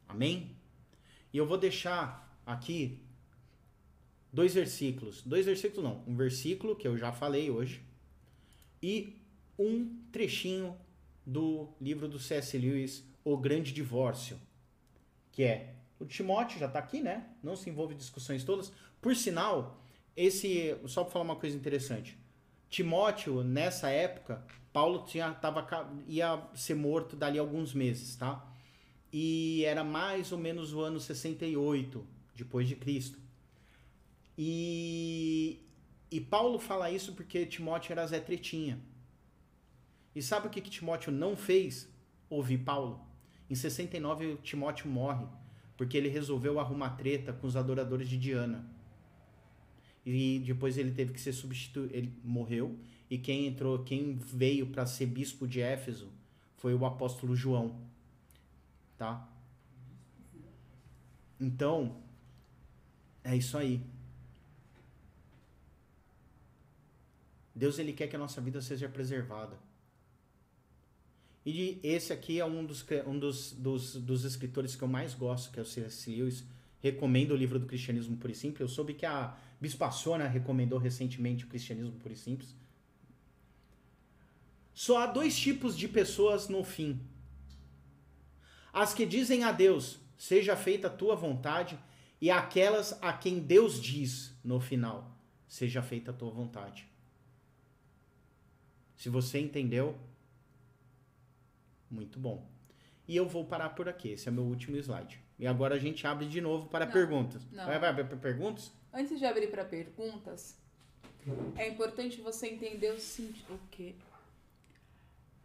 Amém? 0.07 0.58
E 1.33 1.37
eu 1.37 1.45
vou 1.45 1.57
deixar 1.57 2.39
aqui 2.45 2.99
dois 4.31 4.53
versículos. 4.53 5.21
Dois 5.21 5.45
versículos 5.45 5.83
não. 5.83 6.03
Um 6.07 6.15
versículo 6.15 6.75
que 6.75 6.87
eu 6.87 6.97
já 6.97 7.11
falei 7.11 7.49
hoje. 7.49 7.81
E 8.81 9.17
um 9.57 9.99
trechinho 10.11 10.75
do 11.25 11.69
livro 11.79 12.07
do 12.07 12.17
C.S. 12.17 12.57
Lewis, 12.57 13.03
O 13.23 13.37
Grande 13.37 13.71
Divórcio. 13.71 14.39
Que 15.31 15.43
é. 15.43 15.75
O 15.99 16.05
Timóteo 16.05 16.59
já 16.59 16.65
está 16.65 16.79
aqui, 16.79 17.01
né? 17.01 17.27
Não 17.43 17.55
se 17.55 17.69
envolve 17.69 17.93
em 17.93 17.97
discussões 17.97 18.43
todas. 18.43 18.71
Por 19.01 19.15
sinal, 19.15 19.81
esse. 20.15 20.75
Só 20.87 21.03
para 21.03 21.11
falar 21.11 21.25
uma 21.25 21.35
coisa 21.35 21.55
interessante. 21.55 22.17
Timóteo, 22.69 23.43
nessa 23.43 23.89
época, 23.89 24.45
Paulo 24.71 25.05
tinha, 25.05 25.33
tava, 25.33 25.67
ia 26.07 26.41
ser 26.53 26.75
morto 26.75 27.15
dali 27.15 27.39
alguns 27.39 27.73
meses, 27.73 28.15
tá? 28.15 28.45
E 29.11 29.63
era 29.65 29.83
mais 29.83 30.31
ou 30.31 30.37
menos 30.37 30.73
o 30.73 30.81
ano 30.81 30.99
68 30.99 32.05
depois 32.35 32.67
de 32.67 32.75
Cristo. 32.75 33.17
E, 34.37 35.59
e 36.11 36.21
Paulo 36.21 36.59
fala 36.59 36.91
isso 36.91 37.13
porque 37.13 37.45
Timóteo 37.45 37.91
era 37.91 38.07
Zé 38.07 38.19
Tretinha. 38.19 38.79
E 40.15 40.21
sabe 40.21 40.47
o 40.47 40.49
que, 40.49 40.61
que 40.61 40.69
Timóteo 40.69 41.11
não 41.11 41.35
fez? 41.35 41.87
Ouvir 42.29 42.59
Paulo. 42.59 43.01
Em 43.49 43.55
69, 43.55 44.37
Timóteo 44.43 44.89
morre 44.89 45.25
porque 45.75 45.97
ele 45.97 46.09
resolveu 46.09 46.59
arrumar 46.59 46.97
treta 46.97 47.31
com 47.31 47.47
os 47.47 47.55
adoradores 47.55 48.09
de 48.09 48.17
Diana. 48.17 48.69
E 50.05 50.43
depois 50.45 50.77
ele 50.77 50.91
teve 50.91 51.13
que 51.13 51.21
ser 51.21 51.31
substituído, 51.31 51.95
ele 51.95 52.13
morreu 52.23 52.77
e 53.09 53.17
quem 53.17 53.47
entrou, 53.47 53.79
quem 53.83 54.17
veio 54.17 54.67
para 54.67 54.85
ser 54.85 55.05
bispo 55.05 55.47
de 55.47 55.61
Éfeso 55.61 56.11
foi 56.57 56.73
o 56.73 56.85
apóstolo 56.85 57.35
João, 57.35 57.79
tá? 58.99 59.27
Então, 61.39 61.95
é 63.23 63.35
isso 63.35 63.57
aí. 63.57 63.81
Deus 67.55 67.79
ele 67.79 67.93
quer 67.93 68.07
que 68.07 68.15
a 68.15 68.19
nossa 68.19 68.41
vida 68.41 68.61
seja 68.61 68.89
preservada. 68.89 69.57
E 71.45 71.79
esse 71.81 72.11
aqui 72.11 72.39
é 72.39 72.45
um 72.45 72.65
dos, 72.65 72.85
um 73.07 73.17
dos, 73.17 73.53
dos, 73.53 73.95
dos 73.95 74.23
escritores 74.25 74.75
que 74.75 74.83
eu 74.83 74.87
mais 74.87 75.13
gosto, 75.13 75.51
que 75.51 75.59
é 75.59 75.63
o 75.63 75.65
C.S. 75.65 76.09
Lewis. 76.13 76.43
Recomendo 76.81 77.31
o 77.31 77.37
livro 77.37 77.57
do 77.57 77.65
Cristianismo 77.65 78.17
Puro 78.17 78.31
e 78.31 78.35
Simples. 78.35 78.61
Eu 78.61 78.67
soube 78.67 78.93
que 78.93 79.05
a 79.05 79.35
Bispa 79.59 79.89
recomendou 80.31 80.77
recentemente 80.77 81.45
o 81.45 81.47
Cristianismo 81.47 81.93
Puro 81.93 82.13
e 82.13 82.17
Simples. 82.17 82.53
Só 84.73 84.99
há 84.99 85.07
dois 85.07 85.37
tipos 85.37 85.77
de 85.77 85.87
pessoas 85.87 86.47
no 86.49 86.63
fim. 86.63 86.99
As 88.71 88.93
que 88.93 89.05
dizem 89.05 89.43
a 89.43 89.51
Deus, 89.51 89.99
seja 90.17 90.55
feita 90.55 90.87
a 90.87 90.91
tua 90.91 91.15
vontade, 91.15 91.77
e 92.21 92.29
aquelas 92.29 92.97
a 93.01 93.13
quem 93.13 93.39
Deus 93.39 93.81
diz 93.81 94.33
no 94.43 94.59
final, 94.59 95.09
seja 95.47 95.81
feita 95.81 96.11
a 96.11 96.13
tua 96.13 96.29
vontade. 96.29 96.87
Se 98.95 99.07
você 99.09 99.39
entendeu, 99.39 99.97
muito 101.89 102.19
bom. 102.19 102.45
E 103.07 103.15
eu 103.15 103.27
vou 103.27 103.45
parar 103.45 103.69
por 103.69 103.89
aqui. 103.89 104.09
Esse 104.09 104.27
é 104.27 104.31
meu 104.31 104.43
último 104.43 104.77
slide. 104.77 105.19
E 105.39 105.47
agora 105.47 105.75
a 105.75 105.79
gente 105.79 106.05
abre 106.05 106.27
de 106.27 106.41
novo 106.41 106.67
para 106.67 106.85
Não, 106.85 106.91
perguntas. 106.91 107.41
não. 107.51 107.65
Vai, 107.65 107.79
vai, 107.79 107.93
vai 107.93 108.03
para 108.03 108.17
perguntas? 108.17 108.71
Antes 108.93 109.17
de 109.17 109.25
abrir 109.25 109.47
para 109.49 109.63
perguntas, 109.63 110.57
é 111.55 111.67
importante 111.67 112.19
você 112.21 112.47
entender 112.47 112.91
o 112.91 112.99
sentido. 112.99 113.53
O 113.53 113.59
quê? 113.71 113.95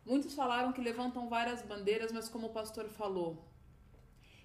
Muitos 0.04 0.34
falaram 0.34 0.72
que 0.72 0.80
levantam 0.80 1.28
várias 1.28 1.62
bandeiras, 1.62 2.12
mas 2.12 2.28
como 2.28 2.48
o 2.48 2.52
pastor 2.52 2.88
falou, 2.88 3.44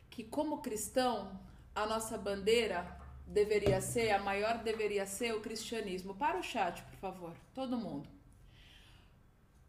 que 0.10 0.24
como 0.24 0.62
cristão, 0.62 1.40
a 1.76 1.86
nossa 1.86 2.18
bandeira 2.18 2.98
deveria 3.28 3.80
ser, 3.82 4.12
a 4.12 4.20
maior 4.20 4.60
deveria 4.64 5.06
ser 5.06 5.34
o 5.36 5.42
cristianismo. 5.42 6.16
Para 6.16 6.40
o 6.40 6.44
chat, 6.44 6.82
por 6.84 6.98
favor, 6.98 7.36
todo 7.54 7.78
mundo. 7.78 8.10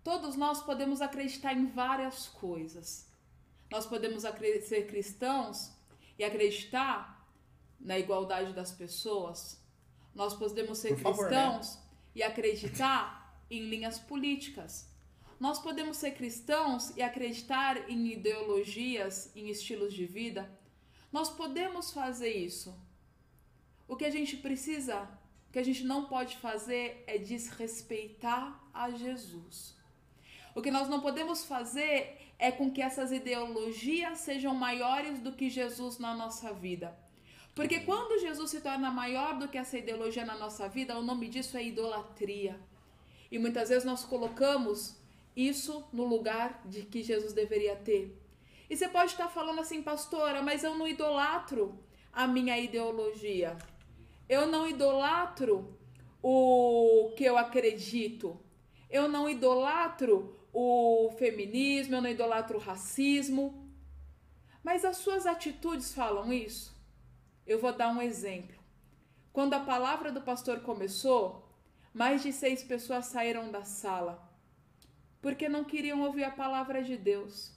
Todos 0.02 0.34
nós 0.36 0.62
podemos 0.62 1.02
acreditar 1.02 1.52
em 1.52 1.66
várias 1.66 2.28
coisas. 2.28 3.06
Nós 3.70 3.86
podemos 3.86 4.22
ser 4.22 4.86
cristãos 4.86 5.72
e 6.18 6.24
acreditar 6.24 7.28
na 7.78 7.98
igualdade 7.98 8.52
das 8.52 8.72
pessoas. 8.72 9.62
Nós 10.14 10.34
podemos 10.34 10.78
ser 10.78 10.96
favor, 10.96 11.30
né? 11.30 11.50
cristãos 11.50 11.78
e 12.14 12.22
acreditar 12.22 13.44
em 13.50 13.68
linhas 13.68 13.98
políticas. 13.98 14.89
Nós 15.40 15.58
podemos 15.58 15.96
ser 15.96 16.10
cristãos 16.10 16.94
e 16.94 17.00
acreditar 17.00 17.90
em 17.90 18.08
ideologias, 18.08 19.34
em 19.34 19.48
estilos 19.48 19.94
de 19.94 20.04
vida. 20.04 20.50
Nós 21.10 21.30
podemos 21.30 21.90
fazer 21.90 22.30
isso. 22.30 22.78
O 23.88 23.96
que 23.96 24.04
a 24.04 24.10
gente 24.10 24.36
precisa, 24.36 25.08
o 25.48 25.52
que 25.52 25.58
a 25.58 25.64
gente 25.64 25.82
não 25.82 26.04
pode 26.04 26.36
fazer 26.36 27.02
é 27.06 27.16
desrespeitar 27.16 28.62
a 28.74 28.90
Jesus. 28.90 29.74
O 30.54 30.60
que 30.60 30.70
nós 30.70 30.90
não 30.90 31.00
podemos 31.00 31.42
fazer 31.42 32.18
é 32.38 32.52
com 32.52 32.70
que 32.70 32.82
essas 32.82 33.10
ideologias 33.10 34.18
sejam 34.18 34.54
maiores 34.54 35.20
do 35.20 35.32
que 35.32 35.48
Jesus 35.48 35.98
na 35.98 36.14
nossa 36.14 36.52
vida. 36.52 36.94
Porque 37.54 37.80
quando 37.80 38.20
Jesus 38.20 38.50
se 38.50 38.60
torna 38.60 38.90
maior 38.90 39.38
do 39.38 39.48
que 39.48 39.56
essa 39.56 39.78
ideologia 39.78 40.24
na 40.24 40.36
nossa 40.36 40.68
vida, 40.68 40.98
o 40.98 41.02
nome 41.02 41.28
disso 41.28 41.56
é 41.56 41.64
idolatria. 41.64 42.60
E 43.30 43.38
muitas 43.38 43.70
vezes 43.70 43.84
nós 43.84 44.04
colocamos 44.04 44.99
isso 45.48 45.88
no 45.92 46.04
lugar 46.04 46.62
de 46.66 46.82
que 46.82 47.02
Jesus 47.02 47.32
deveria 47.32 47.76
ter. 47.76 48.16
E 48.68 48.76
você 48.76 48.88
pode 48.88 49.12
estar 49.12 49.28
falando 49.28 49.60
assim, 49.60 49.82
pastora, 49.82 50.42
mas 50.42 50.62
eu 50.62 50.76
não 50.76 50.86
idolatro 50.86 51.78
a 52.12 52.26
minha 52.26 52.58
ideologia. 52.58 53.56
Eu 54.28 54.46
não 54.46 54.68
idolatro 54.68 55.76
o 56.22 57.12
que 57.16 57.24
eu 57.24 57.36
acredito. 57.36 58.38
Eu 58.88 59.08
não 59.08 59.28
idolatro 59.28 60.36
o 60.52 61.10
feminismo, 61.18 61.96
eu 61.96 62.02
não 62.02 62.10
idolatro 62.10 62.58
o 62.58 62.60
racismo. 62.60 63.72
Mas 64.62 64.84
as 64.84 64.98
suas 64.98 65.26
atitudes 65.26 65.92
falam 65.94 66.32
isso? 66.32 66.78
Eu 67.46 67.58
vou 67.58 67.72
dar 67.72 67.88
um 67.88 68.02
exemplo. 68.02 68.58
Quando 69.32 69.54
a 69.54 69.60
palavra 69.60 70.12
do 70.12 70.20
pastor 70.20 70.60
começou, 70.60 71.48
mais 71.92 72.22
de 72.22 72.32
seis 72.32 72.62
pessoas 72.62 73.06
saíram 73.06 73.50
da 73.50 73.64
sala 73.64 74.29
porque 75.20 75.48
não 75.48 75.64
queriam 75.64 76.02
ouvir 76.02 76.24
a 76.24 76.30
palavra 76.30 76.82
de 76.82 76.96
Deus. 76.96 77.52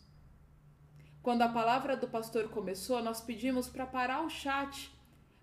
Quando 1.22 1.42
a 1.42 1.50
palavra 1.50 1.96
do 1.96 2.08
pastor 2.08 2.50
começou, 2.50 3.02
nós 3.02 3.22
pedimos 3.22 3.70
para 3.70 3.86
parar 3.86 4.22
o 4.26 4.30
chat, 4.30 4.92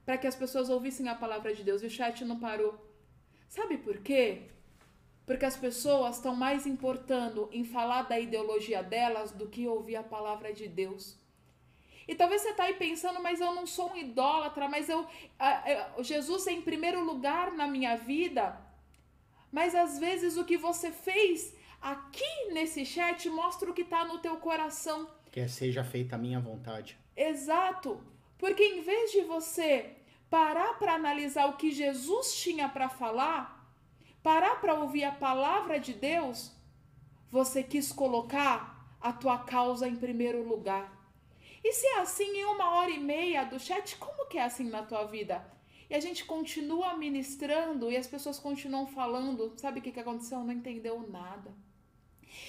para 0.05 0.19
que 0.19 0.27
as 0.27 0.35
pessoas 0.35 0.69
ouvissem 0.69 1.09
a 1.09 1.15
palavra 1.15 1.55
de 1.55 1.65
Deus, 1.65 1.83
e 1.83 1.87
o 1.87 1.91
chat 1.91 2.25
não 2.25 2.39
parou. 2.39 2.79
Sabe 3.49 3.79
por 3.79 3.99
quê? 3.99 4.43
Porque 5.25 5.45
as 5.45 5.57
pessoas 5.57 6.17
estão 6.17 6.37
mais 6.37 6.67
importando 6.67 7.49
em 7.53 7.65
falar 7.65 8.03
da 8.03 8.19
ideologia 8.19 8.83
delas 8.83 9.33
do 9.33 9.49
que 9.49 9.67
ouvir 9.67 9.97
a 9.97 10.03
palavra 10.03 10.53
de 10.53 10.69
Deus. 10.69 11.19
E 12.07 12.15
talvez 12.15 12.43
você 12.43 12.51
está 12.51 12.65
aí 12.65 12.75
pensando, 12.75 13.23
mas 13.23 13.41
eu 13.41 13.55
não 13.55 13.67
sou 13.67 13.93
um 13.93 13.97
idólatra, 13.97 14.69
mas 14.69 14.89
eu, 14.89 15.07
Jesus 16.01 16.47
é 16.49 16.53
em 16.53 16.61
primeiro 16.61 17.05
lugar 17.05 17.53
na 17.53 17.67
minha 17.67 17.97
vida. 17.97 18.61
Mas 19.53 19.75
às 19.75 19.99
vezes 19.99 20.37
o 20.37 20.45
que 20.45 20.57
você 20.57 20.91
fez 20.91 21.55
aqui 21.81 22.53
nesse 22.53 22.85
chat 22.85 23.29
mostra 23.31 23.71
o 23.71 23.75
que 23.75 23.83
está 23.83 24.05
no 24.05 24.19
teu 24.19 24.37
coração. 24.37 25.09
Que 25.31 25.49
seja 25.49 25.85
feita 25.85 26.17
a 26.17 26.19
minha 26.19 26.41
vontade. 26.41 26.99
Exato. 27.17 28.03
Porque 28.39 28.63
em 28.63 28.83
vez 28.83 29.13
de 29.13 29.23
você 29.23 29.97
parar 30.29 30.79
para 30.79 30.95
analisar 30.95 31.47
o 31.47 31.57
que 31.57 31.71
Jesus 31.71 32.35
tinha 32.37 32.69
para 32.69 32.89
falar, 32.89 33.75
parar 34.23 34.61
para 34.61 34.75
ouvir 34.75 35.05
a 35.05 35.13
palavra 35.13 35.79
de 35.79 35.93
Deus, 35.93 36.53
você 37.31 37.63
quis 37.63 37.93
colocar 37.93 38.97
a 39.01 39.13
tua 39.13 39.39
causa 39.39 39.89
em 39.89 39.97
primeiro 39.97 40.47
lugar. 40.47 40.99
E 41.63 41.73
se 41.73 41.87
é 41.87 42.01
assim 42.01 42.39
em 42.39 42.45
uma 42.45 42.71
hora 42.77 42.91
e 42.91 42.99
meia 42.99 43.45
do 43.45 43.59
chat, 43.59 43.97
como 43.97 44.27
que 44.29 44.39
é 44.39 44.45
assim 44.45 44.69
na 44.69 44.83
tua 44.83 45.05
vida? 45.05 45.45
E 45.89 45.95
a 45.95 46.01
gente 46.01 46.25
continua 46.25 46.97
ministrando 46.97 47.91
e 47.91 47.97
as 47.97 48.07
pessoas 48.07 48.39
continuam 48.39 48.87
falando. 48.87 49.53
Sabe 49.57 49.81
o 49.81 49.83
que, 49.83 49.93
que 49.93 50.01
aconteceu? 50.01 50.39
Não 50.39 50.53
entendeu 50.53 51.07
nada. 51.09 51.53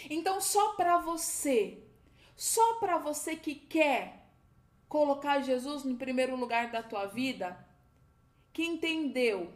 Então, 0.09 0.39
só 0.41 0.73
para 0.73 0.97
você, 0.97 1.83
só 2.35 2.75
para 2.75 2.97
você 2.97 3.35
que 3.35 3.55
quer 3.55 4.27
colocar 4.87 5.41
Jesus 5.41 5.85
em 5.85 5.95
primeiro 5.95 6.35
lugar 6.35 6.71
da 6.71 6.83
tua 6.83 7.05
vida, 7.05 7.57
que 8.51 8.63
entendeu 8.63 9.53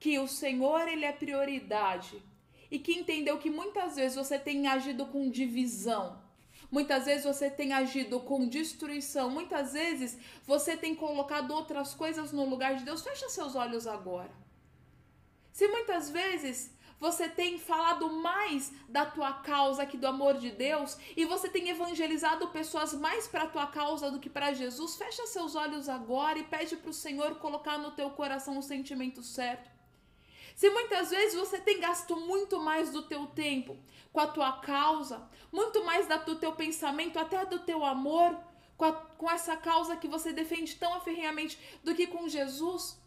que 0.00 0.18
o 0.18 0.26
Senhor 0.26 0.88
ele 0.88 1.04
é 1.04 1.12
prioridade 1.12 2.22
e 2.70 2.78
que 2.78 2.92
entendeu 2.92 3.38
que 3.38 3.50
muitas 3.50 3.96
vezes 3.96 4.16
você 4.16 4.38
tem 4.38 4.66
agido 4.66 5.06
com 5.06 5.30
divisão, 5.30 6.22
muitas 6.70 7.04
vezes 7.04 7.24
você 7.24 7.50
tem 7.50 7.72
agido 7.72 8.18
com 8.20 8.48
destruição, 8.48 9.30
muitas 9.30 9.74
vezes 9.74 10.18
você 10.46 10.76
tem 10.76 10.94
colocado 10.94 11.52
outras 11.52 11.94
coisas 11.94 12.32
no 12.32 12.44
lugar 12.44 12.74
de 12.76 12.84
Deus. 12.84 13.02
Fecha 13.02 13.28
seus 13.28 13.54
olhos 13.54 13.86
agora. 13.86 14.32
Se 15.52 15.68
muitas 15.68 16.10
vezes 16.10 16.73
você 17.04 17.28
tem 17.28 17.58
falado 17.58 18.10
mais 18.10 18.72
da 18.88 19.04
tua 19.04 19.30
causa 19.30 19.84
que 19.84 19.98
do 19.98 20.06
amor 20.06 20.38
de 20.38 20.50
Deus 20.50 20.96
e 21.14 21.26
você 21.26 21.50
tem 21.50 21.68
evangelizado 21.68 22.48
pessoas 22.48 22.94
mais 22.94 23.28
para 23.28 23.42
a 23.42 23.46
tua 23.46 23.66
causa 23.66 24.10
do 24.10 24.18
que 24.18 24.30
para 24.30 24.54
Jesus, 24.54 24.96
fecha 24.96 25.26
seus 25.26 25.54
olhos 25.54 25.86
agora 25.86 26.38
e 26.38 26.44
pede 26.44 26.78
para 26.78 26.88
o 26.88 26.94
Senhor 26.94 27.34
colocar 27.34 27.76
no 27.76 27.90
teu 27.90 28.08
coração 28.08 28.56
o 28.56 28.62
sentimento 28.62 29.22
certo. 29.22 29.70
Se 30.56 30.70
muitas 30.70 31.10
vezes 31.10 31.38
você 31.38 31.58
tem 31.58 31.78
gasto 31.78 32.16
muito 32.16 32.58
mais 32.58 32.90
do 32.90 33.02
teu 33.02 33.26
tempo 33.26 33.76
com 34.10 34.20
a 34.20 34.26
tua 34.26 34.52
causa, 34.52 35.28
muito 35.52 35.84
mais 35.84 36.08
do 36.24 36.36
teu 36.36 36.52
pensamento, 36.52 37.18
até 37.18 37.44
do 37.44 37.58
teu 37.58 37.84
amor, 37.84 38.34
com, 38.78 38.86
a, 38.86 38.92
com 38.92 39.30
essa 39.30 39.58
causa 39.58 39.94
que 39.94 40.08
você 40.08 40.32
defende 40.32 40.74
tão 40.76 40.94
aferrenhamente 40.94 41.58
do 41.84 41.94
que 41.94 42.06
com 42.06 42.26
Jesus, 42.30 42.98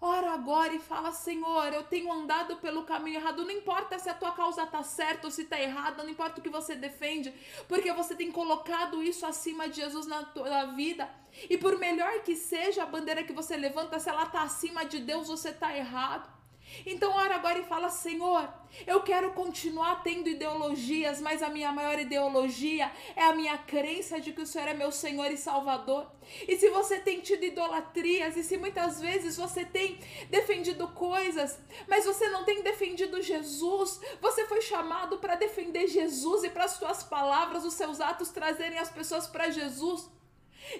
Ora 0.00 0.32
agora 0.32 0.72
e 0.72 0.78
fala, 0.78 1.10
Senhor, 1.10 1.72
eu 1.72 1.82
tenho 1.82 2.12
andado 2.12 2.56
pelo 2.56 2.84
caminho 2.84 3.16
errado. 3.16 3.44
Não 3.44 3.50
importa 3.50 3.98
se 3.98 4.08
a 4.08 4.14
tua 4.14 4.30
causa 4.30 4.62
está 4.62 4.80
certa 4.84 5.26
ou 5.26 5.30
se 5.30 5.42
está 5.42 5.60
errada, 5.60 6.04
não 6.04 6.10
importa 6.10 6.38
o 6.38 6.42
que 6.42 6.48
você 6.48 6.76
defende, 6.76 7.34
porque 7.66 7.92
você 7.92 8.14
tem 8.14 8.30
colocado 8.30 9.02
isso 9.02 9.26
acima 9.26 9.68
de 9.68 9.76
Jesus 9.76 10.06
na 10.06 10.22
tua 10.22 10.66
vida. 10.66 11.10
E 11.50 11.58
por 11.58 11.76
melhor 11.78 12.22
que 12.22 12.36
seja 12.36 12.84
a 12.84 12.86
bandeira 12.86 13.24
que 13.24 13.32
você 13.32 13.56
levanta, 13.56 13.98
se 13.98 14.08
ela 14.08 14.22
está 14.22 14.42
acima 14.42 14.84
de 14.84 15.00
Deus, 15.00 15.26
você 15.26 15.48
está 15.48 15.76
errado. 15.76 16.37
Então 16.84 17.12
ora 17.12 17.34
agora 17.34 17.58
e 17.58 17.64
fala: 17.64 17.88
Senhor, 17.88 18.48
eu 18.86 19.02
quero 19.02 19.32
continuar 19.32 20.02
tendo 20.02 20.28
ideologias, 20.28 21.20
mas 21.20 21.42
a 21.42 21.48
minha 21.48 21.72
maior 21.72 21.98
ideologia 21.98 22.90
é 23.16 23.24
a 23.24 23.34
minha 23.34 23.56
crença 23.58 24.20
de 24.20 24.32
que 24.32 24.42
o 24.42 24.46
Senhor 24.46 24.68
é 24.68 24.74
meu 24.74 24.92
Senhor 24.92 25.30
e 25.30 25.36
Salvador. 25.36 26.06
E 26.46 26.56
se 26.56 26.68
você 26.70 26.98
tem 26.98 27.20
tido 27.20 27.44
idolatrias, 27.44 28.36
e 28.36 28.44
se 28.44 28.56
muitas 28.56 29.00
vezes 29.00 29.36
você 29.36 29.64
tem 29.64 29.98
defendido 30.28 30.88
coisas, 30.88 31.58
mas 31.88 32.04
você 32.04 32.28
não 32.28 32.44
tem 32.44 32.62
defendido 32.62 33.22
Jesus, 33.22 34.00
você 34.20 34.46
foi 34.46 34.60
chamado 34.60 35.18
para 35.18 35.34
defender 35.34 35.86
Jesus 35.88 36.44
e 36.44 36.50
para 36.50 36.64
as 36.64 36.72
suas 36.72 37.02
palavras, 37.02 37.64
os 37.64 37.74
seus 37.74 38.00
atos 38.00 38.30
trazerem 38.30 38.78
as 38.78 38.90
pessoas 38.90 39.26
para 39.26 39.50
Jesus. 39.50 40.08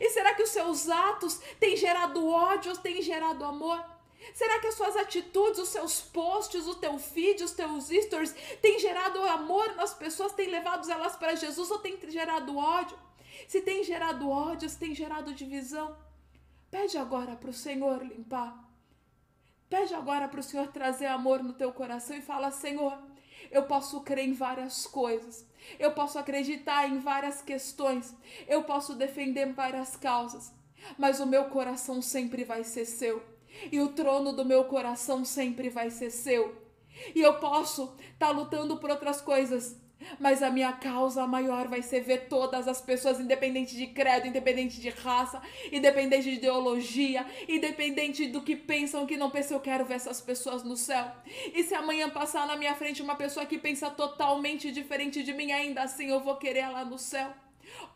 E 0.01 0.11
será 0.11 0.35
que 0.35 0.43
os 0.43 0.51
seus 0.51 0.89
atos 0.89 1.41
têm 1.59 1.77
gerado 1.77 2.27
ódio 2.27 2.73
ou 2.73 2.77
têm 2.77 3.01
gerado 3.01 3.45
amor? 3.45 3.98
Será 4.35 4.59
que 4.61 4.67
as 4.67 4.75
suas 4.75 4.97
atitudes, 4.97 5.59
os 5.59 5.69
seus 5.69 6.01
posts, 6.01 6.67
o 6.67 6.75
teu 6.75 6.99
feed, 6.99 7.43
os 7.43 7.53
teus 7.53 7.89
stories 7.89 8.35
têm 8.61 8.79
gerado 8.79 9.21
amor 9.23 9.75
nas 9.77 9.95
pessoas, 9.95 10.33
têm 10.33 10.51
levado 10.51 10.91
elas 10.91 11.17
para 11.17 11.35
Jesus 11.35 11.71
ou 11.71 11.79
têm 11.79 11.99
gerado 12.11 12.57
ódio? 12.57 12.99
Se 13.47 13.61
tem 13.61 13.85
gerado 13.85 14.29
ódio, 14.29 14.69
se 14.69 14.79
tem 14.79 14.95
gerado 14.95 15.35
divisão, 15.35 15.97
pede 16.71 16.99
agora 16.99 17.37
para 17.37 17.51
o 17.51 17.55
Senhor 17.55 18.03
limpar. 18.03 18.65
Pede 19.69 19.95
agora 19.95 20.29
para 20.29 20.41
o 20.41 20.43
Senhor 20.43 20.69
trazer 20.69 21.07
amor 21.07 21.43
no 21.43 21.53
teu 21.53 21.73
coração 21.73 22.17
e 22.17 22.23
fala: 22.23 22.51
Senhor, 22.51 22.99
eu 23.51 23.65
posso 23.65 24.01
crer 24.01 24.27
em 24.27 24.33
várias 24.33 24.87
coisas, 24.87 25.47
eu 25.79 25.93
posso 25.93 26.19
acreditar 26.19 26.89
em 26.89 26.99
várias 26.99 27.41
questões, 27.41 28.15
eu 28.47 28.65
posso 28.65 28.95
defender 28.95 29.53
várias 29.53 29.97
causas, 29.97 30.53
mas 30.97 31.21
o 31.21 31.27
meu 31.27 31.45
coração 31.47 32.03
sempre 32.03 32.45
vai 32.45 32.65
ser 32.65 32.85
seu 32.85 33.38
e 33.71 33.81
o 33.81 33.89
trono 33.89 34.33
do 34.33 34.45
meu 34.45 34.65
coração 34.65 35.25
sempre 35.25 35.69
vai 35.69 35.91
ser 35.91 36.11
seu. 36.11 36.57
E 37.15 37.21
eu 37.21 37.35
posso 37.35 37.95
estar 38.13 38.27
tá 38.27 38.31
lutando 38.31 38.77
por 38.79 38.91
outras 38.91 39.21
coisas, 39.21 39.77
mas 40.19 40.43
a 40.43 40.51
minha 40.51 40.73
causa 40.73 41.27
maior 41.27 41.67
vai 41.67 41.83
ser 41.83 42.01
ver 42.01 42.29
todas 42.29 42.69
as 42.69 42.81
pessoas, 42.81 43.21
independente 43.21 43.77
de 43.77 43.89
credo, 43.89 44.27
independente 44.27 44.81
de 44.81 44.91
raça, 44.91 45.43
independente 45.73 46.25
de 46.25 46.37
ideologia, 46.37 47.27
independente 47.49 48.27
do 48.29 48.43
que 48.43 48.55
pensam, 48.55 49.07
que 49.07 49.17
não 49.17 49.31
pensam, 49.31 49.57
eu 49.57 49.61
quero 49.61 49.85
ver 49.85 49.95
essas 49.95 50.21
pessoas 50.21 50.63
no 50.63 50.77
céu. 50.77 51.11
E 51.53 51.63
se 51.65 51.75
amanhã 51.75 52.09
passar 52.09 52.47
na 52.47 52.57
minha 52.57 52.75
frente 52.75 53.03
uma 53.03 53.17
pessoa 53.17 53.47
que 53.47 53.59
pensa 53.59 53.91
totalmente 53.91 54.71
diferente 54.71 55.23
de 55.23 55.33
mim, 55.33 55.53
ainda 55.53 55.83
assim 55.83 56.07
eu 56.07 56.21
vou 56.21 56.37
querer 56.37 56.61
ela 56.61 56.85
no 56.85 56.99
céu. 56.99 57.33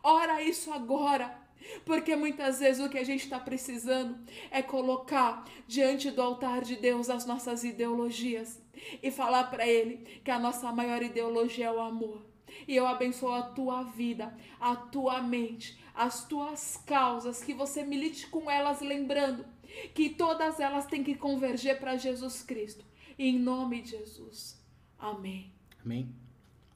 Ora 0.03 0.41
isso 0.41 0.71
agora. 0.71 1.42
Porque 1.85 2.15
muitas 2.15 2.59
vezes 2.59 2.85
o 2.85 2.89
que 2.89 2.97
a 2.97 3.03
gente 3.03 3.23
está 3.23 3.39
precisando 3.39 4.17
é 4.51 4.61
colocar 4.61 5.45
diante 5.67 6.11
do 6.11 6.21
altar 6.21 6.61
de 6.61 6.75
Deus 6.75 7.09
as 7.09 7.25
nossas 7.25 7.63
ideologias 7.63 8.61
e 9.01 9.11
falar 9.11 9.45
para 9.45 9.67
Ele 9.67 9.97
que 10.23 10.31
a 10.31 10.39
nossa 10.39 10.71
maior 10.71 11.01
ideologia 11.01 11.67
é 11.67 11.71
o 11.71 11.79
amor. 11.79 12.25
E 12.67 12.75
eu 12.75 12.85
abençoo 12.85 13.31
a 13.31 13.41
tua 13.41 13.83
vida, 13.83 14.35
a 14.59 14.75
tua 14.75 15.21
mente, 15.21 15.79
as 15.93 16.25
tuas 16.27 16.77
causas, 16.85 17.43
que 17.43 17.53
você 17.53 17.83
milite 17.83 18.27
com 18.27 18.49
elas, 18.49 18.81
lembrando 18.81 19.45
que 19.93 20.09
todas 20.09 20.59
elas 20.59 20.85
têm 20.85 21.03
que 21.03 21.15
converger 21.15 21.79
para 21.79 21.97
Jesus 21.97 22.43
Cristo. 22.43 22.85
Em 23.17 23.37
nome 23.39 23.81
de 23.81 23.91
Jesus. 23.91 24.61
Amém. 24.97 25.51
Amém. 25.83 26.15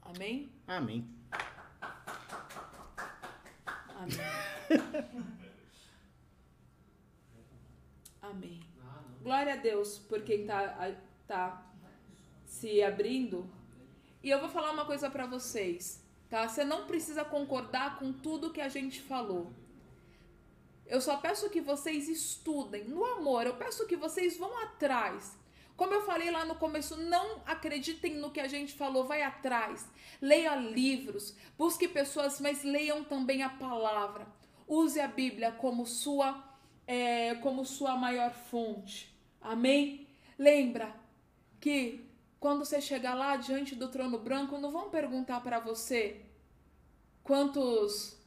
Amém. 0.02 0.48
Amém. 0.66 1.17
Amém. 4.08 5.08
Amém. 8.22 8.60
Glória 9.22 9.54
a 9.54 9.56
Deus 9.56 9.98
por 9.98 10.22
quem 10.22 10.42
está 10.42 10.94
tá 11.26 11.66
se 12.44 12.82
abrindo 12.82 13.48
E 14.22 14.30
eu 14.30 14.40
vou 14.40 14.48
falar 14.48 14.72
uma 14.72 14.84
coisa 14.84 15.10
pra 15.10 15.26
vocês, 15.26 16.02
tá? 16.28 16.48
Você 16.48 16.64
não 16.64 16.86
precisa 16.86 17.24
concordar 17.24 17.98
com 17.98 18.12
tudo 18.12 18.52
que 18.52 18.60
a 18.60 18.68
gente 18.68 19.00
falou. 19.00 19.52
Eu 20.86 21.00
só 21.00 21.18
peço 21.18 21.50
que 21.50 21.60
vocês 21.60 22.08
estudem 22.08 22.84
no 22.84 23.04
amor. 23.04 23.46
Eu 23.46 23.56
peço 23.56 23.86
que 23.86 23.96
vocês 23.96 24.38
vão 24.38 24.58
atrás. 24.62 25.36
Como 25.78 25.94
eu 25.94 26.02
falei 26.02 26.28
lá 26.28 26.44
no 26.44 26.56
começo, 26.56 26.96
não 26.96 27.40
acreditem 27.46 28.16
no 28.16 28.32
que 28.32 28.40
a 28.40 28.48
gente 28.48 28.74
falou, 28.74 29.06
vai 29.06 29.22
atrás. 29.22 29.88
Leia 30.20 30.56
livros, 30.56 31.36
busque 31.56 31.86
pessoas, 31.86 32.40
mas 32.40 32.64
leiam 32.64 33.04
também 33.04 33.44
a 33.44 33.48
palavra. 33.48 34.26
Use 34.66 34.98
a 35.00 35.06
Bíblia 35.06 35.52
como 35.52 35.86
sua, 35.86 36.44
é, 36.84 37.36
como 37.36 37.64
sua 37.64 37.96
maior 37.96 38.32
fonte. 38.32 39.16
Amém? 39.40 40.08
Lembra 40.36 40.92
que 41.60 42.10
quando 42.40 42.64
você 42.64 42.80
chegar 42.80 43.14
lá 43.14 43.36
diante 43.36 43.76
do 43.76 43.86
trono 43.86 44.18
branco, 44.18 44.58
não 44.58 44.72
vão 44.72 44.90
perguntar 44.90 45.40
para 45.42 45.60
você 45.60 46.22
quantos 47.22 48.18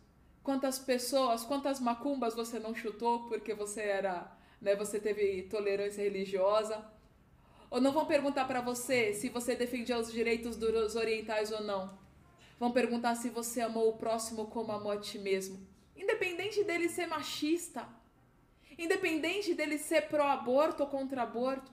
quantas 0.41 0.80
pessoas, 0.80 1.44
quantas 1.44 1.82
macumbas 1.82 2.34
você 2.34 2.57
não 2.60 2.73
chutou 2.73 3.28
porque 3.28 3.53
você 3.53 3.82
era, 3.82 4.32
né, 4.61 4.73
você 4.73 5.02
teve 5.02 5.44
tolerância 5.49 6.02
religiosa. 6.02 7.01
Ou 7.72 7.80
não 7.80 7.93
vão 7.93 8.06
perguntar 8.06 8.43
para 8.45 8.60
você 8.60 9.14
se 9.14 9.30
você 9.30 9.56
defendia 9.56 9.98
os 9.98 10.11
direitos 10.11 10.57
dos 10.57 10.95
orientais 10.98 11.53
ou 11.53 11.64
não. 11.64 11.98
Vão 12.60 12.72
perguntar 12.72 13.15
se 13.15 13.30
você 13.30 13.61
amou 13.61 13.89
o 13.89 13.98
próximo 13.98 14.48
como 14.48 14.73
amou 14.73 14.91
a 14.91 14.99
ti 14.99 15.18
mesmo. 15.18 15.65
Independente 15.95 16.65
dele 16.65 16.89
ser 16.89 17.07
machista, 17.07 17.88
independente 18.77 19.53
dele 19.53 19.77
ser 19.77 20.10
pró-aborto 20.10 20.84
ou 20.84 20.89
contra 20.89 21.23
aborto, 21.23 21.72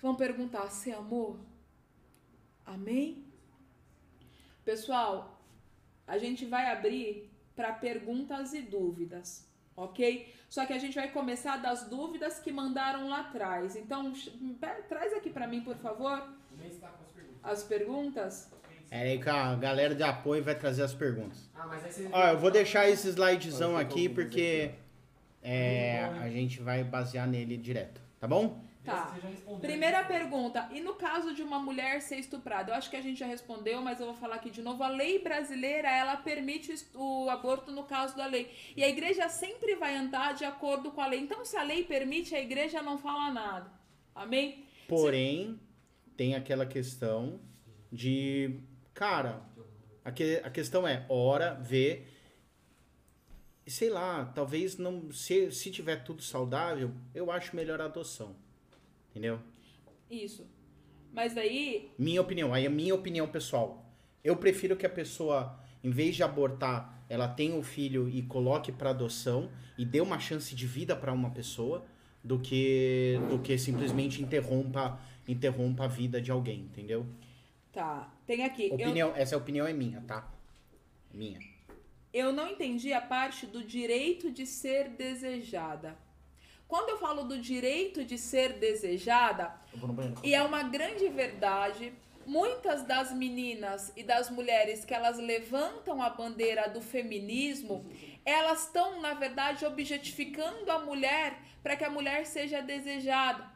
vão 0.00 0.14
perguntar: 0.14 0.70
se 0.70 0.90
amou? 0.90 1.38
Amém? 2.64 3.22
Pessoal, 4.64 5.42
a 6.06 6.16
gente 6.16 6.46
vai 6.46 6.72
abrir 6.72 7.30
para 7.54 7.70
perguntas 7.74 8.54
e 8.54 8.62
dúvidas, 8.62 9.46
ok? 9.76 10.32
Só 10.48 10.64
que 10.66 10.72
a 10.72 10.78
gente 10.78 10.94
vai 10.94 11.10
começar 11.10 11.56
das 11.56 11.88
dúvidas 11.88 12.38
que 12.38 12.52
mandaram 12.52 13.08
lá 13.08 13.20
atrás. 13.20 13.76
Então, 13.76 14.12
traz 14.88 15.12
aqui 15.12 15.30
para 15.30 15.46
mim, 15.46 15.62
por 15.62 15.76
favor, 15.76 16.18
tá 16.80 16.88
com 16.88 17.04
as 17.04 17.10
perguntas. 17.10 17.40
as 17.42 17.62
perguntas. 17.64 18.52
É 18.90 19.00
aí 19.00 19.18
que 19.18 19.28
a 19.28 19.54
galera 19.56 19.94
de 19.94 20.02
apoio 20.02 20.44
vai 20.44 20.54
trazer 20.54 20.82
as 20.82 20.94
perguntas. 20.94 21.50
Ah, 21.54 21.66
mas 21.66 21.84
aí. 21.98 22.08
Ó, 22.12 22.28
eu 22.28 22.38
vou 22.38 22.50
deixar 22.50 22.88
esse 22.88 23.08
slidezão 23.08 23.76
aqui 23.76 24.08
porque 24.08 24.70
é, 25.42 26.04
a 26.04 26.28
gente 26.28 26.60
vai 26.62 26.84
basear 26.84 27.26
nele 27.26 27.56
direto, 27.56 28.00
tá 28.20 28.28
bom? 28.28 28.62
Tá. 28.84 29.06
Você 29.14 29.20
já 29.20 29.28
respondeu. 29.28 29.60
Primeira 29.60 30.04
pergunta, 30.04 30.68
e 30.70 30.80
no 30.80 30.94
caso 30.94 31.34
de 31.34 31.42
uma 31.42 31.58
mulher 31.58 32.02
ser 32.02 32.16
estuprada? 32.16 32.70
Eu 32.70 32.76
acho 32.76 32.90
que 32.90 32.96
a 32.96 33.00
gente 33.00 33.18
já 33.18 33.26
respondeu, 33.26 33.80
mas 33.80 33.98
eu 33.98 34.06
vou 34.06 34.14
falar 34.14 34.34
aqui 34.34 34.50
de 34.50 34.60
novo. 34.60 34.82
A 34.82 34.88
lei 34.88 35.18
brasileira, 35.18 35.88
ela 35.90 36.16
permite 36.18 36.74
o 36.94 37.28
aborto 37.30 37.72
no 37.72 37.84
caso 37.84 38.14
da 38.14 38.26
lei. 38.26 38.52
E 38.76 38.84
a 38.84 38.88
igreja 38.88 39.28
sempre 39.30 39.74
vai 39.76 39.96
andar 39.96 40.34
de 40.34 40.44
acordo 40.44 40.90
com 40.90 41.00
a 41.00 41.06
lei. 41.06 41.20
Então, 41.20 41.44
se 41.46 41.56
a 41.56 41.62
lei 41.62 41.82
permite, 41.84 42.34
a 42.34 42.40
igreja 42.40 42.82
não 42.82 42.98
fala 42.98 43.30
nada. 43.32 43.72
Amém? 44.14 44.66
Porém, 44.86 45.58
tem 46.16 46.34
aquela 46.34 46.66
questão 46.66 47.40
de. 47.90 48.60
Cara, 48.92 49.42
a, 50.04 50.12
que- 50.12 50.42
a 50.44 50.50
questão 50.50 50.86
é, 50.86 51.06
ora, 51.08 51.54
vê. 51.54 52.04
e 53.66 53.70
Sei 53.70 53.88
lá, 53.88 54.26
talvez 54.26 54.76
não. 54.76 55.10
Se, 55.10 55.50
se 55.50 55.70
tiver 55.70 56.04
tudo 56.04 56.20
saudável, 56.22 56.92
eu 57.14 57.30
acho 57.30 57.56
melhor 57.56 57.80
a 57.80 57.86
adoção. 57.86 58.36
Entendeu? 59.14 59.38
Isso. 60.10 60.44
Mas 61.12 61.32
daí, 61.32 61.92
Minha 61.96 62.20
opinião, 62.20 62.52
aí 62.52 62.66
é 62.66 62.68
minha 62.68 62.92
opinião 62.94 63.28
pessoal. 63.28 63.88
Eu 64.24 64.36
prefiro 64.36 64.76
que 64.76 64.84
a 64.84 64.90
pessoa, 64.90 65.56
em 65.84 65.90
vez 65.90 66.16
de 66.16 66.24
abortar, 66.24 67.04
ela 67.08 67.28
tenha 67.28 67.54
o 67.54 67.62
filho 67.62 68.08
e 68.08 68.22
coloque 68.22 68.72
para 68.72 68.90
adoção 68.90 69.48
e 69.78 69.84
dê 69.84 70.00
uma 70.00 70.18
chance 70.18 70.52
de 70.54 70.66
vida 70.66 70.96
para 70.96 71.12
uma 71.12 71.30
pessoa, 71.30 71.86
do 72.22 72.40
que 72.40 73.20
do 73.30 73.38
que 73.38 73.56
simplesmente 73.58 74.22
interrompa 74.22 74.98
interrompa 75.28 75.84
a 75.84 75.88
vida 75.88 76.20
de 76.20 76.30
alguém, 76.30 76.60
entendeu? 76.62 77.06
tá. 77.72 78.12
Tem 78.26 78.42
aqui. 78.44 78.68
Eu, 78.68 78.74
Opinião, 78.74 79.12
essa 79.14 79.36
opinião 79.36 79.66
é 79.66 79.72
minha, 79.72 80.00
tá? 80.02 80.32
Minha. 81.12 81.38
eu 82.12 82.32
não 82.32 82.48
entendi 82.48 82.92
a 82.92 83.00
parte 83.00 83.46
do 83.46 83.62
direito 83.62 84.30
de 84.32 84.46
ser 84.46 84.88
desejada. 84.90 85.96
Quando 86.66 86.90
eu 86.90 86.98
falo 86.98 87.24
do 87.24 87.38
direito 87.38 88.04
de 88.04 88.18
ser 88.18 88.54
desejada. 88.54 89.54
E 90.22 90.34
é 90.34 90.42
uma 90.42 90.62
grande 90.62 91.08
verdade. 91.08 91.92
Muitas 92.26 92.82
das 92.84 93.12
meninas 93.12 93.92
e 93.94 94.02
das 94.02 94.30
mulheres 94.30 94.84
que 94.84 94.94
elas 94.94 95.18
levantam 95.18 96.02
a 96.02 96.08
bandeira 96.08 96.68
do 96.70 96.80
feminismo, 96.80 97.84
elas 98.24 98.64
estão, 98.64 99.00
na 99.00 99.12
verdade, 99.12 99.66
objetificando 99.66 100.70
a 100.70 100.78
mulher 100.78 101.38
para 101.62 101.76
que 101.76 101.84
a 101.84 101.90
mulher 101.90 102.24
seja 102.24 102.62
desejada. 102.62 103.52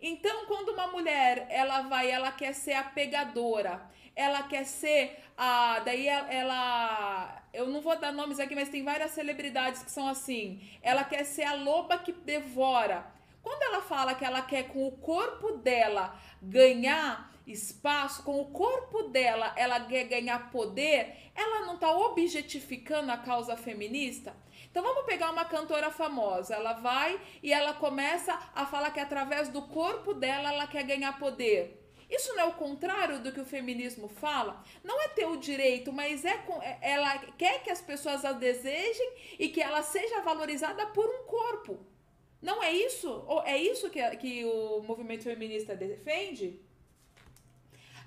Então, 0.00 0.46
quando 0.46 0.70
uma 0.70 0.88
mulher, 0.88 1.46
ela 1.50 1.82
vai, 1.82 2.10
ela 2.10 2.30
quer 2.30 2.52
ser 2.52 2.74
a 2.74 2.84
pegadora, 2.84 3.90
ela 4.16 4.42
quer 4.44 4.64
ser 4.64 5.22
a, 5.36 5.80
daí 5.80 6.08
ela, 6.08 7.42
eu 7.52 7.66
não 7.68 7.82
vou 7.82 7.96
dar 7.98 8.10
nomes 8.10 8.40
aqui, 8.40 8.54
mas 8.54 8.70
tem 8.70 8.82
várias 8.82 9.10
celebridades 9.10 9.82
que 9.82 9.90
são 9.90 10.08
assim. 10.08 10.66
Ela 10.82 11.04
quer 11.04 11.24
ser 11.24 11.44
a 11.44 11.52
loba 11.52 11.98
que 11.98 12.12
devora. 12.12 13.06
Quando 13.42 13.62
ela 13.62 13.82
fala 13.82 14.14
que 14.14 14.24
ela 14.24 14.40
quer 14.40 14.64
com 14.68 14.88
o 14.88 14.92
corpo 14.92 15.58
dela 15.58 16.18
ganhar 16.42 17.30
espaço, 17.46 18.24
com 18.24 18.40
o 18.40 18.46
corpo 18.46 19.04
dela 19.04 19.52
ela 19.56 19.78
quer 19.78 20.04
ganhar 20.04 20.50
poder, 20.50 21.30
ela 21.34 21.66
não 21.66 21.74
está 21.74 21.90
objetificando 21.90 23.12
a 23.12 23.18
causa 23.18 23.56
feminista? 23.56 24.34
Então 24.68 24.82
vamos 24.82 25.04
pegar 25.04 25.30
uma 25.30 25.44
cantora 25.44 25.90
famosa, 25.90 26.54
ela 26.54 26.72
vai 26.72 27.20
e 27.42 27.52
ela 27.52 27.74
começa 27.74 28.36
a 28.54 28.66
falar 28.66 28.90
que 28.90 29.00
através 29.00 29.48
do 29.48 29.62
corpo 29.62 30.12
dela 30.12 30.52
ela 30.52 30.66
quer 30.66 30.82
ganhar 30.82 31.18
poder. 31.18 31.85
Isso 32.08 32.32
não 32.34 32.40
é 32.40 32.44
o 32.44 32.54
contrário 32.54 33.20
do 33.20 33.32
que 33.32 33.40
o 33.40 33.44
feminismo 33.44 34.08
fala? 34.08 34.62
Não 34.84 35.00
é 35.00 35.08
ter 35.08 35.26
o 35.26 35.36
direito, 35.36 35.92
mas 35.92 36.24
é 36.24 36.34
é- 36.62 36.78
ela 36.80 37.18
quer 37.36 37.62
que 37.62 37.70
as 37.70 37.80
pessoas 37.80 38.24
a 38.24 38.32
desejem 38.32 39.12
e 39.38 39.48
que 39.48 39.60
ela 39.60 39.82
seja 39.82 40.20
valorizada 40.20 40.86
por 40.86 41.06
um 41.06 41.24
corpo. 41.24 41.84
Não 42.40 42.62
é 42.62 42.72
isso? 42.72 43.10
Ou 43.26 43.42
é 43.42 43.58
isso 43.58 43.90
que, 43.90 44.00
que 44.16 44.44
o 44.44 44.82
movimento 44.82 45.24
feminista 45.24 45.74
defende? 45.74 46.60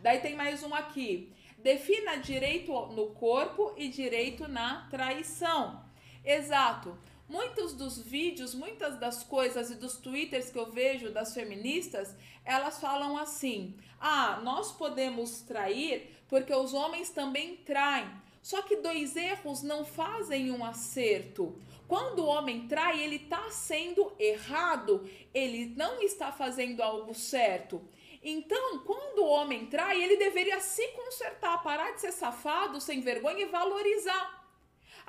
Daí 0.02 0.20
tem 0.20 0.36
mais 0.36 0.64
um 0.64 0.74
aqui. 0.74 1.34
Defina 1.58 2.16
direito 2.16 2.72
no 2.88 3.08
corpo 3.08 3.74
e 3.76 3.90
direito 3.90 4.48
na 4.48 4.88
traição. 4.90 5.84
Exato. 6.24 6.98
Muitos 7.30 7.76
dos 7.76 8.02
vídeos, 8.02 8.56
muitas 8.56 8.98
das 8.98 9.24
coisas 9.24 9.70
e 9.70 9.76
dos 9.76 9.98
twitters 9.98 10.50
que 10.50 10.58
eu 10.58 10.72
vejo 10.72 11.12
das 11.12 11.32
feministas, 11.32 12.16
elas 12.44 12.80
falam 12.80 13.16
assim: 13.16 13.78
ah, 14.00 14.42
nós 14.44 14.72
podemos 14.72 15.42
trair 15.42 16.10
porque 16.28 16.52
os 16.54 16.74
homens 16.74 17.12
também 17.12 17.56
traem. 17.58 18.10
Só 18.42 18.64
que 18.64 18.78
dois 18.78 19.16
erros 19.16 19.62
não 19.62 19.86
fazem 19.86 20.50
um 20.50 20.66
acerto. 20.66 21.56
Quando 21.88 22.20
o 22.20 22.28
homem 22.28 22.68
trai, 22.68 23.00
ele 23.00 23.18
está 23.18 23.50
sendo 23.52 24.12
errado, 24.18 25.08
ele 25.32 25.74
não 25.76 26.02
está 26.02 26.32
fazendo 26.32 26.82
algo 26.82 27.14
certo. 27.14 27.82
Então, 28.24 28.80
quando 28.80 29.20
o 29.20 29.30
homem 29.30 29.68
trai, 29.68 30.02
ele 30.02 30.18
deveria 30.18 30.60
se 30.60 30.88
consertar, 30.90 31.62
parar 31.62 31.92
de 31.92 32.02
ser 32.02 32.12
safado, 32.12 32.82
sem 32.82 33.02
vergonha 33.02 33.42
e 33.42 33.50
valorizar. 33.50 34.39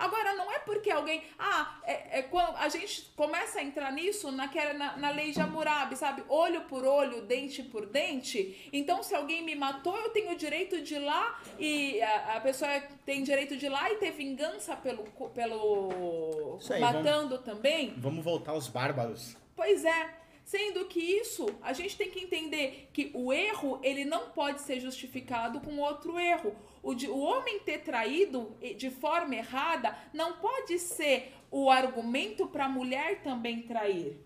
Agora, 0.00 0.34
não 0.34 0.50
é 0.50 0.58
porque 0.60 0.90
alguém. 0.90 1.22
Ah, 1.38 1.78
é, 1.84 2.20
é 2.20 2.22
quando 2.22 2.56
a 2.56 2.70
gente 2.70 3.12
começa 3.14 3.58
a 3.58 3.62
entrar 3.62 3.92
nisso 3.92 4.32
naquela, 4.32 4.72
na, 4.72 4.96
na 4.96 5.10
lei 5.10 5.30
de 5.30 5.38
Hammurabi, 5.38 5.94
sabe? 5.94 6.24
Olho 6.26 6.62
por 6.62 6.86
olho, 6.86 7.20
dente 7.26 7.62
por 7.62 7.84
dente. 7.84 8.70
Então, 8.72 9.02
se 9.02 9.14
alguém 9.14 9.42
me 9.42 9.54
matou, 9.54 9.94
eu 9.98 10.08
tenho 10.08 10.34
direito 10.36 10.80
de 10.80 10.94
ir 10.94 11.00
lá 11.00 11.38
e 11.58 12.00
a, 12.00 12.36
a 12.36 12.40
pessoa 12.40 12.70
tem 13.04 13.22
direito 13.22 13.58
de 13.58 13.66
ir 13.66 13.68
lá 13.68 13.92
e 13.92 13.96
ter 13.96 14.12
vingança 14.12 14.74
pelo. 14.74 15.04
pelo 15.34 16.58
aí, 16.70 16.80
matando 16.80 17.36
também. 17.36 17.92
Vamos 17.98 18.24
voltar 18.24 18.52
aos 18.52 18.68
bárbaros. 18.68 19.36
Pois 19.54 19.84
é. 19.84 20.20
Sendo 20.42 20.86
que 20.86 20.98
isso, 20.98 21.46
a 21.62 21.72
gente 21.72 21.96
tem 21.96 22.10
que 22.10 22.24
entender 22.24 22.88
que 22.92 23.12
o 23.14 23.32
erro, 23.32 23.78
ele 23.84 24.04
não 24.04 24.30
pode 24.30 24.62
ser 24.62 24.80
justificado 24.80 25.60
com 25.60 25.78
outro 25.78 26.18
erro. 26.18 26.56
O, 26.82 26.94
de, 26.94 27.08
o 27.08 27.18
homem 27.18 27.60
ter 27.60 27.78
traído 27.78 28.56
de 28.76 28.90
forma 28.90 29.34
errada 29.34 29.96
não 30.12 30.34
pode 30.34 30.78
ser 30.78 31.34
o 31.50 31.70
argumento 31.70 32.46
para 32.46 32.64
a 32.66 32.68
mulher 32.68 33.22
também 33.22 33.62
trair. 33.62 34.24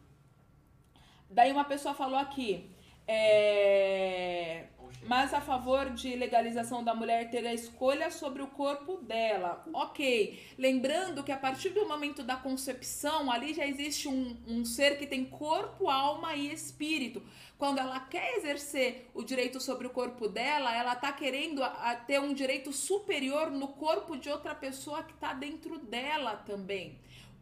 Daí 1.29 1.51
uma 1.51 1.65
pessoa 1.65 1.95
falou 1.95 2.19
aqui, 2.19 2.71
é... 3.07 4.67
Mas 5.07 5.35
a 5.35 5.41
favor 5.41 5.91
de 5.91 6.17
legalização 6.17 6.83
da 6.83 6.95
mulher 6.95 7.31
ter 7.31 7.47
a 7.47 7.53
escolha 7.53 8.11
sobre 8.11 8.41
o 8.41 8.47
corpo 8.47 8.97
dela. 9.03 9.63
Ok. 9.73 10.43
Lembrando 10.57 11.23
que 11.23 11.31
a 11.31 11.37
partir 11.37 11.71
do 11.71 11.87
momento 11.87 12.23
da 12.23 12.37
concepção, 12.37 13.31
ali 13.31 13.53
já 13.53 13.67
existe 13.67 14.09
um, 14.09 14.37
um 14.47 14.65
ser 14.65 14.97
que 14.97 15.07
tem 15.07 15.27
corpo, 15.27 15.91
alma 15.91 16.35
e 16.35 16.51
espírito. 16.51 17.23
Quando 17.65 17.79
ela 17.79 17.99
quer 17.99 18.37
exercer 18.37 19.11
o 19.15 19.25
direito 19.25 19.59
sobre 19.59 19.87
o 19.87 19.91
corpo 19.91 20.29
dela, 20.29 20.77
ela 20.77 20.93
está 20.93 21.11
querendo 21.11 21.65
a, 21.65 21.69
a 21.93 21.97
ter 21.97 22.21
um 22.21 22.35
direito 22.35 22.71
superior 22.75 23.51
no 23.51 23.69
corpo 23.69 24.19
de 24.19 24.29
outra 24.29 24.55
pessoa 24.55 25.03
que 25.03 25.15
está 25.15 25.33
dentro 25.33 25.79
dela 25.79 26.37
também. 26.37 26.99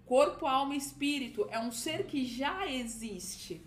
Corpo, 0.07 0.47
alma 0.47 0.77
e 0.77 0.78
espírito 0.78 1.49
é 1.51 1.59
um 1.59 1.73
ser 1.73 2.07
que 2.07 2.24
já 2.24 2.69
existe 2.69 3.61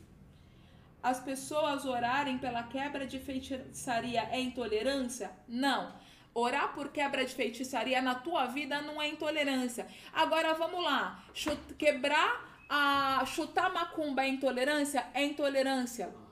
as 1.04 1.20
pessoas 1.20 1.84
orarem 1.84 2.38
pela 2.38 2.64
quebra 2.64 3.06
de 3.06 3.20
feitiçaria 3.20 4.24
é 4.32 4.40
intolerância? 4.40 5.34
Não. 5.46 5.94
Orar 6.34 6.74
por 6.74 6.88
quebra 6.88 7.26
de 7.26 7.36
feitiçaria 7.36 8.02
na 8.02 8.16
tua 8.16 8.46
vida 8.46 8.82
não 8.82 9.02
é 9.02 9.10
intolerância. 9.10 9.88
Agora 10.14 10.54
vamos 10.54 10.82
lá. 10.82 11.22
Quebrar 11.78 12.64
a 12.70 13.26
chutar 13.26 13.74
macumba 13.74 14.24
é 14.24 14.30
intolerância? 14.30 15.06
É 15.14 15.26
intolerância. 15.26 16.24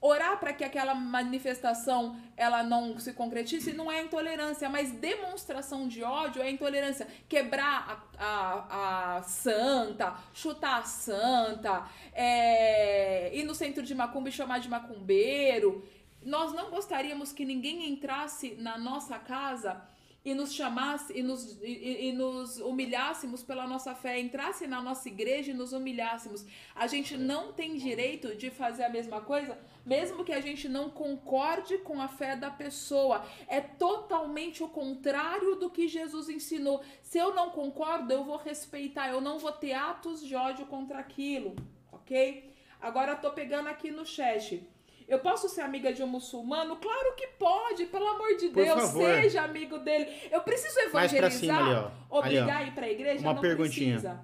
Orar 0.00 0.38
para 0.38 0.52
que 0.52 0.62
aquela 0.62 0.94
manifestação 0.94 2.16
ela 2.36 2.62
não 2.62 2.98
se 3.00 3.12
concretize 3.12 3.72
não 3.72 3.90
é 3.90 4.02
intolerância, 4.02 4.68
mas 4.68 4.92
demonstração 4.92 5.88
de 5.88 6.04
ódio 6.04 6.40
é 6.40 6.48
intolerância. 6.48 7.06
Quebrar 7.28 8.08
a, 8.16 8.24
a, 8.24 9.16
a 9.16 9.22
santa, 9.24 10.14
chutar 10.32 10.80
a 10.80 10.84
santa, 10.84 11.88
é, 12.12 13.36
ir 13.36 13.42
no 13.42 13.56
centro 13.56 13.82
de 13.82 13.92
macumba 13.92 14.28
e 14.28 14.32
chamar 14.32 14.60
de 14.60 14.68
macumbeiro. 14.68 15.84
Nós 16.22 16.52
não 16.52 16.70
gostaríamos 16.70 17.32
que 17.32 17.44
ninguém 17.44 17.88
entrasse 17.90 18.54
na 18.54 18.78
nossa 18.78 19.18
casa 19.18 19.82
e 20.24 20.34
nos 20.34 20.52
chamasse 20.52 21.16
e 21.16 21.22
nos, 21.22 21.60
e, 21.62 22.08
e- 22.08 22.12
nos 22.12 22.58
humilhássemos 22.58 23.42
pela 23.42 23.66
nossa 23.66 23.94
fé, 23.94 24.18
entrasse 24.18 24.66
na 24.66 24.82
nossa 24.82 25.08
igreja 25.08 25.52
e 25.52 25.54
nos 25.54 25.72
humilhássemos. 25.72 26.44
A 26.74 26.86
gente 26.86 27.16
não 27.16 27.52
tem 27.52 27.76
direito 27.76 28.34
de 28.34 28.50
fazer 28.50 28.84
a 28.84 28.90
mesma 28.90 29.20
coisa, 29.20 29.58
mesmo 29.86 30.24
que 30.24 30.32
a 30.32 30.40
gente 30.40 30.68
não 30.68 30.90
concorde 30.90 31.78
com 31.78 32.00
a 32.00 32.08
fé 32.08 32.36
da 32.36 32.50
pessoa. 32.50 33.24
É 33.46 33.60
totalmente 33.60 34.62
o 34.62 34.68
contrário 34.68 35.54
do 35.56 35.70
que 35.70 35.88
Jesus 35.88 36.28
ensinou. 36.28 36.82
Se 37.02 37.16
eu 37.16 37.34
não 37.34 37.50
concordo, 37.50 38.12
eu 38.12 38.24
vou 38.24 38.36
respeitar, 38.36 39.08
eu 39.08 39.20
não 39.20 39.38
vou 39.38 39.52
ter 39.52 39.72
atos 39.72 40.24
de 40.26 40.34
ódio 40.34 40.66
contra 40.66 40.98
aquilo, 40.98 41.56
ok? 41.90 42.52
Agora 42.80 43.12
eu 43.12 43.20
tô 43.20 43.30
pegando 43.30 43.68
aqui 43.68 43.90
no 43.90 44.04
chat. 44.04 44.62
Eu 45.08 45.18
posso 45.20 45.48
ser 45.48 45.62
amiga 45.62 45.90
de 45.92 46.02
um 46.02 46.06
muçulmano? 46.06 46.76
Claro 46.76 47.16
que 47.16 47.28
pode, 47.38 47.86
pelo 47.86 48.06
amor 48.06 48.36
de 48.36 48.48
Por 48.48 48.62
Deus, 48.62 48.82
favor. 48.82 49.14
seja 49.14 49.42
amigo 49.42 49.78
dele. 49.78 50.06
Eu 50.30 50.42
preciso 50.42 50.78
evangelizar, 50.80 51.30
cima 51.30 51.56
ali, 51.58 51.70
ó. 51.70 51.78
Ali, 51.78 51.90
ó. 52.10 52.18
obrigar 52.18 52.56
a 52.58 52.64
ir 52.64 52.74
pra 52.74 52.90
igreja? 52.90 53.20
Uma 53.22 53.32
não 53.32 53.40
perguntinha. 53.40 53.92
precisa. 53.92 54.20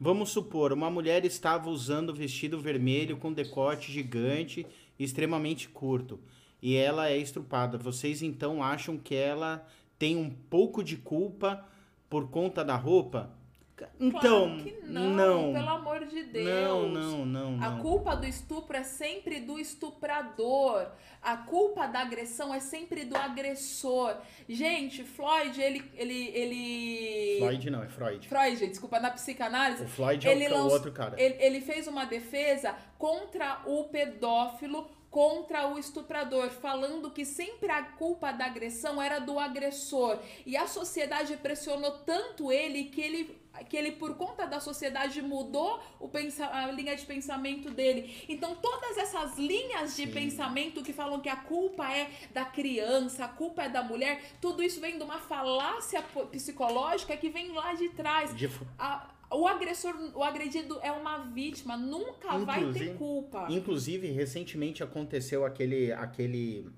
Vamos 0.00 0.30
supor, 0.30 0.72
uma 0.72 0.90
mulher 0.90 1.24
estava 1.24 1.70
usando 1.70 2.12
vestido 2.12 2.60
vermelho 2.60 3.16
com 3.16 3.32
decote 3.32 3.92
gigante 3.92 4.66
extremamente 4.98 5.68
curto. 5.68 6.20
E 6.60 6.74
ela 6.76 7.08
é 7.08 7.16
estrupada. 7.16 7.78
Vocês 7.78 8.20
então 8.20 8.62
acham 8.62 8.98
que 8.98 9.14
ela 9.14 9.64
tem 9.98 10.16
um 10.16 10.28
pouco 10.28 10.82
de 10.82 10.96
culpa 10.96 11.64
por 12.10 12.28
conta 12.30 12.64
da 12.64 12.74
roupa? 12.74 13.30
Então, 13.98 14.46
claro 14.56 14.62
que 14.62 14.86
não, 14.86 15.10
não. 15.10 15.52
pelo 15.52 15.68
amor 15.68 16.06
de 16.06 16.22
Deus. 16.24 16.46
Não, 16.46 16.88
não, 16.88 17.26
não, 17.26 17.64
A 17.64 17.70
não. 17.70 17.80
culpa 17.80 18.14
do 18.14 18.24
estupro 18.26 18.76
é 18.76 18.84
sempre 18.84 19.40
do 19.40 19.58
estuprador. 19.58 20.86
A 21.20 21.36
culpa 21.38 21.86
da 21.86 22.00
agressão 22.00 22.54
é 22.54 22.60
sempre 22.60 23.04
do 23.04 23.16
agressor. 23.16 24.16
Gente, 24.48 25.02
Floyd, 25.02 25.60
ele. 25.60 25.90
ele, 25.96 26.28
ele... 26.34 27.36
Floyd 27.38 27.70
não, 27.70 27.82
é 27.82 27.88
Freud. 27.88 28.28
Freud, 28.28 28.66
desculpa, 28.68 29.00
na 29.00 29.10
psicanálise. 29.10 29.84
O 29.84 29.88
Floyd 29.88 30.28
é 30.28 30.32
ele 30.32 30.46
o, 30.46 30.50
ca- 30.50 30.54
o 30.54 30.58
lanç- 30.62 30.72
outro 30.72 30.92
cara. 30.92 31.20
Ele, 31.20 31.36
ele 31.40 31.60
fez 31.60 31.86
uma 31.88 32.04
defesa 32.04 32.76
contra 32.98 33.62
o 33.66 33.84
pedófilo, 33.84 34.88
contra 35.10 35.66
o 35.68 35.78
estuprador, 35.78 36.50
falando 36.50 37.10
que 37.10 37.24
sempre 37.24 37.70
a 37.70 37.82
culpa 37.82 38.30
da 38.32 38.46
agressão 38.46 39.00
era 39.00 39.18
do 39.18 39.38
agressor. 39.38 40.18
E 40.44 40.56
a 40.56 40.66
sociedade 40.66 41.36
pressionou 41.38 41.90
tanto 42.04 42.52
ele 42.52 42.84
que 42.84 43.00
ele 43.00 43.43
que 43.62 43.76
ele 43.76 43.92
por 43.92 44.16
conta 44.16 44.46
da 44.46 44.58
sociedade 44.58 45.22
mudou 45.22 45.80
o 46.00 46.08
pensa 46.08 46.46
a 46.46 46.70
linha 46.72 46.96
de 46.96 47.04
pensamento 47.06 47.70
dele. 47.70 48.24
Então 48.28 48.56
todas 48.56 48.98
essas 48.98 49.38
linhas 49.38 49.94
de 49.94 50.06
Sim. 50.06 50.12
pensamento 50.12 50.82
que 50.82 50.92
falam 50.92 51.20
que 51.20 51.28
a 51.28 51.36
culpa 51.36 51.88
é 51.92 52.10
da 52.32 52.44
criança, 52.44 53.24
a 53.24 53.28
culpa 53.28 53.62
é 53.62 53.68
da 53.68 53.82
mulher, 53.82 54.20
tudo 54.40 54.62
isso 54.62 54.80
vem 54.80 54.98
de 54.98 55.04
uma 55.04 55.18
falácia 55.18 56.02
psicológica 56.32 57.16
que 57.16 57.28
vem 57.30 57.52
lá 57.52 57.74
de 57.74 57.88
trás. 57.90 58.34
De 58.36 58.50
A- 58.78 59.10
o 59.30 59.48
agressor, 59.48 59.94
o 60.14 60.22
agredido 60.22 60.78
é 60.82 60.92
uma 60.92 61.18
vítima, 61.18 61.76
nunca 61.76 62.36
vai 62.38 62.60
ter 62.60 62.66
Inclusive- 62.66 62.94
culpa. 62.94 63.46
Inclusive, 63.50 64.06
recentemente 64.12 64.82
aconteceu 64.82 65.44
aquele, 65.44 65.90
aquele, 65.92 66.70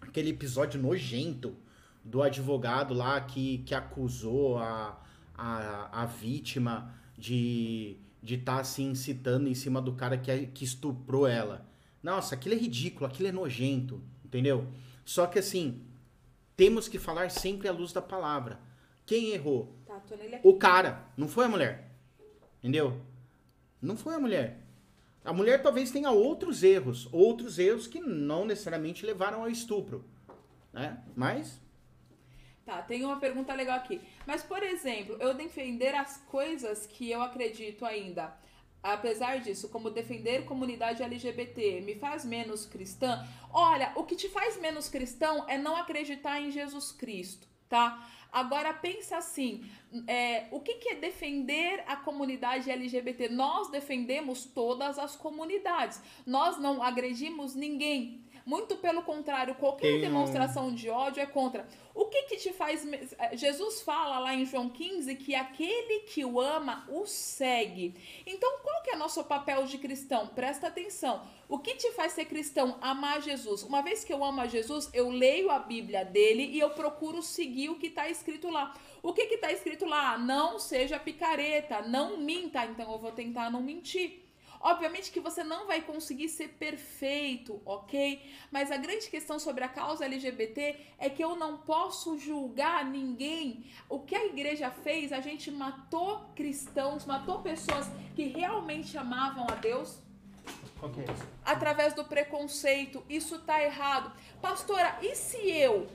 aquele 0.00 0.30
episódio 0.30 0.80
nojento 0.80 1.56
do 2.04 2.22
advogado 2.22 2.94
lá 2.94 3.20
que, 3.20 3.58
que 3.66 3.74
acusou 3.74 4.58
a, 4.58 4.98
a, 5.36 6.02
a 6.02 6.06
vítima 6.06 6.94
de 7.16 7.98
de 8.26 8.34
estar 8.34 8.58
assim 8.58 8.90
incitando 8.90 9.48
em 9.48 9.54
cima 9.54 9.80
do 9.80 9.92
cara 9.92 10.18
que, 10.18 10.46
que 10.48 10.64
estuprou 10.64 11.28
ela. 11.28 11.64
Nossa, 12.02 12.34
aquilo 12.34 12.56
é 12.56 12.58
ridículo, 12.58 13.06
aquilo 13.06 13.28
é 13.28 13.32
nojento, 13.32 14.02
entendeu? 14.24 14.66
Só 15.04 15.28
que 15.28 15.38
assim, 15.38 15.84
temos 16.56 16.88
que 16.88 16.98
falar 16.98 17.30
sempre 17.30 17.68
à 17.68 17.72
luz 17.72 17.92
da 17.92 18.02
palavra. 18.02 18.58
Quem 19.06 19.30
errou? 19.30 19.72
Tá. 19.86 20.02
O 20.42 20.54
cara, 20.54 21.06
não 21.16 21.28
foi 21.28 21.44
a 21.44 21.48
mulher. 21.48 21.92
Entendeu? 22.58 23.00
Não 23.80 23.96
foi 23.96 24.14
a 24.14 24.18
mulher. 24.18 24.60
A 25.24 25.32
mulher 25.32 25.62
talvez 25.62 25.92
tenha 25.92 26.10
outros 26.10 26.64
erros, 26.64 27.08
outros 27.12 27.60
erros 27.60 27.86
que 27.86 28.00
não 28.00 28.44
necessariamente 28.44 29.06
levaram 29.06 29.42
ao 29.42 29.50
estupro, 29.50 30.04
né? 30.72 31.00
Mas 31.14 31.60
Tá, 32.66 32.82
tem 32.82 33.04
uma 33.04 33.20
pergunta 33.20 33.54
legal 33.54 33.76
aqui. 33.76 34.00
Mas, 34.26 34.42
por 34.42 34.60
exemplo, 34.60 35.16
eu 35.20 35.32
defender 35.32 35.94
as 35.94 36.16
coisas 36.22 36.84
que 36.84 37.08
eu 37.08 37.22
acredito 37.22 37.86
ainda, 37.86 38.36
apesar 38.82 39.38
disso, 39.38 39.68
como 39.68 39.88
defender 39.88 40.44
comunidade 40.44 41.00
LGBT, 41.00 41.80
me 41.82 41.94
faz 41.94 42.24
menos 42.24 42.66
cristã? 42.66 43.24
Olha, 43.52 43.92
o 43.94 44.02
que 44.02 44.16
te 44.16 44.28
faz 44.28 44.60
menos 44.60 44.88
cristão 44.88 45.48
é 45.48 45.56
não 45.56 45.76
acreditar 45.76 46.40
em 46.40 46.50
Jesus 46.50 46.90
Cristo, 46.90 47.46
tá? 47.68 48.04
Agora 48.32 48.74
pensa 48.74 49.16
assim, 49.16 49.64
é, 50.08 50.48
o 50.50 50.58
que, 50.58 50.74
que 50.74 50.88
é 50.88 50.94
defender 50.96 51.84
a 51.86 51.94
comunidade 51.94 52.68
LGBT? 52.68 53.28
Nós 53.28 53.70
defendemos 53.70 54.44
todas 54.44 54.98
as 54.98 55.14
comunidades. 55.14 56.02
Nós 56.26 56.58
não 56.58 56.82
agredimos 56.82 57.54
ninguém. 57.54 58.25
Muito 58.46 58.76
pelo 58.76 59.02
contrário, 59.02 59.56
qualquer 59.56 59.88
Tem 59.88 59.96
um- 59.98 60.00
demonstração 60.02 60.72
de 60.72 60.88
ódio 60.88 61.20
é 61.20 61.26
contra. 61.26 61.66
O 61.92 62.04
que 62.04 62.22
que 62.22 62.36
te 62.36 62.52
faz. 62.52 62.86
eh, 63.18 63.36
Jesus 63.36 63.82
fala 63.82 64.20
lá 64.20 64.32
em 64.34 64.46
João 64.46 64.68
15 64.68 65.16
que 65.16 65.34
aquele 65.34 66.00
que 66.04 66.24
o 66.24 66.40
ama 66.40 66.86
o 66.88 67.04
segue. 67.06 67.94
Então, 68.24 68.58
qual 68.62 68.82
que 68.82 68.90
é 68.90 68.96
nosso 68.96 69.24
papel 69.24 69.64
de 69.64 69.78
cristão? 69.78 70.28
Presta 70.28 70.68
atenção. 70.68 71.26
O 71.48 71.58
que 71.58 71.74
te 71.74 71.90
faz 71.92 72.12
ser 72.12 72.26
cristão? 72.26 72.78
Amar 72.80 73.20
Jesus. 73.20 73.64
Uma 73.64 73.82
vez 73.82 74.04
que 74.04 74.12
eu 74.12 74.24
amo 74.24 74.40
a 74.40 74.46
Jesus, 74.46 74.88
eu 74.94 75.08
leio 75.10 75.50
a 75.50 75.58
Bíblia 75.58 76.04
dele 76.04 76.44
e 76.44 76.60
eu 76.60 76.70
procuro 76.70 77.22
seguir 77.22 77.70
o 77.70 77.74
que 77.80 77.88
está 77.88 78.08
escrito 78.08 78.48
lá. 78.48 78.74
O 79.02 79.12
que 79.12 79.22
está 79.22 79.50
escrito 79.50 79.86
lá? 79.86 80.16
Não 80.18 80.60
seja 80.60 81.00
picareta, 81.00 81.82
não 81.82 82.16
minta. 82.18 82.64
Então, 82.64 82.92
eu 82.92 82.98
vou 82.98 83.10
tentar 83.10 83.50
não 83.50 83.60
mentir. 83.60 84.22
Obviamente 84.66 85.12
que 85.12 85.20
você 85.20 85.44
não 85.44 85.68
vai 85.68 85.80
conseguir 85.80 86.28
ser 86.28 86.48
perfeito, 86.48 87.62
ok? 87.64 88.20
Mas 88.50 88.72
a 88.72 88.76
grande 88.76 89.08
questão 89.08 89.38
sobre 89.38 89.62
a 89.62 89.68
causa 89.68 90.04
LGBT 90.04 90.76
é 90.98 91.08
que 91.08 91.22
eu 91.22 91.36
não 91.36 91.58
posso 91.58 92.18
julgar 92.18 92.84
ninguém. 92.84 93.64
O 93.88 94.00
que 94.00 94.16
a 94.16 94.26
igreja 94.26 94.68
fez, 94.68 95.12
a 95.12 95.20
gente 95.20 95.52
matou 95.52 96.18
cristãos, 96.34 97.06
matou 97.06 97.42
pessoas 97.42 97.86
que 98.16 98.24
realmente 98.24 98.98
amavam 98.98 99.46
a 99.48 99.54
Deus 99.54 100.00
isso? 101.08 101.26
através 101.44 101.94
do 101.94 102.04
preconceito. 102.04 103.04
Isso 103.08 103.38
tá 103.38 103.62
errado. 103.62 104.10
Pastora, 104.42 104.98
e 105.00 105.14
se 105.14 105.48
eu 105.48 105.86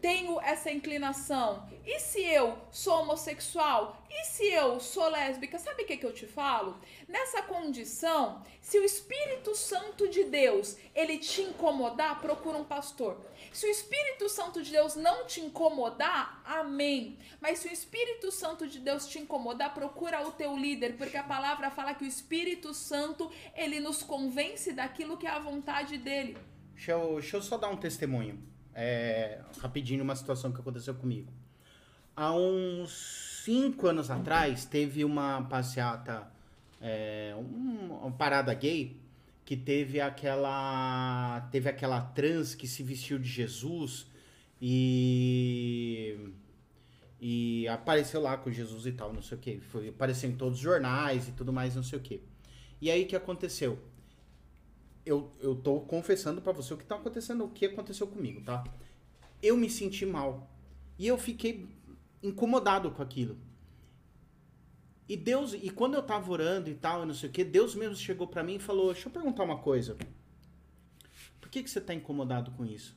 tenho 0.00 0.40
essa 0.40 0.70
inclinação? 0.70 1.68
E 1.84 1.98
se 2.00 2.20
eu 2.20 2.58
sou 2.70 3.02
homossexual? 3.02 4.02
E 4.10 4.24
se 4.24 4.44
eu 4.44 4.80
sou 4.80 5.08
lésbica? 5.08 5.58
Sabe 5.58 5.82
o 5.82 5.86
que, 5.86 5.96
que 5.96 6.06
eu 6.06 6.12
te 6.12 6.26
falo? 6.26 6.78
Nessa 7.08 7.42
condição, 7.42 8.42
se 8.60 8.78
o 8.78 8.84
Espírito 8.84 9.54
Santo 9.54 10.08
de 10.08 10.24
Deus 10.24 10.76
ele 10.94 11.18
te 11.18 11.42
incomodar, 11.42 12.20
procura 12.20 12.58
um 12.58 12.64
pastor. 12.64 13.20
Se 13.52 13.66
o 13.66 13.70
Espírito 13.70 14.28
Santo 14.28 14.62
de 14.62 14.72
Deus 14.72 14.96
não 14.96 15.26
te 15.26 15.40
incomodar, 15.40 16.42
amém. 16.44 17.18
Mas 17.40 17.58
se 17.60 17.68
o 17.68 17.72
Espírito 17.72 18.30
Santo 18.30 18.66
de 18.66 18.78
Deus 18.78 19.06
te 19.06 19.18
incomodar, 19.18 19.74
procura 19.74 20.26
o 20.26 20.32
teu 20.32 20.56
líder, 20.56 20.96
porque 20.96 21.16
a 21.16 21.22
palavra 21.22 21.70
fala 21.70 21.94
que 21.94 22.04
o 22.04 22.08
Espírito 22.08 22.74
Santo 22.74 23.30
ele 23.54 23.80
nos 23.80 24.02
convence 24.02 24.72
daquilo 24.72 25.16
que 25.16 25.26
é 25.26 25.30
a 25.30 25.38
vontade 25.38 25.98
dele. 25.98 26.36
Deixa 26.74 26.92
eu, 26.92 27.14
deixa 27.14 27.36
eu 27.36 27.42
só 27.42 27.56
dar 27.56 27.68
um 27.68 27.76
testemunho. 27.76 28.55
É, 28.78 29.40
rapidinho, 29.62 30.04
uma 30.04 30.14
situação 30.14 30.52
que 30.52 30.60
aconteceu 30.60 30.94
comigo. 30.94 31.32
Há 32.14 32.34
uns 32.34 33.42
cinco 33.44 33.86
anos 33.86 34.10
atrás, 34.10 34.66
teve 34.66 35.02
uma 35.02 35.42
passeata, 35.44 36.30
é, 36.80 37.34
um- 37.38 37.94
uma 38.02 38.10
parada 38.12 38.52
gay, 38.52 38.94
que 39.46 39.56
teve 39.56 39.98
aquela, 40.00 41.48
teve 41.50 41.70
aquela 41.70 42.00
trans 42.02 42.54
que 42.54 42.66
se 42.68 42.82
vestiu 42.82 43.18
de 43.18 43.28
Jesus 43.28 44.06
e 44.60 46.18
e 47.18 47.66
apareceu 47.68 48.20
lá 48.20 48.36
com 48.36 48.50
Jesus 48.52 48.84
e 48.84 48.92
tal, 48.92 49.10
não 49.10 49.22
sei 49.22 49.38
o 49.38 49.40
que. 49.40 49.58
Foi, 49.58 49.88
apareceu 49.88 50.28
em 50.28 50.34
todos 50.36 50.58
os 50.58 50.62
jornais 50.62 51.26
e 51.28 51.32
tudo 51.32 51.50
mais, 51.50 51.74
não 51.74 51.82
sei 51.82 51.98
o 51.98 52.02
que. 52.02 52.22
E 52.80 52.90
aí 52.90 53.06
que 53.06 53.16
aconteceu? 53.16 53.78
Eu, 55.06 55.30
eu 55.40 55.54
tô 55.54 55.80
confessando 55.80 56.42
pra 56.42 56.52
você 56.52 56.74
o 56.74 56.76
que 56.76 56.84
tá 56.84 56.96
acontecendo, 56.96 57.44
o 57.44 57.48
que 57.48 57.64
aconteceu 57.64 58.06
comigo, 58.08 58.42
tá? 58.42 58.64
Eu 59.40 59.56
me 59.56 59.70
senti 59.70 60.04
mal. 60.04 60.50
E 60.98 61.06
eu 61.06 61.16
fiquei 61.16 61.68
incomodado 62.22 62.90
com 62.90 63.00
aquilo. 63.00 63.38
E 65.08 65.16
Deus, 65.16 65.54
e 65.54 65.70
quando 65.70 65.94
eu 65.94 66.02
tava 66.02 66.30
orando 66.32 66.68
e 66.68 66.74
tal, 66.74 67.04
e 67.04 67.06
não 67.06 67.14
sei 67.14 67.28
o 67.28 67.32
que, 67.32 67.44
Deus 67.44 67.76
mesmo 67.76 67.94
chegou 67.94 68.26
pra 68.26 68.42
mim 68.42 68.56
e 68.56 68.58
falou: 68.58 68.92
Deixa 68.92 69.08
eu 69.08 69.12
perguntar 69.12 69.44
uma 69.44 69.58
coisa. 69.58 69.96
Por 71.40 71.48
que, 71.48 71.62
que 71.62 71.70
você 71.70 71.80
tá 71.80 71.94
incomodado 71.94 72.50
com 72.52 72.64
isso? 72.66 72.96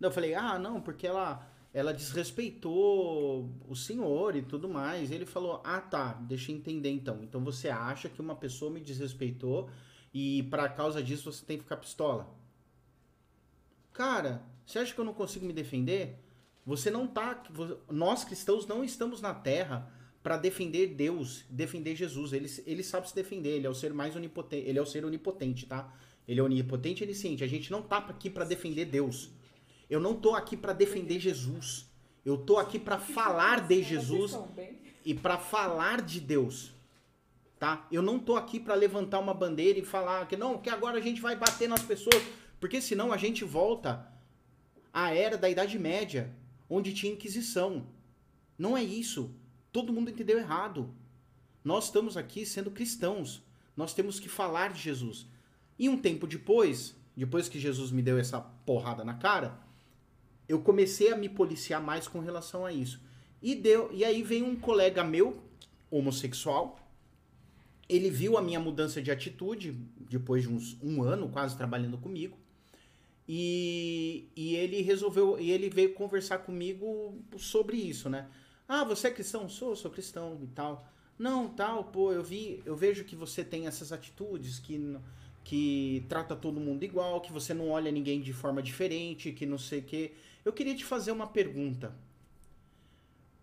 Eu 0.00 0.10
falei: 0.10 0.34
Ah, 0.34 0.58
não, 0.58 0.80
porque 0.80 1.06
ela, 1.06 1.46
ela 1.74 1.92
desrespeitou 1.92 3.50
o 3.68 3.76
senhor 3.76 4.34
e 4.36 4.42
tudo 4.42 4.68
mais. 4.68 5.10
Ele 5.10 5.26
falou: 5.26 5.60
Ah, 5.62 5.82
tá, 5.82 6.14
deixa 6.14 6.50
eu 6.50 6.56
entender 6.56 6.90
então. 6.90 7.22
Então 7.22 7.44
você 7.44 7.68
acha 7.68 8.08
que 8.08 8.22
uma 8.22 8.34
pessoa 8.34 8.70
me 8.70 8.80
desrespeitou 8.80 9.68
e 10.14 10.44
para 10.44 10.68
causa 10.68 11.02
disso 11.02 11.30
você 11.30 11.44
tem 11.44 11.56
que 11.56 11.64
ficar 11.64 11.76
pistola? 11.76 12.32
Cara, 13.92 14.42
você 14.64 14.78
acha 14.78 14.94
que 14.94 15.00
eu 15.00 15.04
não 15.04 15.12
consigo 15.12 15.44
me 15.44 15.52
defender? 15.52 16.20
Você 16.64 16.88
não 16.88 17.06
tá. 17.06 17.42
Nós 17.90 18.24
cristãos 18.24 18.66
não 18.66 18.84
estamos 18.84 19.20
na 19.20 19.34
terra 19.34 19.92
para 20.22 20.36
defender 20.36 20.94
Deus, 20.94 21.44
defender 21.50 21.96
Jesus. 21.96 22.32
Ele, 22.32 22.48
ele 22.64 22.82
sabe 22.82 23.08
se 23.08 23.14
defender, 23.14 23.50
ele 23.50 23.66
é 23.66 23.70
o 23.70 23.74
ser 23.74 23.92
mais 23.92 24.14
onipotente, 24.14 24.66
ele 24.66 24.78
é 24.78 24.82
o 24.82 24.86
ser 24.86 25.04
onipotente, 25.04 25.66
tá? 25.66 25.92
Ele 26.26 26.40
é 26.40 26.42
onipotente 26.42 27.02
e 27.02 27.04
onisciente. 27.04 27.44
A 27.44 27.48
gente 27.48 27.70
não 27.70 27.82
tá 27.82 27.98
aqui 27.98 28.30
para 28.30 28.44
defender 28.44 28.86
Deus. 28.86 29.30
Eu 29.90 30.00
não 30.00 30.14
tô 30.14 30.34
aqui 30.34 30.56
para 30.56 30.72
defender 30.72 31.20
Jesus. 31.20 31.86
Eu 32.24 32.38
tô 32.38 32.56
aqui 32.56 32.78
para 32.78 32.98
falar 32.98 33.66
de 33.66 33.82
Jesus 33.82 34.38
e 35.04 35.12
para 35.12 35.38
falar 35.38 36.00
de 36.00 36.20
Deus. 36.20 36.73
Tá? 37.58 37.86
Eu 37.90 38.02
não 38.02 38.18
tô 38.18 38.36
aqui 38.36 38.58
para 38.58 38.74
levantar 38.74 39.20
uma 39.20 39.32
bandeira 39.32 39.78
e 39.78 39.84
falar 39.84 40.26
que 40.26 40.36
não, 40.36 40.58
que 40.58 40.68
agora 40.68 40.98
a 40.98 41.00
gente 41.00 41.20
vai 41.20 41.36
bater 41.36 41.68
nas 41.68 41.82
pessoas, 41.82 42.22
porque 42.60 42.80
senão 42.80 43.12
a 43.12 43.16
gente 43.16 43.44
volta 43.44 44.06
à 44.92 45.14
era 45.14 45.38
da 45.38 45.48
Idade 45.48 45.78
Média, 45.78 46.34
onde 46.68 46.92
tinha 46.92 47.12
Inquisição. 47.12 47.86
Não 48.58 48.76
é 48.76 48.82
isso. 48.82 49.34
Todo 49.72 49.92
mundo 49.92 50.10
entendeu 50.10 50.38
errado. 50.38 50.94
Nós 51.64 51.86
estamos 51.86 52.16
aqui 52.16 52.44
sendo 52.44 52.70
cristãos. 52.70 53.42
Nós 53.76 53.94
temos 53.94 54.20
que 54.20 54.28
falar 54.28 54.72
de 54.72 54.80
Jesus. 54.80 55.26
E 55.78 55.88
um 55.88 55.96
tempo 55.96 56.26
depois, 56.26 56.94
depois 57.16 57.48
que 57.48 57.58
Jesus 57.58 57.90
me 57.90 58.02
deu 58.02 58.18
essa 58.18 58.40
porrada 58.40 59.04
na 59.04 59.14
cara, 59.14 59.58
eu 60.48 60.60
comecei 60.60 61.12
a 61.12 61.16
me 61.16 61.28
policiar 61.28 61.82
mais 61.82 62.06
com 62.06 62.20
relação 62.20 62.64
a 62.64 62.72
isso. 62.72 63.00
E 63.42 63.54
deu, 63.54 63.90
e 63.92 64.04
aí 64.04 64.22
vem 64.22 64.42
um 64.42 64.56
colega 64.56 65.02
meu, 65.02 65.42
homossexual, 65.90 66.78
ele 67.88 68.10
viu 68.10 68.36
a 68.36 68.42
minha 68.42 68.60
mudança 68.60 69.00
de 69.02 69.10
atitude, 69.10 69.72
depois 70.10 70.42
de 70.42 70.48
uns 70.48 70.76
um 70.82 71.02
ano 71.02 71.28
quase 71.28 71.56
trabalhando 71.56 71.98
comigo, 71.98 72.38
e, 73.28 74.28
e 74.36 74.54
ele 74.54 74.82
resolveu, 74.82 75.38
e 75.38 75.50
ele 75.50 75.70
veio 75.70 75.94
conversar 75.94 76.38
comigo 76.38 77.18
sobre 77.38 77.76
isso, 77.76 78.08
né? 78.08 78.28
Ah, 78.68 78.84
você 78.84 79.08
é 79.08 79.10
cristão? 79.10 79.48
Sou, 79.48 79.74
sou 79.76 79.90
cristão 79.90 80.38
e 80.42 80.46
tal. 80.48 80.86
Não, 81.18 81.48
tal, 81.48 81.84
pô, 81.84 82.12
eu 82.12 82.22
vi, 82.22 82.62
eu 82.66 82.76
vejo 82.76 83.04
que 83.04 83.14
você 83.14 83.44
tem 83.44 83.66
essas 83.66 83.92
atitudes 83.92 84.58
que 84.58 84.98
que 85.44 86.04
trata 86.08 86.34
todo 86.34 86.58
mundo 86.58 86.82
igual, 86.84 87.20
que 87.20 87.30
você 87.30 87.52
não 87.52 87.68
olha 87.68 87.92
ninguém 87.92 88.20
de 88.20 88.32
forma 88.32 88.62
diferente, 88.62 89.30
que 89.30 89.44
não 89.44 89.58
sei 89.58 89.80
o 89.80 89.82
quê. 89.82 90.12
Eu 90.42 90.52
queria 90.52 90.74
te 90.74 90.84
fazer 90.84 91.12
uma 91.12 91.26
pergunta. 91.26 91.94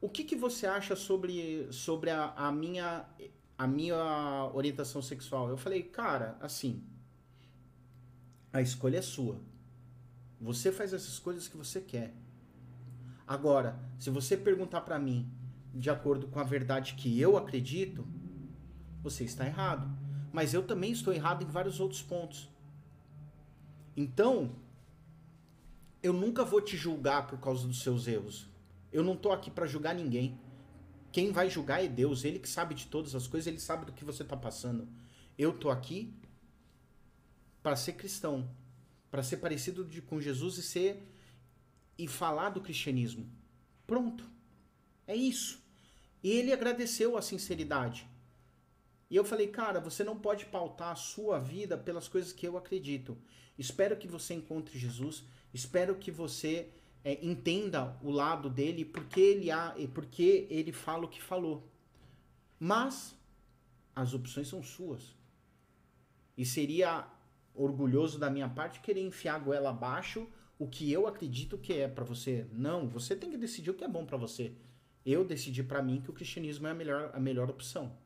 O 0.02 0.10
que, 0.10 0.24
que 0.24 0.36
você 0.36 0.66
acha 0.66 0.96
sobre, 0.96 1.68
sobre 1.72 2.10
a, 2.10 2.34
a 2.36 2.52
minha 2.52 3.06
a 3.62 3.68
minha 3.68 4.50
orientação 4.56 5.04
sexual? 5.04 5.48
Eu 5.48 5.56
falei, 5.56 5.84
cara, 5.84 6.36
assim, 6.42 6.84
a 8.52 8.60
escolha 8.60 8.98
é 8.98 9.04
sua. 9.04 9.40
Você 10.40 10.72
faz 10.72 10.96
as 10.96 11.04
escolhas 11.04 11.48
que 11.48 11.56
você 11.56 11.80
quer. 11.80 12.12
Agora, 13.28 13.80
se 14.00 14.10
você 14.10 14.36
perguntar 14.36 14.82
pra 14.82 14.98
mim 14.98 15.32
de 15.76 15.92
acordo 15.92 16.26
com 16.26 16.40
a 16.40 16.44
verdade 16.44 16.96
que 16.96 17.22
eu 17.22 17.38
acredito, 17.38 18.04
você 19.04 19.26
está 19.26 19.46
errado. 19.46 19.88
Mas 20.34 20.56
eu 20.56 20.64
também 20.64 20.92
estou 20.92 21.14
errado 21.14 21.44
em 21.44 21.48
vários 21.48 21.80
outros 21.80 22.02
pontos. 22.02 22.50
Então, 23.96 24.56
eu 26.02 26.14
nunca 26.14 26.44
vou 26.44 26.62
te 26.62 26.76
julgar 26.76 27.28
por 27.28 27.40
causa 27.40 27.68
dos 27.68 27.84
seus 27.84 28.08
erros. 28.08 28.50
Eu 28.92 29.04
não 29.04 29.16
tô 29.16 29.32
aqui 29.32 29.52
pra 29.52 29.68
julgar 29.68 29.94
ninguém. 29.94 30.41
Quem 31.12 31.32
vai 31.32 31.50
julgar 31.50 31.84
é 31.84 31.88
Deus, 31.88 32.24
ele 32.24 32.40
que 32.40 32.48
sabe 32.50 32.74
de 32.74 32.88
todas 32.88 33.14
as 33.16 33.28
coisas, 33.28 33.48
ele 33.48 33.60
sabe 33.60 33.86
do 33.86 33.92
que 33.92 34.06
você 34.06 34.24
tá 34.24 34.38
passando. 34.38 34.88
Eu 35.38 35.58
tô 35.58 35.70
aqui 35.70 36.14
para 37.62 37.76
ser 37.76 37.94
cristão, 37.94 38.50
para 39.10 39.24
ser 39.24 39.38
parecido 39.38 39.84
de- 39.84 40.02
com 40.02 40.22
Jesus 40.22 40.58
e 40.58 40.64
ser 40.64 41.04
e 41.98 42.08
falar 42.08 42.50
do 42.50 42.62
cristianismo. 42.62 43.30
Pronto. 43.86 44.30
É 45.06 45.16
isso. 45.16 45.62
E 46.24 46.32
ele 46.32 46.54
agradeceu 46.54 47.18
a 47.18 47.22
sinceridade. 47.22 48.08
E 49.10 49.16
eu 49.16 49.26
falei, 49.26 49.48
cara, 49.48 49.80
você 49.82 50.04
não 50.04 50.18
pode 50.18 50.46
pautar 50.46 50.92
a 50.92 50.96
sua 50.96 51.38
vida 51.38 51.78
pelas 51.78 52.08
coisas 52.08 52.32
que 52.32 52.48
eu 52.48 52.58
acredito. 52.58 53.18
Espero 53.58 53.98
que 53.98 54.08
você 54.08 54.34
encontre 54.34 54.80
Jesus. 54.80 55.24
Espero 55.54 55.96
que 55.96 56.10
você 56.10 56.70
é, 57.04 57.24
entenda 57.26 57.98
o 58.02 58.12
lado 58.12 58.50
dele, 58.50 58.86
porque 58.86 59.20
ele 59.20 59.52
há, 59.52 59.76
porque 59.94 60.48
ele 60.50 60.72
fala 60.72 61.06
o 61.06 61.10
que 61.10 61.22
falou. 61.22 61.68
Mas 62.60 63.16
as 63.96 64.14
opções 64.14 64.48
são 64.48 64.62
suas. 64.62 65.16
E 66.38 66.46
seria 66.46 67.08
orgulhoso 67.54 68.18
da 68.18 68.30
minha 68.30 68.48
parte 68.48 68.80
querer 68.80 69.02
enfiar 69.02 69.36
a 69.36 69.40
goela 69.40 69.70
abaixo 69.72 70.28
o 70.58 70.68
que 70.68 70.92
eu 70.92 71.08
acredito 71.08 71.58
que 71.58 71.74
é 71.74 71.88
pra 71.88 72.04
você. 72.04 72.46
Não, 72.52 72.88
você 72.88 73.16
tem 73.16 73.32
que 73.32 73.38
decidir 73.38 73.72
o 73.72 73.74
que 73.74 73.84
é 73.84 73.88
bom 73.88 74.06
pra 74.06 74.18
você. 74.18 74.54
Eu 75.04 75.26
decidi 75.26 75.64
pra 75.64 75.82
mim 75.82 76.00
que 76.02 76.12
o 76.12 76.14
cristianismo 76.14 76.68
é 76.68 76.72
a 76.72 76.76
melhor, 76.76 77.12
a 77.14 77.20
melhor 77.20 77.50
opção. 77.50 77.98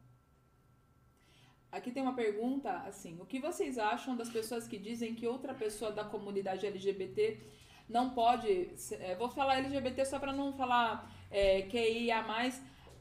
Aqui 1.70 1.92
tem 1.92 2.02
uma 2.02 2.16
pergunta, 2.16 2.72
assim, 2.84 3.18
o 3.20 3.26
que 3.26 3.38
vocês 3.38 3.78
acham 3.78 4.16
das 4.16 4.30
pessoas 4.30 4.66
que 4.66 4.78
dizem 4.78 5.14
que 5.14 5.28
outra 5.28 5.54
pessoa 5.54 5.92
da 5.92 6.06
comunidade 6.06 6.66
LGBT 6.66 7.38
não 7.88 8.10
pode, 8.12 8.70
é, 9.00 9.16
vou 9.16 9.30
falar 9.30 9.58
LGBT 9.58 10.06
só 10.06 10.20
para 10.20 10.34
não 10.34 10.54
falar 10.54 11.12
é, 11.30 11.64
QIA+, 11.64 12.24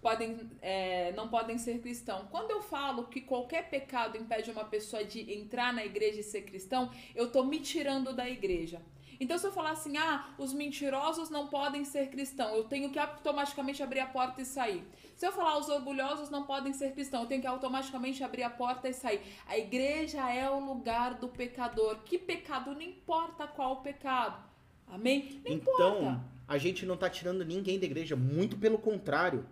podem, 0.00 0.50
é, 0.60 1.12
não 1.12 1.28
podem 1.28 1.56
ser 1.56 1.80
cristão. 1.80 2.28
Quando 2.30 2.50
eu 2.50 2.60
falo 2.60 3.04
que 3.04 3.22
qualquer 3.22 3.70
pecado 3.70 4.18
impede 4.18 4.50
uma 4.50 4.64
pessoa 4.64 5.02
de 5.02 5.32
entrar 5.32 5.72
na 5.72 5.84
igreja 5.84 6.20
e 6.20 6.22
ser 6.22 6.42
cristão, 6.42 6.90
eu 7.14 7.32
tô 7.32 7.44
me 7.44 7.58
tirando 7.58 8.12
da 8.12 8.28
igreja. 8.28 8.82
Então, 9.18 9.38
se 9.38 9.46
eu 9.46 9.52
falar 9.52 9.70
assim, 9.70 9.96
ah, 9.96 10.34
os 10.36 10.52
mentirosos 10.52 11.30
não 11.30 11.46
podem 11.46 11.84
ser 11.84 12.10
cristão, 12.10 12.54
eu 12.54 12.64
tenho 12.64 12.90
que 12.90 12.98
automaticamente 12.98 13.82
abrir 13.82 14.00
a 14.00 14.06
porta 14.06 14.42
e 14.42 14.44
sair. 14.44 14.84
Se 15.16 15.26
eu 15.26 15.32
falar 15.32 15.56
os 15.56 15.68
orgulhosos 15.68 16.28
não 16.28 16.44
podem 16.44 16.72
ser 16.72 16.92
cristãos, 16.92 17.22
eu 17.22 17.28
tenho 17.28 17.40
que 17.40 17.46
automaticamente 17.46 18.22
abrir 18.22 18.42
a 18.42 18.50
porta 18.50 18.88
e 18.88 18.92
sair. 18.92 19.22
A 19.46 19.56
igreja 19.56 20.28
é 20.28 20.50
o 20.50 20.58
lugar 20.58 21.14
do 21.14 21.28
pecador. 21.28 22.02
Que 22.04 22.18
pecado? 22.18 22.74
Não 22.74 22.82
importa 22.82 23.46
qual 23.46 23.80
pecado. 23.80 24.53
Amém? 24.86 25.40
Não 25.44 25.52
Então, 25.52 25.98
importa. 25.98 26.24
a 26.46 26.58
gente 26.58 26.86
não 26.86 26.96
tá 26.96 27.08
tirando 27.10 27.44
ninguém 27.44 27.78
da 27.78 27.86
igreja, 27.86 28.14
muito 28.16 28.56
pelo 28.56 28.78
contrário. 28.78 29.44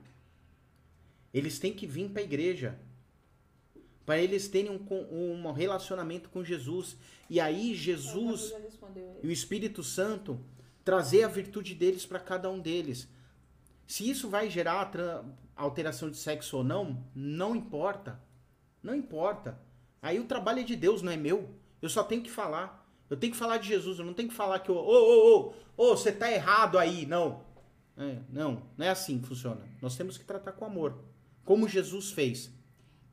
Eles 1.32 1.58
têm 1.58 1.72
que 1.72 1.86
vir 1.86 2.10
para 2.10 2.22
a 2.22 2.24
igreja. 2.24 2.78
Para 4.04 4.18
eles 4.18 4.48
terem 4.48 4.70
um, 4.70 5.44
um 5.46 5.52
relacionamento 5.52 6.28
com 6.28 6.44
Jesus. 6.44 6.96
E 7.30 7.40
aí, 7.40 7.74
Jesus 7.74 8.52
e 9.22 9.26
o 9.26 9.30
Espírito 9.30 9.82
Santo 9.82 10.40
trazer 10.84 11.22
a 11.22 11.28
virtude 11.28 11.74
deles 11.74 12.04
para 12.04 12.18
cada 12.18 12.50
um 12.50 12.58
deles. 12.60 13.08
Se 13.86 14.08
isso 14.08 14.28
vai 14.28 14.50
gerar 14.50 14.90
alteração 15.56 16.10
de 16.10 16.16
sexo 16.16 16.58
ou 16.58 16.64
não, 16.64 17.04
não 17.14 17.54
importa. 17.54 18.20
Não 18.82 18.94
importa. 18.94 19.58
Aí 20.00 20.18
o 20.18 20.24
trabalho 20.24 20.60
é 20.60 20.64
de 20.64 20.74
Deus, 20.74 21.00
não 21.02 21.12
é 21.12 21.16
meu. 21.16 21.48
Eu 21.80 21.88
só 21.88 22.02
tenho 22.02 22.22
que 22.22 22.30
falar. 22.30 22.81
Eu 23.12 23.18
tenho 23.18 23.30
que 23.30 23.38
falar 23.38 23.58
de 23.58 23.68
Jesus, 23.68 23.98
eu 23.98 24.06
não 24.06 24.14
tenho 24.14 24.30
que 24.30 24.34
falar 24.34 24.58
que 24.60 24.70
eu. 24.70 24.74
Ô, 24.74 24.80
ô, 24.80 25.54
ô, 25.76 25.84
ô, 25.84 25.94
você 25.94 26.10
tá 26.10 26.32
errado 26.32 26.78
aí. 26.78 27.04
Não. 27.04 27.42
É, 27.94 28.16
não, 28.30 28.62
não 28.74 28.86
é 28.86 28.88
assim 28.88 29.18
que 29.18 29.28
funciona. 29.28 29.60
Nós 29.82 29.94
temos 29.94 30.16
que 30.16 30.24
tratar 30.24 30.52
com 30.52 30.64
amor. 30.64 30.98
Como 31.44 31.68
Jesus 31.68 32.10
fez. 32.10 32.50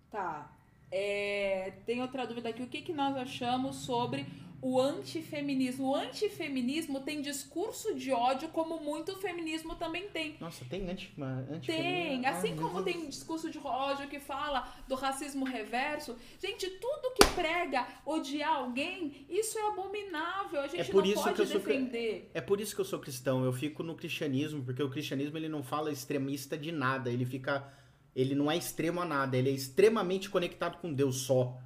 Tá. 0.09 0.55
É, 0.89 1.73
tem 1.85 2.01
outra 2.01 2.25
dúvida 2.25 2.47
aqui. 2.47 2.63
O 2.63 2.67
que, 2.67 2.81
que 2.81 2.93
nós 2.93 3.17
achamos 3.17 3.75
sobre 3.75 4.25
o 4.61 4.79
antifeminismo. 4.79 5.87
O 5.89 5.95
antifeminismo 5.95 6.99
tem 7.01 7.21
discurso 7.21 7.95
de 7.95 8.11
ódio, 8.11 8.49
como 8.49 8.79
muito 8.79 9.15
feminismo 9.17 9.75
também 9.75 10.09
tem. 10.09 10.35
Nossa, 10.39 10.65
tem 10.65 10.89
anti, 10.89 11.11
uma- 11.15 11.43
Tem, 11.43 11.55
antifeminismo? 11.55 12.27
assim 12.27 12.53
meu 12.55 12.67
como 12.69 12.83
tem 12.83 13.07
discurso 13.07 13.49
de 13.49 13.57
ódio 13.59 14.07
que 14.07 14.19
fala 14.19 14.67
do 14.87 14.95
racismo 14.95 15.45
reverso. 15.45 16.15
Gente, 16.41 16.69
tudo 16.71 17.13
que 17.13 17.25
prega 17.35 17.87
odiar 18.05 18.55
alguém, 18.55 19.25
isso 19.29 19.57
é 19.57 19.67
abominável. 19.67 20.61
A 20.61 20.67
gente 20.67 20.91
por 20.91 21.05
não 21.05 21.13
pode 21.13 21.39
eu 21.39 21.47
sou 21.47 21.59
defender. 21.59 22.29
É 22.33 22.41
por 22.41 22.59
isso 22.59 22.75
que 22.75 22.81
eu 22.81 22.85
sou 22.85 22.99
cristão. 22.99 23.43
Eu 23.43 23.53
fico 23.53 23.83
no 23.83 23.95
cristianismo, 23.95 24.63
porque 24.63 24.83
o 24.83 24.89
cristianismo 24.89 25.37
ele 25.37 25.49
não 25.49 25.63
fala 25.63 25.91
extremista 25.91 26.57
de 26.57 26.71
nada. 26.71 27.09
Ele 27.09 27.25
fica. 27.25 27.71
Ele 28.15 28.35
não 28.35 28.51
é 28.51 28.57
extremo 28.57 28.99
a 29.01 29.05
nada. 29.05 29.37
Ele 29.37 29.49
é 29.49 29.53
extremamente 29.53 30.29
conectado 30.29 30.77
com 30.79 30.91
Deus 30.93 31.17
só. 31.21 31.57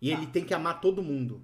E 0.00 0.10
Tá. 0.10 0.16
ele 0.18 0.26
tem 0.26 0.44
que 0.44 0.52
amar 0.54 0.80
todo 0.80 1.02
mundo. 1.02 1.42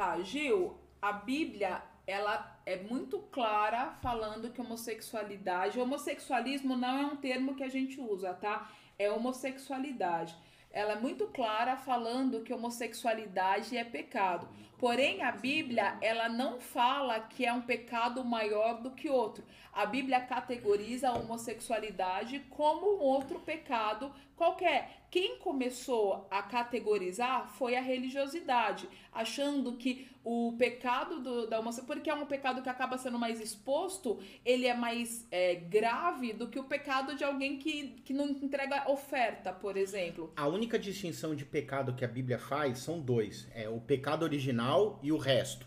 Tá, 0.00 0.18
Gil, 0.22 0.78
a 1.02 1.12
Bíblia, 1.12 1.82
ela 2.06 2.58
é 2.64 2.74
muito 2.74 3.18
clara 3.18 3.98
falando 4.00 4.50
que 4.50 4.58
homossexualidade, 4.58 5.78
homossexualismo 5.78 6.74
não 6.74 6.98
é 7.00 7.04
um 7.04 7.16
termo 7.16 7.54
que 7.54 7.62
a 7.62 7.68
gente 7.68 8.00
usa, 8.00 8.32
tá? 8.32 8.72
É 8.98 9.12
homossexualidade. 9.12 10.34
Ela 10.70 10.92
é 10.94 10.98
muito 10.98 11.26
clara 11.26 11.76
falando 11.76 12.42
que 12.42 12.50
homossexualidade 12.50 13.76
é 13.76 13.84
pecado. 13.84 14.48
Porém, 14.80 15.22
a 15.22 15.30
Bíblia, 15.30 15.98
ela 16.00 16.26
não 16.26 16.58
fala 16.58 17.20
que 17.20 17.44
é 17.44 17.52
um 17.52 17.60
pecado 17.60 18.24
maior 18.24 18.80
do 18.80 18.92
que 18.92 19.10
outro. 19.10 19.44
A 19.74 19.84
Bíblia 19.84 20.20
categoriza 20.22 21.10
a 21.10 21.18
homossexualidade 21.18 22.40
como 22.48 22.96
um 22.96 23.00
outro 23.00 23.38
pecado 23.40 24.10
qualquer. 24.34 25.04
Quem 25.10 25.38
começou 25.38 26.26
a 26.30 26.42
categorizar 26.42 27.48
foi 27.58 27.76
a 27.76 27.80
religiosidade, 27.80 28.88
achando 29.12 29.76
que 29.76 30.08
o 30.24 30.54
pecado 30.56 31.20
do, 31.20 31.46
da 31.46 31.58
homossexualidade, 31.58 31.86
porque 31.86 32.10
é 32.10 32.14
um 32.14 32.26
pecado 32.26 32.62
que 32.62 32.68
acaba 32.68 32.96
sendo 32.96 33.18
mais 33.18 33.40
exposto, 33.40 34.18
ele 34.44 34.66
é 34.66 34.74
mais 34.74 35.26
é, 35.30 35.56
grave 35.56 36.32
do 36.32 36.46
que 36.48 36.58
o 36.58 36.64
pecado 36.64 37.16
de 37.16 37.24
alguém 37.24 37.58
que, 37.58 38.00
que 38.04 38.12
não 38.12 38.28
entrega 38.28 38.88
oferta, 38.90 39.52
por 39.52 39.76
exemplo. 39.76 40.32
A 40.36 40.46
única 40.46 40.78
distinção 40.78 41.34
de 41.34 41.44
pecado 41.44 41.94
que 41.94 42.04
a 42.04 42.08
Bíblia 42.08 42.38
faz 42.38 42.78
são 42.78 43.00
dois: 43.00 43.48
é 43.52 43.68
o 43.68 43.80
pecado 43.80 44.22
original 44.22 44.69
e 45.02 45.10
o 45.12 45.18
resto. 45.18 45.66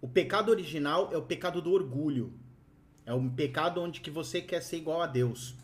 O 0.00 0.08
pecado 0.08 0.50
original 0.50 1.10
é 1.12 1.16
o 1.16 1.22
pecado 1.22 1.60
do 1.60 1.72
orgulho. 1.72 2.32
É 3.04 3.12
um 3.12 3.28
pecado 3.28 3.80
onde 3.80 4.00
que 4.00 4.10
você 4.10 4.40
quer 4.40 4.62
ser 4.62 4.78
igual 4.78 5.02
a 5.02 5.06
Deus. 5.06 5.54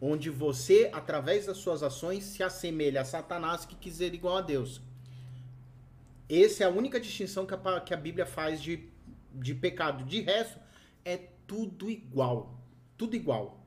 Onde 0.00 0.30
você, 0.30 0.90
através 0.92 1.46
das 1.46 1.58
suas 1.58 1.82
ações, 1.82 2.24
se 2.24 2.42
assemelha 2.42 3.02
a 3.02 3.04
Satanás 3.04 3.64
que 3.64 3.76
quis 3.76 3.94
ser 3.94 4.14
igual 4.14 4.38
a 4.38 4.40
Deus. 4.40 4.80
Essa 6.28 6.64
é 6.64 6.66
a 6.66 6.70
única 6.70 6.98
distinção 6.98 7.44
que 7.46 7.54
a, 7.54 7.80
que 7.80 7.94
a 7.94 7.96
Bíblia 7.96 8.26
faz 8.26 8.62
de, 8.62 8.88
de 9.32 9.54
pecado. 9.54 10.04
De 10.04 10.20
resto, 10.20 10.58
é 11.04 11.16
tudo 11.46 11.90
igual. 11.90 12.58
Tudo 12.96 13.14
igual. 13.14 13.66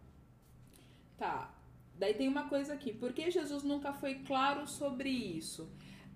Tá. 1.17 1.53
Daí 1.97 2.13
tem 2.13 2.27
uma 2.27 2.49
coisa 2.49 2.73
aqui. 2.73 2.91
Por 2.91 3.13
que 3.13 3.31
Jesus 3.31 3.63
nunca 3.63 3.93
foi 3.93 4.15
claro 4.15 4.67
sobre 4.67 5.09
isso? 5.09 5.69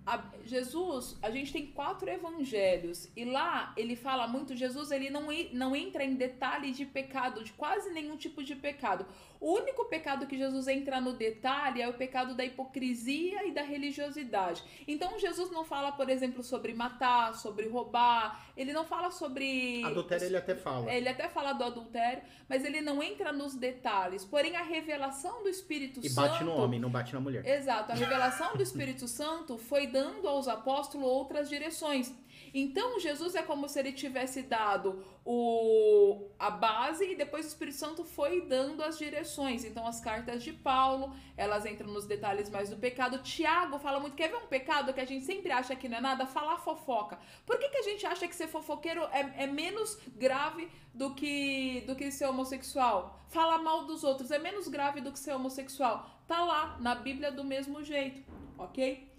A- 0.06 0.22
Jesus, 0.44 1.16
a 1.22 1.30
gente 1.30 1.52
tem 1.52 1.66
quatro 1.66 2.08
evangelhos 2.10 3.08
e 3.14 3.24
lá 3.24 3.72
ele 3.76 3.94
fala 3.94 4.26
muito. 4.26 4.56
Jesus 4.56 4.90
ele 4.90 5.10
não, 5.10 5.26
não 5.52 5.76
entra 5.76 6.02
em 6.02 6.14
detalhe 6.14 6.72
de 6.72 6.84
pecado, 6.86 7.44
de 7.44 7.52
quase 7.52 7.90
nenhum 7.90 8.16
tipo 8.16 8.42
de 8.42 8.56
pecado. 8.56 9.06
O 9.40 9.54
único 9.54 9.84
pecado 9.86 10.26
que 10.26 10.36
Jesus 10.36 10.68
entra 10.68 11.00
no 11.00 11.12
detalhe 11.14 11.80
é 11.80 11.88
o 11.88 11.94
pecado 11.94 12.34
da 12.34 12.44
hipocrisia 12.44 13.46
e 13.46 13.52
da 13.52 13.62
religiosidade. 13.62 14.62
Então 14.86 15.18
Jesus 15.18 15.50
não 15.50 15.64
fala, 15.64 15.92
por 15.92 16.08
exemplo, 16.10 16.42
sobre 16.42 16.74
matar, 16.74 17.34
sobre 17.34 17.68
roubar. 17.68 18.44
Ele 18.56 18.72
não 18.72 18.84
fala 18.84 19.10
sobre 19.10 19.82
Adultério 19.84 20.26
ele 20.26 20.36
até 20.36 20.54
fala. 20.54 20.92
ele 20.92 21.08
até 21.08 21.28
fala 21.28 21.52
do 21.54 21.64
adultério, 21.64 22.22
mas 22.48 22.64
ele 22.64 22.80
não 22.82 23.02
entra 23.02 23.32
nos 23.32 23.54
detalhes. 23.54 24.24
Porém, 24.24 24.56
a 24.56 24.62
revelação 24.62 25.42
do 25.42 25.48
Espírito 25.48 26.00
E 26.02 26.08
Santo. 26.10 26.28
bate 26.28 26.44
no 26.44 26.52
homem, 26.52 26.78
não 26.78 26.90
bate 26.90 27.14
na 27.14 27.20
mulher. 27.20 27.46
Exato, 27.46 27.92
a 27.92 27.94
revelação 27.94 28.56
do 28.56 28.62
Espírito 28.62 29.08
Santo 29.08 29.56
foi 29.56 29.86
dando 29.90 30.26
aos 30.28 30.48
apóstolos 30.48 31.06
outras 31.06 31.48
direções. 31.48 32.12
Então, 32.52 32.98
Jesus 32.98 33.34
é 33.34 33.42
como 33.42 33.68
se 33.68 33.78
ele 33.78 33.92
tivesse 33.92 34.42
dado 34.42 35.04
o, 35.24 36.28
a 36.38 36.50
base 36.50 37.12
e 37.12 37.14
depois 37.14 37.44
o 37.44 37.48
Espírito 37.48 37.76
Santo 37.76 38.04
foi 38.04 38.42
dando 38.42 38.82
as 38.82 38.98
direções. 38.98 39.64
Então, 39.64 39.86
as 39.86 40.00
cartas 40.00 40.42
de 40.42 40.52
Paulo, 40.52 41.14
elas 41.36 41.64
entram 41.64 41.92
nos 41.92 42.06
detalhes 42.06 42.50
mais 42.50 42.68
do 42.68 42.76
pecado. 42.76 43.22
Tiago 43.22 43.78
fala 43.78 44.00
muito, 44.00 44.16
quer 44.16 44.28
ver 44.28 44.36
um 44.36 44.46
pecado 44.46 44.92
que 44.92 45.00
a 45.00 45.04
gente 45.04 45.24
sempre 45.24 45.52
acha 45.52 45.76
que 45.76 45.88
não 45.88 45.98
é 45.98 46.00
nada? 46.00 46.26
Falar 46.26 46.58
fofoca. 46.58 47.18
Por 47.46 47.58
que, 47.58 47.68
que 47.68 47.78
a 47.78 47.82
gente 47.82 48.04
acha 48.06 48.26
que 48.26 48.34
ser 48.34 48.48
fofoqueiro 48.48 49.02
é, 49.12 49.44
é 49.44 49.46
menos 49.46 49.98
grave 50.16 50.68
do 50.92 51.14
que, 51.14 51.82
do 51.86 51.94
que 51.94 52.10
ser 52.10 52.26
homossexual? 52.26 53.20
Falar 53.28 53.58
mal 53.58 53.84
dos 53.84 54.02
outros 54.02 54.30
é 54.30 54.38
menos 54.38 54.66
grave 54.66 55.00
do 55.00 55.12
que 55.12 55.18
ser 55.18 55.32
homossexual. 55.32 56.08
Tá 56.26 56.42
lá, 56.44 56.76
na 56.80 56.94
Bíblia 56.94 57.30
do 57.30 57.44
mesmo 57.44 57.82
jeito, 57.82 58.22
ok? 58.58 59.09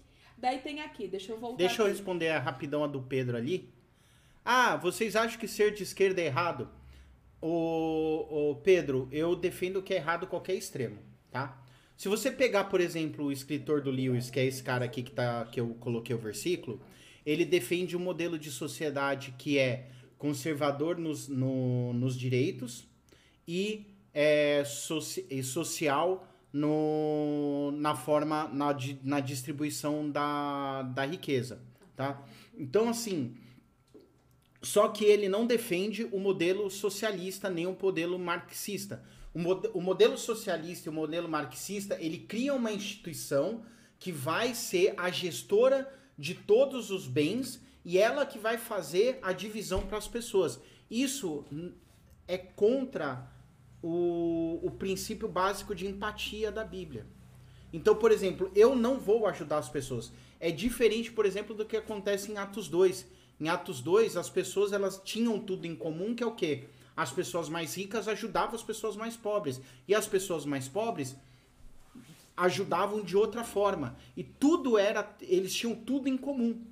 Daí 0.42 0.58
tem 0.58 0.80
aqui, 0.80 1.06
deixa 1.06 1.30
eu 1.32 1.38
voltar. 1.38 1.56
Deixa 1.58 1.80
eu 1.82 1.86
aqui. 1.86 1.94
responder 1.94 2.28
a 2.30 2.40
rapidão 2.40 2.82
a 2.82 2.88
do 2.88 3.00
Pedro 3.00 3.36
ali. 3.36 3.72
Ah, 4.44 4.76
vocês 4.76 5.14
acham 5.14 5.38
que 5.38 5.46
ser 5.46 5.72
de 5.72 5.84
esquerda 5.84 6.20
é 6.20 6.26
errado? 6.26 6.68
Ô, 7.40 8.50
ô, 8.50 8.54
Pedro, 8.56 9.08
eu 9.12 9.34
defendo 9.36 9.82
que 9.82 9.94
é 9.94 9.96
errado 9.98 10.26
qualquer 10.26 10.54
extremo, 10.54 10.98
tá? 11.30 11.60
Se 11.96 12.08
você 12.08 12.30
pegar, 12.30 12.64
por 12.64 12.80
exemplo, 12.80 13.26
o 13.26 13.32
escritor 13.32 13.80
do 13.80 13.90
Lewis, 13.90 14.30
que 14.30 14.40
é 14.40 14.44
esse 14.44 14.62
cara 14.62 14.84
aqui 14.84 15.02
que, 15.04 15.12
tá, 15.12 15.44
que 15.46 15.60
eu 15.60 15.68
coloquei 15.80 16.14
o 16.14 16.18
versículo, 16.18 16.80
ele 17.24 17.44
defende 17.44 17.96
um 17.96 18.00
modelo 18.00 18.36
de 18.38 18.50
sociedade 18.50 19.34
que 19.38 19.58
é 19.58 19.88
conservador 20.18 20.98
nos, 20.98 21.28
no- 21.28 21.92
nos 21.92 22.16
direitos 22.18 22.84
e 23.46 23.86
é, 24.12 24.64
soci- 24.64 25.24
e 25.30 25.42
social 25.42 26.26
no, 26.52 27.72
na 27.76 27.94
forma, 27.94 28.48
na, 28.48 28.76
na 29.02 29.20
distribuição 29.20 30.10
da, 30.10 30.82
da 30.82 31.04
riqueza, 31.06 31.60
tá? 31.96 32.22
Então, 32.56 32.88
assim, 32.88 33.34
só 34.60 34.88
que 34.88 35.04
ele 35.04 35.28
não 35.28 35.46
defende 35.46 36.04
o 36.12 36.18
modelo 36.18 36.70
socialista 36.70 37.48
nem 37.48 37.66
o 37.66 37.76
modelo 37.80 38.18
marxista. 38.18 39.02
O, 39.34 39.38
mode- 39.38 39.70
o 39.72 39.80
modelo 39.80 40.18
socialista 40.18 40.88
e 40.88 40.90
o 40.90 40.92
modelo 40.92 41.28
marxista, 41.28 41.96
ele 42.00 42.18
cria 42.18 42.52
uma 42.54 42.70
instituição 42.70 43.64
que 43.98 44.12
vai 44.12 44.54
ser 44.54 44.94
a 44.98 45.10
gestora 45.10 45.90
de 46.18 46.34
todos 46.34 46.90
os 46.90 47.06
bens 47.06 47.60
e 47.84 47.98
ela 47.98 48.26
que 48.26 48.38
vai 48.38 48.58
fazer 48.58 49.18
a 49.22 49.32
divisão 49.32 49.86
para 49.86 49.96
as 49.96 50.06
pessoas. 50.06 50.60
Isso 50.90 51.44
é 52.28 52.36
contra 52.36 53.31
o, 53.82 54.60
o 54.62 54.70
princípio 54.70 55.28
básico 55.28 55.74
de 55.74 55.86
empatia 55.86 56.52
da 56.52 56.64
Bíblia. 56.64 57.04
Então, 57.72 57.94
por 57.96 58.12
exemplo, 58.12 58.50
eu 58.54 58.76
não 58.76 58.98
vou 58.98 59.26
ajudar 59.26 59.58
as 59.58 59.68
pessoas. 59.68 60.12
É 60.38 60.50
diferente, 60.50 61.10
por 61.10 61.26
exemplo, 61.26 61.54
do 61.54 61.64
que 61.64 61.76
acontece 61.76 62.30
em 62.30 62.36
Atos 62.36 62.68
2. 62.68 63.06
Em 63.40 63.48
Atos 63.48 63.80
2, 63.80 64.16
as 64.16 64.28
pessoas 64.28 64.72
elas 64.72 65.00
tinham 65.04 65.38
tudo 65.38 65.66
em 65.66 65.74
comum, 65.74 66.14
que 66.14 66.22
é 66.22 66.26
o 66.26 66.34
quê? 66.34 66.64
As 66.96 67.10
pessoas 67.10 67.48
mais 67.48 67.74
ricas 67.74 68.06
ajudavam 68.06 68.54
as 68.54 68.62
pessoas 68.62 68.94
mais 68.94 69.16
pobres. 69.16 69.60
E 69.88 69.94
as 69.94 70.06
pessoas 70.06 70.44
mais 70.44 70.68
pobres 70.68 71.16
ajudavam 72.36 73.02
de 73.02 73.16
outra 73.16 73.42
forma. 73.42 73.96
E 74.16 74.22
tudo 74.22 74.78
era. 74.78 75.16
Eles 75.20 75.54
tinham 75.54 75.74
tudo 75.74 76.08
em 76.08 76.16
comum. 76.16 76.62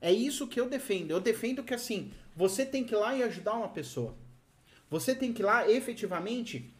É 0.00 0.10
isso 0.10 0.48
que 0.48 0.58
eu 0.58 0.68
defendo. 0.68 1.10
Eu 1.10 1.20
defendo 1.20 1.62
que 1.62 1.74
assim, 1.74 2.10
você 2.34 2.64
tem 2.64 2.82
que 2.82 2.94
ir 2.94 2.98
lá 2.98 3.14
e 3.14 3.22
ajudar 3.22 3.54
uma 3.54 3.68
pessoa. 3.68 4.14
Você 4.92 5.14
tem 5.14 5.32
que 5.32 5.40
ir 5.40 5.46
lá 5.46 5.66
efetivamente 5.70 6.70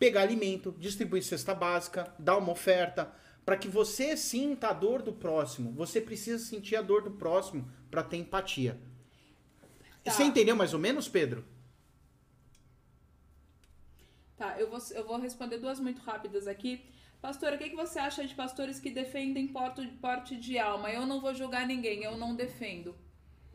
pegar 0.00 0.22
alimento, 0.22 0.74
distribuir 0.80 1.22
cesta 1.22 1.54
básica, 1.54 2.12
dar 2.18 2.36
uma 2.38 2.50
oferta, 2.50 3.12
para 3.44 3.56
que 3.56 3.68
você 3.68 4.16
sinta 4.16 4.70
a 4.70 4.72
dor 4.72 5.00
do 5.00 5.12
próximo. 5.12 5.70
Você 5.74 6.00
precisa 6.00 6.44
sentir 6.44 6.74
a 6.74 6.82
dor 6.82 7.04
do 7.04 7.12
próximo 7.12 7.70
para 7.88 8.02
ter 8.02 8.16
empatia. 8.16 8.80
Tá. 10.02 10.10
Você 10.10 10.24
entendeu 10.24 10.56
mais 10.56 10.74
ou 10.74 10.80
menos, 10.80 11.08
Pedro? 11.08 11.44
Tá, 14.36 14.58
eu 14.58 14.68
vou, 14.68 14.80
eu 14.90 15.06
vou 15.06 15.16
responder 15.16 15.58
duas 15.58 15.78
muito 15.78 16.02
rápidas 16.02 16.48
aqui. 16.48 16.84
Pastora, 17.22 17.54
o 17.54 17.58
que, 17.58 17.70
que 17.70 17.76
você 17.76 18.00
acha 18.00 18.26
de 18.26 18.34
pastores 18.34 18.80
que 18.80 18.90
defendem 18.90 19.46
porte, 19.46 19.86
porte 20.00 20.36
de 20.36 20.58
alma? 20.58 20.90
Eu 20.90 21.06
não 21.06 21.20
vou 21.20 21.32
julgar 21.32 21.64
ninguém, 21.64 22.02
eu 22.02 22.16
não 22.16 22.34
defendo. 22.34 22.92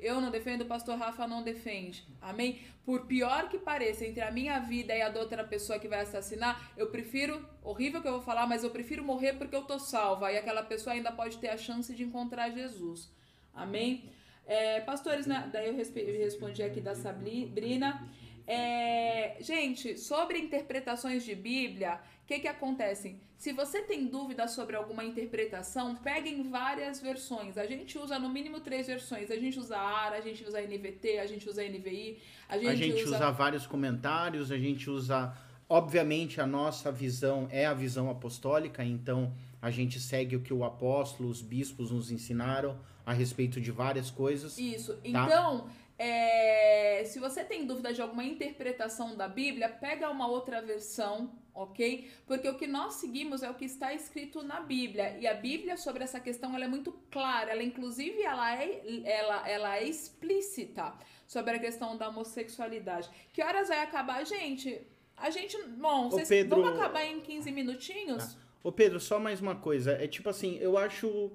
Eu 0.02 0.19
não 0.19 0.32
defendo, 0.32 0.61
o 0.61 0.65
pastor 0.65 0.98
Rafa 0.98 1.28
não 1.28 1.44
defende. 1.44 2.03
Amém? 2.19 2.60
Por 2.84 3.06
pior 3.06 3.48
que 3.49 3.60
pareça, 3.60 4.03
entre 4.03 4.22
a 4.22 4.32
minha 4.32 4.60
vida 4.60 4.95
e 4.95 5.02
a 5.02 5.10
da 5.10 5.19
outra 5.19 5.44
pessoa 5.44 5.78
que 5.78 5.88
vai 5.88 6.02
assassinar, 6.02 6.72
eu 6.76 6.88
prefiro, 6.88 7.48
horrível 7.64 8.02
que 8.02 8.07
eu 8.07 8.14
vou 8.14 8.22
falar, 8.22 8.48
mas 8.48 8.64
eu 8.64 8.72
prefiro 8.72 9.03
morrer 9.03 9.34
porque 9.34 9.56
eu 9.56 9.61
tô 9.61 9.78
salva. 9.78 10.32
E 10.32 10.38
aquela 10.38 10.64
pessoa 10.64 10.95
ainda 10.95 11.11
pode 11.11 11.38
ter 11.38 11.49
a 11.49 11.57
chance 11.57 11.94
de 11.94 12.03
encontrar 12.03 12.49
Jesus. 12.49 13.14
Amém? 13.53 14.10
É, 14.48 14.82
pastores, 14.82 15.28
né? 15.28 15.48
daí 15.53 15.68
eu 15.68 15.76
respondi 15.76 16.64
aqui 16.64 16.82
da 16.82 16.95
Sabrina. 16.95 18.10
É, 18.48 19.38
gente, 19.40 19.98
sobre 19.98 20.40
interpretações 20.40 21.23
de 21.23 21.36
Bíblia, 21.36 22.02
que 22.31 22.39
que 22.39 22.47
acontece? 22.47 23.17
Se 23.37 23.51
você 23.51 23.81
tem 23.81 24.07
dúvida 24.07 24.47
sobre 24.47 24.77
alguma 24.77 25.03
interpretação, 25.03 25.95
peguem 25.95 26.49
várias 26.49 27.01
versões. 27.01 27.57
A 27.57 27.65
gente 27.65 27.97
usa 27.97 28.17
no 28.17 28.29
mínimo 28.29 28.61
três 28.61 28.87
versões. 28.87 29.29
A 29.29 29.35
gente 29.35 29.59
usa 29.59 29.77
ARA, 29.77 30.15
a 30.15 30.21
gente 30.21 30.41
usa 30.45 30.61
NVT, 30.61 31.19
a 31.19 31.25
gente 31.25 31.49
usa 31.49 31.61
NVI, 31.61 32.19
a 32.47 32.57
gente, 32.57 32.69
A 32.69 32.75
gente 32.75 33.03
usa... 33.03 33.15
usa 33.17 33.31
vários 33.31 33.67
comentários, 33.67 34.49
a 34.49 34.57
gente 34.57 34.89
usa. 34.89 35.35
Obviamente, 35.67 36.39
a 36.39 36.47
nossa 36.47 36.91
visão 36.91 37.47
é 37.49 37.65
a 37.65 37.73
visão 37.73 38.09
apostólica, 38.09 38.83
então 38.83 39.33
a 39.61 39.71
gente 39.71 39.99
segue 39.99 40.35
o 40.35 40.41
que 40.41 40.53
o 40.53 40.63
apóstolo, 40.63 41.29
os 41.29 41.41
bispos 41.41 41.91
nos 41.91 42.11
ensinaram 42.11 42.77
a 43.05 43.13
respeito 43.13 43.59
de 43.59 43.71
várias 43.71 44.09
coisas. 44.09 44.57
Isso. 44.57 44.93
Tá. 44.93 44.99
Então, 45.03 45.69
é, 45.97 47.03
se 47.05 47.19
você 47.19 47.43
tem 47.43 47.65
dúvida 47.65 47.93
de 47.93 48.01
alguma 48.01 48.23
interpretação 48.23 49.15
da 49.15 49.27
Bíblia, 49.27 49.69
pega 49.69 50.09
uma 50.09 50.27
outra 50.27 50.61
versão, 50.61 51.31
ok? 51.53 52.10
Porque 52.26 52.48
o 52.48 52.56
que 52.57 52.68
nós 52.68 52.95
seguimos 52.95 53.44
é 53.44 53.49
o 53.49 53.53
que 53.53 53.65
está 53.65 53.94
escrito 53.94 54.41
na 54.44 54.60
Bíblia. 54.61 55.18
E 55.19 55.28
a 55.28 55.34
Bíblia 55.34 55.78
sobre 55.78 56.03
essa 56.03 56.19
questão 56.19 56.56
ela 56.56 56.65
é 56.65 56.68
muito 56.68 56.91
clara. 57.10 57.52
Ela, 57.52 57.64
inclusive, 57.64 58.22
ela 58.22 58.56
é, 58.56 58.82
ela, 59.06 59.49
ela 59.49 59.78
é 59.78 59.84
explícita 59.88 60.94
sobre 61.28 61.56
a 61.56 61.60
questão 61.60 61.98
da 61.98 62.10
homossexualidade. 62.10 63.10
Que 63.34 63.44
horas 63.44 63.68
vai 63.69 63.80
acabar, 63.80 64.26
gente? 64.26 64.82
A 65.18 65.30
gente. 65.30 65.57
Bom, 65.78 66.10
vocês 66.10 66.28
Pedro- 66.28 66.61
vamos 66.61 66.80
acabar 66.80 67.06
em 67.06 67.19
15 67.19 67.52
minutinhos? 67.52 68.38
Ô 68.64 68.72
Pedro, 68.72 68.99
só 68.99 69.19
mais 69.19 69.41
uma 69.41 69.56
coisa. 69.56 69.91
É 69.91 70.07
tipo 70.07 70.30
assim, 70.30 70.57
eu 70.57 70.78
acho. 70.78 71.32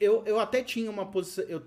Eu, 0.00 0.24
eu 0.26 0.40
até 0.40 0.62
tinha 0.62 0.90
uma 0.90 1.06
posição. 1.06 1.44
Eu, 1.44 1.62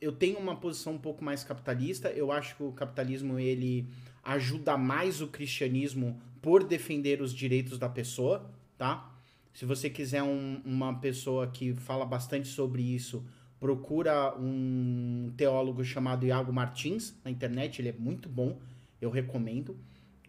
eu 0.00 0.12
tenho 0.12 0.38
uma 0.38 0.56
posição 0.56 0.94
um 0.94 0.98
pouco 0.98 1.22
mais 1.22 1.44
capitalista. 1.44 2.10
Eu 2.10 2.32
acho 2.32 2.56
que 2.56 2.62
o 2.62 2.72
capitalismo 2.72 3.38
ele 3.38 3.86
ajuda 4.22 4.76
mais 4.76 5.20
o 5.20 5.28
cristianismo 5.28 6.20
por 6.42 6.64
defender 6.64 7.22
os 7.22 7.32
direitos 7.32 7.78
da 7.78 7.88
pessoa, 7.88 8.50
tá? 8.76 9.10
Se 9.54 9.64
você 9.64 9.88
quiser 9.88 10.22
um- 10.22 10.60
uma 10.64 10.98
pessoa 10.98 11.46
que 11.46 11.72
fala 11.74 12.04
bastante 12.04 12.48
sobre 12.48 12.82
isso, 12.82 13.24
procura 13.60 14.34
um 14.36 15.32
teólogo 15.36 15.84
chamado 15.84 16.26
Iago 16.26 16.52
Martins 16.52 17.14
na 17.24 17.30
internet. 17.30 17.80
Ele 17.80 17.90
é 17.90 17.92
muito 17.92 18.28
bom, 18.28 18.58
eu 19.00 19.08
recomendo. 19.08 19.76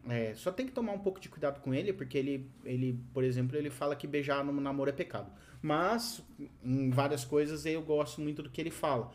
É, 0.07 0.35
só 0.35 0.51
tem 0.51 0.65
que 0.65 0.71
tomar 0.73 0.91
um 0.91 0.99
pouco 0.99 1.19
de 1.19 1.29
cuidado 1.29 1.61
com 1.61 1.73
ele, 1.73 1.93
porque 1.93 2.17
ele, 2.17 2.49
ele, 2.63 2.99
por 3.13 3.23
exemplo, 3.23 3.57
ele 3.57 3.69
fala 3.69 3.95
que 3.95 4.05
beijar 4.05 4.43
no 4.43 4.51
namoro 4.59 4.89
é 4.89 4.93
pecado. 4.93 5.31
Mas, 5.61 6.21
em 6.63 6.89
várias 6.89 7.23
coisas, 7.23 7.65
eu 7.65 7.81
gosto 7.81 8.19
muito 8.21 8.43
do 8.43 8.49
que 8.49 8.59
ele 8.61 8.69
fala. 8.69 9.11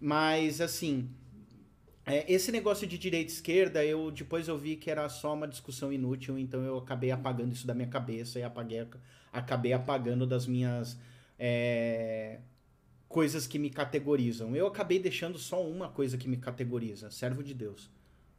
Mas, 0.00 0.60
assim, 0.60 1.08
é, 2.04 2.30
esse 2.32 2.50
negócio 2.50 2.86
de 2.86 2.98
direita 2.98 3.30
e 3.30 3.34
esquerda, 3.34 3.84
eu 3.84 4.10
depois 4.10 4.48
eu 4.48 4.58
vi 4.58 4.76
que 4.76 4.90
era 4.90 5.08
só 5.08 5.34
uma 5.34 5.46
discussão 5.46 5.92
inútil, 5.92 6.38
então 6.38 6.62
eu 6.62 6.78
acabei 6.78 7.12
apagando 7.12 7.52
isso 7.52 7.66
da 7.66 7.74
minha 7.74 7.88
cabeça 7.88 8.38
e 8.40 8.42
apaguei, 8.42 8.86
acabei 9.32 9.72
apagando 9.72 10.26
das 10.26 10.46
minhas 10.46 10.98
é, 11.38 12.40
coisas 13.08 13.46
que 13.46 13.58
me 13.58 13.70
categorizam. 13.70 14.56
Eu 14.56 14.66
acabei 14.66 14.98
deixando 14.98 15.38
só 15.38 15.64
uma 15.64 15.88
coisa 15.88 16.18
que 16.18 16.28
me 16.28 16.36
categoriza, 16.36 17.10
servo 17.10 17.42
de 17.42 17.54
Deus. 17.54 17.88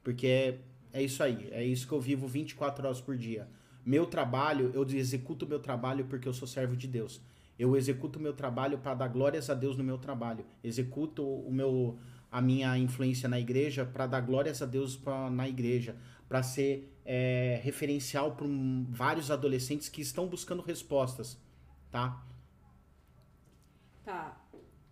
Porque 0.03 0.27
é, 0.27 0.59
é 0.91 1.01
isso 1.01 1.23
aí, 1.23 1.47
é 1.51 1.63
isso 1.63 1.87
que 1.87 1.93
eu 1.93 2.01
vivo 2.01 2.27
24 2.27 2.85
horas 2.85 2.99
por 2.99 3.15
dia. 3.15 3.47
Meu 3.85 4.05
trabalho, 4.05 4.71
eu 4.73 4.83
executo 4.89 5.47
meu 5.47 5.59
trabalho 5.59 6.05
porque 6.05 6.27
eu 6.27 6.33
sou 6.33 6.47
servo 6.47 6.75
de 6.75 6.87
Deus. 6.87 7.21
Eu 7.57 7.77
executo 7.77 8.19
meu 8.19 8.33
trabalho 8.33 8.77
para 8.77 8.93
dar 8.93 9.07
glórias 9.07 9.49
a 9.49 9.53
Deus 9.53 9.77
no 9.77 9.83
meu 9.83 9.97
trabalho. 9.97 10.45
Executo 10.63 11.23
o 11.23 11.51
meu 11.51 11.97
a 12.33 12.41
minha 12.41 12.75
influência 12.79 13.29
na 13.29 13.39
igreja 13.39 13.85
para 13.85 14.07
dar 14.07 14.21
glórias 14.21 14.59
a 14.59 14.65
Deus 14.65 14.97
pra, 14.97 15.29
na 15.29 15.47
igreja, 15.47 15.95
para 16.27 16.41
ser 16.41 16.91
é, 17.05 17.61
referencial 17.63 18.35
para 18.35 18.47
vários 18.89 19.29
adolescentes 19.29 19.87
que 19.87 20.01
estão 20.01 20.25
buscando 20.27 20.63
respostas, 20.63 21.37
tá? 21.91 22.25
Tá. 24.03 24.35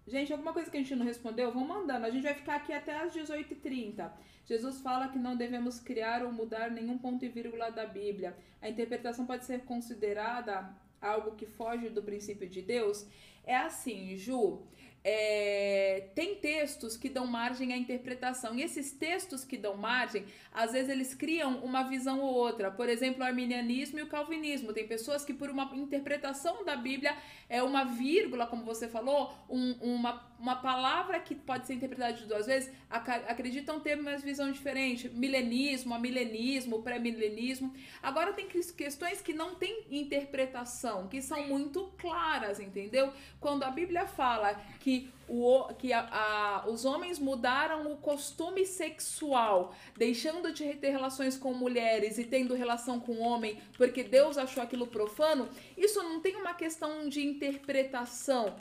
Gente, 0.08 0.32
alguma 0.32 0.54
coisa 0.54 0.70
que 0.70 0.78
a 0.78 0.80
gente 0.80 0.96
não 0.96 1.04
respondeu? 1.04 1.52
Vão 1.52 1.68
mandando. 1.68 2.06
A 2.06 2.12
gente 2.12 2.22
vai 2.22 2.36
ficar 2.36 2.58
aqui 2.58 2.72
até 2.72 3.02
às 3.02 3.12
18h30. 3.12 4.12
Jesus 4.46 4.80
fala 4.82 5.08
que 5.08 5.18
não 5.18 5.36
devemos 5.36 5.80
criar 5.80 6.24
ou 6.24 6.32
mudar 6.32 6.70
nenhum 6.70 7.00
ponto 7.00 7.26
e 7.26 7.30
vírgula 7.30 7.72
da 7.72 7.88
Bíblia. 7.88 8.38
A 8.62 8.70
interpretação 8.70 9.26
pode 9.26 9.46
ser 9.46 9.62
considerada 9.62 10.70
algo 11.02 11.36
que 11.36 11.48
foge 11.48 11.90
do 11.90 12.04
princípio 12.04 12.48
de 12.48 12.62
Deus? 12.62 13.08
É 13.44 13.58
assim, 13.58 14.16
Ju. 14.16 14.62
É, 15.04 16.08
tem 16.14 16.36
textos 16.36 16.96
que 16.96 17.10
dão 17.10 17.26
margem 17.26 17.74
à 17.74 17.78
interpretação. 17.78 18.54
E 18.56 18.62
esses 18.62 18.92
textos 18.92 19.44
que 19.44 19.58
dão 19.58 19.76
margem, 19.76 20.26
às 20.54 20.72
vezes 20.72 20.90
eles 20.90 21.14
criam 21.16 21.58
uma 21.64 21.84
visão 21.84 22.20
ou 22.20 22.34
outra. 22.34 22.70
Por 22.70 22.88
exemplo, 22.88 23.22
o 23.22 23.26
arminianismo 23.26 24.00
e 24.00 24.04
o 24.04 24.08
calvinismo. 24.08 24.74
Tem 24.74 24.88
pessoas 24.88 25.26
que, 25.26 25.34
por 25.34 25.50
uma 25.50 25.70
interpretação 25.76 26.64
da 26.64 26.76
Bíblia, 26.76 27.16
é 27.50 27.62
uma 27.64 27.84
vírgula, 27.84 28.46
como 28.48 28.64
você 28.64 28.88
falou, 28.88 29.34
um- 29.50 29.74
uma, 29.82 30.32
uma 30.40 30.56
palavra 30.58 31.20
que 31.20 31.34
pode 31.36 31.66
ser 31.68 31.74
interpretada 31.74 32.14
de 32.14 32.26
duas 32.26 32.46
vezes, 32.46 32.72
acreditam 32.90 33.80
ter 33.80 34.00
uma 34.00 34.16
visão 34.18 34.52
diferente. 34.52 35.10
Milenismo, 35.10 35.94
amilenismo, 35.94 36.82
pré-milenismo. 36.84 37.74
Agora 38.02 38.34
tem 38.34 38.48
questões 38.48 39.22
que 39.22 39.34
não 39.34 39.56
têm 39.56 39.86
interpretação, 39.90 41.08
que 41.08 41.22
são 41.22 41.48
muito 41.48 41.92
claras, 41.98 42.60
entendeu? 42.60 43.12
Quando 43.40 43.64
a 43.64 43.72
Bíblia 43.72 44.06
fala 44.06 44.54
que, 44.80 44.91
o, 45.30 45.66
que 45.80 45.94
a- 45.94 46.10
a- 46.12 46.70
os 46.70 46.84
homens 46.84 47.18
mudaram 47.20 47.92
o 47.92 47.98
costume 47.98 48.66
sexual, 48.66 49.74
deixando 49.98 50.52
de 50.52 50.66
ter 50.76 50.90
relações 50.90 51.38
com 51.38 51.54
mulheres 51.54 52.18
e 52.18 52.26
tendo 52.26 52.54
relação 52.54 53.00
com 53.00 53.20
homem, 53.20 53.58
porque 53.78 54.04
Deus 54.04 54.38
achou 54.38 54.62
aquilo 54.62 54.88
profano, 54.88 55.48
isso 55.78 56.04
não 56.04 56.20
tem 56.20 56.36
uma 56.36 56.54
questão 56.54 57.08
de 57.08 57.22
interpretação. 57.26 58.54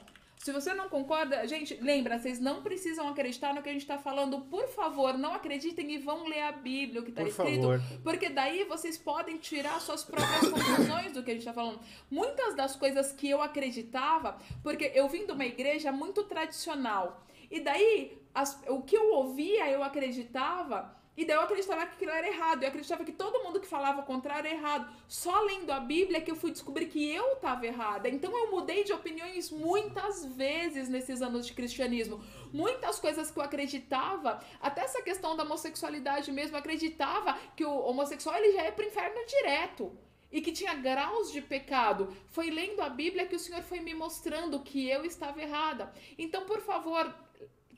Se 0.43 0.53
você 0.53 0.73
não 0.73 0.89
concorda, 0.89 1.47
gente, 1.47 1.75
lembra, 1.83 2.19
vocês 2.19 2.41
não 2.41 2.62
precisam 2.62 3.07
acreditar 3.07 3.53
no 3.55 3.62
que 3.62 3.69
a 3.69 3.73
gente 3.73 3.83
está 3.83 3.99
falando. 3.99 4.41
Por 4.41 4.67
favor, 4.69 5.19
não 5.19 5.35
acreditem 5.35 5.93
e 5.93 5.99
vão 5.99 6.27
ler 6.27 6.41
a 6.45 6.53
Bíblia, 6.53 7.03
o 7.03 7.05
que 7.05 7.11
está 7.11 7.23
escrito. 7.29 7.61
favor. 7.61 7.81
Porque 8.03 8.31
daí 8.31 8.65
vocês 8.65 8.97
podem 8.97 9.37
tirar 9.37 9.79
suas 9.83 10.03
próprias 10.03 10.49
conclusões 10.51 11.12
do 11.12 11.23
que 11.23 11.31
a 11.31 11.35
gente 11.35 11.43
está 11.43 11.53
falando. 11.53 11.79
Muitas 12.11 12.55
das 12.57 12.75
coisas 12.75 13.12
que 13.12 13.29
eu 13.29 13.43
acreditava, 13.43 14.39
porque 14.62 14.91
eu 14.95 15.07
vim 15.11 15.27
de 15.27 15.33
uma 15.33 15.45
igreja 15.45 15.93
muito 15.93 16.25
tradicional. 16.25 17.23
E 17.51 17.61
daí, 17.61 18.19
as- 18.35 18.62
o 18.67 18.81
que 18.81 18.97
eu 18.97 19.12
ouvia, 19.12 19.69
eu 19.71 19.83
acreditava. 19.83 20.99
E 21.16 21.24
daí 21.24 21.37
eu 21.37 21.43
acreditava 21.43 21.87
que 21.87 21.95
aquilo 21.95 22.12
era 22.12 22.27
errado. 22.27 22.62
Eu 22.62 22.69
acreditava 22.69 23.05
que 23.05 23.12
todo 23.12 23.43
mundo 23.45 23.61
que 23.61 23.66
falava 23.66 24.01
o 24.01 24.05
contrário 24.05 24.47
era 24.47 24.57
errado. 24.57 24.91
Só 25.09 25.41
lendo 25.43 25.70
a 25.70 25.81
Bíblia 25.81 26.20
que 26.20 26.31
eu 26.31 26.37
fui 26.37 26.51
descobrir 26.51 26.87
que 26.87 27.12
eu 27.12 27.35
estava 27.35 27.66
errada. 27.66 28.09
Então 28.09 28.37
eu 28.37 28.51
mudei 28.51 28.85
de 28.85 28.93
opiniões 28.93 29.51
muitas 29.51 30.24
vezes 30.24 30.89
nesses 30.89 31.20
anos 31.20 31.47
de 31.47 31.53
cristianismo. 31.53 32.23
Muitas 32.53 32.99
coisas 32.99 33.31
que 33.31 33.39
eu 33.39 33.43
acreditava, 33.43 34.43
até 34.61 34.82
essa 34.82 35.03
questão 35.03 35.37
da 35.37 35.45
homossexualidade 35.45 36.32
mesmo, 36.32 36.57
eu 36.57 36.61
acreditava 36.61 37.39
que 37.55 37.65
o 37.65 37.81
homossexual 37.81 38.37
ele 38.37 38.53
já 38.53 38.65
ia 38.65 38.73
pro 38.73 38.87
inferno 38.87 39.20
direto. 39.27 39.93
E 40.32 40.41
que 40.41 40.53
tinha 40.53 40.74
graus 40.74 41.32
de 41.32 41.43
pecado. 41.43 42.16
Foi 42.28 42.51
lendo 42.51 42.81
a 42.82 42.89
Bíblia 42.89 43.27
que 43.27 43.35
o 43.35 43.39
Senhor 43.39 43.62
foi 43.62 43.81
me 43.81 43.95
mostrando 43.95 44.61
que 44.61 44.89
eu 44.89 45.05
estava 45.05 45.43
errada. 45.43 45.93
Então, 46.16 46.47
por 46.47 46.61
favor, 46.61 47.12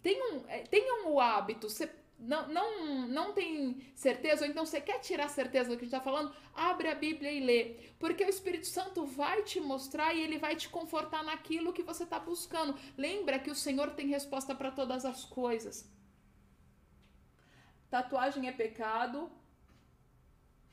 tenham, 0.03 0.45
eh, 0.49 0.65
tenham 0.71 1.11
o 1.11 1.19
hábito. 1.19 1.71
Você 1.71 1.91
não, 2.23 2.49
não, 2.49 3.09
não 3.09 3.33
tem 3.33 3.83
certeza, 3.95 4.45
ou 4.45 4.51
então 4.51 4.65
você 4.65 4.81
quer 4.81 5.01
tirar 5.01 5.29
certeza 5.29 5.71
do 5.71 5.77
que 5.77 5.85
a 5.85 5.89
gente 5.89 5.95
está 5.95 6.01
falando, 6.01 6.33
abre 6.55 6.89
a 6.89 6.95
Bíblia 6.95 7.33
e 7.33 7.41
lê. 7.41 7.77
Porque 7.99 8.25
o 8.25 8.29
Espírito 8.29 8.67
Santo 8.67 9.05
vai 9.05 9.43
te 9.43 9.61
mostrar 9.61 10.15
e 10.15 10.23
ele 10.23 10.39
vai 10.39 10.55
te 10.55 10.69
confortar 10.69 11.25
naquilo 11.25 11.73
que 11.73 11.83
você 11.83 12.05
está 12.05 12.21
buscando. 12.21 12.77
Lembra 12.97 13.39
que 13.39 13.51
o 13.51 13.55
Senhor 13.55 13.91
tem 13.91 14.07
resposta 14.07 14.55
para 14.55 14.71
todas 14.71 15.05
as 15.05 15.25
coisas. 15.25 15.91
Tatuagem 17.91 18.49
é 18.49 18.53
pecado, 18.53 19.31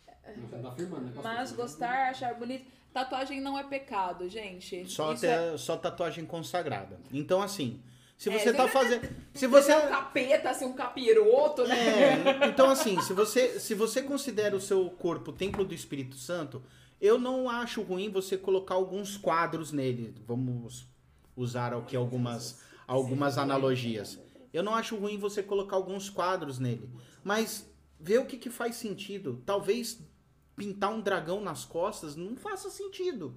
tá 0.05 0.69
afirmando, 0.69 1.05
né? 1.05 1.13
as 1.17 1.23
mas 1.23 1.51
gostar, 1.51 2.09
achar 2.09 2.33
bonito. 2.35 2.65
Tatuagem 2.93 3.41
não 3.41 3.57
é 3.57 3.63
pecado, 3.63 4.29
gente. 4.29 4.87
Só, 4.87 5.13
até, 5.13 5.57
só 5.57 5.77
tatuagem 5.77 6.25
consagrada. 6.25 6.99
Então, 7.11 7.41
assim, 7.41 7.83
se 8.19 8.29
É, 8.29 8.33
você 8.33 8.39
você 8.43 8.53
tá 8.53 8.63
vai- 8.63 8.71
fazendo. 8.73 9.09
Se 9.33 9.45
é, 9.45 9.47
você. 9.47 9.67
você 9.67 9.71
é 9.71 9.77
um 9.85 9.89
capeta, 9.89 10.49
assim, 10.49 10.65
um 10.65 10.73
capiroto, 10.73 11.65
né? 11.65 11.75
É, 12.43 12.47
então 12.47 12.69
assim, 12.69 12.99
se 13.01 13.13
você, 13.13 13.59
se 13.59 13.73
você 13.73 14.03
considera 14.03 14.55
o 14.55 14.59
seu 14.59 14.89
corpo 14.89 15.31
o 15.31 15.33
templo 15.33 15.63
do 15.63 15.73
Espírito 15.73 16.17
Santo, 16.17 16.61
eu 16.99 17.17
não 17.17 17.49
acho 17.49 17.81
ruim 17.81 18.09
você 18.09 18.37
colocar 18.37 18.75
alguns 18.75 19.15
quadros 19.15 19.71
nele. 19.71 20.13
Vamos 20.27 20.85
usar 21.33 21.73
aqui 21.73 21.95
algumas, 21.95 22.59
algumas 22.85 23.37
analogias. 23.37 24.19
Eu 24.51 24.63
não 24.63 24.75
acho 24.75 24.97
ruim 24.97 25.17
você 25.17 25.41
colocar 25.41 25.77
alguns 25.77 26.09
quadros 26.09 26.59
nele. 26.59 26.89
Mas 27.23 27.65
vê 27.97 28.17
o 28.17 28.25
que, 28.25 28.35
que 28.37 28.49
faz 28.49 28.75
sentido. 28.75 29.41
Talvez 29.45 30.01
pintar 30.57 30.91
um 30.91 30.99
dragão 30.99 31.39
nas 31.39 31.63
costas 31.63 32.17
não 32.17 32.35
faça 32.35 32.69
sentido. 32.69 33.33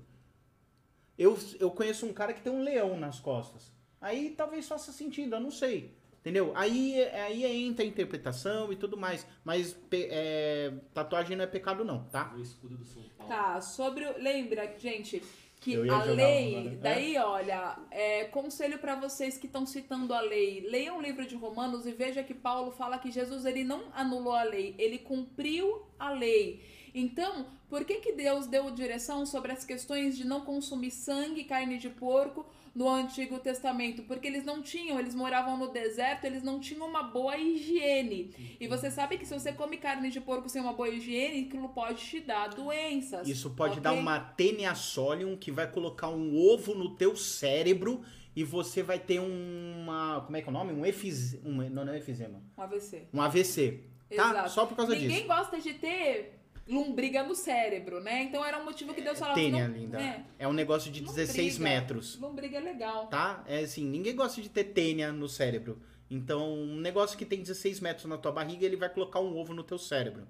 Eu, 1.17 1.39
eu 1.61 1.71
conheço 1.71 2.05
um 2.05 2.13
cara 2.13 2.33
que 2.33 2.43
tem 2.43 2.53
um 2.53 2.65
leão 2.65 2.99
nas 2.99 3.21
costas. 3.21 3.71
Aí 4.03 4.31
talvez 4.37 4.69
faça 4.69 4.93
sentido, 4.93 5.37
eu 5.37 5.41
não 5.41 5.51
sei. 5.51 5.95
Entendeu? 6.21 6.53
Aí, 6.55 7.03
aí 7.03 7.45
entra 7.67 7.85
a 7.85 7.89
interpretação 7.89 8.73
e 8.73 8.77
tudo 8.77 8.97
mais. 8.97 9.27
Mas 9.45 9.73
pe- 9.73 10.09
é, 10.11 10.73
tatuagem 10.95 11.37
não 11.37 11.43
é 11.45 11.49
pecado, 11.49 11.85
não, 11.85 12.05
tá? 12.05 12.33
O 12.37 12.41
escudo 12.41 12.77
do 12.77 12.85
São 12.85 13.03
Paulo. 13.17 13.33
Tá, 13.33 13.61
sobre. 13.61 14.05
o- 14.07 14.19
Lembra, 14.23 14.73
gente, 14.79 15.21
que 15.61 15.75
a 15.91 16.03
lei. 16.05 16.55
uma, 16.55 16.71
né? 16.71 16.77
Daí, 16.81 17.17
olha, 17.17 17.77
é, 17.91 18.25
conselho 18.27 18.79
pra 18.79 18.95
vocês 18.95 19.37
que 19.37 19.47
estão 19.47 19.67
citando 19.67 20.15
a 20.15 20.21
lei. 20.21 20.61
Leiam 20.69 20.99
o 20.99 21.03
livro 21.03 21.27
de 21.27 21.35
Romanos 21.35 21.87
e 21.87 21.91
veja 21.93 22.23
que 22.23 22.35
Paulo 22.35 22.71
fala 22.71 22.99
que 22.99 23.11
Jesus 23.11 23.45
ele 23.45 23.65
não 23.65 23.83
anulou 23.93 24.35
a 24.35 24.45
lei, 24.45 24.77
ele 24.79 24.99
cumpriu 24.99 25.83
a 25.99 26.11
lei. 26.13 26.63
Então, 26.95 27.47
por 27.69 27.85
que, 27.85 27.95
que 27.97 28.13
Deus 28.13 28.47
deu 28.47 28.71
direção 28.71 29.25
sobre 29.27 29.51
as 29.51 29.65
questões 29.65 30.17
de 30.17 30.25
não 30.25 30.43
consumir 30.43 30.91
sangue 30.93 31.41
e 31.41 31.45
carne 31.45 31.79
de 31.79 31.89
porco 31.89 32.47
no 32.75 32.89
Antigo 32.89 33.39
Testamento? 33.39 34.03
Porque 34.05 34.27
eles 34.27 34.45
não 34.45 34.63
tinham, 34.63 34.99
eles 34.99 35.15
moravam 35.15 35.57
no 35.57 35.69
deserto, 35.69 36.25
eles 36.25 36.43
não 36.43 36.59
tinham 36.59 36.87
uma 36.87 37.03
boa 37.03 37.37
higiene. 37.37 38.57
E 38.61 38.67
você 38.67 38.91
sabe 38.91 39.19
que 39.19 39.27
se 39.27 39.35
você 39.35 39.53
come 39.53 39.77
carne 39.77 40.11
de 40.11 40.21
porco 40.21 40.49
sem 40.49 40.61
uma 40.61 40.73
boa 40.73 40.89
higiene, 40.89 41.47
aquilo 41.47 41.69
pode 41.69 42.05
te 42.05 42.21
dar 42.21 42.49
doenças. 42.49 43.29
Isso 43.29 43.51
pode 43.51 43.73
ok? 43.73 43.83
dar 43.83 43.93
uma 43.93 44.19
tênia 44.19 44.75
solium 44.75 45.37
que 45.37 45.51
vai 45.51 45.71
colocar 45.71 46.09
um 46.09 46.37
ovo 46.37 46.75
no 46.75 46.95
teu 46.97 47.17
cérebro 47.17 48.03
e 48.35 48.45
você 48.45 48.83
vai 48.83 48.99
ter 48.99 49.21
uma. 49.21 50.23
Como 50.25 50.37
é 50.37 50.41
que 50.41 50.49
é 50.49 50.51
o 50.51 50.53
nome? 50.53 50.73
Um 50.73 50.87
efizema. 50.87 51.43
Um, 51.49 51.69
não, 51.69 51.85
não 51.85 51.93
é 51.93 51.99
efizema. 51.99 52.43
Um 52.57 52.63
AVC. 52.63 53.09
Um 53.13 53.21
AVC. 53.21 53.85
Tá? 54.17 54.31
Exato. 54.31 54.51
Só 54.51 54.67
por 54.67 54.77
causa 54.77 54.95
Ninguém 54.95 55.09
disso. 55.09 55.27
gosta 55.27 55.61
de 55.61 55.75
ter 55.75 56.42
lombriga 56.73 57.23
no 57.23 57.35
cérebro, 57.35 58.01
né? 58.01 58.23
Então 58.23 58.45
era 58.45 58.59
um 58.59 58.65
motivo 58.65 58.95
que 58.95 59.01
Deus 59.03 59.19
falava 59.19 59.39
Tênia, 59.39 59.69
não, 59.69 59.75
linda. 59.77 60.01
É, 60.01 60.23
É 60.39 60.49
um 60.49 60.53
negócio 60.53 60.91
de 60.91 61.03
Não 61.03 61.13
16 61.13 61.59
briga. 61.59 61.71
metros. 61.71 62.19
lombriga 62.19 62.59
é 62.59 62.61
legal. 62.61 63.07
Tá? 63.09 63.45
É 63.47 63.61
assim, 63.61 63.85
ninguém 63.85 64.15
gosta 64.17 64.41
de 64.41 64.49
ter 64.49 64.65
tênia 64.65 65.13
no 65.13 65.29
cérebro. 65.29 65.81
Então, 66.11 66.53
um 66.53 66.77
negócio 66.81 67.17
que 67.17 67.25
tem 67.25 67.41
16 67.41 67.81
metros 67.81 68.05
na 68.07 68.19
tua 68.19 68.33
barriga, 68.33 68.67
ele 68.67 68.77
vai 68.77 68.89
colocar 68.89 69.21
um 69.21 69.37
ovo 69.37 69.55
no 69.55 69.63
teu 69.63 69.79
cérebro. 69.79 70.27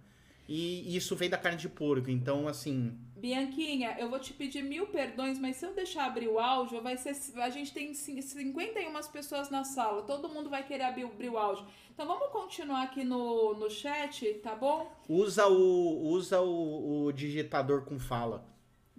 E 0.48 0.96
isso 0.96 1.14
vem 1.16 1.30
da 1.30 1.38
carne 1.38 1.58
de 1.58 1.68
porco. 1.68 2.10
Então, 2.10 2.48
assim. 2.48 2.98
Bianquinha, 3.16 3.96
eu 3.98 4.10
vou 4.10 4.18
te 4.18 4.32
pedir 4.32 4.62
mil 4.62 4.88
perdões, 4.88 5.38
mas 5.38 5.56
se 5.56 5.64
eu 5.64 5.72
deixar 5.72 6.06
abrir 6.06 6.26
o 6.28 6.38
áudio, 6.40 6.82
vai 6.82 6.96
ser. 6.96 7.14
A 7.40 7.48
gente 7.50 7.72
tem 7.72 7.94
cin- 7.94 8.20
51 8.20 8.92
pessoas 9.12 9.48
na 9.48 9.62
sala, 9.62 10.02
todo 10.02 10.28
mundo 10.28 10.50
vai 10.50 10.66
querer 10.66 10.84
abrir, 10.84 11.04
abrir 11.04 11.28
o 11.30 11.38
áudio. 11.38 11.64
Então 11.94 12.06
vamos 12.06 12.28
continuar 12.32 12.82
aqui 12.82 13.04
no, 13.04 13.54
no 13.54 13.70
chat, 13.70 14.34
tá 14.42 14.56
bom? 14.56 14.90
Usa 15.08 15.46
o, 15.46 16.08
usa 16.08 16.40
o, 16.40 17.04
o 17.04 17.12
digitador 17.12 17.82
com 17.84 17.98
fala. 17.98 18.44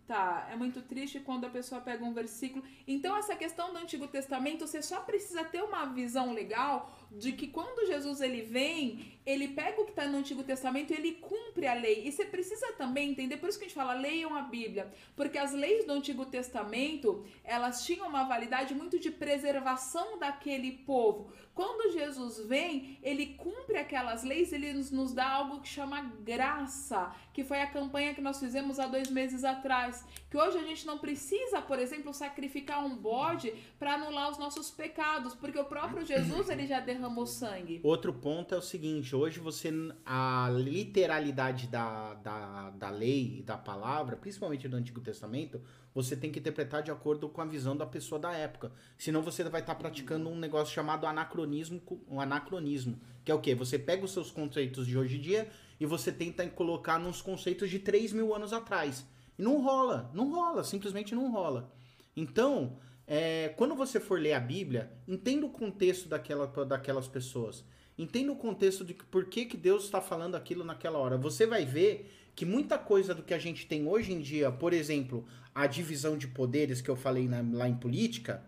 Tá, 0.06 0.50
é 0.52 0.56
muito 0.56 0.82
triste 0.82 1.22
quando 1.22 1.46
a 1.46 1.50
pessoa 1.50 1.80
pega 1.80 2.04
um 2.04 2.14
versículo. 2.14 2.62
Então, 2.86 3.16
essa 3.16 3.36
questão 3.38 3.72
do 3.72 3.80
Antigo 3.80 4.06
Testamento, 4.06 4.68
você 4.68 4.82
só 4.82 5.00
precisa 5.00 5.46
ter 5.46 5.64
uma 5.64 5.86
visão 5.86 6.34
legal 6.34 7.03
de 7.14 7.32
que 7.32 7.48
quando 7.48 7.88
Jesus 7.88 8.22
ele 8.22 8.42
vem, 8.42 9.14
ele 9.26 9.48
pega 9.50 9.80
o 9.80 9.86
que 9.86 9.92
está 9.92 10.06
no 10.06 10.18
Antigo 10.18 10.44
Testamento 10.44 10.92
e 10.92 10.96
ele 10.96 11.14
cumpre 11.14 11.68
a 11.68 11.74
lei. 11.74 12.06
E 12.06 12.12
você 12.12 12.26
precisa 12.26 12.74
também 12.74 13.12
entender, 13.12 13.38
por 13.38 13.48
isso 13.48 13.58
que 13.58 13.66
a 13.66 13.68
gente 13.68 13.76
fala, 13.76 13.94
leiam 13.94 14.36
a 14.36 14.42
Bíblia. 14.42 14.92
Porque 15.16 15.38
as 15.38 15.54
leis 15.54 15.86
do 15.86 15.94
Antigo 15.94 16.26
Testamento, 16.26 17.24
elas 17.44 17.86
tinham 17.86 18.08
uma 18.08 18.24
validade 18.24 18.74
muito 18.74 19.00
de 19.00 19.12
preservação 19.12 20.18
daquele 20.18 20.72
povo. 20.72 21.32
Quando 21.54 21.94
Jesus 21.94 22.40
vem, 22.48 22.98
ele 23.04 23.28
cumpre 23.36 23.78
aquelas 23.78 24.24
leis, 24.24 24.52
ele 24.52 24.74
nos, 24.74 24.90
nos 24.90 25.14
dá 25.14 25.30
algo 25.30 25.62
que 25.62 25.68
chama 25.68 26.02
graça, 26.22 27.14
que 27.32 27.44
foi 27.44 27.62
a 27.62 27.68
campanha 27.68 28.16
que 28.16 28.22
nós 28.22 28.40
fizemos 28.40 28.80
há 28.80 28.88
dois 28.88 29.10
meses 29.10 29.44
atrás. 29.44 30.04
Que 30.32 30.38
hoje 30.38 30.58
a 30.58 30.64
gente 30.64 30.86
não 30.86 30.98
precisa, 30.98 31.62
por 31.62 31.78
exemplo, 31.78 32.12
sacrificar 32.12 32.84
um 32.84 32.96
bode 32.96 33.54
para 33.78 33.94
anular 33.94 34.32
os 34.32 34.40
nossos 34.40 34.72
pecados, 34.72 35.36
porque 35.36 35.60
o 35.60 35.66
próprio 35.66 36.04
Jesus 36.04 36.50
ele 36.50 36.66
já 36.66 36.80
derramou 36.80 37.03
sangue. 37.26 37.80
Outro 37.84 38.14
ponto 38.14 38.54
é 38.54 38.58
o 38.58 38.62
seguinte: 38.62 39.16
hoje 39.16 39.40
você. 39.40 39.72
A 40.06 40.50
literalidade 40.54 41.68
da, 41.68 42.14
da, 42.16 42.70
da 42.72 42.90
lei 42.90 43.40
e 43.40 43.44
da 43.44 43.58
palavra, 43.58 44.16
principalmente 44.16 44.68
do 44.68 44.76
Antigo 44.76 45.02
Testamento, 45.02 45.62
você 45.94 46.16
tem 46.16 46.32
que 46.32 46.40
interpretar 46.40 46.82
de 46.82 46.92
acordo 46.92 47.30
com 47.30 47.42
a 47.42 47.46
visão 47.46 47.76
da 47.78 47.86
pessoa 47.86 48.20
da 48.20 48.34
época. 48.34 48.72
Senão 48.98 49.22
você 49.22 49.44
vai 49.44 49.62
estar 49.62 49.76
praticando 49.76 50.30
um 50.30 50.38
negócio 50.38 50.74
chamado 50.74 51.06
anacronismo, 51.06 51.82
um 52.08 52.20
anacronismo. 52.20 53.00
Que 53.24 53.32
é 53.32 53.36
o 53.36 53.40
quê? 53.40 53.54
Você 53.56 53.78
pega 53.78 54.04
os 54.04 54.12
seus 54.12 54.32
conceitos 54.32 54.88
de 54.88 54.98
hoje 54.98 55.18
em 55.18 55.22
dia 55.22 55.50
e 55.80 55.86
você 55.86 56.12
tenta 56.12 56.48
colocar 56.50 56.98
nos 56.98 57.22
conceitos 57.22 57.70
de 57.70 57.80
3 57.80 58.14
mil 58.14 58.34
anos 58.34 58.54
atrás. 58.54 59.06
E 59.38 59.42
não 59.42 59.62
rola, 59.62 60.10
não 60.14 60.32
rola, 60.32 60.64
simplesmente 60.64 61.16
não 61.16 61.32
rola. 61.32 61.72
Então, 62.16 62.78
é, 63.08 63.50
quando 63.58 63.76
você 63.76 64.00
for 64.00 64.20
ler 64.20 64.34
a 64.34 64.40
Bíblia, 64.40 64.92
entenda 65.08 65.46
o 65.46 65.50
contexto 65.50 66.08
daquela, 66.08 66.48
daquelas 66.66 67.08
pessoas. 67.08 67.64
Entenda 67.98 68.32
o 68.32 68.36
contexto 68.36 68.84
de 68.84 68.94
por 68.94 69.26
que, 69.26 69.46
que 69.46 69.58
Deus 69.58 69.84
está 69.84 70.02
falando 70.02 70.36
aquilo 70.36 70.64
naquela 70.64 70.98
hora. 70.98 71.18
Você 71.18 71.46
vai 71.46 71.66
ver 71.66 72.12
que 72.36 72.46
muita 72.46 72.78
coisa 72.78 73.14
do 73.14 73.22
que 73.22 73.34
a 73.34 73.40
gente 73.40 73.68
tem 73.68 73.88
hoje 73.88 74.12
em 74.14 74.20
dia, 74.20 74.52
por 74.52 74.74
exemplo, 74.74 75.26
a 75.54 75.68
divisão 75.68 76.18
de 76.18 76.28
poderes 76.28 76.82
que 76.82 76.90
eu 76.90 76.96
falei 76.96 77.28
na- 77.28 77.46
lá 77.52 77.68
em 77.70 77.76
política, 77.76 78.44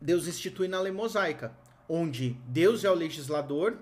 Deus 0.00 0.26
institui 0.28 0.68
na 0.68 0.80
lei 0.80 0.92
mosaica, 0.92 1.52
onde 1.88 2.36
Deus 2.46 2.84
é 2.84 2.90
o 2.90 2.94
legislador, 2.94 3.78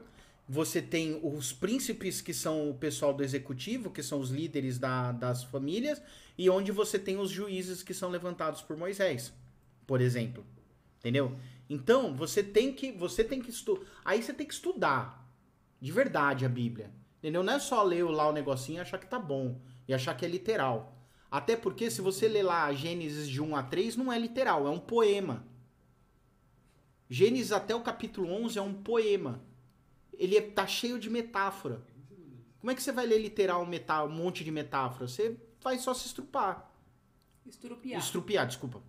você 0.48 0.80
tem 0.80 1.20
os 1.22 1.52
príncipes 1.52 2.22
que 2.22 2.32
são 2.32 2.70
o 2.70 2.74
pessoal 2.74 3.12
do 3.12 3.22
executivo, 3.22 3.90
que 3.90 4.02
são 4.02 4.18
os 4.18 4.30
líderes 4.30 4.78
da- 4.78 5.12
das 5.12 5.44
famílias, 5.44 6.00
e 6.38 6.48
onde 6.48 6.72
você 6.72 6.98
tem 6.98 7.18
os 7.18 7.30
juízes 7.30 7.82
que 7.82 7.92
são 7.92 8.08
levantados 8.08 8.62
por 8.62 8.76
Moisés, 8.76 9.32
por 9.86 10.00
exemplo. 10.00 10.44
Entendeu? 10.98 11.36
Então, 11.68 12.14
você 12.14 12.42
tem 12.42 12.72
que 12.72 12.90
você 12.92 13.22
tem 13.22 13.42
que 13.42 13.50
estudar, 13.50 13.84
aí 14.04 14.22
você 14.22 14.32
tem 14.32 14.46
que 14.46 14.54
estudar 14.54 15.30
de 15.80 15.92
verdade 15.92 16.46
a 16.46 16.48
Bíblia. 16.48 16.90
Entendeu? 17.18 17.42
Não 17.42 17.52
é 17.52 17.58
só 17.58 17.82
ler 17.82 18.04
lá 18.04 18.28
o 18.28 18.32
negocinho 18.32 18.78
e 18.78 18.80
achar 18.80 18.98
que 18.98 19.06
tá 19.06 19.18
bom 19.18 19.60
e 19.86 19.92
achar 19.92 20.16
que 20.16 20.24
é 20.24 20.28
literal. 20.28 20.96
Até 21.30 21.56
porque 21.56 21.90
se 21.90 22.00
você 22.00 22.26
ler 22.26 22.42
lá 22.44 22.72
Gênesis 22.72 23.28
de 23.28 23.42
1 23.42 23.54
a 23.54 23.62
3, 23.62 23.96
não 23.96 24.10
é 24.10 24.18
literal, 24.18 24.66
é 24.66 24.70
um 24.70 24.78
poema. 24.78 25.44
Gênesis 27.10 27.52
até 27.52 27.74
o 27.74 27.82
capítulo 27.82 28.30
11 28.32 28.58
é 28.58 28.62
um 28.62 28.72
poema. 28.72 29.42
Ele 30.19 30.36
é, 30.36 30.40
tá 30.43 30.66
cheio 30.66 30.99
de 30.99 31.09
metáfora. 31.09 31.81
Como 32.61 32.70
é 32.70 32.74
que 32.74 32.82
você 32.82 32.90
vai 32.93 33.07
ler 33.07 33.19
literal 33.23 33.62
um, 33.62 33.66
metá 33.66 34.03
um 34.05 34.09
monte 34.11 34.43
de 34.45 34.51
metáfora? 34.51 35.07
Você 35.09 35.39
vai 35.62 35.78
só 35.78 35.95
se 35.95 36.07
estrupar. 36.09 36.70
Estrupiar. 37.47 38.01
Estrupiar, 38.01 38.47
desculpa. 38.47 38.82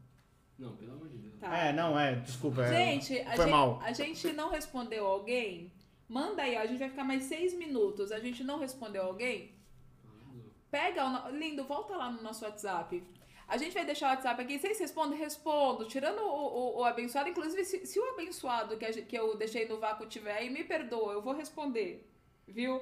Não, 0.57 0.75
pelo 0.75 0.93
amor 0.93 1.07
de 1.07 1.17
Deus. 1.17 1.35
Tá. 1.39 1.55
É, 1.55 1.71
não, 1.71 1.97
é, 1.97 2.15
desculpa. 2.15 2.63
é- 2.63 2.69
Gente, 2.99 3.19
a 3.19 3.35
foi 3.35 3.45
gente, 3.45 3.51
mal. 3.51 3.79
a 3.81 3.93
gente 3.93 4.31
não 4.33 4.49
respondeu 4.49 5.05
alguém? 5.05 5.71
Manda 6.09 6.41
aí, 6.41 6.57
ó, 6.57 6.61
a 6.61 6.65
gente 6.65 6.79
vai 6.79 6.89
ficar 6.89 7.03
mais 7.03 7.23
seis 7.23 7.53
minutos. 7.53 8.11
A 8.11 8.19
gente 8.19 8.43
não 8.43 8.57
respondeu 8.59 9.03
alguém? 9.03 9.51
Pega 10.71 11.05
o. 11.05 11.09
no- 11.31 11.37
Lindo, 11.37 11.63
volta 11.63 11.95
lá 11.95 12.11
no 12.11 12.21
nosso 12.21 12.43
WhatsApp. 12.43 13.01
A 13.49 13.57
gente 13.57 13.73
vai 13.73 13.83
deixar 13.83 14.07
o 14.07 14.09
WhatsApp 14.11 14.41
aqui. 14.41 14.59
Vocês 14.59 14.77
respondem? 14.79 15.17
Respondo. 15.17 15.85
Tirando 15.87 16.19
o, 16.19 16.77
o, 16.77 16.77
o 16.79 16.85
abençoado. 16.85 17.29
Inclusive, 17.29 17.65
se, 17.65 17.85
se 17.85 17.99
o 17.99 18.09
abençoado 18.13 18.77
que, 18.77 18.85
a 18.85 18.91
que 18.93 19.15
eu 19.17 19.35
deixei 19.35 19.67
no 19.67 19.79
vácuo 19.79 20.05
tiver 20.05 20.33
aí, 20.33 20.49
me 20.49 20.63
perdoa. 20.63 21.13
Eu 21.13 21.21
vou 21.21 21.33
responder. 21.33 22.07
Viu? 22.47 22.81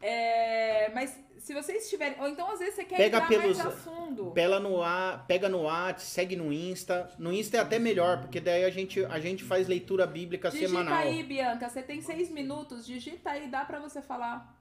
É, 0.00 0.90
mas 0.94 1.18
se 1.38 1.52
vocês 1.52 1.90
tiverem. 1.90 2.18
Ou 2.20 2.28
então, 2.28 2.50
às 2.50 2.58
vezes, 2.58 2.74
você 2.76 2.84
quer 2.84 2.96
Pega 2.96 3.16
entrar 3.18 3.28
pelos- 3.28 3.58
mais 3.58 3.68
a 3.68 3.70
fundo. 3.76 4.30
Pela 4.30 4.58
no 4.60 4.80
ar, 4.82 5.26
pega 5.26 5.48
no 5.48 5.68
ar, 5.68 5.98
segue 5.98 6.36
no 6.36 6.52
Insta. 6.52 7.10
No 7.18 7.32
Insta 7.32 7.56
é 7.56 7.60
até 7.60 7.78
melhor, 7.78 8.20
porque 8.22 8.40
daí 8.40 8.64
a 8.64 8.70
gente, 8.70 9.04
a 9.04 9.18
gente 9.20 9.44
faz 9.44 9.66
leitura 9.68 10.06
bíblica 10.06 10.50
Digita 10.50 10.68
semanal. 10.68 10.94
aí, 10.94 11.22
Bianca. 11.22 11.68
Você 11.68 11.82
tem 11.82 12.00
seis 12.00 12.30
minutos. 12.30 12.86
Digita 12.86 13.30
aí, 13.30 13.48
dá 13.48 13.64
pra 13.64 13.78
você 13.78 14.00
falar. 14.00 14.56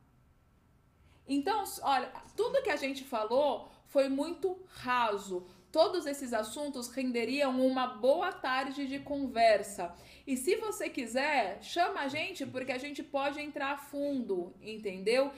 Então, 1.28 1.64
olha, 1.84 2.12
tudo 2.36 2.62
que 2.64 2.70
a 2.70 2.76
gente 2.76 3.04
falou 3.04 3.70
foi 3.88 4.08
muito 4.10 4.58
raso. 4.68 5.46
Todos 5.72 6.06
esses 6.06 6.34
assuntos 6.34 6.88
renderiam 6.90 7.60
uma 7.66 7.88
boa 7.88 8.32
tarde 8.32 8.88
de 8.88 9.00
conversa. 9.00 9.94
E 10.26 10.36
se 10.38 10.56
você 10.56 10.90
quiser, 10.90 11.62
chama 11.62 12.02
a 12.02 12.08
gente, 12.08 12.46
porque 12.46 12.72
a 12.72 12.78
gente 12.78 13.04
pode 13.04 13.40
entrar 13.42 13.72
a 13.74 13.78
fundo, 13.78 14.54
entendeu? 14.62 15.32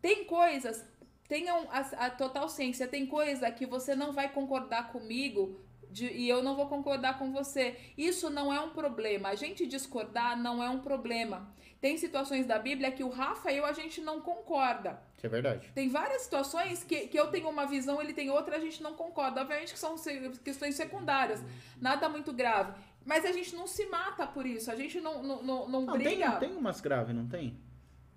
Tem 0.00 0.24
coisas, 0.24 0.84
tenham 1.28 1.68
a, 1.70 2.06
a 2.06 2.10
total 2.10 2.48
ciência, 2.48 2.88
tem 2.88 3.06
coisa 3.06 3.50
que 3.50 3.66
você 3.66 3.94
não 3.94 4.12
vai 4.12 4.28
concordar 4.32 4.90
comigo 4.92 5.60
de- 5.90 6.12
e 6.12 6.28
eu 6.28 6.42
não 6.42 6.56
vou 6.56 6.66
concordar 6.66 7.18
com 7.18 7.32
você. 7.32 7.76
Isso 7.96 8.30
não 8.30 8.52
é 8.52 8.60
um 8.60 8.70
problema. 8.70 9.28
A 9.28 9.34
gente 9.34 9.66
discordar 9.66 10.40
não 10.40 10.62
é 10.62 10.70
um 10.70 10.80
problema. 10.80 11.54
Tem 11.82 11.98
situações 11.98 12.46
da 12.46 12.60
Bíblia 12.60 12.92
que 12.92 13.02
o 13.02 13.08
Rafa 13.08 13.50
e 13.50 13.56
eu 13.58 13.66
a 13.66 13.72
gente 13.72 14.00
não 14.00 14.20
concorda. 14.20 15.02
Isso 15.16 15.26
é 15.26 15.28
verdade. 15.28 15.68
Tem 15.74 15.88
várias 15.88 16.22
situações 16.22 16.84
que, 16.84 17.08
que 17.08 17.18
eu 17.18 17.26
tenho 17.26 17.48
uma 17.48 17.66
visão, 17.66 18.00
ele 18.00 18.12
tem 18.14 18.30
outra, 18.30 18.54
a 18.56 18.60
gente 18.60 18.80
não 18.80 18.94
concorda. 18.94 19.40
Obviamente 19.40 19.72
que 19.72 19.78
são 19.80 19.96
questões 20.44 20.76
secundárias, 20.76 21.42
nada 21.80 22.08
muito 22.08 22.32
grave. 22.32 22.72
Mas 23.04 23.24
a 23.24 23.32
gente 23.32 23.56
não 23.56 23.66
se 23.66 23.84
mata 23.86 24.24
por 24.28 24.46
isso, 24.46 24.70
a 24.70 24.76
gente 24.76 25.00
não, 25.00 25.24
não, 25.24 25.42
não, 25.42 25.68
não 25.68 25.80
Não, 25.82 25.98
tem, 25.98 26.02
briga. 26.04 26.30
tem 26.36 26.56
umas 26.56 26.80
graves, 26.80 27.12
não 27.16 27.26
tem? 27.26 27.58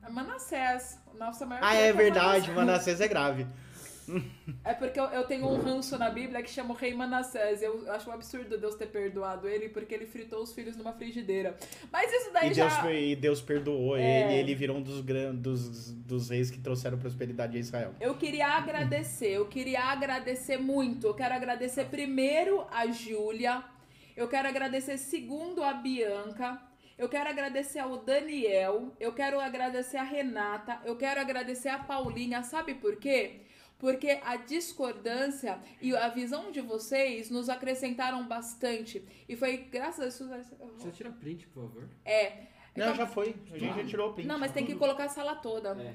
É 0.03 0.09
Manassés, 0.11 0.99
nossa 1.17 1.43
maior 1.47 1.63
Ah, 1.63 1.69
treta 1.71 1.83
é 1.85 1.91
verdade, 1.93 2.51
Manassés. 2.51 2.55
Manassés 2.55 3.01
é 3.01 3.07
grave. 3.07 3.47
É 4.63 4.73
porque 4.73 4.99
eu, 4.99 5.05
eu 5.05 5.23
tenho 5.25 5.47
um 5.47 5.57
ranço 5.59 5.97
na 5.97 6.09
Bíblia 6.09 6.41
que 6.43 6.49
chama 6.49 6.73
o 6.73 6.77
rei 6.77 6.93
Manassés. 6.93 7.61
Eu 7.61 7.91
acho 7.91 8.09
um 8.09 8.13
absurdo 8.13 8.57
Deus 8.57 8.75
ter 8.75 8.87
perdoado 8.87 9.47
ele 9.47 9.69
porque 9.69 9.93
ele 9.93 10.05
fritou 10.05 10.41
os 10.43 10.53
filhos 10.53 10.75
numa 10.75 10.93
frigideira. 10.93 11.55
Mas 11.91 12.11
isso 12.11 12.31
daí 12.33 12.51
E 12.51 12.53
já. 12.53 12.81
Deus, 12.81 12.95
e 12.95 13.15
Deus 13.15 13.41
perdoou 13.41 13.97
É. 13.97 14.23
ele, 14.31 14.39
ele 14.39 14.55
virou 14.55 14.77
um 14.77 14.81
dos, 14.81 15.01
gran- 15.01 15.33
dos, 15.35 15.91
dos 15.91 16.29
reis 16.29 16.49
que 16.51 16.59
trouxeram 16.59 16.97
prosperidade 16.97 17.57
a 17.57 17.59
Israel. 17.59 17.93
Eu 17.99 18.15
queria 18.15 18.47
agradecer, 18.47 19.29
eu 19.31 19.45
queria 19.47 19.83
agradecer 19.83 20.57
muito. 20.57 21.07
Eu 21.07 21.13
quero 21.13 21.33
agradecer 21.33 21.85
primeiro 21.85 22.65
a 22.71 22.87
Júlia, 22.87 23.63
eu 24.15 24.27
quero 24.27 24.47
agradecer 24.47 24.97
segundo 24.97 25.63
a 25.63 25.73
Bianca, 25.73 26.61
eu 26.97 27.09
quero 27.09 27.29
agradecer 27.29 27.79
ao 27.79 27.97
Daniel, 27.97 28.93
eu 28.99 29.11
quero 29.11 29.39
agradecer 29.39 29.97
a 29.97 30.03
Renata, 30.03 30.79
eu 30.85 30.95
quero 30.95 31.19
agradecer 31.19 31.67
a 31.69 31.77
Paulinha. 31.79 32.41
Sabe 32.43 32.73
por 32.75 32.95
quê? 32.95 33.41
Porque 33.85 34.19
a 34.23 34.35
discordância 34.37 35.59
e 35.79 35.95
a 35.95 36.09
visão 36.09 36.51
de 36.51 36.59
vocês 36.59 37.29
nos 37.29 37.49
acrescentaram 37.49 38.27
bastante. 38.27 39.05
E 39.29 39.35
foi 39.35 39.57
graças 39.57 40.03
a 40.03 40.07
isso. 40.07 40.27
Você 40.79 40.89
tira 40.89 41.11
print, 41.11 41.45
por 41.49 41.65
favor. 41.67 41.87
É. 42.03 42.29
Não, 42.75 42.85
Então- 42.85 42.95
já 42.95 43.05
foi. 43.05 43.35
A 43.53 43.57
gente 43.59 43.75
já 43.75 43.85
tirou 43.85 44.09
o 44.09 44.13
print. 44.15 44.25
Não, 44.27 44.39
mas 44.39 44.51
tem 44.51 44.65
que 44.65 44.73
colocar 44.73 45.03
a 45.03 45.09
sala 45.09 45.35
toda. 45.35 45.79
É. 45.79 45.93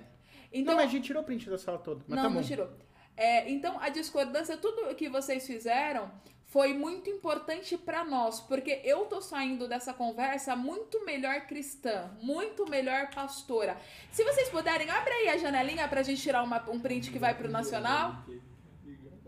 Então, 0.53 0.73
Não, 0.75 0.81
mas 0.81 0.89
a 0.89 0.93
gente 0.93 1.05
tirou 1.05 1.21
o 1.21 1.27
print 1.27 1.51
da 1.51 1.59
sala 1.59 1.79
toda. 1.79 2.05
Mas 2.07 2.17
não, 2.17 2.23
tá 2.23 2.29
bom. 2.29 2.35
não 2.37 2.43
tirou. 2.45 2.71
É, 3.17 3.51
então, 3.51 3.77
a 3.81 3.89
discordância, 3.89 4.57
tudo 4.57 4.95
que 4.95 5.09
vocês 5.09 5.45
fizeram 5.45 6.13
foi 6.51 6.75
muito 6.75 7.09
importante 7.09 7.79
pra 7.79 8.05
nós, 8.05 8.41
porque 8.41 8.81
eu 8.85 9.07
tô 9.07 9.21
saindo 9.21 9.69
dessa 9.69 9.95
conversa 9.95 10.57
muito 10.57 11.05
melhor 11.05 11.43
cristã, 11.47 12.11
muito 12.21 12.69
melhor 12.69 13.09
pastora. 13.15 13.77
Se 14.11 14.25
vocês 14.25 14.49
puderem, 14.49 14.91
abre 14.91 15.13
aí 15.13 15.29
a 15.29 15.37
janelinha 15.39 15.87
pra 15.87 16.03
gente 16.03 16.21
tirar 16.21 16.43
uma- 16.43 16.69
um 16.69 16.81
print 16.81 17.13
que 17.13 17.21
vai 17.21 17.35
pro 17.37 17.49
Nacional. 17.49 18.25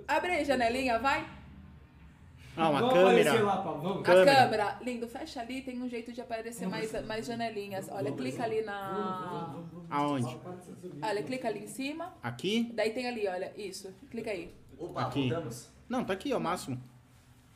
Abre 0.09 0.32
aí 0.32 0.40
a 0.40 0.44
janelinha, 0.44 0.99
vai. 0.99 1.24
Ah, 2.57 2.69
uma 2.70 2.81
vamos 2.81 2.94
câmera. 2.94 3.20
aparecer 3.31 3.43
lá. 3.44 3.57
Vamos. 3.62 4.01
A 4.01 4.03
Câmera. 4.03 4.36
câmera. 4.36 4.78
Lindo, 4.82 5.09
fecha 5.09 5.40
ali, 5.40 5.62
tem 5.62 5.81
um 5.81 5.89
jeito 5.89 6.12
de 6.12 6.20
aparecer 6.20 6.66
mais, 6.69 7.07
mais 7.07 7.24
janelinhas. 7.24 7.89
Olha, 7.89 8.11
clica 8.12 8.43
ali 8.43 8.62
na... 8.62 9.55
Aonde? 9.89 10.39
Olha, 11.01 11.23
clica 11.23 11.47
ali 11.49 11.61
em 11.61 11.69
cima. 11.69 12.12
Aqui? 12.23 12.70
Daí 12.74 12.90
tem 12.93 13.07
ali, 13.09 13.27
olha, 13.28 13.53
isso. 13.57 13.94
Clica 14.11 14.31
aí. 14.32 14.53
Opa, 14.77 15.03
Aqui. 15.03 15.31
voltamos. 15.31 15.70
Não, 15.89 16.05
tá 16.05 16.12
aqui, 16.15 16.32
ó, 16.35 16.40
máximo. 16.40 16.82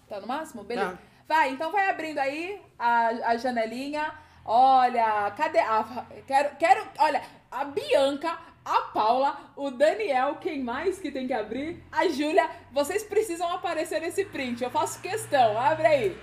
Tá 0.08 0.20
no 0.20 0.26
máximo? 0.26 0.62
Beleza. 0.62 0.92
Tá. 0.92 0.98
Vai, 1.28 1.50
então 1.50 1.72
vai 1.72 1.90
abrindo 1.90 2.18
aí 2.18 2.60
a, 2.78 3.08
a 3.08 3.36
janelinha. 3.36 4.12
Olha, 4.44 5.30
cadê 5.36 5.58
a. 5.58 6.06
Quero, 6.26 6.56
quero. 6.56 6.86
Olha, 6.98 7.20
a 7.50 7.64
Bianca, 7.64 8.38
a 8.64 8.80
Paula, 8.92 9.36
o 9.56 9.70
Daniel, 9.70 10.36
quem 10.36 10.62
mais 10.62 11.00
que 11.00 11.10
tem 11.10 11.26
que 11.26 11.32
abrir? 11.32 11.82
A 11.90 12.06
Júlia. 12.08 12.48
Vocês 12.70 13.02
precisam 13.02 13.50
aparecer 13.50 14.00
nesse 14.00 14.24
print. 14.24 14.62
Eu 14.62 14.70
faço 14.70 15.00
questão. 15.00 15.58
Abre 15.58 15.86
aí. 15.86 16.18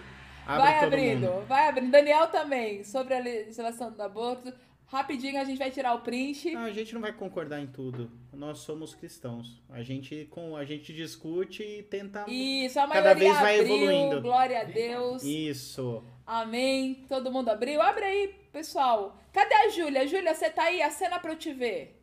Abre 0.46 0.62
vai 0.62 0.84
abrindo, 0.84 1.28
mundo. 1.28 1.46
vai 1.48 1.68
abrindo. 1.70 1.92
Daniel 1.92 2.28
também, 2.28 2.84
sobre 2.84 3.14
a 3.14 3.20
legislação 3.20 3.92
do 3.92 4.02
aborto. 4.02 4.54
Rapidinho 4.94 5.42
a 5.42 5.44
gente 5.44 5.58
vai 5.58 5.72
tirar 5.72 5.96
o 5.96 6.02
print. 6.02 6.52
Não, 6.52 6.66
a 6.66 6.72
gente 6.72 6.94
não 6.94 7.02
vai 7.02 7.12
concordar 7.12 7.60
em 7.60 7.66
tudo. 7.66 8.12
Nós 8.32 8.60
somos 8.60 8.94
cristãos. 8.94 9.60
A 9.70 9.82
gente, 9.82 10.28
com, 10.30 10.56
a 10.56 10.64
gente 10.64 10.94
discute 10.94 11.64
e 11.64 11.82
tenta. 11.82 12.26
Isso, 12.28 12.80
a 12.80 12.88
Cada 12.88 13.16
vez 13.16 13.36
vai 13.40 13.60
abriu. 13.60 13.76
evoluindo. 13.76 14.22
Glória 14.22 14.62
a 14.62 14.64
Deus. 14.64 15.24
Isso. 15.24 16.04
Amém. 16.26 17.06
Todo 17.10 17.32
mundo 17.32 17.50
abriu? 17.50 17.82
Abre 17.82 18.04
aí, 18.04 18.36
pessoal. 18.52 19.18
Cadê 19.32 19.56
a 19.56 19.70
Júlia? 19.70 20.08
Júlia, 20.08 20.36
você 20.36 20.50
tá 20.50 20.66
aí? 20.66 20.82
Acena 20.84 21.18
pra 21.20 21.32
eu 21.32 21.38
te 21.38 21.52
ver. 21.52 22.00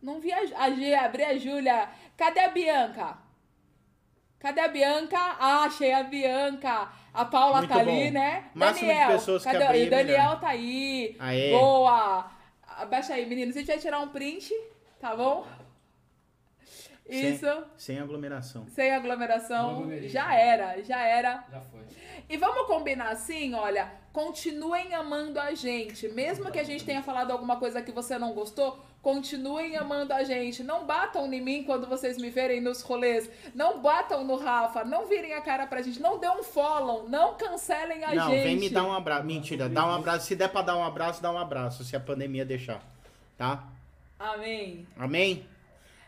Não 0.00 0.20
vi 0.20 0.32
a, 0.32 0.40
a 0.56 0.70
G, 0.70 0.94
abri 0.94 1.22
a 1.22 1.36
Júlia. 1.36 1.90
Cadê 2.16 2.40
a 2.40 2.48
Bianca? 2.48 3.18
Cadê 4.42 4.60
a 4.60 4.66
Bianca? 4.68 5.16
Ah, 5.38 5.62
achei 5.66 5.92
a 5.92 6.02
Bianca. 6.02 6.88
A 7.14 7.24
Paula 7.24 7.58
Muito 7.58 7.70
tá 7.72 7.78
ali, 7.78 8.06
bom. 8.06 8.10
né? 8.10 8.50
Máximo 8.52 8.80
de 8.88 8.92
Daniel, 8.94 9.08
pessoas 9.12 9.44
que 9.44 9.52
cadê? 9.52 9.64
abrir, 9.64 9.86
E 9.86 9.90
Daniel 9.90 10.06
melhor. 10.18 10.40
tá 10.40 10.48
aí. 10.48 11.16
Aê. 11.20 11.50
Boa. 11.52 12.30
Abaixa 12.66 13.14
aí, 13.14 13.24
meninos. 13.24 13.54
A 13.54 13.60
gente 13.60 13.68
vai 13.68 13.78
tirar 13.78 14.00
um 14.00 14.08
print, 14.08 14.52
tá 14.98 15.14
bom? 15.14 15.46
Sem- 17.06 17.34
Isso. 17.34 17.64
Sem 17.76 17.98
aglomeração. 18.00 18.66
Sem 18.68 18.90
aglomeração. 18.92 19.88
Já 20.08 20.34
era, 20.34 20.82
já 20.82 21.00
era. 21.02 21.44
Já 21.50 21.60
foi. 21.60 21.80
E 22.28 22.36
vamos 22.36 22.66
combinar 22.66 23.10
assim, 23.10 23.54
olha, 23.54 23.92
continuem 24.12 24.94
amando 24.94 25.40
a 25.40 25.54
gente. 25.54 26.08
Mesmo 26.08 26.50
que 26.50 26.58
a 26.58 26.64
gente 26.64 26.84
tenha 26.84 27.02
falado 27.02 27.30
alguma 27.30 27.56
coisa 27.56 27.80
que 27.80 27.90
você 27.90 28.18
não 28.18 28.32
gostou, 28.32 28.78
continuem 29.00 29.76
amando 29.76 30.12
a 30.12 30.22
gente. 30.22 30.62
Não 30.62 30.86
batam 30.86 31.32
em 31.32 31.40
mim 31.40 31.64
quando 31.64 31.86
vocês 31.86 32.18
me 32.18 32.30
verem 32.30 32.60
nos 32.60 32.82
rolês. 32.82 33.30
Não 33.54 33.80
batam 33.80 34.24
no 34.24 34.36
Rafa. 34.36 34.84
Não 34.84 35.06
virem 35.06 35.34
a 35.34 35.40
cara 35.40 35.66
pra 35.66 35.82
gente. 35.82 36.00
Não 36.00 36.18
dê 36.18 36.28
um 36.28 36.42
follow. 36.42 37.08
Não 37.08 37.34
cancelem 37.34 38.04
a 38.04 38.14
não, 38.14 38.30
gente. 38.30 38.44
vem 38.44 38.56
me 38.56 38.68
dar 38.68 38.84
um 38.84 38.92
abraço. 38.92 39.24
Mentira, 39.24 39.68
dá 39.68 39.86
um 39.86 39.94
abraço. 39.94 40.26
Se 40.26 40.36
der 40.36 40.48
pra 40.48 40.62
dar 40.62 40.76
um 40.76 40.84
abraço, 40.84 41.22
dá 41.22 41.32
um 41.32 41.38
abraço. 41.38 41.84
Se 41.84 41.96
a 41.96 42.00
pandemia 42.00 42.44
deixar. 42.44 42.82
Tá? 43.36 43.64
Amém. 44.18 44.86
Amém? 44.96 45.46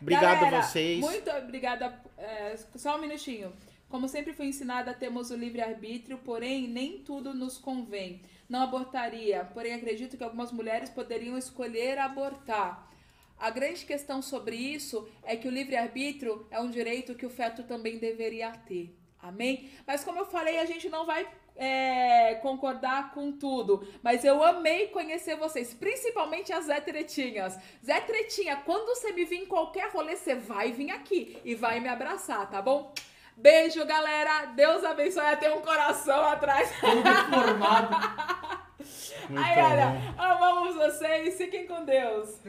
Obrigado 0.01 0.41
Galera, 0.41 0.61
vocês. 0.61 0.99
Muito 0.99 1.29
obrigada. 1.31 1.99
É, 2.17 2.55
só 2.75 2.95
um 2.95 2.99
minutinho. 2.99 3.51
Como 3.89 4.07
sempre 4.07 4.33
fui 4.33 4.47
ensinada, 4.47 4.93
temos 4.93 5.31
o 5.31 5.35
livre-arbítrio, 5.35 6.17
porém 6.17 6.67
nem 6.67 6.99
tudo 6.99 7.33
nos 7.33 7.57
convém. 7.57 8.21
Não 8.49 8.61
abortaria, 8.61 9.45
porém 9.53 9.73
acredito 9.73 10.17
que 10.17 10.23
algumas 10.23 10.51
mulheres 10.51 10.89
poderiam 10.89 11.37
escolher 11.37 11.97
abortar. 11.97 12.91
A 13.37 13.49
grande 13.49 13.85
questão 13.85 14.21
sobre 14.21 14.55
isso 14.55 15.07
é 15.23 15.35
que 15.35 15.47
o 15.47 15.51
livre-arbítrio 15.51 16.47
é 16.49 16.59
um 16.59 16.69
direito 16.69 17.15
que 17.15 17.25
o 17.25 17.29
feto 17.29 17.63
também 17.63 17.97
deveria 17.97 18.51
ter. 18.51 18.97
Amém? 19.21 19.69
Mas 19.85 20.03
como 20.03 20.19
eu 20.19 20.25
falei, 20.25 20.59
a 20.59 20.65
gente 20.65 20.87
não 20.87 21.05
vai 21.05 21.27
é, 21.55 22.35
concordar 22.35 23.11
com 23.13 23.31
tudo. 23.31 23.87
Mas 24.03 24.23
eu 24.23 24.43
amei 24.43 24.87
conhecer 24.87 25.35
vocês, 25.35 25.73
principalmente 25.73 26.53
as 26.53 26.65
Zé 26.65 26.79
Tretinhas. 26.79 27.57
Zé 27.83 28.01
Tretinha, 28.01 28.57
quando 28.57 28.87
você 28.87 29.11
me 29.11 29.25
vir 29.25 29.43
em 29.43 29.45
qualquer 29.45 29.89
rolê, 29.89 30.15
você 30.15 30.35
vai 30.35 30.71
vir 30.71 30.91
aqui 30.91 31.37
e 31.43 31.55
vai 31.55 31.79
me 31.79 31.87
abraçar, 31.87 32.49
tá 32.49 32.61
bom? 32.61 32.93
Beijo, 33.37 33.85
galera. 33.85 34.45
Deus 34.55 34.83
abençoe. 34.83 35.25
Até 35.25 35.53
um 35.53 35.61
coração 35.61 36.25
atrás. 36.25 36.71
Todo 36.79 37.03
deformado. 37.03 37.95
Muito 39.29 39.43
Aí, 39.43 39.59
olha, 39.59 39.87
bom. 39.87 40.21
amamos 40.21 40.75
vocês. 40.75 41.35
Fiquem 41.37 41.65
com 41.67 41.83
Deus. 41.83 42.39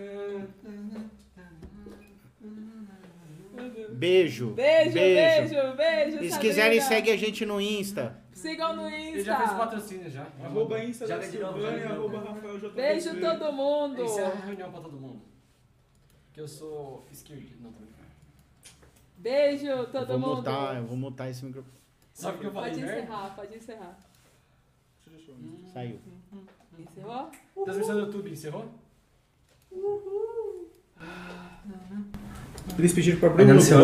Beijo. 3.91 4.51
Beijo, 4.51 4.93
beijo, 4.93 5.77
beijo. 5.77 6.23
E 6.23 6.31
se 6.31 6.39
quiserem, 6.39 6.81
segue 6.81 7.11
a 7.11 7.17
gente 7.17 7.47
no 7.47 7.61
Insta. 7.61 8.23
Sigam 8.33 8.77
no 8.77 8.89
Ele 8.91 9.23
já 9.23 9.37
fez 9.37 9.51
Insta. 9.51 9.59
patrocínio 9.65 10.11
já. 10.11 10.27
Arroba 10.45 10.85
Insta 10.85 11.07
Já 11.07 11.17
da 11.17 11.23
Silvânia, 11.23 11.89
arroba 11.89 12.19
Rafael 12.19 12.59
J. 12.61 12.69
Beijo 12.75 13.19
todo 13.19 13.53
mundo. 13.53 14.05
Encerra 14.05 14.33
a 14.43 14.45
reunião 14.47 14.71
pra 14.71 14.81
todo 14.83 14.97
mundo. 14.99 15.23
Que 16.35 16.41
eu 16.43 16.47
sou 16.49 17.07
esquerdo. 17.11 17.57
Não, 17.61 17.73
tô 17.73 17.83
Beijo 19.19 19.67
Eu 19.67 19.91
todo 19.91 20.07
vou 20.07 20.19
mundo. 20.19 20.37
mutar, 20.37 20.77
eu 20.77 20.85
vou 20.87 20.97
mutar 20.97 21.31
esse 21.31 21.45
microfone. 21.45 21.75
Sabe 22.13 22.37
o 22.37 22.41
que 22.41 22.47
eu 22.47 22.53
falei, 22.53 22.71
Pode 22.73 22.85
encerrar, 22.85 23.35
pode 23.37 23.57
encerrar. 23.57 23.99
Saiu. 25.73 25.99
Encerrou? 26.79 27.31
Transmissão 27.65 27.95
do 27.95 28.01
YouTube 28.03 28.31
encerrou? 28.31 28.71
Eles 32.79 32.93
pediram 32.93 33.19
pra 33.19 33.29
não 33.31 33.37
Bruno 33.37 33.53